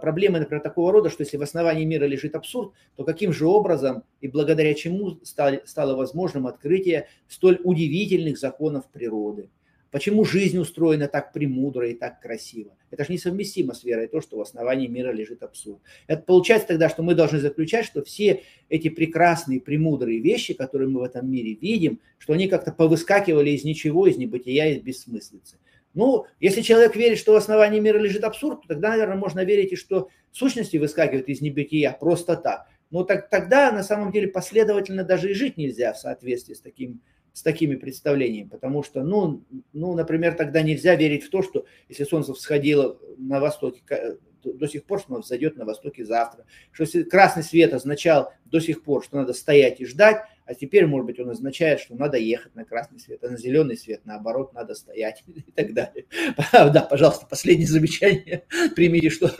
проблемы, 0.00 0.38
например, 0.38 0.62
такого 0.62 0.92
рода, 0.92 1.10
что 1.10 1.22
если 1.22 1.36
в 1.36 1.42
основании 1.42 1.84
мира 1.84 2.04
лежит 2.04 2.34
абсурд, 2.34 2.72
то 2.96 3.04
каким 3.04 3.32
же 3.32 3.46
образом 3.46 4.04
и 4.20 4.28
благодаря 4.28 4.74
чему 4.74 5.18
стало 5.22 5.96
возможным 5.96 6.46
открытие 6.46 7.08
столь 7.28 7.60
удивительных 7.62 8.38
законов 8.38 8.88
природы? 8.90 9.50
Почему 9.92 10.24
жизнь 10.24 10.58
устроена 10.58 11.08
так 11.08 11.32
премудро 11.32 11.88
и 11.88 11.94
так 11.94 12.20
красиво? 12.20 12.76
Это 12.90 13.04
же 13.04 13.12
несовместимо 13.12 13.72
с 13.72 13.84
верой 13.84 14.08
то, 14.08 14.20
что 14.20 14.36
в 14.36 14.40
основании 14.40 14.88
мира 14.88 15.10
лежит 15.12 15.42
абсурд. 15.42 15.80
Это 16.06 16.22
получается 16.22 16.68
тогда, 16.68 16.88
что 16.88 17.02
мы 17.02 17.14
должны 17.14 17.38
заключать, 17.38 17.86
что 17.86 18.02
все 18.02 18.42
эти 18.68 18.88
прекрасные, 18.88 19.60
премудрые 19.60 20.20
вещи, 20.20 20.54
которые 20.54 20.88
мы 20.88 21.00
в 21.00 21.04
этом 21.04 21.30
мире 21.30 21.54
видим, 21.54 22.00
что 22.18 22.32
они 22.34 22.48
как-то 22.48 22.72
повыскакивали 22.72 23.50
из 23.50 23.64
ничего, 23.64 24.06
из 24.06 24.18
небытия, 24.18 24.74
из 24.74 24.82
бессмыслицы. 24.82 25.56
Ну, 25.96 26.26
если 26.40 26.60
человек 26.60 26.94
верит, 26.94 27.18
что 27.18 27.32
в 27.32 27.36
основании 27.36 27.80
мира 27.80 27.98
лежит 27.98 28.22
абсурд, 28.22 28.60
то 28.60 28.68
тогда, 28.68 28.90
наверное, 28.90 29.16
можно 29.16 29.42
верить 29.42 29.72
и 29.72 29.76
что 29.76 30.10
сущности 30.30 30.76
выскакивают 30.76 31.26
из 31.28 31.40
небытия 31.40 31.96
просто 31.98 32.36
так. 32.36 32.66
Но 32.90 33.02
так, 33.02 33.30
тогда 33.30 33.72
на 33.72 33.82
самом 33.82 34.12
деле 34.12 34.28
последовательно 34.28 35.04
даже 35.04 35.30
и 35.30 35.34
жить 35.34 35.56
нельзя 35.56 35.94
в 35.94 35.98
соответствии 35.98 36.52
с, 36.52 36.60
таким, 36.60 37.00
с 37.32 37.42
такими 37.42 37.76
представлениями. 37.76 38.46
Потому 38.46 38.82
что, 38.82 39.02
ну, 39.04 39.42
ну, 39.72 39.94
например, 39.94 40.34
тогда 40.34 40.60
нельзя 40.60 40.94
верить 40.96 41.24
в 41.24 41.30
то, 41.30 41.42
что 41.42 41.64
если 41.88 42.04
солнце 42.04 42.34
всходило 42.34 42.98
на 43.16 43.40
востоке, 43.40 43.80
то 43.88 44.18
до 44.52 44.66
сих 44.68 44.84
пор, 44.84 45.00
что 45.00 45.14
он 45.14 45.20
взойдет 45.22 45.56
на 45.56 45.64
востоке 45.64 46.04
завтра. 46.04 46.44
Что 46.72 46.86
красный 47.04 47.42
свет 47.42 47.72
означал 47.72 48.32
до 48.44 48.60
сих 48.60 48.82
пор, 48.82 49.04
что 49.04 49.16
надо 49.16 49.32
стоять 49.32 49.80
и 49.80 49.86
ждать, 49.86 50.22
а 50.46 50.54
теперь, 50.54 50.86
может 50.86 51.06
быть, 51.06 51.18
он 51.18 51.28
означает, 51.30 51.80
что 51.80 51.96
надо 51.96 52.18
ехать 52.18 52.54
на 52.54 52.64
красный 52.64 53.00
свет, 53.00 53.22
а 53.24 53.28
на 53.28 53.36
зеленый 53.36 53.76
свет, 53.76 54.02
наоборот, 54.04 54.52
надо 54.54 54.74
стоять 54.74 55.24
и 55.26 55.50
так 55.52 55.74
далее. 55.74 56.06
Да, 56.52 56.86
пожалуйста, 56.88 57.26
последнее 57.26 57.66
замечание. 57.66 58.44
Примите, 58.76 59.10
что 59.10 59.30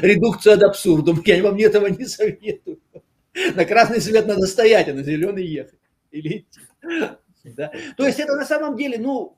редукция 0.00 0.56
до 0.56 0.66
абсурдум. 0.66 1.22
Я 1.24 1.42
вам 1.42 1.56
этого 1.58 1.86
не 1.86 2.06
советую. 2.06 2.80
На 3.54 3.64
красный 3.64 4.00
свет 4.00 4.26
надо 4.26 4.46
стоять, 4.46 4.88
а 4.88 4.94
на 4.94 5.02
зеленый 5.02 5.44
ехать. 5.44 5.78
Или 6.10 6.38
идти. 6.38 6.60
Да? 7.44 7.72
То 7.96 8.06
есть 8.06 8.18
это 8.20 8.34
на 8.36 8.46
самом 8.46 8.76
деле, 8.76 8.98
ну, 8.98 9.36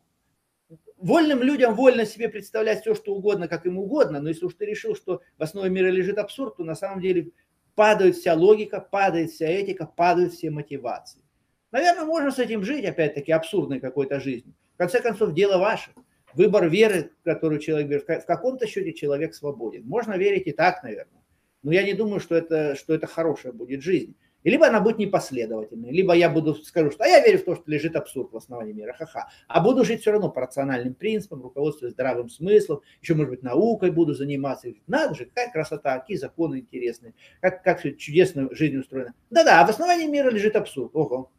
вольным 1.06 1.42
людям 1.42 1.74
вольно 1.74 2.04
себе 2.04 2.28
представлять 2.28 2.80
все, 2.80 2.94
что 2.94 3.14
угодно, 3.14 3.48
как 3.48 3.64
им 3.66 3.78
угодно, 3.78 4.20
но 4.20 4.28
если 4.28 4.44
уж 4.44 4.54
ты 4.54 4.66
решил, 4.66 4.96
что 4.96 5.22
в 5.38 5.42
основе 5.42 5.70
мира 5.70 5.88
лежит 5.88 6.18
абсурд, 6.18 6.56
то 6.56 6.64
на 6.64 6.74
самом 6.74 7.00
деле 7.00 7.30
падает 7.74 8.16
вся 8.16 8.34
логика, 8.34 8.80
падает 8.80 9.30
вся 9.30 9.46
этика, 9.46 9.86
падают 9.86 10.32
все 10.32 10.50
мотивации. 10.50 11.22
Наверное, 11.70 12.04
можно 12.04 12.30
с 12.30 12.38
этим 12.38 12.64
жить, 12.64 12.84
опять-таки, 12.84 13.32
абсурдной 13.32 13.80
какой-то 13.80 14.18
жизнью. 14.18 14.54
В 14.74 14.78
конце 14.78 15.00
концов, 15.00 15.32
дело 15.32 15.58
ваше. 15.58 15.90
Выбор 16.34 16.68
веры, 16.68 17.12
которую 17.24 17.60
человек 17.60 17.88
берет, 17.88 18.22
в 18.22 18.26
каком-то 18.26 18.66
счете 18.66 18.92
человек 18.92 19.34
свободен. 19.34 19.86
Можно 19.86 20.14
верить 20.14 20.46
и 20.46 20.52
так, 20.52 20.82
наверное. 20.82 21.22
Но 21.62 21.72
я 21.72 21.82
не 21.82 21.94
думаю, 21.94 22.20
что 22.20 22.34
это, 22.34 22.74
что 22.76 22.94
это 22.94 23.06
хорошая 23.06 23.52
будет 23.52 23.82
жизнь. 23.82 24.16
И 24.46 24.50
либо 24.50 24.68
она 24.68 24.80
будет 24.80 24.98
непоследовательной, 24.98 25.90
либо 25.90 26.14
я 26.14 26.30
буду 26.30 26.54
скажу, 26.54 26.92
что 26.92 27.02
а 27.02 27.08
я 27.08 27.20
верю 27.20 27.40
в 27.40 27.44
то, 27.44 27.56
что 27.56 27.64
лежит 27.66 27.96
абсурд 27.96 28.32
в 28.32 28.36
основании 28.36 28.72
мира, 28.72 28.92
ха-ха. 28.92 29.28
А 29.48 29.60
буду 29.60 29.84
жить 29.84 30.02
все 30.02 30.12
равно 30.12 30.30
по 30.30 30.40
рациональным 30.40 30.94
принципам, 30.94 31.42
руководствуясь 31.42 31.94
здравым 31.94 32.28
смыслом, 32.28 32.80
еще, 33.02 33.14
может 33.14 33.30
быть, 33.30 33.42
наукой 33.42 33.90
буду 33.90 34.14
заниматься. 34.14 34.68
Надо 34.86 35.16
же, 35.16 35.24
какая 35.24 35.50
красота, 35.50 35.98
какие 35.98 36.16
законы 36.16 36.60
интересные, 36.60 37.14
как, 37.40 37.64
как 37.64 37.80
все 37.80 37.92
чудесно 37.96 38.48
жизнь 38.52 38.76
устроена. 38.76 39.14
Да-да, 39.30 39.62
а 39.62 39.66
в 39.66 39.70
основании 39.70 40.06
мира 40.06 40.30
лежит 40.30 40.54
абсурд. 40.54 40.94
Ого. 40.94 41.32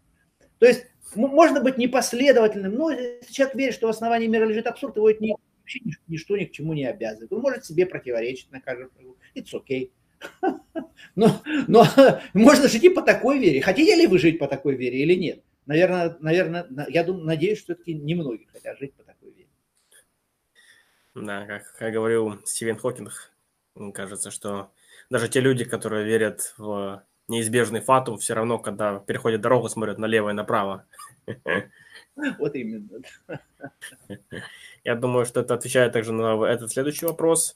То 0.59 0.65
есть 0.65 0.85
можно 1.15 1.61
быть 1.61 1.77
непоследовательным, 1.77 2.75
но 2.75 2.91
если 2.91 3.31
человек 3.31 3.55
верит, 3.55 3.73
что 3.73 3.87
в 3.87 3.91
основании 3.91 4.27
мира 4.27 4.43
лежит 4.43 4.67
абсурд, 4.67 4.97
его 4.97 5.09
это 5.09 5.23
не, 5.23 5.33
вообще 5.61 5.79
ничто 6.09 6.35
ни 6.35 6.43
к 6.43 6.51
чему 6.51 6.73
не 6.73 6.83
обязывает. 6.83 7.31
Он 7.31 7.39
может 7.39 7.63
себе 7.63 7.85
противоречить 7.85 8.51
на 8.51 8.59
каждом 8.59 8.89
шагу. 8.97 9.15
It's 9.33 9.53
okay. 9.53 9.91
Но, 11.15 11.41
но 11.67 11.85
можно 12.33 12.67
жить 12.67 12.83
и 12.83 12.89
по 12.89 13.01
такой 13.01 13.39
вере. 13.39 13.61
Хотите 13.61 13.95
ли 13.95 14.07
вы 14.07 14.19
жить 14.19 14.39
по 14.39 14.47
такой 14.47 14.75
вере 14.75 14.99
или 14.99 15.15
нет? 15.15 15.43
Наверное, 15.65 16.15
наверное 16.19 16.67
я 16.89 17.03
думаю, 17.03 17.25
надеюсь, 17.25 17.57
что 17.57 17.73
все-таки 17.73 17.93
немногие 17.93 18.47
хотят 18.53 18.77
жить 18.77 18.93
по 18.93 19.03
такой 19.03 19.31
вере. 19.31 19.49
Да, 21.15 21.45
как, 21.45 21.73
как 21.77 21.93
говорил 21.93 22.39
Стивен 22.45 22.77
Хокинг, 22.77 23.33
кажется, 23.93 24.31
что 24.31 24.71
даже 25.09 25.27
те 25.27 25.39
люди, 25.39 25.65
которые 25.65 26.05
верят 26.05 26.53
в 26.57 27.03
неизбежный 27.27 27.81
фатум, 27.81 28.17
все 28.17 28.33
равно, 28.33 28.59
когда 28.59 28.99
переходят 28.99 29.41
дорогу, 29.41 29.69
смотрят 29.69 29.97
налево 29.97 30.29
и 30.29 30.33
направо. 30.33 30.85
Вот 32.39 32.55
именно. 32.55 32.89
Я 34.83 34.95
думаю, 34.95 35.25
что 35.25 35.41
это 35.41 35.53
отвечает 35.53 35.93
также 35.93 36.13
на 36.13 36.43
этот 36.45 36.71
следующий 36.71 37.05
вопрос. 37.05 37.55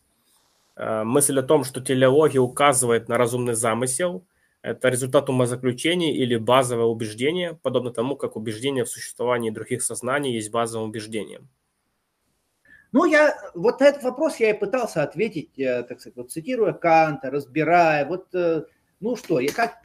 Э, 0.76 1.03
мысль 1.03 1.39
о 1.39 1.43
том, 1.43 1.64
что 1.64 1.81
телеология 1.81 2.41
указывает 2.41 3.10
на 3.10 3.18
разумный 3.18 3.53
замысел, 3.53 4.26
это 4.61 4.89
результат 4.89 5.30
умозаключений 5.30 6.15
или 6.15 6.35
базовое 6.35 6.85
убеждение, 6.85 7.60
подобно 7.61 7.91
тому, 7.91 8.15
как 8.15 8.35
убеждение 8.35 8.85
в 8.85 8.89
существовании 8.89 9.49
других 9.49 9.81
сознаний 9.81 10.34
есть 10.34 10.52
базовым 10.52 10.89
убеждением. 10.89 11.49
Ну, 12.91 13.06
я 13.06 13.35
вот 13.56 13.80
на 13.80 13.85
этот 13.85 14.03
вопрос 14.03 14.38
я 14.38 14.49
и 14.49 14.60
пытался 14.60 15.02
ответить, 15.02 15.57
э, 15.57 15.84
так 15.84 15.99
сказать, 15.99 16.18
вот 16.18 16.31
цитируя 16.31 16.73
Канта, 16.73 17.31
разбирая, 17.31 18.06
вот, 18.06 18.34
э, 18.35 18.65
ну 18.99 19.15
что, 19.15 19.39
я 19.39 19.52
как, 19.52 19.81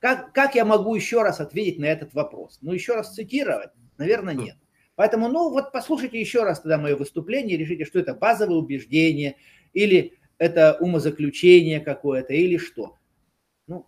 как, 0.00 0.32
как 0.32 0.54
я 0.54 0.64
могу 0.64 0.94
еще 0.94 1.22
раз 1.22 1.40
ответить 1.40 1.78
на 1.78 1.84
этот 1.84 2.14
вопрос? 2.14 2.58
Ну, 2.62 2.72
еще 2.72 2.94
раз 2.94 3.14
цитировать? 3.14 3.70
Наверное, 3.98 4.34
нет. 4.34 4.56
Поэтому, 4.94 5.28
ну, 5.28 5.50
вот 5.50 5.70
послушайте 5.70 6.18
еще 6.18 6.42
раз 6.42 6.60
тогда 6.60 6.78
мое 6.78 6.96
выступление, 6.96 7.56
решите, 7.56 7.84
что 7.84 8.00
это 8.00 8.14
базовое 8.14 8.56
убеждение, 8.56 9.36
или 9.72 10.14
это 10.38 10.76
умозаключение 10.80 11.80
какое-то, 11.80 12.32
или 12.32 12.56
что. 12.56 12.96
Ну, 13.66 13.86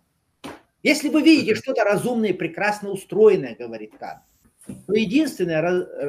если 0.83 1.09
вы 1.09 1.21
видите 1.21 1.55
что-то 1.55 1.83
разумное, 1.83 2.33
прекрасно 2.33 2.89
устроенное, 2.89 3.55
говорит 3.55 3.93
Кант, 3.97 4.21
то 4.65 4.93
единственная 4.93 5.61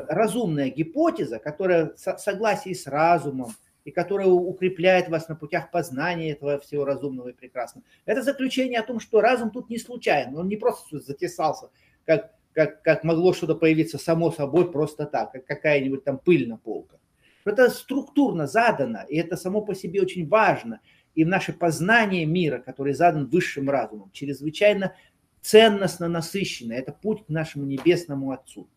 разумная 0.09 0.71
гипотеза, 0.71 1.39
которая 1.39 1.95
в 1.95 2.19
согласии 2.19 2.75
с 2.75 2.87
разумом 2.87 3.55
и 3.85 3.91
которая 3.91 4.29
укрепляет 4.29 5.09
вас 5.09 5.29
на 5.29 5.35
путях 5.35 5.71
познания 5.71 6.33
этого 6.33 6.59
всего 6.61 6.85
разумного 6.85 7.29
и 7.29 7.33
прекрасного, 7.33 7.85
это 8.05 8.23
заключение 8.23 8.81
о 8.81 8.87
том, 8.87 9.01
что 9.01 9.21
разум 9.21 9.51
тут 9.51 9.71
не 9.71 9.79
случайно, 9.79 10.41
он 10.41 10.49
не 10.49 10.57
просто 10.57 11.01
затесался, 11.01 11.71
как, 12.05 12.33
как, 12.53 12.83
как 12.83 13.05
могло 13.05 13.33
что-то 13.33 13.55
появиться 13.55 13.99
само 13.99 14.31
собой 14.31 14.71
просто 14.71 15.07
так, 15.07 15.33
как 15.33 15.47
какая-нибудь 15.47 16.05
там 16.05 16.19
пыль 16.19 16.49
на 16.49 16.59
полках. 16.59 17.01
Это 17.45 17.71
структурно 17.71 18.47
задано, 18.47 19.01
и 19.09 19.17
это 19.17 19.37
само 19.37 19.63
по 19.63 19.75
себе 19.75 20.01
очень 20.01 20.29
важно. 20.29 20.81
И 21.15 21.25
наше 21.25 21.53
познание 21.53 22.25
мира, 22.25 22.59
который 22.59 22.95
задан 22.95 23.27
высшим 23.27 23.69
разумом, 23.69 24.11
чрезвычайно 24.13 24.95
ценностно 25.43 26.09
насыщенно. 26.09 26.73
Это 26.73 26.93
путь 26.93 27.27
к 27.27 27.29
нашему 27.29 27.67
небесному 27.67 28.31
Отцу. 28.31 28.69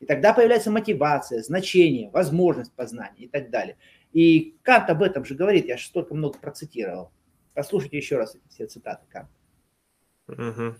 И 0.00 0.06
тогда 0.06 0.32
появляется 0.32 0.70
мотивация, 0.70 1.42
значение, 1.42 2.10
возможность 2.10 2.72
познания 2.72 3.24
и 3.24 3.28
так 3.28 3.50
далее. 3.50 3.76
И 4.12 4.56
Кант 4.62 4.90
об 4.90 5.02
этом 5.02 5.24
же 5.24 5.34
говорит, 5.34 5.66
я 5.66 5.76
же 5.76 5.86
столько 5.86 6.14
много 6.14 6.38
процитировал. 6.38 7.12
Послушайте 7.54 7.98
еще 7.98 8.16
раз 8.16 8.34
эти 8.34 8.48
все 8.48 8.66
цитаты 8.66 9.04
Канта. 9.08 9.32
Угу. 10.28 10.76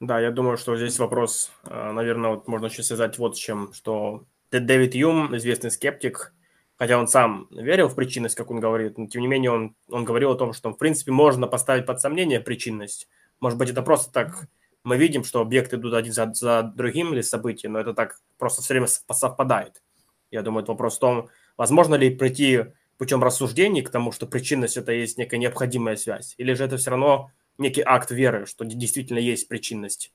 Да, 0.00 0.20
я 0.20 0.30
думаю, 0.30 0.56
что 0.56 0.76
здесь 0.76 0.98
вопрос, 0.98 1.50
а, 1.64 1.92
наверное, 1.92 2.30
вот 2.30 2.48
можно 2.48 2.66
еще 2.66 2.82
связать 2.82 3.18
вот 3.18 3.36
с 3.36 3.40
чем, 3.40 3.72
что 3.72 4.26
Дэвид 4.50 4.94
Юм, 4.94 5.36
известный 5.36 5.70
скептик, 5.70 6.34
хотя 6.76 6.98
он 6.98 7.08
сам 7.08 7.48
верил 7.50 7.88
в 7.88 7.94
причинность, 7.94 8.34
как 8.34 8.50
он 8.50 8.60
говорит, 8.60 8.98
но 8.98 9.06
тем 9.06 9.22
не 9.22 9.28
менее 9.28 9.50
он, 9.50 9.76
он 9.88 10.04
говорил 10.04 10.32
о 10.32 10.36
том, 10.36 10.52
что 10.52 10.70
в 10.70 10.78
принципе 10.78 11.12
можно 11.12 11.46
поставить 11.46 11.86
под 11.86 12.00
сомнение 12.00 12.40
причинность. 12.40 13.08
Может 13.40 13.58
быть, 13.58 13.70
это 13.70 13.82
просто 13.82 14.12
так 14.12 14.48
мы 14.84 14.96
видим, 14.98 15.24
что 15.24 15.40
объекты 15.40 15.76
идут 15.76 15.94
один 15.94 16.12
за, 16.12 16.32
за 16.32 16.62
другим 16.62 17.12
или 17.12 17.20
события, 17.20 17.68
но 17.68 17.80
это 17.80 17.92
так 17.92 18.20
просто 18.38 18.62
все 18.62 18.74
время 18.74 18.86
совпадает. 18.86 19.82
Я 20.30 20.42
думаю, 20.42 20.62
это 20.62 20.72
вопрос 20.72 20.96
в 20.96 21.00
том, 21.00 21.28
возможно 21.56 21.96
ли 21.96 22.14
прийти 22.14 22.66
путем 22.98 23.22
рассуждений 23.22 23.82
к 23.82 23.90
тому, 23.90 24.12
что 24.12 24.26
причинность 24.26 24.76
это 24.76 24.92
есть 24.92 25.18
некая 25.18 25.38
необходимая 25.38 25.96
связь, 25.96 26.34
или 26.38 26.52
же 26.52 26.64
это 26.64 26.76
все 26.76 26.90
равно 26.90 27.30
некий 27.58 27.82
акт 27.84 28.10
веры, 28.10 28.46
что 28.46 28.64
действительно 28.64 29.18
есть 29.18 29.48
причинность. 29.48 30.12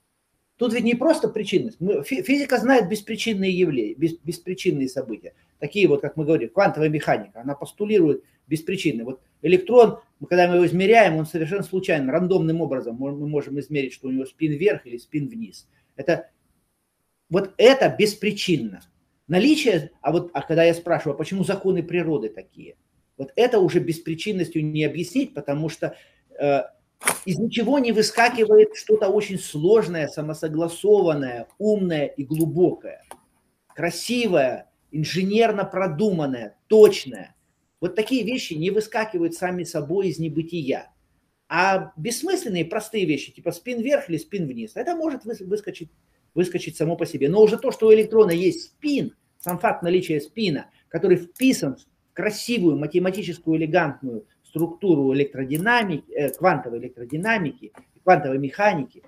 Тут 0.61 0.73
ведь 0.73 0.83
не 0.83 0.93
просто 0.93 1.27
причинность. 1.27 1.79
Физика 2.05 2.59
знает 2.59 2.87
беспричинные 2.87 3.51
явления, 3.51 3.95
беспричинные 3.95 4.87
события. 4.89 5.33
Такие 5.57 5.87
вот, 5.87 6.01
как 6.01 6.17
мы 6.17 6.23
говорим, 6.23 6.49
квантовая 6.49 6.87
механика, 6.87 7.41
она 7.41 7.55
постулирует 7.55 8.23
беспричинные. 8.45 9.03
Вот 9.03 9.21
электрон, 9.41 10.01
когда 10.29 10.47
мы 10.47 10.57
его 10.57 10.65
измеряем, 10.67 11.15
он 11.15 11.25
совершенно 11.25 11.63
случайно, 11.63 12.11
рандомным 12.11 12.61
образом 12.61 12.95
мы 12.95 13.11
можем 13.27 13.59
измерить, 13.59 13.93
что 13.93 14.07
у 14.07 14.11
него 14.11 14.27
спин 14.27 14.51
вверх 14.51 14.85
или 14.85 14.97
спин 14.97 15.29
вниз. 15.29 15.67
Это, 15.95 16.29
вот 17.31 17.55
это 17.57 17.95
беспричинно. 17.97 18.81
Наличие, 19.27 19.89
а 20.01 20.11
вот 20.11 20.29
а 20.31 20.43
когда 20.43 20.63
я 20.63 20.75
спрашиваю, 20.75 21.15
а 21.15 21.17
почему 21.17 21.43
законы 21.43 21.81
природы 21.81 22.29
такие, 22.29 22.75
вот 23.17 23.33
это 23.35 23.57
уже 23.57 23.79
беспричинностью 23.79 24.63
не 24.63 24.83
объяснить, 24.83 25.33
потому 25.33 25.69
что 25.69 25.95
э, 26.39 26.61
из 27.25 27.37
ничего 27.39 27.79
не 27.79 27.91
выскакивает 27.91 28.75
что-то 28.75 29.09
очень 29.09 29.39
сложное, 29.39 30.07
самосогласованное, 30.07 31.47
умное 31.57 32.05
и 32.05 32.23
глубокое, 32.23 33.03
красивое, 33.75 34.71
инженерно 34.91 35.63
продуманное, 35.63 36.57
точное. 36.67 37.35
Вот 37.79 37.95
такие 37.95 38.23
вещи 38.23 38.53
не 38.53 38.69
выскакивают 38.69 39.33
сами 39.33 39.63
собой 39.63 40.09
из 40.09 40.19
небытия. 40.19 40.91
А 41.47 41.91
бессмысленные 41.97 42.65
простые 42.65 43.05
вещи, 43.05 43.31
типа 43.31 43.51
спин 43.51 43.81
вверх 43.81 44.09
или 44.09 44.17
спин 44.17 44.47
вниз, 44.47 44.71
это 44.75 44.95
может 44.95 45.25
выскочить, 45.25 45.91
выскочить 46.33 46.77
само 46.77 46.95
по 46.95 47.05
себе. 47.05 47.27
Но 47.29 47.41
уже 47.41 47.57
то, 47.57 47.71
что 47.71 47.87
у 47.87 47.93
электрона 47.93 48.31
есть 48.31 48.65
спин, 48.65 49.15
сам 49.39 49.59
факт 49.59 49.83
наличия 49.83 50.21
спина, 50.21 50.69
который 50.87 51.17
вписан 51.17 51.75
в 51.75 52.13
красивую 52.13 52.77
математическую 52.77 53.57
элегантную 53.57 54.27
структуру 54.51 55.13
электродинамики, 55.13 56.11
э, 56.11 56.29
квантовой 56.29 56.79
электродинамики, 56.79 57.71
квантовой 58.03 58.37
механики, 58.37 59.01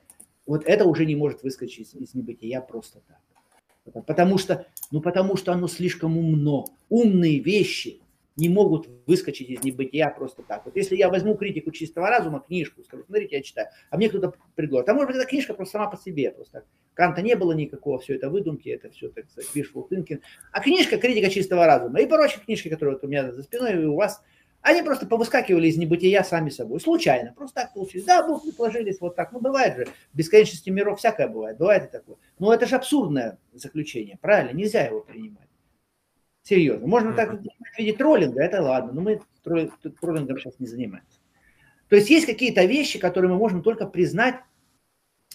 вот 0.45 0.63
это 0.65 0.85
уже 0.85 1.05
не 1.05 1.15
может 1.15 1.43
выскочить 1.43 1.93
из 1.93 2.15
небытия 2.15 2.61
просто 2.61 3.01
так. 3.07 4.03
Потому 4.05 4.37
что, 4.37 4.65
ну 4.91 5.01
потому 5.01 5.35
что 5.35 5.51
оно 5.51 5.67
слишком 5.67 6.17
умно. 6.17 6.65
Умные 6.87 7.39
вещи 7.39 7.99
не 8.37 8.47
могут 8.47 8.87
выскочить 9.05 9.49
из 9.49 9.63
небытия 9.63 10.09
просто 10.09 10.43
так. 10.43 10.63
Вот 10.65 10.77
если 10.77 10.95
я 10.95 11.09
возьму 11.09 11.35
критику 11.35 11.71
чистого 11.71 12.09
разума, 12.09 12.39
книжку, 12.39 12.81
скажу, 12.83 13.03
смотрите, 13.03 13.35
я 13.35 13.43
читаю, 13.43 13.67
а 13.89 13.97
мне 13.97 14.07
кто-то 14.07 14.33
предложит. 14.55 14.87
А 14.87 14.93
может 14.93 15.09
быть, 15.09 15.17
эта 15.17 15.25
книжка 15.25 15.53
просто 15.53 15.73
сама 15.73 15.89
по 15.89 15.97
себе. 15.97 16.31
Просто 16.31 16.63
Канта 16.93 17.21
не 17.21 17.35
было 17.35 17.51
никакого, 17.51 17.99
все 17.99 18.15
это 18.15 18.29
выдумки, 18.29 18.69
это 18.69 18.89
все, 18.89 19.09
так 19.09 19.29
сказать, 19.29 19.49
wishful 19.53 19.89
thinking. 19.89 20.21
А 20.53 20.61
книжка 20.61 20.97
критика 20.97 21.29
чистого 21.29 21.65
разума 21.65 21.99
и 21.99 22.05
прочие 22.05 22.39
книжки, 22.39 22.69
которые 22.69 22.95
вот 22.95 23.03
у 23.03 23.07
меня 23.07 23.33
за 23.33 23.43
спиной 23.43 23.73
и 23.73 23.85
у 23.85 23.95
вас– 23.95 24.23
Они 24.63 24.81
просто 24.81 25.05
повыскакивали 25.05 25.67
из 25.67 25.75
небытия 25.75 26.23
сами 26.23 26.49
собой, 26.49 26.79
случайно, 26.79 27.33
просто 27.33 27.63
так 27.63 27.73
получилось. 27.73 28.07
Да, 28.07 28.25
Бог 28.25 28.45
сложились 28.55 29.01
вот 29.01 29.13
так. 29.13 29.33
Ну, 29.33 29.41
бывает 29.41 29.75
же, 29.75 29.85
в 30.13 30.17
бесконечности 30.17 30.69
миров 30.69 30.99
всякое 30.99 31.27
бывает, 31.27 31.57
бывает 31.57 31.83
и 31.83 31.91
такое. 31.91 32.15
Но 32.39 32.53
это 32.53 32.65
же 32.65 32.77
абсурдное 32.77 33.39
заключение, 33.51 34.17
правильно? 34.21 34.55
Нельзя 34.55 34.85
его 34.85 35.01
принимать. 35.01 35.49
Серьезно. 36.43 36.87
Можно 36.87 37.11
так 37.11 37.41
видеть 37.77 37.97
троллинга, 37.97 38.41
это 38.41 38.61
ладно, 38.61 38.93
но 38.93 39.01
мы 39.01 39.21
троллингом 39.43 40.37
сейчас 40.37 40.57
не 40.59 40.67
занимаемся. 40.67 41.19
То 41.89 41.97
есть 41.97 42.09
есть 42.09 42.25
какие-то 42.25 42.63
вещи, 42.63 42.99
которые 42.99 43.31
мы 43.31 43.37
можем 43.37 43.63
только 43.63 43.85
признать 43.85 44.35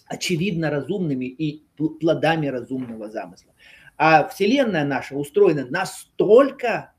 очевидно 0.07 0.71
разумными 0.71 1.27
и 1.27 1.67
плодами 2.01 2.47
разумного 2.47 3.11
замысла. 3.11 3.53
А 3.99 4.27
Вселенная 4.29 4.87
наша 4.87 5.17
устроена 5.17 5.67
настолько 5.67 6.95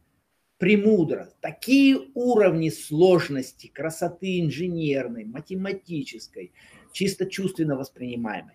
премудро, 0.60 1.30
такие 1.42 1.98
уровни 2.14 2.70
сложности, 2.70 3.68
красоты 3.68 4.42
инженерной, 4.42 5.26
математической, 5.26 6.52
чисто 6.92 7.26
чувственно 7.26 7.76
воспринимаемой 7.76 8.54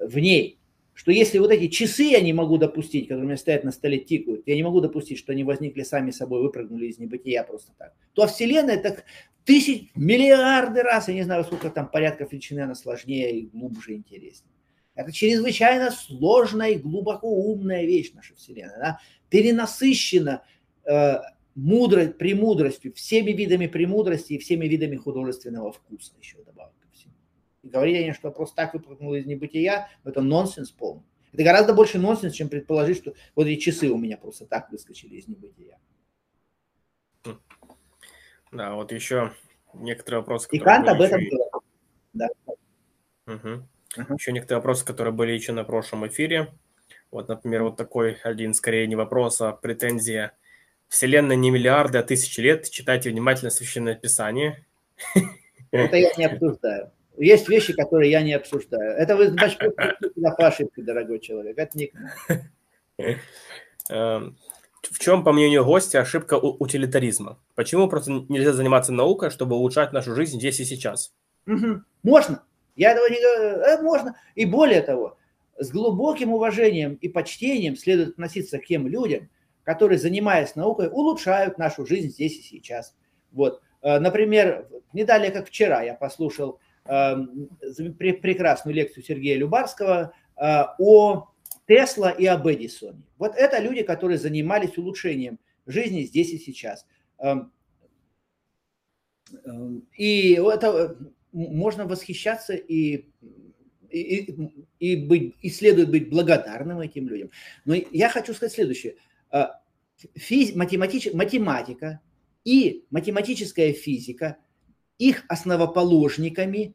в 0.00 0.18
ней, 0.18 0.58
что 0.94 1.12
если 1.12 1.38
вот 1.38 1.50
эти 1.50 1.68
часы 1.68 2.04
я 2.04 2.20
не 2.20 2.32
могу 2.32 2.58
допустить, 2.58 3.04
которые 3.04 3.24
у 3.24 3.26
меня 3.28 3.36
стоят 3.36 3.64
на 3.64 3.72
столе, 3.72 3.98
тикают, 3.98 4.42
я 4.46 4.54
не 4.54 4.62
могу 4.62 4.80
допустить, 4.80 5.18
что 5.18 5.32
они 5.32 5.44
возникли 5.44 5.82
сами 5.82 6.10
собой, 6.10 6.40
выпрыгнули 6.42 6.86
из 6.86 6.98
небытия 6.98 7.42
просто 7.42 7.72
так, 7.78 7.94
то 8.14 8.26
Вселенная 8.26 8.78
так 8.78 9.04
тысяч, 9.44 9.90
миллиарды 9.94 10.82
раз, 10.82 11.08
я 11.08 11.14
не 11.14 11.22
знаю, 11.22 11.44
сколько 11.44 11.70
там 11.70 11.88
порядков 11.88 12.32
величины, 12.32 12.60
она 12.60 12.74
сложнее 12.74 13.38
и 13.38 13.46
глубже 13.46 13.94
интереснее. 13.94 14.52
Это 14.94 15.12
чрезвычайно 15.12 15.90
сложная 15.90 16.70
и 16.70 16.78
глубоко 16.78 17.28
умная 17.28 17.84
вещь 17.84 18.12
наша 18.14 18.34
Вселенная. 18.34 18.76
Она 18.76 19.00
перенасыщена 19.28 20.42
э, 20.84 21.16
мудрой, 21.56 22.10
премудростью, 22.10 22.92
всеми 22.92 23.32
видами 23.32 23.66
премудрости 23.66 24.34
и 24.34 24.38
всеми 24.38 24.66
видами 24.66 24.96
художественного 24.96 25.72
вкуса 25.72 26.12
еще 26.20 26.42
добавок 26.44 26.78
ко 26.78 26.88
всему. 26.92 27.14
И 27.62 27.68
говорить 27.68 27.96
они, 27.96 28.12
что 28.12 28.30
просто 28.30 28.54
так 28.54 28.74
выпрыгнуло 28.74 29.16
из 29.16 29.26
небытия, 29.26 29.88
это 30.04 30.20
нонсенс 30.20 30.70
полный. 30.70 31.02
Это 31.32 31.42
гораздо 31.42 31.74
больше 31.74 31.98
нонсенс, 31.98 32.34
чем 32.34 32.48
предположить, 32.48 32.98
что 32.98 33.14
вот 33.34 33.46
эти 33.46 33.58
часы 33.58 33.88
у 33.88 33.98
меня 33.98 34.16
просто 34.16 34.46
так 34.46 34.70
выскочили 34.70 35.16
из 35.16 35.26
небытия. 35.26 35.78
Да, 38.52 38.74
вот 38.74 38.92
еще 38.92 39.32
некоторые 39.74 40.20
вопросы. 40.20 40.48
И 40.52 40.58
Кант 40.58 40.88
об 40.88 41.00
этом 41.00 41.20
говорит. 41.20 41.52
Да. 42.12 42.28
Угу. 43.26 43.34
Uh-huh. 43.34 44.14
Еще 44.18 44.32
некоторые 44.32 44.58
вопросы, 44.58 44.84
которые 44.84 45.12
были 45.12 45.32
еще 45.32 45.52
на 45.52 45.64
прошлом 45.64 46.06
эфире. 46.06 46.54
Вот, 47.10 47.28
например, 47.28 47.64
вот 47.64 47.76
такой 47.76 48.14
один, 48.22 48.54
скорее, 48.54 48.86
не 48.86 48.94
вопрос, 48.94 49.40
а 49.40 49.52
претензия. 49.52 50.36
Вселенная 50.88 51.36
не 51.36 51.50
миллиарды, 51.50 51.98
а 51.98 52.02
тысячи 52.02 52.40
лет. 52.40 52.70
Читайте 52.70 53.10
внимательно 53.10 53.50
Священное 53.50 53.94
Писание. 53.94 54.64
Это 55.70 55.96
я 55.96 56.12
не 56.16 56.24
обсуждаю. 56.26 56.92
Есть 57.18 57.48
вещи, 57.48 57.72
которые 57.72 58.10
я 58.10 58.22
не 58.22 58.34
обсуждаю. 58.34 58.92
Это 58.92 59.16
вы, 59.16 59.28
значит, 59.28 59.58
по 59.58 60.46
ошибке, 60.46 60.82
дорогой 60.82 61.18
человек. 61.18 61.58
Это 61.58 61.78
не 61.78 61.92
эм, 63.88 64.36
В 64.82 64.98
чем, 64.98 65.24
по 65.24 65.32
мнению 65.32 65.64
гостя, 65.64 66.00
ошибка 66.00 66.34
утилитаризма? 66.34 67.38
Почему 67.54 67.88
просто 67.88 68.24
нельзя 68.28 68.52
заниматься 68.52 68.92
наукой, 68.92 69.30
чтобы 69.30 69.56
улучшать 69.56 69.92
нашу 69.92 70.14
жизнь 70.14 70.38
здесь 70.38 70.60
и 70.60 70.64
сейчас? 70.64 71.14
Угу. 71.46 71.82
Можно. 72.02 72.42
Я 72.76 72.92
этого 72.92 73.08
не 73.08 73.20
говорю. 73.20 73.62
Э, 73.62 73.82
можно. 73.82 74.16
И 74.34 74.44
более 74.44 74.82
того, 74.82 75.16
с 75.58 75.70
глубоким 75.70 76.32
уважением 76.32 76.94
и 76.94 77.08
почтением 77.08 77.76
следует 77.76 78.10
относиться 78.10 78.58
к 78.58 78.66
тем 78.66 78.86
людям, 78.86 79.30
которые, 79.66 79.98
занимаясь 79.98 80.54
наукой, 80.54 80.88
улучшают 80.88 81.58
нашу 81.58 81.84
жизнь 81.84 82.10
здесь 82.10 82.38
и 82.38 82.42
сейчас. 82.42 82.94
Вот. 83.32 83.60
Э, 83.82 83.98
например, 83.98 84.68
не 84.92 85.02
далее, 85.02 85.32
как 85.32 85.48
вчера, 85.48 85.82
я 85.82 85.94
послушал 85.94 86.60
э, 86.84 87.16
прекрасную 87.98 88.76
лекцию 88.76 89.02
Сергея 89.02 89.36
Любарского 89.36 90.14
э, 90.36 90.62
о 90.78 91.32
Тесла 91.66 92.10
и 92.10 92.24
об 92.26 92.46
Эдисоне. 92.48 93.02
Вот 93.18 93.34
это 93.34 93.58
люди, 93.58 93.82
которые 93.82 94.18
занимались 94.18 94.78
улучшением 94.78 95.40
жизни 95.66 96.02
здесь 96.02 96.30
и 96.30 96.38
сейчас. 96.38 96.86
Эм, 97.18 97.50
эм, 99.44 99.84
и 99.96 100.34
это 100.34 100.96
можно 101.32 101.86
восхищаться 101.86 102.54
и, 102.54 103.06
и, 103.90 104.32
и, 104.78 104.94
быть, 104.94 105.34
и 105.42 105.50
следует 105.50 105.90
быть 105.90 106.08
благодарным 106.08 106.78
этим 106.78 107.08
людям. 107.08 107.30
Но 107.64 107.74
я 107.74 108.08
хочу 108.10 108.32
сказать 108.32 108.54
следующее. 108.54 108.94
А, 109.30 109.60
физ, 110.14 110.54
математич, 110.54 111.12
математика 111.12 112.00
и 112.44 112.84
математическая 112.90 113.72
физика, 113.72 114.36
их 114.98 115.24
основоположниками 115.28 116.74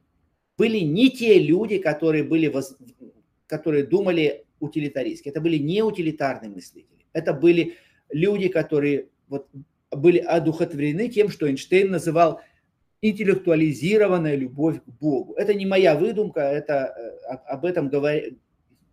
были 0.58 0.80
не 0.80 1.10
те 1.10 1.40
люди, 1.40 1.78
которые, 1.78 2.24
были 2.24 2.54
которые 3.48 3.86
думали 3.86 4.46
утилитаристски. 4.60 5.30
Это 5.30 5.42
были 5.42 5.58
не 5.58 5.82
утилитарные 5.82 6.52
мыслители. 6.52 7.06
Это 7.14 7.34
были 7.34 7.78
люди, 8.12 8.48
которые 8.48 9.10
вот, 9.28 9.48
были 9.90 10.20
одухотворены 10.20 11.10
тем, 11.10 11.30
что 11.30 11.48
Эйнштейн 11.48 11.92
называл 11.92 12.42
интеллектуализированная 13.02 14.36
любовь 14.36 14.82
к 14.84 14.88
Богу. 14.88 15.34
Это 15.34 15.54
не 15.54 15.66
моя 15.66 15.98
выдумка, 15.98 16.42
это 16.42 16.94
э, 16.96 17.34
об 17.48 17.66
этом 17.66 17.90
говорит. 17.90 18.38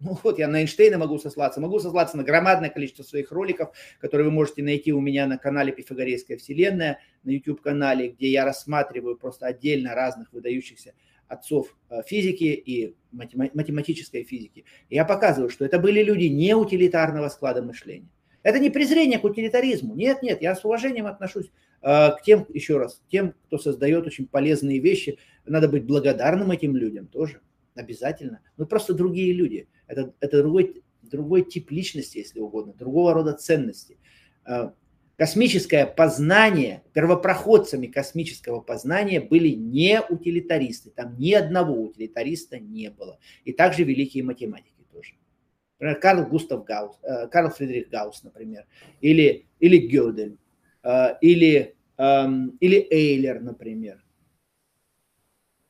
Ну 0.00 0.16
вот 0.22 0.38
я 0.38 0.46
на 0.46 0.60
Эйнштейна 0.60 0.96
могу 0.98 1.18
сослаться, 1.18 1.60
могу 1.60 1.80
сослаться 1.80 2.16
на 2.16 2.22
громадное 2.22 2.70
количество 2.70 3.02
своих 3.02 3.32
роликов, 3.32 3.70
которые 4.00 4.26
вы 4.26 4.32
можете 4.32 4.62
найти 4.62 4.92
у 4.92 5.00
меня 5.00 5.26
на 5.26 5.38
канале 5.38 5.72
Пифагорейская 5.72 6.36
вселенная, 6.36 7.00
на 7.24 7.30
YouTube-канале, 7.30 8.10
где 8.10 8.30
я 8.30 8.44
рассматриваю 8.44 9.16
просто 9.16 9.46
отдельно 9.46 9.94
разных 9.94 10.32
выдающихся 10.32 10.94
отцов 11.26 11.76
э, 11.90 12.02
физики 12.06 12.44
и 12.44 12.94
математической 13.12 14.24
физики. 14.24 14.64
Я 14.88 15.04
показываю, 15.04 15.50
что 15.50 15.64
это 15.64 15.78
были 15.78 16.02
люди 16.02 16.24
не 16.24 16.54
утилитарного 16.54 17.28
склада 17.28 17.62
мышления. 17.62 18.08
Это 18.42 18.60
не 18.60 18.70
презрение 18.70 19.18
к 19.18 19.24
утилитаризму. 19.24 19.94
Нет, 19.94 20.22
нет, 20.22 20.40
я 20.40 20.54
с 20.54 20.64
уважением 20.64 21.06
отношусь 21.06 21.50
э, 21.82 22.10
к 22.12 22.22
тем, 22.24 22.46
еще 22.48 22.78
раз, 22.78 23.02
тем, 23.10 23.34
кто 23.46 23.58
создает 23.58 24.06
очень 24.06 24.26
полезные 24.26 24.78
вещи. 24.78 25.18
Надо 25.44 25.68
быть 25.68 25.84
благодарным 25.84 26.50
этим 26.50 26.76
людям 26.76 27.08
тоже, 27.08 27.40
обязательно. 27.74 28.40
Но 28.56 28.64
просто 28.64 28.94
другие 28.94 29.32
люди. 29.32 29.68
Это, 29.88 30.14
это 30.20 30.42
другой, 30.42 30.82
другой 31.02 31.42
тип 31.42 31.70
личности, 31.70 32.18
если 32.18 32.38
угодно, 32.38 32.74
другого 32.74 33.14
рода 33.14 33.32
ценности. 33.32 33.98
Э, 34.46 34.70
космическое 35.16 35.86
познание, 35.86 36.84
первопроходцами 36.92 37.88
космического 37.88 38.60
познания 38.60 39.20
были 39.20 39.48
не 39.48 40.00
утилитаристы. 40.00 40.90
Там 40.90 41.18
ни 41.18 41.32
одного 41.32 41.74
утилитариста 41.82 42.60
не 42.60 42.90
было. 42.90 43.18
И 43.44 43.52
также 43.52 43.82
великие 43.82 44.22
математики. 44.22 44.78
Например, 45.78 46.00
Карл 46.00 46.26
Густав 46.26 46.64
Гаус, 46.64 46.96
э, 47.02 47.28
Карл 47.28 47.50
Фридрих 47.50 47.88
Гаус, 47.88 48.24
например, 48.24 48.66
или, 49.00 49.46
или 49.60 49.78
Гёдель, 49.78 50.36
э, 50.82 51.14
или, 51.20 51.76
эм, 51.98 52.56
или 52.60 52.86
Эйлер, 52.90 53.40
например. 53.40 54.04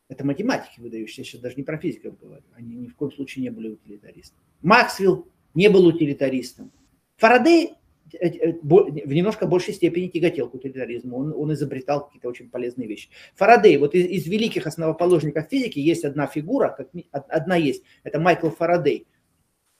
Это 0.09 0.25
математики 0.25 0.81
выдающиеся, 0.81 1.25
сейчас 1.25 1.41
даже 1.41 1.57
не 1.57 1.63
про 1.63 1.77
физиков 1.79 2.19
говорю. 2.19 2.45
Они 2.55 2.75
ни 2.75 2.87
в 2.89 2.97
коем 2.97 3.13
случае 3.13 3.43
не 3.43 3.51
были 3.51 3.69
утилитаристами. 3.69 4.43
Максвелл 4.63 5.29
не 5.55 5.69
был 5.69 5.87
утилитаристом. 5.87 6.73
Фарадей 7.17 7.75
э, 8.19 8.53
в 8.63 9.13
немножко 9.13 9.47
большей 9.47 9.75
степени 9.75 10.09
тяготел 10.09 10.49
к 10.49 10.55
утилитаризму. 10.55 11.19
Он, 11.19 11.35
он 11.37 11.53
изобретал 11.53 12.07
какие-то 12.07 12.29
очень 12.29 12.49
полезные 12.49 12.89
вещи. 12.89 13.11
Фарадей, 13.35 13.77
вот 13.77 13.95
из, 13.95 14.07
из 14.07 14.27
великих 14.27 14.67
основоположников 14.67 15.49
физики 15.51 15.79
есть 15.79 16.05
одна 16.05 16.27
фигура, 16.27 16.75
как, 16.77 16.89
одна 17.11 17.57
есть, 17.57 17.83
это 18.03 18.19
Майкл 18.19 18.49
Фарадей– 18.49 19.07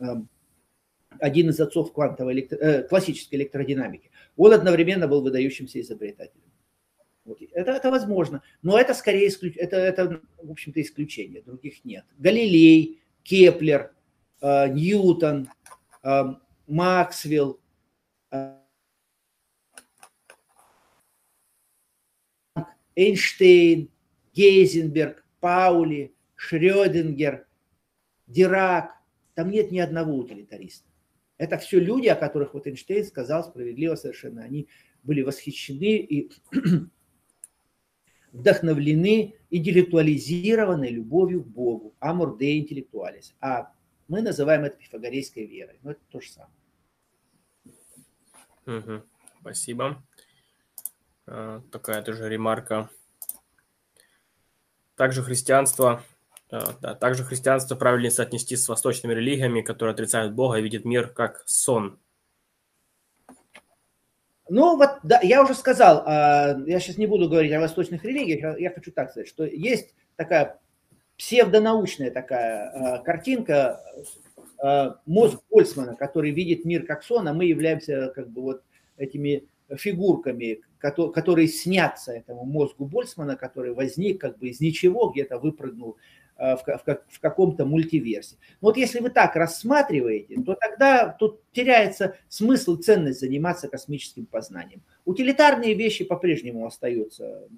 Эм, 0.01 0.29
один 1.21 1.51
из 1.51 1.59
отцов 1.59 1.93
квантовой 1.93 2.35
электро... 2.35 2.57
э, 2.59 2.83
классической 2.85 3.37
электродинамики, 3.37 4.11
он 4.37 4.53
одновременно 4.53 5.09
был 5.09 5.23
выдающимся 5.23 5.81
изобретателем. 5.81 6.48
Вот. 7.29 7.43
Это, 7.53 7.73
это 7.73 7.91
возможно, 7.91 8.43
но 8.63 8.79
это 8.79 8.95
скорее 8.95 9.29
исключ... 9.29 9.55
это, 9.59 9.77
это, 9.77 10.23
в 10.43 10.51
общем-то, 10.51 10.81
исключение, 10.81 11.43
других 11.43 11.85
нет. 11.85 12.07
Галилей, 12.17 13.03
Кеплер, 13.23 13.93
э, 14.41 14.69
Ньютон, 14.73 15.51
э, 16.03 16.23
Максвелл, 16.67 17.61
э, 18.31 18.55
Эйнштейн, 22.97 23.91
Гейзенберг, 24.33 25.23
Паули, 25.41 26.15
Шрёдингер, 26.35 27.47
Дирак, 28.27 28.95
там 29.35 29.51
нет 29.51 29.71
ни 29.71 29.81
одного 29.81 30.15
утилитариста. 30.15 30.89
Это 31.37 31.59
все 31.59 31.79
люди, 31.79 32.07
о 32.07 32.17
которых 32.17 32.55
вот 32.55 32.67
Эйнштейн 32.67 33.05
сказал 33.05 33.45
справедливо 33.45 33.97
совершенно. 33.97 34.43
Они 34.43 34.67
были 35.03 35.21
восхищены 35.21 35.99
и 35.99 36.33
вдохновлены 38.33 39.35
интеллектуализированной 39.51 40.91
любовью 40.91 41.43
к 41.43 41.47
Богу. 41.47 41.95
Амор 42.01 42.37
де 42.37 42.59
интеллектуалис. 42.59 43.35
А 43.41 43.73
мы 44.09 44.23
называем 44.23 44.65
это 44.65 44.77
пифагорейской 44.77 45.47
верой. 45.47 45.79
Но 45.83 45.93
это 45.93 46.01
то 46.11 46.21
же 46.21 46.29
самое. 46.31 46.53
Угу. 48.67 49.03
Спасибо. 49.41 50.03
А, 51.27 51.63
такая 51.71 52.03
тоже 52.03 52.29
ремарка. 52.29 52.91
Также 54.97 55.23
христианство, 55.23 56.03
а, 56.51 56.75
да, 56.81 56.95
также 56.95 57.25
христианство 57.25 57.77
правильнее 57.77 58.11
соотнести 58.11 58.57
с 58.57 58.69
восточными 58.69 59.15
религиями, 59.15 59.63
которые 59.63 59.93
отрицают 59.93 60.35
Бога 60.35 60.59
и 60.59 60.63
видят 60.63 60.85
мир 60.85 61.09
как 61.09 61.43
сон. 61.47 61.99
Ну 64.49 64.77
вот, 64.77 64.91
да, 65.03 65.21
я 65.23 65.43
уже 65.43 65.55
сказал, 65.55 66.03
а, 66.07 66.57
я 66.67 66.81
сейчас 66.81 66.97
не 66.97 67.07
буду 67.07 67.29
говорить 67.29 67.53
о 67.53 67.61
восточных 67.61 68.05
религиях, 68.05 68.59
я 68.59 68.71
хочу 68.71 68.93
так 68.93 69.11
сказать, 69.11 69.29
что 69.29 69.45
есть 69.45 69.95
такая 70.17 70.59
псевдонаучная 71.17 72.11
такая 72.11 73.03
картинка, 73.03 73.81
мозг 75.07 75.41
Больцмана, 75.51 75.95
который 75.97 76.31
видит 76.31 76.65
мир 76.65 76.87
как 76.87 77.03
сон, 77.03 77.29
а 77.29 77.33
мы 77.33 77.45
являемся 77.45 78.13
как 78.15 78.31
бы 78.31 78.43
вот 78.43 78.63
этими 78.97 79.49
фигурками, 79.77 80.61
которые 80.79 81.49
снятся 81.49 82.13
этому 82.13 82.45
мозгу 82.45 82.87
Больцмана, 82.87 83.37
который 83.37 83.75
возник 83.75 84.21
как 84.21 84.39
бы 84.39 84.49
из 84.49 84.61
ничего, 84.61 85.11
где-то 85.11 85.39
выпрыгнул 85.39 85.97
в, 86.39 86.63
в, 86.65 86.99
в 87.09 87.21
каком-то 87.21 87.65
мультиверсе. 87.65 88.37
Но 88.61 88.69
вот 88.69 88.77
если 88.77 89.01
вы 89.01 89.11
так 89.11 89.35
рассматриваете, 89.37 90.41
то 90.43 90.55
тогда 90.55 91.09
тут 91.09 91.43
теряется 91.53 92.17
смысл 92.29 92.77
ценность 92.77 93.21
заниматься 93.21 93.69
космическим 93.69 94.27
познанием. 94.27 94.83
Утилитарные 95.05 95.75
вещи 95.75 96.05
по-прежнему 96.05 96.65
остаются, 96.67 97.49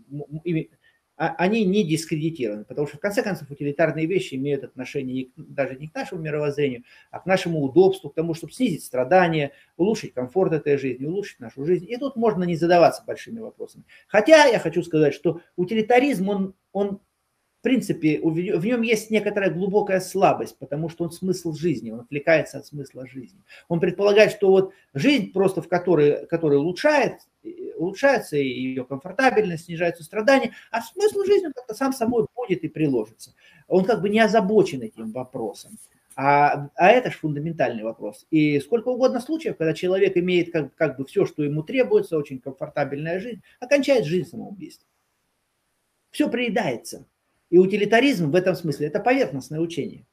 а, 1.20 1.34
они 1.36 1.66
не 1.66 1.84
дискредитированы, 1.84 2.64
потому 2.64 2.86
что 2.86 2.96
в 2.96 3.00
конце 3.00 3.22
концов 3.22 3.50
утилитарные 3.50 4.06
вещи 4.06 4.36
имеют 4.36 4.64
отношение 4.64 5.28
даже 5.36 5.76
не 5.76 5.86
к 5.86 5.94
нашему 5.94 6.22
мировоззрению, 6.22 6.84
а 7.10 7.20
к 7.20 7.26
нашему 7.26 7.60
удобству, 7.60 8.08
к 8.08 8.14
тому, 8.14 8.32
чтобы 8.32 8.54
снизить 8.54 8.82
страдания, 8.82 9.52
улучшить 9.76 10.14
комфорт 10.14 10.54
этой 10.54 10.78
жизни, 10.78 11.04
улучшить 11.04 11.38
нашу 11.38 11.66
жизнь. 11.66 11.84
И 11.86 11.94
тут 11.98 12.16
можно 12.16 12.44
не 12.44 12.56
задаваться 12.56 13.04
большими 13.06 13.40
вопросами. 13.40 13.84
Хотя 14.08 14.46
я 14.46 14.58
хочу 14.58 14.82
сказать, 14.82 15.12
что 15.12 15.42
утилитаризм, 15.56 16.30
он, 16.30 16.54
он 16.72 17.00
в 17.60 17.62
принципе, 17.62 18.18
в 18.22 18.64
нем 18.64 18.80
есть 18.80 19.10
некоторая 19.10 19.50
глубокая 19.50 20.00
слабость, 20.00 20.56
потому 20.58 20.88
что 20.88 21.04
он 21.04 21.10
смысл 21.10 21.52
жизни, 21.52 21.90
он 21.90 22.00
отвлекается 22.00 22.56
от 22.56 22.66
смысла 22.66 23.06
жизни. 23.06 23.38
Он 23.68 23.80
предполагает, 23.80 24.32
что 24.32 24.48
вот 24.48 24.72
жизнь 24.94 25.30
просто 25.30 25.60
в 25.60 25.68
которой, 25.68 26.26
которая 26.26 26.58
улучшает, 26.58 27.18
улучшается 27.76 28.38
и 28.38 28.48
ее 28.48 28.86
комфортабельность, 28.86 29.66
снижаются 29.66 30.04
страдания, 30.04 30.52
а 30.70 30.80
смысл 30.80 31.22
жизни 31.24 31.48
он 31.48 31.52
как-то 31.52 31.74
сам 31.74 31.92
собой 31.92 32.26
будет 32.34 32.64
и 32.64 32.68
приложится. 32.68 33.34
Он 33.68 33.84
как 33.84 34.00
бы 34.00 34.08
не 34.08 34.20
озабочен 34.20 34.80
этим 34.80 35.12
вопросом. 35.12 35.72
А, 36.16 36.70
а 36.76 36.88
это 36.88 37.10
же 37.10 37.18
фундаментальный 37.18 37.84
вопрос. 37.84 38.26
И 38.30 38.58
сколько 38.60 38.88
угодно 38.88 39.20
случаев, 39.20 39.58
когда 39.58 39.74
человек 39.74 40.16
имеет 40.16 40.50
как, 40.50 40.74
как 40.76 40.96
бы 40.96 41.04
все, 41.04 41.26
что 41.26 41.42
ему 41.42 41.62
требуется, 41.62 42.16
очень 42.16 42.40
комфортабельная 42.40 43.20
жизнь, 43.20 43.42
окончает 43.60 44.06
жизнь 44.06 44.30
самоубийством. 44.30 44.88
Все 46.10 46.30
приедается. 46.30 47.06
И 47.50 47.58
утилитаризм 47.58 48.30
в 48.30 48.36
этом 48.36 48.54
смысле– 48.54 48.86
это 48.88 49.00
поверхностное 49.00 49.60
учение. 49.60 50.06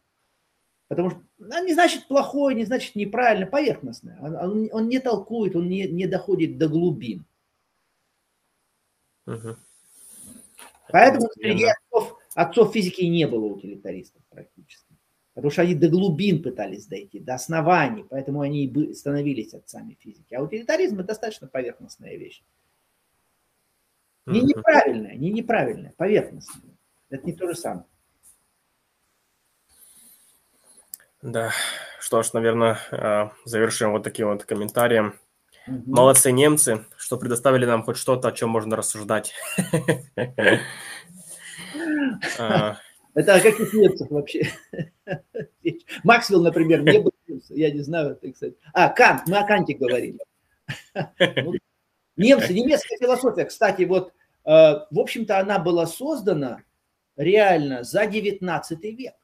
Потому 0.87 1.11
что 1.11 1.21
он 1.39 1.65
не 1.65 1.73
значит 1.73 2.07
плохое, 2.07 2.55
не 2.55 2.65
значит 2.65 2.95
неправильно, 2.95 3.45
поверхностное. 3.45 4.17
Он, 4.21 4.35
он, 4.35 4.69
он 4.71 4.87
не 4.87 4.99
толкует, 4.99 5.55
он 5.55 5.69
не, 5.69 5.87
не 5.87 6.07
доходит 6.07 6.57
до 6.57 6.67
глубин. 6.67 7.25
Угу. 9.27 9.55
Поэтому 10.89 11.27
среди 11.33 11.65
отцов, 11.65 12.17
отцов 12.33 12.73
физики 12.73 13.01
не 13.01 13.27
было 13.27 13.45
утилитаристов 13.45 14.21
практически. 14.29 14.95
Потому 15.33 15.51
что 15.51 15.61
они 15.61 15.75
до 15.75 15.89
глубин 15.89 16.41
пытались 16.41 16.87
дойти, 16.87 17.19
до 17.19 17.35
оснований, 17.35 18.05
поэтому 18.09 18.41
они 18.41 18.65
и 18.65 18.93
становились 18.93 19.53
отцами 19.53 19.95
физики. 19.99 20.33
А 20.33 20.41
утилитаризм– 20.41 20.95
это 20.99 21.09
достаточно 21.09 21.47
поверхностная 21.47 22.15
вещь. 22.15 22.41
Не 24.25 24.41
неправильная, 24.41 25.15
не 25.15 25.31
неправильная, 25.31 25.93
поверхностная. 25.95 26.76
Это 27.09 27.25
не 27.25 27.33
то 27.33 27.47
же 27.47 27.55
самое. 27.55 27.85
Да, 31.21 31.51
что 31.99 32.21
ж, 32.21 32.33
наверное, 32.33 32.79
а, 32.91 33.31
завершим 33.45 33.91
вот 33.91 34.03
таким 34.03 34.29
вот 34.29 34.45
комментарием. 34.45 35.19
Угу. 35.67 35.83
Молодцы 35.87 36.31
немцы, 36.31 36.85
что 36.95 37.17
предоставили 37.17 37.65
нам 37.65 37.83
хоть 37.83 37.97
что-то, 37.97 38.29
о 38.29 38.31
чем 38.31 38.49
можно 38.49 38.75
рассуждать. 38.75 39.33
А. 42.39 42.77
Это 43.13 43.33
о 43.33 43.41
каких 43.41 43.73
немцах 43.73 44.11
вообще? 44.11 44.47
Максвелл, 46.03 46.43
например, 46.43 46.83
не 46.83 46.99
был 46.99 47.11
я 47.49 47.71
не 47.71 47.81
знаю, 47.81 48.15
так 48.15 48.35
сказать. 48.35 48.55
А, 48.73 48.89
Кант, 48.89 49.27
мы 49.27 49.37
о 49.37 49.47
Канте 49.47 49.73
говорили. 49.73 50.19
Ну, 51.19 51.53
немцы, 52.17 52.53
немецкая 52.53 52.97
философия, 52.97 53.45
кстати, 53.45 53.83
вот, 53.83 54.11
э, 54.45 54.49
в 54.49 54.99
общем-то, 54.99 55.39
она 55.39 55.59
была 55.59 55.85
создана 55.85 56.63
реально 57.17 57.83
за 57.83 58.05
19 58.05 58.83
век. 58.97 59.15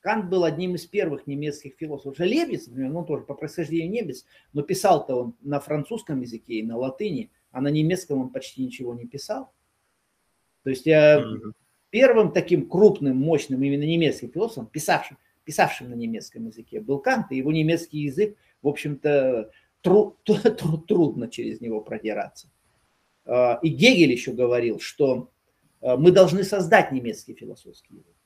Кант 0.00 0.28
был 0.28 0.44
одним 0.44 0.74
из 0.74 0.86
первых 0.86 1.26
немецких 1.26 1.74
философов. 1.76 2.18
Лебец, 2.20 2.68
например, 2.68 2.92
ну 2.92 3.04
тоже 3.04 3.24
по 3.24 3.34
происхождению 3.34 3.90
немец, 3.90 4.24
но 4.52 4.62
писал-то 4.62 5.16
он 5.16 5.36
на 5.40 5.58
французском 5.58 6.20
языке 6.20 6.54
и 6.54 6.62
на 6.62 6.76
латыни, 6.76 7.32
а 7.50 7.60
на 7.60 7.68
немецком 7.68 8.20
он 8.20 8.30
почти 8.30 8.64
ничего 8.64 8.94
не 8.94 9.06
писал. 9.06 9.52
То 10.62 10.70
есть 10.70 10.86
я 10.86 11.24
первым 11.90 12.32
таким 12.32 12.68
крупным, 12.68 13.16
мощным 13.16 13.62
именно 13.62 13.82
немецким 13.82 14.30
философом, 14.30 14.66
писавшим, 14.66 15.18
писавшим 15.44 15.90
на 15.90 15.94
немецком 15.94 16.46
языке, 16.46 16.80
был 16.80 17.00
Кант, 17.00 17.32
и 17.32 17.36
его 17.36 17.52
немецкий 17.52 18.00
язык, 18.00 18.36
в 18.62 18.68
общем-то, 18.68 19.50
тру, 19.80 20.16
тру, 20.24 20.78
трудно 20.78 21.28
через 21.28 21.60
него 21.60 21.80
продираться. 21.80 22.48
А, 23.24 23.58
и 23.60 23.68
Гегель 23.70 24.12
еще 24.12 24.32
говорил, 24.32 24.78
что 24.78 25.30
Э, 25.30 25.35
мы 25.94 26.10
должны 26.10 26.42
создать 26.42 26.90
немецкий 26.90 27.34
философский 27.34 27.94
язык. 27.94 28.16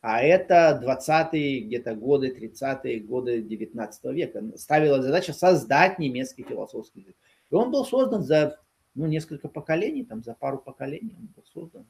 А 0.00 0.22
это 0.22 0.80
20-е 0.82 1.60
где-то 1.60 1.94
годы, 1.94 2.34
30-е 2.36 3.00
годы 3.00 3.42
19 3.42 4.04
века. 4.14 4.42
Ставила 4.56 5.02
задача 5.02 5.32
создать 5.32 5.98
немецкий 5.98 6.44
философский 6.44 7.00
язык. 7.00 7.16
И 7.50 7.54
он 7.54 7.70
был 7.70 7.84
создан 7.84 8.22
за 8.22 8.60
ну, 8.94 9.06
несколько 9.06 9.48
поколений, 9.48 10.04
там, 10.04 10.22
за 10.22 10.34
пару 10.34 10.58
поколений 10.58 11.14
он 11.18 11.26
был 11.26 11.44
создан. 11.52 11.86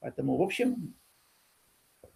Поэтому, 0.00 0.36
в 0.36 0.42
общем, 0.42 0.94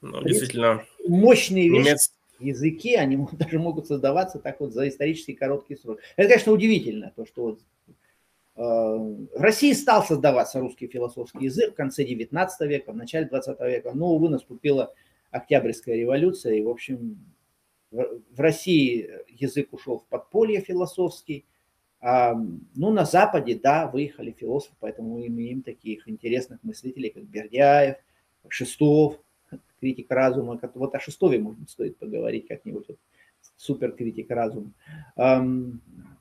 ну, 0.00 0.22
действительно 0.22 0.84
мощные 1.06 1.68
вещи, 1.70 1.88
немец... 1.88 2.14
языки, 2.40 2.94
они 2.94 3.16
даже 3.32 3.58
могут 3.58 3.86
создаваться 3.86 4.38
так 4.38 4.60
вот 4.60 4.72
за 4.72 4.88
исторически 4.88 5.34
короткий 5.34 5.76
срок. 5.76 6.00
Это, 6.16 6.28
конечно, 6.28 6.52
удивительно, 6.52 7.12
то, 7.14 7.24
что 7.26 7.42
вот 7.42 7.60
Э, 7.60 7.75
в 8.56 9.28
России 9.34 9.72
стал 9.74 10.02
создаваться 10.02 10.60
русский 10.60 10.86
философский 10.86 11.44
язык 11.44 11.72
в 11.72 11.76
конце 11.76 12.04
19 12.04 12.60
века, 12.68 12.92
в 12.92 12.96
начале 12.96 13.26
20 13.26 13.60
века, 13.60 13.92
но, 13.92 14.14
увы, 14.14 14.30
наступила 14.30 14.94
Октябрьская 15.30 15.96
революция, 15.96 16.54
и, 16.54 16.62
в 16.62 16.70
общем, 16.70 17.18
в 17.90 18.40
России 18.40 19.10
язык 19.28 19.72
ушел 19.72 19.98
в 19.98 20.06
подполье 20.06 20.60
философский, 20.60 21.44
а, 22.00 22.34
ну, 22.74 22.90
на 22.92 23.04
Западе, 23.04 23.58
да, 23.62 23.88
выехали 23.88 24.30
философы, 24.30 24.74
поэтому 24.80 25.18
мы 25.18 25.26
имеем 25.26 25.62
таких 25.62 26.08
интересных 26.08 26.62
мыслителей, 26.62 27.10
как 27.10 27.24
Бердяев, 27.24 27.96
Шестов, 28.48 29.20
критик 29.80 30.10
разума. 30.10 30.58
Вот 30.74 30.94
о 30.94 31.00
Шестове, 31.00 31.38
может 31.38 31.68
стоит 31.68 31.98
поговорить 31.98 32.48
как-нибудь, 32.48 32.86
вот, 32.88 32.98
суперкритик 33.56 34.30
разума. 34.30 34.72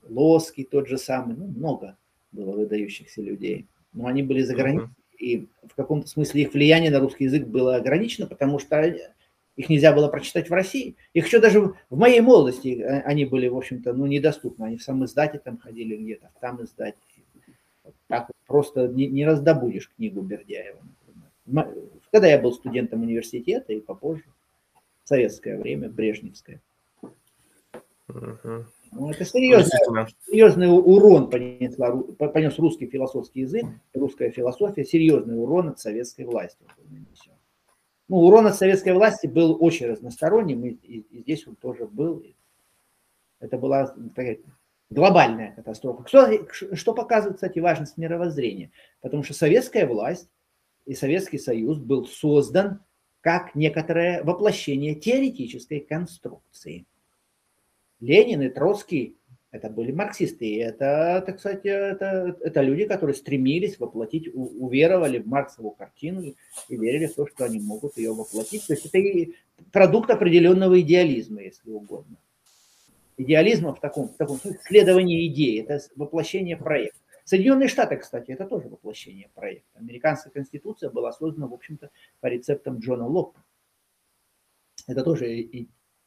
Лоский 0.09 0.65
тот 0.65 0.87
же 0.87 0.97
самый, 0.97 1.37
ну, 1.37 1.47
много 1.47 1.97
было 2.35 2.51
выдающихся 2.51 3.21
людей. 3.21 3.65
Но 3.93 4.07
они 4.07 4.23
были 4.23 4.41
за 4.41 4.55
границей, 4.55 4.87
uh-huh. 4.87 5.17
и 5.17 5.47
в 5.63 5.75
каком-то 5.75 6.07
смысле 6.07 6.43
их 6.43 6.53
влияние 6.53 6.91
на 6.91 6.99
русский 6.99 7.25
язык 7.25 7.47
было 7.47 7.75
ограничено, 7.75 8.27
потому 8.27 8.59
что 8.59 8.81
их 9.55 9.69
нельзя 9.69 9.93
было 9.93 10.09
прочитать 10.09 10.49
в 10.49 10.53
России. 10.53 10.95
Их 11.13 11.25
еще 11.25 11.39
даже 11.39 11.61
в 11.89 11.97
моей 11.97 12.19
молодости 12.19 12.79
э, 12.79 13.01
они 13.01 13.25
были, 13.25 13.47
в 13.47 13.57
общем-то, 13.57 13.93
ну, 13.93 14.05
недоступны. 14.05 14.65
Они 14.65 14.77
в 14.77 14.83
самом 14.83 15.05
издате 15.05 15.39
там 15.39 15.57
ходили 15.57 15.95
где-то, 15.95 16.29
там 16.41 16.61
издать. 16.63 16.95
Вот 17.83 17.95
так 18.07 18.27
вот 18.27 18.35
просто 18.45 18.87
не, 18.87 19.07
не 19.07 19.25
раздобудешь 19.25 19.89
книгу 19.95 20.21
Бердяева. 20.21 20.79
Например. 21.45 21.73
Когда 22.11 22.27
я 22.27 22.39
был 22.39 22.51
студентом 22.51 23.03
университета 23.03 23.71
и 23.71 23.79
попозже, 23.79 24.25
в 25.03 25.07
советское 25.07 25.57
время, 25.57 25.87
брежневское. 25.87 26.59
Uh-huh. 28.09 28.65
Ну, 28.91 29.09
это 29.11 29.25
серьезный, 29.25 29.77
серьезный 30.25 30.67
урон 30.67 31.29
понесла, 31.29 31.91
понес 31.91 32.57
русский 32.57 32.87
философский 32.87 33.41
язык, 33.41 33.65
русская 33.93 34.31
философия, 34.31 34.85
серьезный 34.85 35.37
урон 35.37 35.69
от 35.69 35.79
советской 35.79 36.25
власти. 36.25 36.65
Ну, 38.07 38.17
урон 38.17 38.47
от 38.47 38.55
советской 38.55 38.93
власти 38.93 39.27
был 39.27 39.57
очень 39.59 39.87
разносторонним, 39.87 40.65
и, 40.65 40.69
и, 40.69 40.99
и 40.99 41.21
здесь 41.21 41.47
он 41.47 41.55
тоже 41.55 41.87
был. 41.87 42.23
Это 43.39 43.57
была 43.57 43.87
такая 44.15 44.39
глобальная 44.89 45.53
катастрофа. 45.55 46.07
Что, 46.07 46.75
что 46.75 46.93
показывает, 46.93 47.35
кстати, 47.35 47.59
важность 47.59 47.97
мировоззрения? 47.97 48.71
Потому 49.01 49.23
что 49.23 49.33
советская 49.33 49.87
власть 49.87 50.29
и 50.85 50.93
Советский 50.93 51.39
Союз 51.39 51.79
был 51.79 52.05
создан 52.05 52.81
как 53.21 53.55
некоторое 53.55 54.23
воплощение 54.23 54.95
теоретической 54.95 55.79
конструкции– 55.79 56.85
Ленин 57.99 58.41
и 58.41 58.49
Троцкий 58.49 59.17
Это 59.55 59.69
были 59.69 59.93
марксисты. 59.93 60.45
И 60.45 60.57
это, 60.57 61.23
так 61.25 61.39
сказать, 61.39 61.61
это, 61.63 62.35
это 62.41 62.61
люди, 62.61 62.85
которые 62.85 63.15
стремились 63.15 63.79
воплотить, 63.79 64.29
уверовали 64.33 65.19
в 65.19 65.27
Марксову 65.27 65.71
картину 65.71 66.33
и 66.67 66.75
верили 66.75 67.05
в 67.05 67.15
то, 67.15 67.25
что 67.25 67.45
они 67.45 67.61
могут 67.61 67.95
ее 67.95 68.13
воплотить. 68.13 68.67
То 68.67 68.73
есть 68.73 68.85
это 68.85 68.97
и 68.97 69.33
продукт 69.71 70.09
определенного 70.09 70.81
идеализма, 70.81 71.41
если 71.41 71.71
угодно. 71.71 72.17
Идеализма 73.15 73.73
в 73.73 73.79
таком, 73.79 74.09
в 74.09 74.17
таком 74.17 74.39
смысле, 74.39 74.59
следование 74.61 75.25
идеи, 75.27 75.61
это 75.61 75.79
воплощение 75.95 76.57
проекта. 76.57 76.99
Соединенные 77.23 77.69
Штаты, 77.69 77.95
кстати, 77.95 78.31
это 78.31 78.45
тоже 78.45 78.67
воплощение 78.67 79.29
проекта. 79.33 79.79
Американская 79.79 80.33
конституция 80.33 80.89
была 80.89 81.13
создана, 81.13 81.47
в 81.47 81.53
общем-то, 81.53 81.91
по 82.19 82.27
рецептам 82.27 82.79
Джона 82.79 83.07
Локка. 83.07 83.41
Это 84.85 85.01
тоже 85.01 85.47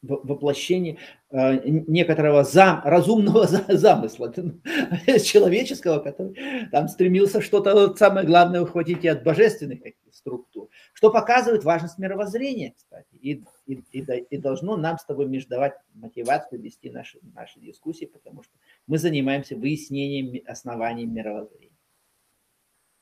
воплощение 0.01 0.97
э, 1.29 1.59
некоторого 1.65 2.43
зам, 2.43 2.81
разумного 2.83 3.47
замысла 3.67 4.33
человеческого, 5.23 5.99
который 5.99 6.67
там 6.71 6.87
стремился 6.87 7.41
что-то 7.41 7.95
самое 7.95 8.25
главное 8.25 8.61
ухватить 8.61 9.03
и 9.03 9.07
от 9.07 9.23
божественных 9.23 9.79
структур, 10.11 10.69
что 10.93 11.11
показывает 11.11 11.63
важность 11.63 11.97
мировоззрения, 11.97 12.73
кстати, 12.75 13.15
и, 13.15 13.43
и, 13.65 13.83
и, 13.91 14.01
и 14.01 14.37
должно 14.37 14.77
нам 14.77 14.97
с 14.97 15.05
тобой 15.05 15.27
междавать 15.27 15.73
мотивацию 15.93 16.61
вести 16.61 16.89
наши, 16.89 17.19
наши 17.35 17.59
дискуссии, 17.59 18.05
потому 18.05 18.43
что 18.43 18.53
мы 18.87 18.97
занимаемся 18.97 19.55
выяснением 19.55 20.41
оснований 20.47 21.05
мировоззрения. 21.05 21.69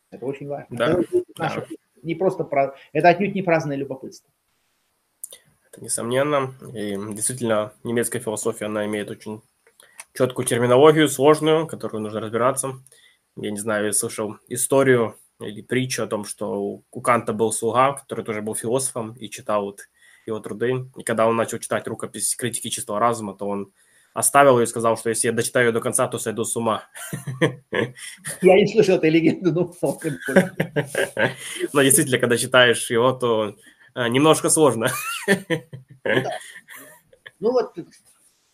Это 0.10 0.26
очень 0.26 0.48
важно. 0.48 0.76
Да. 0.76 1.00
Это 1.00 1.24
наше, 1.38 1.62
да. 1.62 1.68
не 2.02 2.16
просто 2.16 2.44
про, 2.44 2.76
это 2.94 3.10
отнюдь 3.10 3.36
не 3.36 3.42
праздное 3.44 3.76
любопытство 3.76 4.32
несомненно. 5.82 6.56
И 6.74 6.98
действительно, 7.14 7.74
немецкая 7.84 8.20
философия, 8.20 8.66
она 8.66 8.86
имеет 8.86 9.10
очень 9.10 9.42
четкую 10.14 10.46
терминологию, 10.46 11.10
сложную, 11.10 11.68
которую 11.68 12.02
нужно 12.02 12.20
разбираться. 12.20 12.80
Я 13.36 13.52
не 13.52 13.60
знаю, 13.60 13.86
я 13.86 13.94
слышал 13.94 14.38
историю 14.48 15.16
или 15.40 15.62
притчу 15.62 16.04
о 16.04 16.08
том, 16.08 16.26
что 16.26 16.82
у 16.92 17.02
Канта 17.02 17.34
был 17.34 17.52
слуга, 17.52 17.94
который 17.94 18.26
тоже 18.26 18.42
был 18.42 18.56
философом 18.56 19.14
и 19.14 19.30
читал 19.30 19.66
вот 19.66 19.82
его 20.26 20.40
труды. 20.40 20.90
И 20.98 21.04
когда 21.04 21.28
он 21.28 21.36
начал 21.36 21.60
читать 21.60 21.88
рукопись 21.88 22.36
критики 22.36 22.70
чистого 22.70 23.00
разума, 23.00 23.36
то 23.36 23.48
он 23.48 23.72
оставил 24.14 24.58
ее 24.58 24.64
и 24.64 24.68
сказал, 24.68 24.98
что 24.98 25.10
если 25.10 25.28
я 25.28 25.34
дочитаю 25.34 25.68
ее 25.68 25.72
до 25.72 25.80
конца, 25.80 26.08
то 26.08 26.18
сойду 26.18 26.44
с 26.44 26.56
ума. 26.56 26.84
Я 28.42 28.56
не 28.56 28.68
слышал 28.68 28.98
этой 28.98 29.12
легенды, 29.12 29.52
но 29.52 29.72
Но 31.74 31.82
действительно, 31.84 32.18
когда 32.18 32.38
читаешь 32.38 32.90
его, 32.90 33.12
то 33.14 33.56
а, 33.98 34.10
немножко 34.10 34.52
сложно. 34.52 34.90
Ну, 36.04 36.24
ну 37.40 37.52
вот 37.52 37.76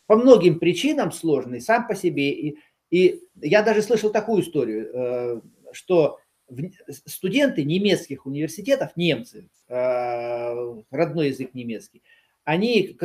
по 0.07 0.15
многим 0.15 0.57
причинам 0.57 1.11
сложный 1.11 1.59
сам 1.59 1.85
по 1.85 1.95
себе. 1.95 2.31
И, 2.31 2.57
и 2.89 3.21
я 3.41 3.61
даже 3.61 3.81
слышал 3.81 4.09
такую 4.09 4.41
историю, 4.41 4.89
э, 4.93 5.41
что 5.73 6.19
студенты 7.05 7.65
немецких 7.65 8.25
университетов, 8.25 8.95
немцы, 8.95 9.49
э, 9.67 10.81
родной 10.91 11.27
язык 11.27 11.53
немецкий, 11.53 12.03
они, 12.45 12.97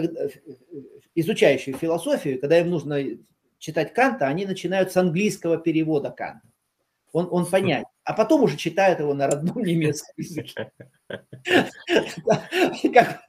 изучающие 1.17 1.77
философию, 1.77 2.41
когда 2.41 2.61
им 2.61 2.71
нужно 2.71 3.05
читать 3.59 3.93
Канта, 3.93 4.29
они 4.29 4.47
начинают 4.47 4.93
с 4.93 4.97
английского 4.97 5.59
перевода 5.59 6.11
Канта. 6.11 6.47
Он, 7.13 7.27
он 7.33 7.47
понятен. 7.47 7.89
А 8.09 8.15
потом 8.15 8.43
уже 8.43 8.57
читают 8.57 9.01
его 9.01 9.13
на 9.13 9.27
родном 9.27 9.63
немецком 9.63 10.15
языке. 10.17 10.73
Как 12.95 13.23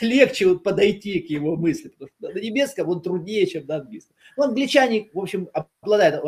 легче 0.00 0.56
подойти 0.60 1.18
к 1.18 1.28
его 1.28 1.56
мысли, 1.56 1.88
потому 1.88 2.10
что 2.16 2.28
на 2.32 2.38
немецком 2.38 2.88
он 2.88 3.02
труднее, 3.02 3.48
чем 3.48 3.66
на 3.66 3.78
английском. 3.78 4.14
Ну, 4.36 4.44
англичане, 4.44 5.10
в 5.12 5.18
общем, 5.18 5.48
обладают. 5.52 6.22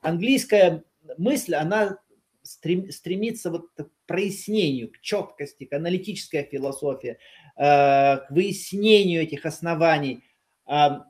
Английская 0.00 0.84
мысль, 1.18 1.56
она 1.56 1.98
стремится 2.44 3.50
вот 3.50 3.68
к 3.76 3.90
прояснению, 4.06 4.92
к 4.92 5.00
четкости, 5.00 5.64
к 5.64 5.72
аналитической 5.72 6.44
философии, 6.44 7.18
э, 7.56 8.18
к 8.18 8.26
выяснению 8.30 9.22
этих 9.22 9.44
оснований. 9.44 10.22
А 10.66 11.04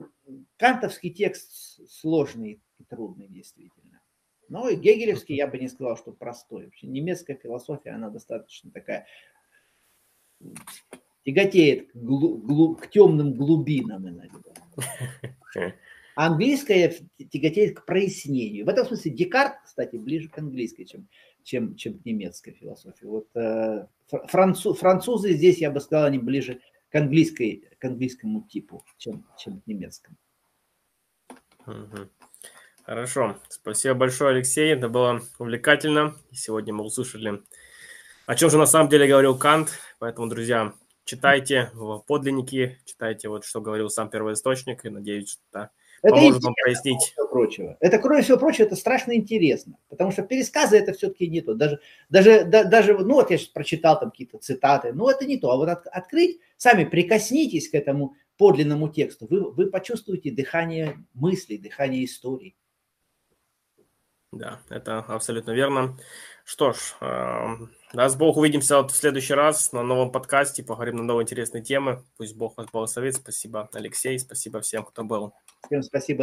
кантовский 0.57 1.11
текст 1.11 1.83
сложный 1.91 2.63
и 2.79 2.85
трудный, 2.85 3.29
действительно. 3.29 3.84
Ну 4.49 4.69
и 4.69 4.77
гегелевский 4.77 5.37
я 5.37 5.47
бы 5.47 5.59
не 5.59 5.69
сказал, 5.69 5.97
что 5.97 6.13
простой. 6.13 6.67
Вообще 6.67 6.87
немецкая 6.87 7.37
философия, 7.37 7.91
она 7.91 8.11
достаточно 8.11 8.71
такая 8.71 9.07
тяготеет 11.25 11.91
к, 11.93 11.97
глу, 11.97 12.37
глу, 12.39 12.77
к 12.77 12.89
темным 12.91 13.35
глубинам 13.35 14.09
иногда. 14.09 14.53
А 16.17 16.27
английская 16.27 16.95
тяготеет 17.31 17.81
к 17.81 17.87
прояснению. 17.87 18.67
В 18.67 18.69
этом 18.69 18.87
смысле 18.87 19.13
Декарт, 19.13 19.55
кстати, 19.65 19.97
ближе 19.97 20.29
к 20.29 20.39
английской, 20.39 20.85
чем, 20.85 21.09
чем, 21.43 21.77
чем 21.77 21.99
к 21.99 22.05
немецкой 22.05 22.53
философии. 22.53 23.07
Вот 23.07 23.29
э, 23.35 23.87
француз, 24.29 24.79
французы 24.79 25.33
здесь, 25.33 25.59
я 25.59 25.71
бы 25.71 25.81
сказал, 25.81 26.07
они 26.07 26.19
ближе 26.19 26.61
к, 26.91 26.95
английской, 26.95 27.69
к 27.79 27.85
английскому 27.85 28.43
типу, 28.43 28.85
чем, 28.99 29.27
чем 29.39 29.61
к 29.61 29.67
немецкому. 29.67 30.17
Хорошо. 32.85 33.37
Спасибо 33.49 33.95
большое, 33.95 34.37
Алексей. 34.37 34.71
Это 34.71 34.91
было 34.91 35.23
увлекательно. 35.39 36.15
Сегодня 36.33 36.75
мы 36.75 36.85
услышали, 36.85 37.41
о 38.27 38.35
чем 38.35 38.51
же 38.51 38.59
на 38.59 38.67
самом 38.67 38.91
деле 38.91 39.09
говорил 39.09 39.39
Кант. 39.39 39.71
Поэтому, 39.99 40.29
друзья, 40.29 40.75
читайте 41.07 41.71
в 41.73 42.01
подлинники, 42.01 42.79
читайте 42.85 43.31
вот, 43.31 43.47
что 43.47 43.63
говорил 43.63 43.89
сам 43.89 44.11
первоисточник, 44.11 44.85
и 44.85 44.91
надеюсь, 44.91 45.31
что 45.31 45.71
это 46.03 46.15
поможет 46.15 46.45
вам 46.45 46.55
прояснить. 46.55 47.15
Прочего. 47.31 47.79
Это, 47.81 47.99
кроме 47.99 48.21
всего 48.21 48.37
прочего, 48.37 48.67
это 48.67 48.77
страшно 48.77 49.17
интересно, 49.17 49.79
потому 49.89 50.13
что 50.13 50.23
пересказы 50.23 50.77
это 50.77 50.93
все-таки 50.93 51.27
не 51.27 51.41
то. 51.41 51.55
Даже, 51.55 51.81
даже, 52.11 52.45
да, 52.45 52.65
даже, 52.65 52.99
ну 52.99 53.15
вот 53.15 53.31
я 53.31 53.39
сейчас 53.39 53.49
прочитал 53.49 53.99
там 53.99 54.11
какие-то 54.11 54.37
цитаты, 54.37 54.93
но 54.93 55.11
это 55.11 55.25
не 55.25 55.39
то. 55.39 55.51
А 55.51 55.57
вот 55.57 55.71
от, 55.71 55.87
открыть, 55.87 56.39
сами 56.59 56.85
прикоснитесь 56.85 57.71
к 57.71 57.75
этому 57.75 58.15
подлинному 58.37 58.91
тексту, 58.91 59.27
вы, 59.29 59.51
вы 59.51 59.71
почувствуете 59.71 60.31
дыхание 60.31 60.99
мыслей, 61.15 61.57
дыхание 61.57 62.05
истории. 62.05 62.55
Да, 64.37 64.61
это 64.69 64.99
абсолютно 64.99 65.53
верно. 65.53 65.97
Что 66.45 66.73
ж, 66.73 66.97
э, 67.01 67.57
даст 67.95 68.19
Бог, 68.19 68.37
увидимся 68.37 68.77
вот 68.79 68.91
в 68.91 68.97
следующий 68.97 69.35
раз 69.35 69.73
на 69.73 69.83
новом 69.83 70.13
подкасте, 70.13 70.63
поговорим 70.63 70.97
на 70.97 71.03
новые 71.03 71.23
интересные 71.25 71.63
темы. 71.63 72.05
Пусть 72.19 72.37
Бог 72.37 72.57
вас 72.57 72.67
благословит. 72.71 73.15
Спасибо, 73.15 73.69
Алексей, 73.73 74.19
спасибо 74.19 74.61
всем, 74.61 74.85
кто 74.85 75.05
был. 75.05 75.35
Всем 75.67 75.83
спасибо. 75.83 76.23